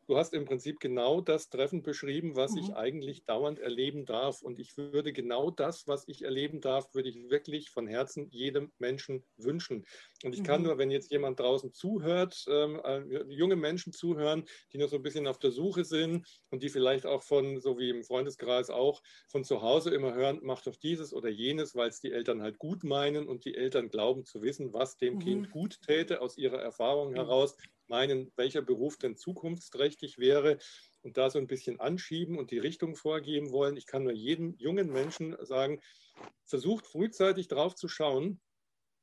du 0.09 0.17
hast 0.17 0.33
im 0.33 0.45
Prinzip 0.45 0.79
genau 0.79 1.21
das 1.21 1.49
Treffen 1.49 1.83
beschrieben, 1.83 2.35
was 2.35 2.53
mhm. 2.53 2.57
ich 2.57 2.73
eigentlich 2.73 3.25
dauernd 3.25 3.59
erleben 3.59 4.05
darf. 4.05 4.41
Und 4.41 4.57
ich 4.57 4.75
würde 4.75 5.13
genau 5.13 5.51
das, 5.51 5.87
was 5.87 6.07
ich 6.07 6.23
erleben 6.23 6.61
darf, 6.61 6.95
würde 6.95 7.09
ich 7.09 7.29
wirklich 7.29 7.69
von 7.69 7.85
Herzen 7.85 8.27
jedem 8.31 8.71
Menschen 8.79 9.23
wünschen. 9.37 9.85
Und 10.23 10.33
ich 10.33 10.43
kann 10.43 10.61
mhm. 10.61 10.67
nur, 10.67 10.77
wenn 10.79 10.89
jetzt 10.89 11.11
jemand 11.11 11.39
draußen 11.39 11.73
zuhört, 11.73 12.43
ähm, 12.49 12.81
äh, 12.83 13.03
junge 13.29 13.55
Menschen 13.55 13.93
zuhören, 13.93 14.45
die 14.73 14.79
noch 14.79 14.89
so 14.89 14.95
ein 14.95 15.03
bisschen 15.03 15.27
auf 15.27 15.37
der 15.37 15.51
Suche 15.51 15.85
sind 15.85 16.25
und 16.49 16.63
die 16.63 16.69
vielleicht 16.69 17.05
auch 17.05 17.21
von, 17.21 17.61
so 17.61 17.77
wie 17.77 17.91
im 17.91 18.03
Freundeskreis 18.03 18.71
auch, 18.71 19.03
von 19.27 19.43
zu 19.43 19.61
Hause 19.61 19.91
immer 19.91 20.15
hören, 20.15 20.39
mach 20.41 20.63
doch 20.63 20.75
dieses 20.75 21.13
oder 21.13 21.29
jenes, 21.29 21.75
weil 21.75 21.89
es 21.89 21.99
die 21.99 22.11
Eltern 22.11 22.41
halt 22.41 22.57
gut 22.57 22.83
meinen 22.83 23.27
und 23.27 23.45
die 23.45 23.53
Eltern 23.53 23.89
glauben 23.89 24.25
zu 24.25 24.41
wissen, 24.41 24.73
was 24.73 24.97
dem 24.97 25.15
mhm. 25.15 25.19
Kind 25.19 25.51
gut 25.51 25.79
täte 25.83 26.21
aus 26.21 26.35
ihrer 26.35 26.59
Erfahrung 26.59 27.13
heraus 27.13 27.55
meinen, 27.89 28.31
welcher 28.35 28.61
Beruf 28.61 28.97
denn 28.97 29.15
zukunftsträchtig 29.15 30.17
wäre 30.17 30.57
und 31.01 31.17
da 31.17 31.29
so 31.29 31.39
ein 31.39 31.47
bisschen 31.47 31.79
anschieben 31.79 32.37
und 32.37 32.51
die 32.51 32.59
Richtung 32.59 32.95
vorgeben 32.95 33.51
wollen. 33.51 33.77
Ich 33.77 33.85
kann 33.85 34.03
nur 34.03 34.13
jedem 34.13 34.55
jungen 34.57 34.91
Menschen 34.91 35.35
sagen, 35.41 35.81
versucht 36.45 36.87
frühzeitig 36.87 37.47
drauf 37.47 37.75
zu 37.75 37.87
schauen, 37.87 38.39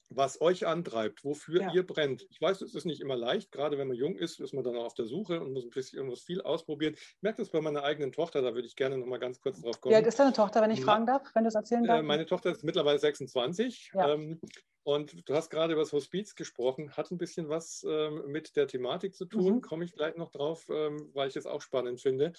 was 0.08 0.40
euch 0.40 0.66
antreibt, 0.66 1.24
wofür 1.24 1.62
ja. 1.62 1.72
ihr 1.72 1.86
brennt. 1.86 2.26
Ich 2.30 2.40
weiß, 2.40 2.60
es 2.60 2.74
ist 2.74 2.84
nicht 2.84 3.00
immer 3.00 3.16
leicht, 3.16 3.50
gerade 3.50 3.76
wenn 3.76 3.88
man 3.88 3.96
jung 3.96 4.16
ist, 4.16 4.40
ist 4.40 4.54
man 4.54 4.62
dann 4.62 4.76
auch 4.76 4.84
auf 4.84 4.94
der 4.94 5.06
Suche 5.06 5.40
und 5.40 5.52
muss 5.52 5.64
ein 5.64 5.70
bisschen 5.70 5.98
irgendwas 5.98 6.22
viel 6.22 6.40
ausprobieren. 6.42 6.94
Ich 6.94 7.22
merke 7.22 7.42
das 7.42 7.50
bei 7.50 7.60
meiner 7.60 7.82
eigenen 7.82 8.12
Tochter, 8.12 8.42
da 8.42 8.54
würde 8.54 8.68
ich 8.68 8.76
gerne 8.76 8.98
noch 8.98 9.06
mal 9.06 9.18
ganz 9.18 9.40
kurz 9.40 9.60
drauf 9.60 9.80
kommen. 9.80 9.92
Wie 9.92 9.96
alt 9.96 10.06
ist 10.06 10.18
deine 10.18 10.32
Tochter, 10.32 10.62
wenn 10.62 10.70
ich 10.70 10.82
fragen 10.82 11.06
darf, 11.06 11.34
wenn 11.34 11.44
du 11.44 11.48
es 11.48 11.54
erzählen 11.54 11.84
äh, 11.84 11.88
darfst? 11.88 12.04
Meine 12.04 12.26
Tochter 12.26 12.50
ist 12.50 12.62
mittlerweile 12.62 12.98
26 12.98 13.90
ja. 13.94 14.14
ähm, 14.14 14.40
und 14.86 15.28
du 15.28 15.34
hast 15.34 15.50
gerade 15.50 15.72
über 15.72 15.82
das 15.82 15.92
Hospiz 15.92 16.36
gesprochen, 16.36 16.96
hat 16.96 17.10
ein 17.10 17.18
bisschen 17.18 17.48
was 17.48 17.84
ähm, 17.88 18.22
mit 18.28 18.54
der 18.54 18.68
Thematik 18.68 19.16
zu 19.16 19.24
tun, 19.24 19.56
mhm. 19.56 19.60
komme 19.60 19.84
ich 19.84 19.92
gleich 19.92 20.14
noch 20.14 20.30
drauf, 20.30 20.68
ähm, 20.70 21.10
weil 21.12 21.28
ich 21.28 21.34
es 21.34 21.44
auch 21.44 21.60
spannend 21.60 22.00
finde. 22.00 22.34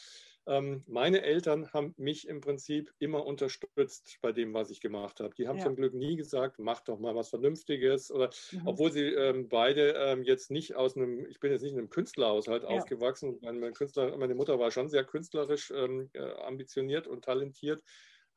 Ähm, 0.45 0.81
meine 0.87 1.23
Eltern 1.23 1.73
haben 1.73 1.93
mich 1.97 2.25
im 2.25 2.39
Prinzip 2.39 2.93
immer 2.99 3.25
unterstützt 3.25 4.19
bei 4.21 4.31
dem, 4.31 4.53
was 4.53 4.69
ich 4.69 4.79
gemacht 4.79 5.19
habe. 5.19 5.35
Die 5.35 5.49
haben 5.49 5.57
ja. 5.57 5.65
zum 5.65 5.75
Glück 5.75 5.93
nie 5.93 6.15
gesagt, 6.15 6.57
mach 6.57 6.79
doch 6.79 6.99
mal 6.99 7.15
was 7.15 7.27
Vernünftiges. 7.27 8.13
Oder 8.13 8.29
mhm. 8.53 8.61
obwohl 8.63 8.93
sie 8.93 9.07
ähm, 9.07 9.49
beide 9.49 9.95
ähm, 9.97 10.23
jetzt 10.23 10.49
nicht 10.49 10.73
aus 10.73 10.95
einem, 10.95 11.25
ich 11.25 11.41
bin 11.41 11.51
jetzt 11.51 11.63
nicht 11.63 11.73
in 11.73 11.79
einem 11.79 11.89
Künstlerhaushalt 11.89 12.63
ja. 12.63 12.69
aufgewachsen. 12.69 13.39
Meine, 13.41 13.73
Künstler, 13.73 14.15
meine 14.15 14.35
Mutter 14.35 14.57
war 14.57 14.71
schon 14.71 14.87
sehr 14.87 15.03
künstlerisch 15.03 15.69
ähm, 15.75 16.09
äh, 16.13 16.21
ambitioniert 16.45 17.07
und 17.07 17.25
talentiert 17.25 17.83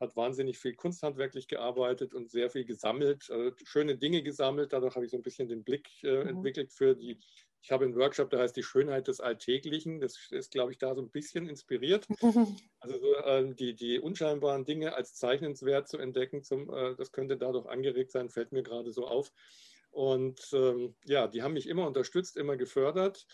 hat 0.01 0.17
wahnsinnig 0.17 0.59
viel 0.59 0.75
kunsthandwerklich 0.75 1.47
gearbeitet 1.47 2.15
und 2.15 2.31
sehr 2.31 2.51
viel 2.51 2.65
gesammelt, 2.65 3.29
äh, 3.31 3.53
schöne 3.65 3.97
Dinge 3.97 4.23
gesammelt. 4.23 4.73
Dadurch 4.73 4.95
habe 4.95 5.05
ich 5.05 5.11
so 5.11 5.19
ein 5.19 5.23
bisschen 5.23 5.49
den 5.49 5.63
Blick 5.63 5.89
äh, 6.03 6.23
mhm. 6.23 6.29
entwickelt 6.29 6.73
für 6.73 6.95
die 6.95 7.21
ich 7.63 7.71
habe 7.71 7.85
einen 7.85 7.97
Workshop, 7.97 8.31
der 8.31 8.41
heißt 8.41 8.57
Die 8.57 8.63
Schönheit 8.63 9.09
des 9.09 9.21
Alltäglichen. 9.21 10.01
Das 10.01 10.17
ist, 10.31 10.51
glaube 10.51 10.73
ich, 10.73 10.79
da 10.79 10.95
so 10.95 11.03
ein 11.03 11.11
bisschen 11.11 11.49
inspiriert. 11.49 12.07
Also 12.83 12.99
so, 12.99 13.15
äh, 13.15 13.55
die, 13.55 13.75
die 13.75 14.01
unscheinbaren 14.01 14.65
Dinge 14.65 14.95
als 14.95 15.15
zeichnenswert 15.15 15.87
zu 15.87 15.99
entdecken, 15.99 16.43
zum, 16.43 16.73
äh, 16.73 16.95
das 16.97 17.13
könnte 17.13 17.37
dadurch 17.37 17.67
angeregt 17.67 18.11
sein, 18.11 18.31
fällt 18.31 18.53
mir 18.53 18.63
gerade 18.63 18.91
so 18.91 19.07
auf. 19.07 19.33
Und 19.91 20.41
ähm, 20.55 20.95
ja, 21.05 21.27
die 21.27 21.43
haben 21.43 21.53
mich 21.53 21.69
immer 21.69 21.87
unterstützt, 21.87 22.39
immer 22.39 22.57
gefördert. 22.57 23.27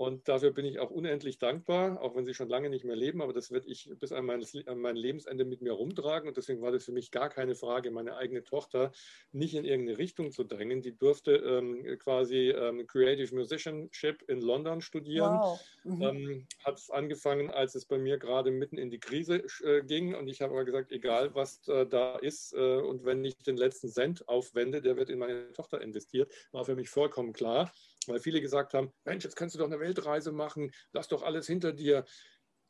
Und 0.00 0.28
dafür 0.30 0.50
bin 0.50 0.64
ich 0.64 0.78
auch 0.78 0.90
unendlich 0.90 1.38
dankbar, 1.38 2.00
auch 2.00 2.16
wenn 2.16 2.24
sie 2.24 2.32
schon 2.32 2.48
lange 2.48 2.70
nicht 2.70 2.86
mehr 2.86 2.96
leben. 2.96 3.20
Aber 3.20 3.34
das 3.34 3.50
werde 3.50 3.68
ich 3.68 3.90
bis 4.00 4.12
an 4.12 4.24
mein, 4.24 4.42
an 4.64 4.78
mein, 4.78 4.96
Lebensende 4.96 5.44
mit 5.44 5.60
mir 5.60 5.72
rumtragen. 5.72 6.26
Und 6.26 6.38
deswegen 6.38 6.62
war 6.62 6.72
das 6.72 6.86
für 6.86 6.92
mich 6.92 7.10
gar 7.10 7.28
keine 7.28 7.54
Frage, 7.54 7.90
meine 7.90 8.16
eigene 8.16 8.42
Tochter 8.42 8.92
nicht 9.32 9.54
in 9.54 9.66
irgendeine 9.66 9.98
Richtung 9.98 10.32
zu 10.32 10.44
drängen. 10.44 10.80
Die 10.80 10.96
durfte 10.96 11.32
ähm, 11.32 11.98
quasi 11.98 12.48
ähm, 12.48 12.86
Creative 12.86 13.34
Musicianship 13.34 14.22
in 14.26 14.40
London 14.40 14.80
studieren. 14.80 15.34
Wow. 15.34 15.60
Mhm. 15.84 16.02
Ähm, 16.02 16.46
hat 16.64 16.78
es 16.78 16.88
angefangen, 16.88 17.50
als 17.50 17.74
es 17.74 17.84
bei 17.84 17.98
mir 17.98 18.16
gerade 18.16 18.50
mitten 18.50 18.78
in 18.78 18.90
die 18.90 19.00
Krise 19.00 19.44
äh, 19.62 19.82
ging. 19.82 20.14
Und 20.14 20.28
ich 20.28 20.40
habe 20.40 20.54
aber 20.54 20.64
gesagt, 20.64 20.92
egal 20.92 21.34
was 21.34 21.68
äh, 21.68 21.84
da 21.84 22.16
ist 22.16 22.54
äh, 22.54 22.76
und 22.76 23.04
wenn 23.04 23.22
ich 23.22 23.36
den 23.36 23.58
letzten 23.58 23.90
Cent 23.90 24.26
aufwende, 24.30 24.80
der 24.80 24.96
wird 24.96 25.10
in 25.10 25.18
meine 25.18 25.52
Tochter 25.52 25.82
investiert, 25.82 26.32
war 26.52 26.64
für 26.64 26.74
mich 26.74 26.88
vollkommen 26.88 27.34
klar 27.34 27.70
weil 28.10 28.20
viele 28.20 28.40
gesagt 28.40 28.74
haben, 28.74 28.92
Mensch, 29.04 29.24
jetzt 29.24 29.36
kannst 29.36 29.54
du 29.54 29.58
doch 29.58 29.66
eine 29.66 29.80
Weltreise 29.80 30.32
machen, 30.32 30.70
lass 30.92 31.08
doch 31.08 31.22
alles 31.22 31.46
hinter 31.46 31.72
dir. 31.72 32.04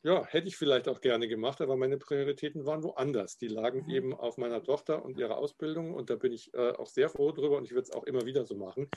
Ja, 0.03 0.25
hätte 0.25 0.47
ich 0.47 0.57
vielleicht 0.57 0.87
auch 0.87 0.99
gerne 0.99 1.27
gemacht, 1.27 1.61
aber 1.61 1.75
meine 1.75 1.97
Prioritäten 1.97 2.65
waren 2.65 2.81
woanders. 2.81 3.37
Die 3.37 3.47
lagen 3.47 3.83
mhm. 3.83 3.89
eben 3.89 4.13
auf 4.13 4.37
meiner 4.37 4.63
Tochter 4.63 5.05
und 5.05 5.19
ihrer 5.19 5.37
Ausbildung 5.37 5.93
und 5.93 6.09
da 6.09 6.15
bin 6.15 6.33
ich 6.33 6.51
äh, 6.53 6.71
auch 6.71 6.87
sehr 6.87 7.09
froh 7.09 7.31
drüber 7.31 7.57
und 7.57 7.65
ich 7.65 7.71
würde 7.71 7.83
es 7.83 7.91
auch 7.91 8.05
immer 8.05 8.25
wieder 8.25 8.45
so 8.45 8.55
machen. 8.55 8.89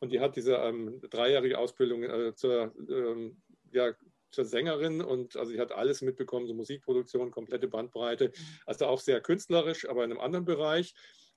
Und 0.00 0.12
die 0.12 0.18
hat 0.18 0.34
diese 0.34 0.54
ähm, 0.54 1.00
dreijährige 1.08 1.58
Ausbildung 1.58 2.02
äh, 2.02 2.34
zur, 2.34 2.74
ähm, 2.88 3.40
ja, 3.70 3.92
zur 4.32 4.44
Sängerin 4.44 5.02
und 5.02 5.36
also 5.36 5.52
sie 5.52 5.60
hat 5.60 5.72
alles 5.72 6.02
mitbekommen, 6.02 6.46
so 6.46 6.54
Musikproduktion, 6.54 7.30
komplette 7.30 7.68
Bandbreite. 7.68 8.28
Mhm. 8.28 8.32
Also 8.66 8.86
auch 8.86 9.00
sehr 9.00 9.20
künstlerisch, 9.20 9.88
aber 9.88 10.04
in 10.04 10.10
einem 10.10 10.20
anderen 10.20 10.44
Bereich. 10.44 10.94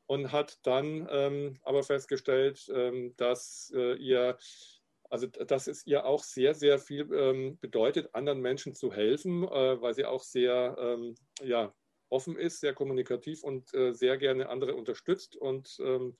Und 0.08 0.32
hat 0.32 0.60
dann 0.64 1.08
ähm, 1.10 1.60
aber 1.64 1.84
festgestellt, 1.84 2.70
ähm, 2.74 3.14
dass 3.18 3.72
äh, 3.76 3.96
ihr 3.96 4.38
also 5.10 5.28
dass 5.28 5.68
es 5.68 5.86
ihr 5.86 6.06
auch 6.06 6.24
sehr, 6.24 6.56
sehr 6.56 6.80
viel 6.80 7.08
ähm, 7.14 7.60
bedeutet, 7.60 8.16
anderen 8.16 8.42
Menschen 8.42 8.74
zu 8.74 8.92
helfen, 8.92 9.44
äh, 9.44 9.80
weil 9.80 9.94
sie 9.94 10.06
auch 10.06 10.24
sehr 10.24 10.76
ähm, 10.80 11.14
ja, 11.44 11.72
offen 12.10 12.36
ist, 12.36 12.62
sehr 12.62 12.74
kommunikativ 12.74 13.44
und 13.44 13.72
äh, 13.76 13.94
sehr 13.94 14.18
gerne 14.18 14.50
andere 14.50 14.76
unterstützt 14.76 15.36
und 15.36 15.78
ähm, 15.82 16.18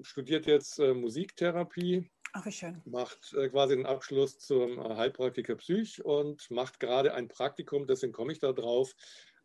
studiert 0.00 0.46
jetzt 0.46 0.78
äh, 0.78 0.94
Musiktherapie. 0.94 2.10
Ach, 2.32 2.44
wie 2.44 2.52
schön. 2.52 2.80
Macht 2.84 3.34
äh, 3.34 3.48
quasi 3.48 3.76
den 3.76 3.86
Abschluss 3.86 4.38
zum 4.38 4.78
äh, 4.78 4.96
Heilpraktiker 4.96 5.56
Psych 5.56 6.04
und 6.04 6.50
macht 6.50 6.78
gerade 6.80 7.14
ein 7.14 7.28
Praktikum, 7.28 7.86
deswegen 7.86 8.12
komme 8.12 8.32
ich 8.32 8.38
da 8.38 8.52
drauf, 8.52 8.94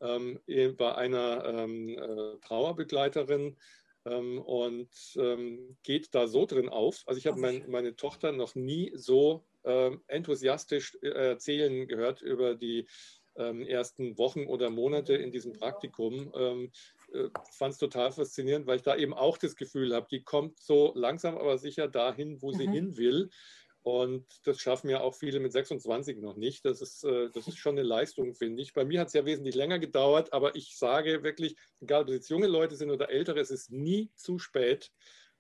ähm, 0.04 0.40
bei 0.78 0.96
einer 0.96 1.46
ähm, 1.46 1.90
äh, 1.90 2.40
Trauerbegleiterin, 2.46 3.58
ähm, 4.06 4.42
und 4.42 4.90
ähm, 5.16 5.78
geht 5.84 6.14
da 6.14 6.28
so 6.28 6.46
drin 6.46 6.70
auf. 6.70 7.04
Also 7.06 7.18
ich 7.18 7.28
habe 7.28 7.40
mein, 7.40 7.70
meine 7.70 7.96
Tochter 7.96 8.32
noch 8.32 8.56
nie 8.56 8.92
so 8.96 9.46
ähm, 9.64 10.02
enthusiastisch 10.08 10.98
äh, 11.02 11.08
erzählen 11.08 11.88
gehört 11.88 12.22
über 12.22 12.56
die 12.56 12.88
ähm, 13.36 13.66
ersten 13.66 14.18
Wochen 14.18 14.46
oder 14.46 14.70
Monate 14.70 15.16
in 15.16 15.32
diesem 15.32 15.54
Praktikum. 15.54 16.34
Äh, 16.36 17.30
Fand 17.52 17.74
es 17.74 17.80
total 17.80 18.12
faszinierend, 18.12 18.66
weil 18.66 18.78
ich 18.78 18.84
da 18.84 18.96
eben 18.96 19.14
auch 19.14 19.38
das 19.38 19.56
Gefühl 19.56 19.94
habe, 19.94 20.08
die 20.10 20.24
kommt 20.24 20.60
so 20.60 20.92
langsam 20.96 21.38
aber 21.38 21.58
sicher 21.58 21.88
dahin, 21.88 22.42
wo 22.42 22.52
sie 22.52 22.68
mhm. 22.68 22.72
hin 22.72 22.98
will. 22.98 23.30
Und 23.84 24.26
das 24.48 24.62
schaffen 24.62 24.90
ja 24.90 25.02
auch 25.02 25.14
viele 25.14 25.42
mit 25.42 25.52
26 25.52 26.18
noch 26.20 26.38
nicht. 26.38 26.64
Das 26.64 26.82
ist, 26.82 27.04
äh, 27.04 27.30
das 27.32 27.50
ist 27.50 27.58
schon 27.58 27.78
eine 27.78 27.86
Leistung, 27.86 28.34
finde 28.34 28.62
ich. 28.62 28.74
Bei 28.74 28.86
mir 28.86 29.02
hat 29.02 29.08
es 29.08 29.14
ja 29.14 29.26
wesentlich 29.26 29.56
länger 29.56 29.78
gedauert, 29.78 30.32
aber 30.32 30.56
ich 30.56 30.78
sage 30.78 31.22
wirklich, 31.22 31.58
egal 31.82 32.04
ob 32.04 32.08
es 32.08 32.16
jetzt 32.16 32.30
junge 32.30 32.48
Leute 32.48 32.78
sind 32.78 32.92
oder 32.92 33.10
ältere, 33.10 33.42
es 33.42 33.52
ist 33.52 33.72
nie 33.72 34.10
zu 34.16 34.40
spät, 34.40 34.94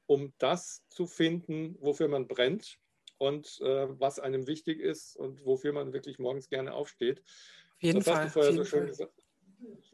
um 0.07 0.33
das 0.39 0.83
zu 0.89 1.07
finden, 1.07 1.77
wofür 1.79 2.09
man 2.09 2.27
brennt 2.27 2.79
und 3.17 3.61
äh, 3.61 3.87
was 3.97 4.19
einem 4.19 4.45
wichtig 4.45 4.81
ist 4.81 5.15
und 5.15 5.45
wofür 5.45 5.71
man 5.71 5.93
wirklich 5.93 6.19
morgens 6.19 6.49
gerne 6.49 6.73
aufsteht. 6.73 7.21
Auf 7.75 7.81
jeden 7.81 7.99
das 7.99 8.05
Fall. 8.05 8.25
Hast 8.25 8.35
du 8.35 8.39
vorher, 8.41 8.53
so 8.53 8.65
schön, 8.65 8.91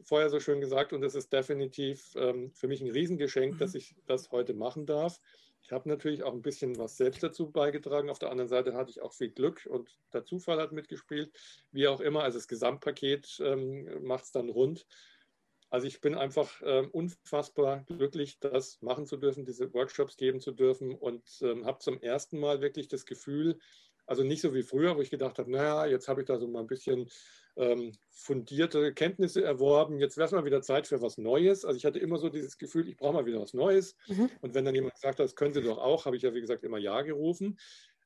vorher 0.02 0.28
so 0.28 0.40
schön 0.40 0.60
gesagt 0.60 0.92
und 0.92 1.04
es 1.04 1.14
ist 1.14 1.32
definitiv 1.32 2.14
ähm, 2.16 2.50
für 2.52 2.66
mich 2.66 2.80
ein 2.80 2.90
Riesengeschenk, 2.90 3.54
mhm. 3.54 3.58
dass 3.58 3.76
ich 3.76 3.94
das 4.06 4.32
heute 4.32 4.54
machen 4.54 4.86
darf. 4.86 5.20
Ich 5.70 5.72
habe 5.72 5.88
natürlich 5.88 6.24
auch 6.24 6.32
ein 6.32 6.42
bisschen 6.42 6.76
was 6.78 6.96
selbst 6.96 7.22
dazu 7.22 7.48
beigetragen. 7.48 8.10
Auf 8.10 8.18
der 8.18 8.32
anderen 8.32 8.48
Seite 8.48 8.74
hatte 8.74 8.90
ich 8.90 9.02
auch 9.02 9.12
viel 9.12 9.30
Glück 9.30 9.68
und 9.70 10.00
der 10.12 10.24
Zufall 10.24 10.60
hat 10.60 10.72
mitgespielt. 10.72 11.30
Wie 11.70 11.86
auch 11.86 12.00
immer, 12.00 12.24
also 12.24 12.38
das 12.38 12.48
Gesamtpaket 12.48 13.40
ähm, 13.40 13.88
macht 14.02 14.24
es 14.24 14.32
dann 14.32 14.48
rund. 14.48 14.84
Also 15.68 15.86
ich 15.86 16.00
bin 16.00 16.16
einfach 16.16 16.60
äh, 16.62 16.88
unfassbar 16.90 17.84
glücklich, 17.84 18.40
das 18.40 18.82
machen 18.82 19.06
zu 19.06 19.16
dürfen, 19.16 19.44
diese 19.44 19.72
Workshops 19.72 20.16
geben 20.16 20.40
zu 20.40 20.50
dürfen 20.50 20.92
und 20.92 21.22
ähm, 21.42 21.64
habe 21.64 21.78
zum 21.78 22.02
ersten 22.02 22.40
Mal 22.40 22.60
wirklich 22.60 22.88
das 22.88 23.06
Gefühl, 23.06 23.56
also 24.06 24.24
nicht 24.24 24.40
so 24.40 24.52
wie 24.52 24.64
früher, 24.64 24.96
wo 24.96 25.02
ich 25.02 25.10
gedacht 25.10 25.38
habe, 25.38 25.52
naja, 25.52 25.86
jetzt 25.86 26.08
habe 26.08 26.22
ich 26.22 26.26
da 26.26 26.36
so 26.36 26.48
mal 26.48 26.62
ein 26.62 26.66
bisschen 26.66 27.08
ähm, 27.60 27.92
fundierte 28.10 28.92
Kenntnisse 28.94 29.44
erworben. 29.44 29.98
Jetzt 29.98 30.16
wäre 30.16 30.26
es 30.26 30.32
mal 30.32 30.44
wieder 30.44 30.62
Zeit 30.62 30.86
für 30.86 31.02
was 31.02 31.18
Neues. 31.18 31.64
Also 31.64 31.76
ich 31.76 31.84
hatte 31.84 31.98
immer 31.98 32.18
so 32.18 32.28
dieses 32.28 32.58
Gefühl, 32.58 32.88
ich 32.88 32.96
brauche 32.96 33.14
mal 33.14 33.26
wieder 33.26 33.40
was 33.40 33.54
Neues. 33.54 33.96
Mhm. 34.08 34.30
Und 34.40 34.54
wenn 34.54 34.64
dann 34.64 34.74
jemand 34.74 34.94
gesagt 34.94 35.18
hat, 35.18 35.24
das 35.24 35.36
können 35.36 35.54
Sie 35.54 35.62
doch 35.62 35.78
auch, 35.78 36.06
habe 36.06 36.16
ich 36.16 36.22
ja 36.22 36.34
wie 36.34 36.40
gesagt 36.40 36.64
immer 36.64 36.78
Ja 36.78 37.02
gerufen. 37.02 37.58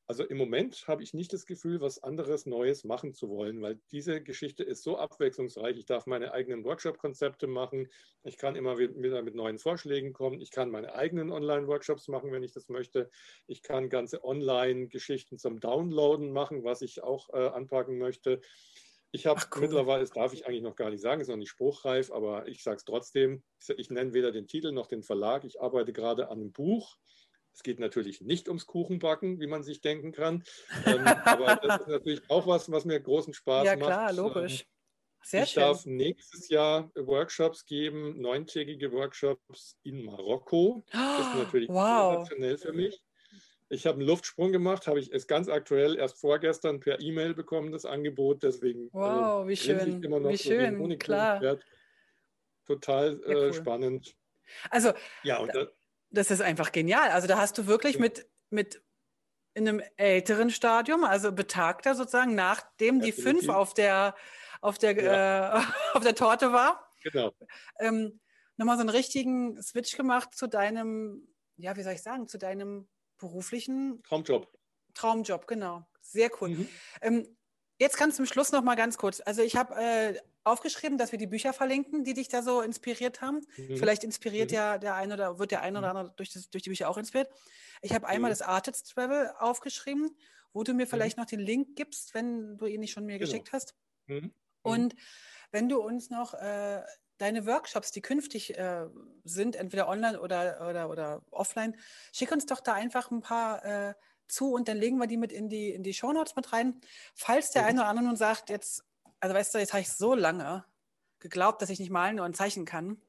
Also 0.07 0.23
im 0.23 0.37
Moment 0.37 0.87
habe 0.87 1.01
ich 1.01 1.15
nicht 1.15 1.33
das 1.33 1.47
Gefühl, 1.47 1.81
was 1.81 2.03
anderes 2.03 2.45
Neues 2.45 2.83
machen 2.83 3.13
zu 3.13 3.27
wollen, 3.27 3.59
weil 3.63 3.79
diese 3.91 4.21
Geschichte 4.21 4.63
ist 4.63 4.83
so 4.83 4.97
abwechslungsreich. 4.99 5.77
Ich 5.77 5.85
darf 5.85 6.05
meine 6.05 6.31
eigenen 6.31 6.63
Workshop-Konzepte 6.63 7.47
machen. 7.47 7.87
Ich 8.23 8.37
kann 8.37 8.55
immer 8.55 8.77
wieder 8.77 9.23
mit 9.23 9.33
neuen 9.33 9.57
Vorschlägen 9.57 10.13
kommen. 10.13 10.41
Ich 10.41 10.51
kann 10.51 10.69
meine 10.69 10.93
eigenen 10.93 11.31
Online-Workshops 11.31 12.07
machen, 12.07 12.31
wenn 12.31 12.43
ich 12.43 12.51
das 12.51 12.69
möchte. 12.69 13.09
Ich 13.47 13.63
kann 13.63 13.89
ganze 13.89 14.23
Online-Geschichten 14.23 15.39
zum 15.39 15.59
Downloaden 15.59 16.31
machen, 16.31 16.63
was 16.63 16.83
ich 16.83 17.01
auch 17.01 17.29
äh, 17.33 17.47
anpacken 17.47 17.97
möchte. 17.97 18.41
Ich 19.15 19.25
habe 19.25 19.41
cool. 19.55 19.61
mittlerweile, 19.61 20.01
das 20.01 20.11
darf 20.11 20.33
ich 20.33 20.45
eigentlich 20.45 20.61
noch 20.61 20.75
gar 20.75 20.89
nicht 20.89 20.99
sagen, 20.99 21.21
ist 21.21 21.29
noch 21.29 21.37
nicht 21.37 21.49
spruchreif, 21.49 22.11
aber 22.11 22.49
ich 22.49 22.61
sage 22.61 22.75
es 22.75 22.83
trotzdem. 22.83 23.43
Ich 23.77 23.89
nenne 23.89 24.13
weder 24.13 24.33
den 24.33 24.45
Titel 24.45 24.73
noch 24.73 24.87
den 24.87 25.03
Verlag. 25.03 25.45
Ich 25.45 25.61
arbeite 25.61 25.93
gerade 25.93 26.27
an 26.27 26.41
einem 26.41 26.51
Buch. 26.51 26.97
Es 27.53 27.63
geht 27.63 27.79
natürlich 27.79 28.19
nicht 28.19 28.49
ums 28.49 28.65
Kuchenbacken, 28.65 29.39
wie 29.39 29.47
man 29.47 29.63
sich 29.63 29.79
denken 29.79 30.11
kann. 30.11 30.43
ähm, 30.85 31.05
aber 31.25 31.55
das 31.55 31.81
ist 31.81 31.87
natürlich 31.87 32.29
auch 32.29 32.45
was, 32.45 32.69
was 32.69 32.83
mir 32.83 32.99
großen 32.99 33.33
Spaß 33.33 33.63
macht. 33.63 33.79
Ja, 33.79 33.85
klar, 33.85 34.11
logisch. 34.11 34.61
Ähm, 34.63 34.67
Sehr 35.23 35.43
ich 35.43 35.51
schön. 35.51 35.63
darf 35.63 35.85
nächstes 35.85 36.49
Jahr 36.49 36.91
Workshops 36.95 37.65
geben, 37.65 38.19
neuntägige 38.19 38.91
Workshops 38.91 39.77
in 39.83 40.03
Marokko. 40.03 40.83
Das 40.91 41.27
ist 41.27 41.35
natürlich 41.35 41.69
wow. 41.69 42.15
sensationell 42.15 42.57
für 42.57 42.73
mich. 42.73 43.01
Ich 43.69 43.87
habe 43.87 43.97
einen 43.97 44.07
Luftsprung 44.07 44.51
gemacht, 44.51 44.85
habe 44.87 44.99
ich 44.99 45.11
es 45.11 45.27
ganz 45.27 45.49
aktuell 45.49 45.97
erst 45.97 46.19
vorgestern 46.19 46.79
per 46.79 47.01
E-Mail 47.01 47.33
bekommen, 47.33 47.71
das 47.71 47.85
Angebot. 47.85 48.43
Deswegen 48.43 48.89
wow, 48.91 49.03
also, 49.03 49.47
wie 49.47 49.57
schön. 49.57 50.03
Immer 50.03 50.19
noch 50.19 50.29
wie 50.29 50.37
so 50.37 50.49
schön, 50.49 50.99
klar. 50.99 51.57
Total 52.65 53.19
ja, 53.25 53.31
äh, 53.31 53.35
cool. 53.35 53.53
spannend. 53.53 54.15
Also, 54.69 54.93
ja, 55.23 55.39
und 55.39 55.53
das, 55.53 55.67
das 56.11 56.31
ist 56.31 56.41
einfach 56.41 56.71
genial. 56.71 57.09
Also, 57.09 57.27
da 57.27 57.37
hast 57.37 57.57
du 57.57 57.65
wirklich 57.65 57.95
ja. 57.95 58.01
mit, 58.01 58.27
mit 58.49 58.83
in 59.55 59.67
einem 59.67 59.81
älteren 59.95 60.49
Stadium, 60.49 61.03
also 61.03 61.31
betagter 61.31 61.95
sozusagen, 61.95 62.35
nachdem 62.35 63.01
die 63.01 63.13
fünf 63.13 63.49
auf 63.49 63.73
der, 63.73 64.13
auf 64.61 64.77
der, 64.77 65.01
ja. 65.01 65.59
äh, 65.59 65.63
auf 65.93 66.03
der 66.03 66.15
Torte 66.15 66.51
war. 66.51 66.91
Genau. 67.03 67.31
Ähm, 67.79 68.19
nochmal 68.57 68.77
so 68.77 68.81
einen 68.81 68.89
richtigen 68.89 69.61
Switch 69.61 69.95
gemacht 69.95 70.35
zu 70.35 70.47
deinem, 70.47 71.27
ja, 71.57 71.75
wie 71.77 71.83
soll 71.83 71.93
ich 71.93 72.03
sagen, 72.03 72.27
zu 72.27 72.37
deinem 72.37 72.87
beruflichen 73.17 74.01
Traumjob. 74.03 74.47
Traumjob, 74.93 75.47
genau. 75.47 75.85
Sehr 76.01 76.29
cool. 76.41 76.49
Mhm. 76.49 76.69
Ähm, 77.01 77.37
jetzt 77.79 77.97
ganz 77.97 78.15
zum 78.15 78.25
Schluss 78.25 78.51
noch 78.51 78.63
mal 78.63 78.75
ganz 78.75 78.97
kurz. 78.97 79.21
Also 79.21 79.41
ich 79.41 79.55
habe 79.55 79.75
äh, 79.75 80.19
aufgeschrieben, 80.43 80.97
dass 80.97 81.11
wir 81.11 81.19
die 81.19 81.27
Bücher 81.27 81.53
verlinken, 81.53 82.03
die 82.03 82.13
dich 82.13 82.27
da 82.27 82.41
so 82.41 82.61
inspiriert 82.61 83.21
haben. 83.21 83.41
Mhm. 83.57 83.77
Vielleicht 83.77 84.03
inspiriert 84.03 84.51
mhm. 84.51 84.55
ja 84.55 84.77
der 84.77 84.95
eine 84.95 85.15
oder 85.15 85.39
wird 85.39 85.51
der 85.51 85.61
eine 85.61 85.79
oder 85.79 85.91
mhm. 85.91 85.97
andere 85.97 86.15
durch, 86.15 86.31
das, 86.31 86.49
durch 86.49 86.63
die 86.63 86.69
Bücher 86.69 86.89
auch 86.89 86.97
inspiriert. 86.97 87.29
Ich 87.81 87.93
habe 87.93 88.07
einmal 88.07 88.29
mhm. 88.29 88.33
das 88.33 88.41
Artist 88.41 88.91
Travel 88.91 89.31
aufgeschrieben, 89.39 90.15
wo 90.53 90.63
du 90.63 90.73
mir 90.73 90.87
vielleicht 90.87 91.17
noch 91.17 91.25
den 91.25 91.41
Link 91.41 91.75
gibst, 91.75 92.13
wenn 92.13 92.57
du 92.57 92.65
ihn 92.65 92.79
nicht 92.79 92.93
schon 92.93 93.05
mir 93.05 93.17
genau. 93.17 93.29
geschickt 93.29 93.51
hast. 93.51 93.75
Und 94.61 94.95
wenn 95.51 95.67
du 95.67 95.81
uns 95.81 96.09
noch 96.09 96.33
äh, 96.33 96.81
deine 97.17 97.45
Workshops, 97.45 97.91
die 97.91 98.01
künftig 98.01 98.57
äh, 98.57 98.87
sind, 99.23 99.55
entweder 99.55 99.87
online 99.87 100.19
oder, 100.19 100.67
oder, 100.67 100.89
oder 100.89 101.21
offline, 101.31 101.75
schick 102.13 102.31
uns 102.31 102.45
doch 102.45 102.59
da 102.59 102.73
einfach 102.73 103.11
ein 103.11 103.21
paar 103.21 103.63
äh, 103.65 103.93
zu 104.27 104.53
und 104.53 104.67
dann 104.67 104.77
legen 104.77 104.97
wir 104.97 105.07
die 105.07 105.17
mit 105.17 105.31
in 105.31 105.49
die, 105.49 105.69
in 105.69 105.83
die 105.83 105.93
Shownotes 105.93 106.35
mit 106.35 106.51
rein. 106.51 106.81
Falls 107.13 107.51
der 107.51 107.63
mhm. 107.63 107.67
eine 107.67 107.79
oder 107.81 107.89
andere 107.89 108.05
nun 108.07 108.15
sagt, 108.15 108.49
jetzt, 108.49 108.83
also 109.19 109.35
weißt 109.35 109.53
du, 109.53 109.59
jetzt 109.59 109.73
habe 109.73 109.81
ich 109.81 109.91
so 109.91 110.15
lange 110.15 110.65
geglaubt, 111.19 111.61
dass 111.61 111.69
ich 111.69 111.79
nicht 111.79 111.91
malen 111.91 112.19
und 112.19 112.35
zeichnen 112.35 112.65
kann. 112.65 113.01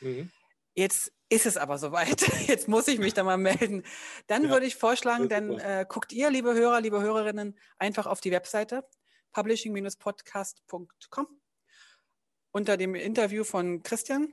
Mhm. 0.00 0.30
Jetzt 0.74 1.12
ist 1.28 1.46
es 1.46 1.56
aber 1.56 1.78
soweit. 1.78 2.20
Jetzt 2.48 2.68
muss 2.68 2.88
ich 2.88 2.98
mich 2.98 3.14
da 3.14 3.22
mal 3.22 3.36
melden. 3.36 3.84
Dann 4.26 4.44
ja, 4.44 4.50
würde 4.50 4.66
ich 4.66 4.76
vorschlagen, 4.76 5.28
dann 5.28 5.58
äh, 5.58 5.84
guckt 5.88 6.12
ihr, 6.12 6.30
liebe 6.30 6.54
Hörer, 6.54 6.80
liebe 6.80 7.00
Hörerinnen, 7.00 7.58
einfach 7.78 8.06
auf 8.06 8.20
die 8.20 8.30
Webseite 8.30 8.86
publishing-podcast.com 9.32 11.39
unter 12.52 12.76
dem 12.76 12.94
Interview 12.94 13.44
von 13.44 13.82
Christian. 13.82 14.32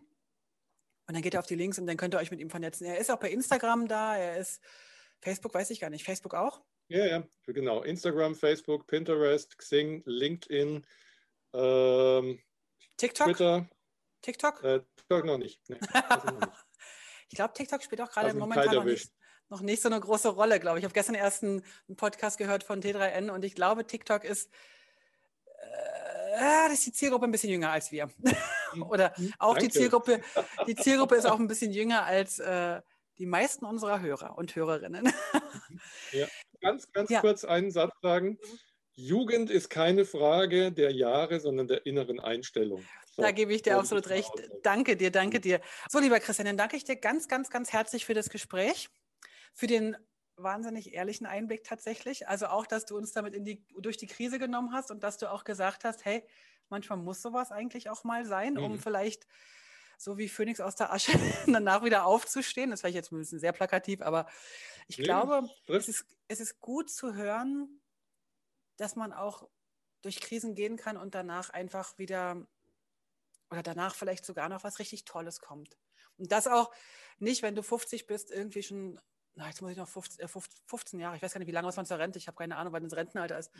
Und 1.07 1.13
dann 1.13 1.21
geht 1.21 1.33
er 1.33 1.39
auf 1.39 1.47
die 1.47 1.55
Links 1.55 1.79
und 1.79 1.87
dann 1.87 1.97
könnt 1.97 2.13
ihr 2.13 2.19
euch 2.19 2.31
mit 2.31 2.39
ihm 2.39 2.49
vernetzen. 2.49 2.85
Er 2.85 2.97
ist 2.97 3.09
auch 3.09 3.19
bei 3.19 3.31
Instagram 3.31 3.87
da, 3.87 4.17
er 4.17 4.37
ist 4.37 4.61
Facebook, 5.19 5.53
weiß 5.53 5.69
ich 5.69 5.79
gar 5.79 5.89
nicht. 5.89 6.03
Facebook 6.03 6.33
auch? 6.33 6.61
Ja, 6.89 7.05
ja, 7.05 7.27
genau. 7.45 7.83
Instagram, 7.83 8.35
Facebook, 8.35 8.87
Pinterest, 8.87 9.57
Xing, 9.57 10.03
LinkedIn, 10.05 10.85
ähm, 11.53 12.39
TikTok? 12.97 13.27
Twitter. 13.27 13.69
TikTok? 14.21 14.63
Äh, 14.63 14.81
TikTok 14.95 15.25
noch 15.25 15.37
nicht. 15.37 15.61
Nee, 15.69 15.77
noch 16.09 16.39
nicht. 16.39 16.51
ich 17.29 17.35
glaube, 17.35 17.53
TikTok 17.53 17.83
spielt 17.83 18.01
auch 18.01 18.11
gerade 18.11 18.33
momentan 18.33 18.75
noch 18.75 18.83
nicht, 18.83 19.11
noch 19.49 19.61
nicht, 19.61 19.81
so 19.81 19.89
eine 19.89 19.99
große 19.99 20.29
Rolle, 20.29 20.59
glaube 20.59 20.79
ich. 20.79 20.81
Ich 20.81 20.85
habe 20.85 20.93
gestern 20.93 21.15
erst 21.15 21.43
einen, 21.43 21.63
einen 21.87 21.95
Podcast 21.95 22.37
gehört 22.37 22.63
von 22.63 22.81
T3N 22.81 23.29
und 23.29 23.45
ich 23.45 23.55
glaube, 23.55 23.85
TikTok 23.85 24.23
ist 24.23 24.49
ah, 26.37 26.67
das 26.69 26.79
ist 26.79 26.85
die 26.85 26.91
Zielgruppe 26.93 27.25
ein 27.25 27.31
bisschen 27.31 27.49
jünger 27.49 27.71
als 27.71 27.91
wir. 27.91 28.07
Mhm. 28.73 28.83
Oder 28.89 29.13
auch 29.39 29.53
Danke. 29.53 29.67
die 29.67 29.79
Zielgruppe, 29.79 30.21
die 30.67 30.75
Zielgruppe 30.75 31.15
ist 31.15 31.25
auch 31.25 31.39
ein 31.39 31.47
bisschen 31.47 31.71
jünger 31.71 32.05
als 32.05 32.39
äh, 32.39 32.81
die 33.17 33.25
meisten 33.25 33.65
unserer 33.65 34.01
Hörer 34.01 34.37
und 34.37 34.55
Hörerinnen. 34.55 35.11
ja. 36.11 36.27
Ganz, 36.61 36.91
ganz 36.91 37.09
ja. 37.09 37.21
kurz 37.21 37.43
einen 37.43 37.71
Satz 37.71 37.93
sagen. 38.01 38.39
Jugend 38.95 39.51
ist 39.51 39.69
keine 39.69 40.05
Frage 40.05 40.71
der 40.71 40.91
Jahre, 40.91 41.39
sondern 41.39 41.67
der 41.67 41.85
inneren 41.85 42.19
Einstellung. 42.19 42.83
So, 43.11 43.21
da 43.21 43.31
gebe 43.31 43.53
ich 43.53 43.61
dir 43.61 43.77
absolut 43.77 44.09
recht. 44.09 44.31
Danke 44.63 44.97
dir, 44.97 45.11
danke 45.11 45.39
dir. 45.39 45.61
So, 45.89 45.99
lieber 45.99 46.19
Christian, 46.19 46.47
dann 46.47 46.57
danke 46.57 46.77
ich 46.77 46.83
dir 46.83 46.95
ganz, 46.95 47.27
ganz, 47.27 47.49
ganz 47.49 47.73
herzlich 47.73 48.05
für 48.05 48.15
das 48.15 48.29
Gespräch, 48.29 48.89
für 49.53 49.67
den 49.67 49.95
wahnsinnig 50.37 50.93
ehrlichen 50.93 51.25
Einblick 51.25 51.63
tatsächlich. 51.63 52.27
Also 52.27 52.47
auch, 52.47 52.67
dass 52.67 52.85
du 52.85 52.95
uns 52.95 53.11
damit 53.11 53.33
in 53.33 53.43
die, 53.43 53.65
durch 53.79 53.97
die 53.97 54.07
Krise 54.07 54.39
genommen 54.39 54.73
hast 54.73 54.91
und 54.91 55.03
dass 55.03 55.17
du 55.17 55.31
auch 55.31 55.43
gesagt 55.43 55.83
hast, 55.83 56.05
hey, 56.05 56.23
manchmal 56.69 56.99
muss 56.99 57.21
sowas 57.21 57.51
eigentlich 57.51 57.89
auch 57.89 58.03
mal 58.03 58.25
sein, 58.25 58.53
mhm. 58.53 58.63
um 58.63 58.79
vielleicht 58.79 59.27
so 59.97 60.17
wie 60.17 60.29
Phönix 60.29 60.59
aus 60.59 60.75
der 60.75 60.93
Asche 60.93 61.11
danach 61.47 61.83
wieder 61.83 62.05
aufzustehen. 62.05 62.69
Das 62.69 62.83
wäre 62.83 62.93
jetzt 62.93 63.11
ein 63.11 63.17
bisschen 63.17 63.39
sehr 63.39 63.51
plakativ, 63.51 64.01
aber 64.01 64.27
ich 64.87 64.99
nee, 64.99 65.03
glaube, 65.03 65.49
es 65.67 65.87
ist, 65.87 66.05
es 66.27 66.39
ist 66.39 66.61
gut 66.61 66.89
zu 66.89 67.15
hören, 67.15 67.81
dass 68.77 68.95
man 68.95 69.11
auch 69.11 69.49
durch 70.03 70.21
Krisen 70.21 70.53
gehen 70.53 70.77
kann 70.77 70.97
und 70.97 71.15
danach 71.15 71.49
einfach 71.49 71.97
wieder 71.97 72.47
oder 73.49 73.63
danach 73.63 73.95
vielleicht 73.95 74.25
sogar 74.25 74.49
noch 74.49 74.63
was 74.63 74.79
richtig 74.79 75.05
Tolles 75.05 75.39
kommt. 75.39 75.77
Und 76.17 76.31
das 76.31 76.47
auch 76.47 76.71
nicht, 77.19 77.41
wenn 77.41 77.55
du 77.55 77.63
50 77.63 78.07
bist, 78.07 78.31
irgendwie 78.31 78.63
schon, 78.63 78.99
na, 79.37 79.47
jetzt 79.47 79.61
muss 79.61 79.71
ich 79.71 79.77
noch 79.77 79.87
15, 79.87 80.27
15 80.27 80.99
äh, 80.99 81.03
Jahre, 81.03 81.15
ich 81.15 81.21
weiß 81.21 81.33
gar 81.33 81.39
nicht, 81.39 81.47
wie 81.47 81.51
lange 81.51 81.67
was 81.67 81.77
man 81.77 81.85
zur 81.85 81.99
Rente, 81.99 82.17
ich 82.17 82.27
habe 82.27 82.35
keine 82.35 82.57
Ahnung, 82.57 82.73
wann 82.73 82.83
das 82.83 82.93
Rentenalter 82.93 83.37
ist. 83.37 83.51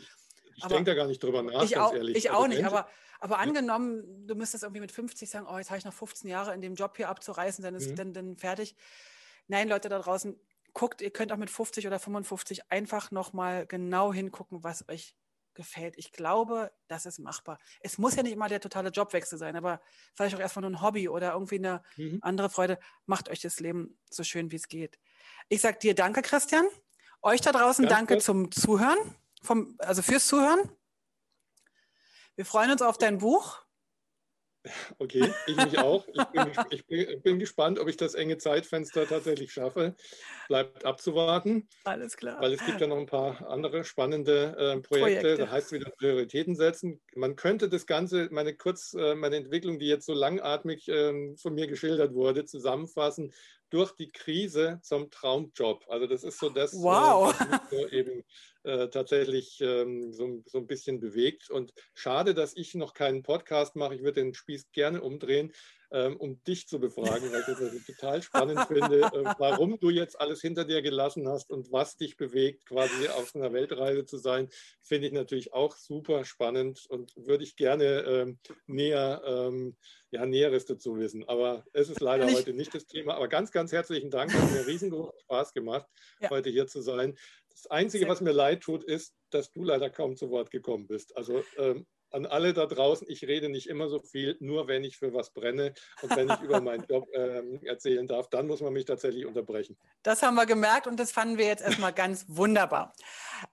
Ich 0.56 0.64
denke 0.66 0.84
da 0.84 0.94
gar 0.94 1.06
nicht 1.06 1.22
drüber 1.22 1.42
nach, 1.42 1.62
ich 1.62 1.76
auch, 1.78 1.94
ehrlich. 1.94 2.16
Ich 2.16 2.30
also 2.30 2.42
auch 2.42 2.48
nicht, 2.48 2.64
aber, 2.64 2.88
aber 3.20 3.38
angenommen, 3.38 4.26
du 4.26 4.34
müsstest 4.34 4.64
irgendwie 4.64 4.80
mit 4.80 4.90
50 4.90 5.30
sagen, 5.30 5.46
oh, 5.48 5.56
jetzt 5.56 5.70
habe 5.70 5.78
ich 5.78 5.84
noch 5.84 5.92
15 5.92 6.28
Jahre 6.28 6.52
in 6.52 6.60
dem 6.60 6.74
Job 6.74 6.96
hier 6.96 7.08
abzureißen, 7.08 7.62
dann 7.62 7.76
ist 7.76 7.90
mhm. 7.90 7.96
dann, 7.96 8.12
dann 8.12 8.36
fertig. 8.36 8.74
Nein, 9.46 9.68
Leute 9.68 9.88
da 9.88 10.00
draußen, 10.00 10.38
guckt, 10.74 11.00
ihr 11.00 11.10
könnt 11.10 11.32
auch 11.32 11.36
mit 11.36 11.50
50 11.50 11.86
oder 11.86 12.00
55 12.00 12.72
einfach 12.72 13.12
nochmal 13.12 13.66
genau 13.66 14.12
hingucken, 14.12 14.64
was 14.64 14.88
euch 14.88 15.14
gefällt. 15.58 15.94
Ich 15.98 16.12
glaube, 16.12 16.70
das 16.86 17.04
ist 17.04 17.18
machbar. 17.18 17.58
Es 17.80 17.98
muss 17.98 18.14
ja 18.14 18.22
nicht 18.22 18.32
immer 18.32 18.48
der 18.48 18.60
totale 18.60 18.90
Jobwechsel 18.90 19.38
sein, 19.38 19.56
aber 19.56 19.80
vielleicht 20.14 20.36
auch 20.36 20.40
erstmal 20.40 20.62
nur 20.62 20.70
ein 20.70 20.82
Hobby 20.82 21.08
oder 21.08 21.32
irgendwie 21.32 21.56
eine 21.56 21.82
mhm. 21.96 22.20
andere 22.22 22.48
Freude. 22.48 22.78
Macht 23.06 23.28
euch 23.28 23.40
das 23.40 23.58
Leben 23.58 23.98
so 24.08 24.22
schön, 24.22 24.52
wie 24.52 24.56
es 24.56 24.68
geht. 24.68 25.00
Ich 25.48 25.60
sage 25.60 25.78
dir 25.80 25.96
danke, 25.96 26.22
Christian. 26.22 26.64
Euch 27.22 27.40
da 27.40 27.50
draußen 27.50 27.86
danke 27.86 28.14
gut. 28.14 28.22
zum 28.22 28.52
Zuhören, 28.52 28.96
vom, 29.42 29.74
also 29.78 30.00
fürs 30.00 30.28
Zuhören. 30.28 30.60
Wir 32.36 32.46
freuen 32.46 32.70
uns 32.70 32.80
auf 32.80 32.96
dein 32.96 33.18
Buch. 33.18 33.60
Okay, 34.98 35.32
ich 35.46 35.56
mich 35.56 35.78
auch. 35.78 36.06
Ich 36.08 36.24
bin, 36.24 36.52
ich 36.70 36.86
bin, 36.86 37.22
bin, 37.22 37.38
gespannt, 37.38 37.78
ob 37.78 37.88
ich 37.88 37.96
das 37.96 38.14
enge 38.14 38.38
Zeitfenster 38.38 39.06
tatsächlich 39.06 39.52
schaffe. 39.52 39.94
Bleibt 40.48 40.84
abzuwarten. 40.84 41.68
Alles 41.84 42.16
klar. 42.16 42.40
Weil 42.40 42.52
es 42.52 42.64
gibt 42.64 42.80
ja 42.80 42.86
noch 42.86 42.98
ein 42.98 43.06
paar 43.06 43.48
andere 43.48 43.84
spannende 43.84 44.56
äh, 44.58 44.80
Projekte. 44.80 45.20
Projekte. 45.20 45.36
Da 45.36 45.50
heißt 45.50 45.66
es 45.66 45.72
wieder 45.72 45.90
Prioritäten 45.90 46.56
setzen. 46.56 47.00
Man 47.14 47.36
könnte 47.36 47.68
das 47.68 47.86
Ganze, 47.86 48.28
meine 48.30 48.54
kurz, 48.54 48.94
äh, 48.94 49.14
meine 49.14 49.36
Entwicklung, 49.36 49.78
die 49.78 49.86
jetzt 49.86 50.06
so 50.06 50.14
langatmig 50.14 50.88
äh, 50.88 51.36
von 51.36 51.54
mir 51.54 51.66
geschildert 51.66 52.14
wurde, 52.14 52.44
zusammenfassen 52.44 53.32
durch 53.70 53.92
die 53.92 54.10
Krise 54.10 54.80
zum 54.82 55.10
Traumjob. 55.10 55.84
Also 55.88 56.06
das 56.06 56.24
ist 56.24 56.38
so 56.38 56.50
das, 56.50 56.72
äh, 56.72 56.78
wow. 56.78 57.34
was 57.38 57.48
mich 57.48 57.60
so 57.70 57.88
eben 57.88 58.24
äh, 58.64 58.88
tatsächlich 58.88 59.60
ähm, 59.60 60.12
so, 60.12 60.42
so 60.46 60.58
ein 60.58 60.66
bisschen 60.66 61.00
bewegt. 61.00 61.50
Und 61.50 61.72
schade, 61.94 62.34
dass 62.34 62.56
ich 62.56 62.74
noch 62.74 62.94
keinen 62.94 63.22
Podcast 63.22 63.76
mache. 63.76 63.94
Ich 63.94 64.02
würde 64.02 64.22
den 64.22 64.34
Spieß 64.34 64.70
gerne 64.72 65.02
umdrehen 65.02 65.52
um 66.18 66.42
dich 66.44 66.68
zu 66.68 66.78
befragen, 66.78 67.32
weil 67.32 67.40
ich 67.40 67.46
das 67.46 67.86
total 67.86 68.22
spannend 68.22 68.60
finde, 68.68 69.00
äh, 69.02 69.34
warum 69.38 69.78
du 69.80 69.90
jetzt 69.90 70.20
alles 70.20 70.40
hinter 70.40 70.64
dir 70.64 70.82
gelassen 70.82 71.28
hast 71.28 71.50
und 71.50 71.72
was 71.72 71.96
dich 71.96 72.16
bewegt, 72.16 72.66
quasi 72.66 73.08
auf 73.08 73.34
einer 73.34 73.52
Weltreise 73.52 74.04
zu 74.04 74.18
sein, 74.18 74.48
finde 74.82 75.08
ich 75.08 75.12
natürlich 75.12 75.52
auch 75.52 75.76
super 75.76 76.24
spannend 76.24 76.86
und 76.88 77.12
würde 77.16 77.44
ich 77.44 77.56
gerne 77.56 78.02
ähm, 78.02 78.38
näher, 78.66 79.22
ähm, 79.24 79.76
ja, 80.10 80.26
Näheres 80.26 80.66
dazu 80.66 80.96
wissen. 80.96 81.28
Aber 81.28 81.64
es 81.72 81.88
ist 81.88 82.00
leider 82.00 82.26
heute 82.32 82.52
nicht 82.52 82.74
das 82.74 82.86
Thema. 82.86 83.14
Aber 83.14 83.28
ganz, 83.28 83.50
ganz 83.50 83.72
herzlichen 83.72 84.10
Dank. 84.10 84.32
Hat 84.32 84.52
mir 84.52 84.66
riesengroßen 84.66 85.20
Spaß 85.20 85.52
gemacht, 85.52 85.86
ja. 86.20 86.30
heute 86.30 86.50
hier 86.50 86.66
zu 86.66 86.80
sein. 86.80 87.16
Das 87.50 87.66
Einzige, 87.66 88.08
was 88.08 88.20
mir 88.20 88.32
leid 88.32 88.60
tut, 88.60 88.84
ist, 88.84 89.14
dass 89.30 89.50
du 89.50 89.64
leider 89.64 89.90
kaum 89.90 90.16
zu 90.16 90.30
Wort 90.30 90.50
gekommen 90.50 90.86
bist. 90.86 91.16
Also 91.16 91.42
ähm, 91.56 91.86
an 92.10 92.26
alle 92.26 92.54
da 92.54 92.66
draußen, 92.66 93.06
ich 93.10 93.24
rede 93.24 93.48
nicht 93.48 93.68
immer 93.68 93.88
so 93.88 94.00
viel, 94.00 94.36
nur 94.40 94.68
wenn 94.68 94.84
ich 94.84 94.96
für 94.96 95.12
was 95.12 95.30
brenne 95.30 95.74
und 96.02 96.16
wenn 96.16 96.28
ich 96.28 96.40
über 96.40 96.60
meinen 96.60 96.84
Job 96.88 97.06
äh, 97.12 97.42
erzählen 97.66 98.06
darf, 98.06 98.28
dann 98.30 98.46
muss 98.46 98.60
man 98.60 98.72
mich 98.72 98.84
tatsächlich 98.84 99.26
unterbrechen. 99.26 99.76
Das 100.02 100.22
haben 100.22 100.34
wir 100.34 100.46
gemerkt 100.46 100.86
und 100.86 100.98
das 100.98 101.12
fanden 101.12 101.38
wir 101.38 101.46
jetzt 101.46 101.62
erstmal 101.62 101.92
ganz 101.92 102.24
wunderbar. 102.28 102.94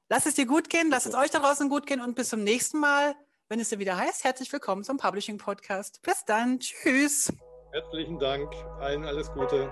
Lass 0.10 0.26
es 0.26 0.36
dir 0.36 0.46
gut 0.46 0.70
gehen, 0.70 0.90
lass 0.90 1.06
es 1.06 1.16
euch 1.16 1.32
da 1.32 1.40
draußen 1.40 1.70
gut 1.70 1.86
gehen 1.86 2.02
und 2.02 2.16
bis 2.16 2.30
zum 2.30 2.44
nächsten 2.44 2.80
Mal, 2.80 3.16
wenn 3.50 3.60
es 3.60 3.70
dir 3.70 3.80
wieder 3.80 3.98
heißt. 3.98 4.24
Herzlich 4.24 4.52
willkommen 4.52 4.84
zum 4.84 4.98
Publishing 4.98 5.38
Podcast. 5.38 6.02
Bis 6.02 6.26
dann, 6.26 6.60
tschüss. 6.60 7.32
Herzlichen 7.72 8.20
Dank, 8.20 8.54
allen 8.80 9.04
alles 9.04 9.32
Gute. 9.34 9.72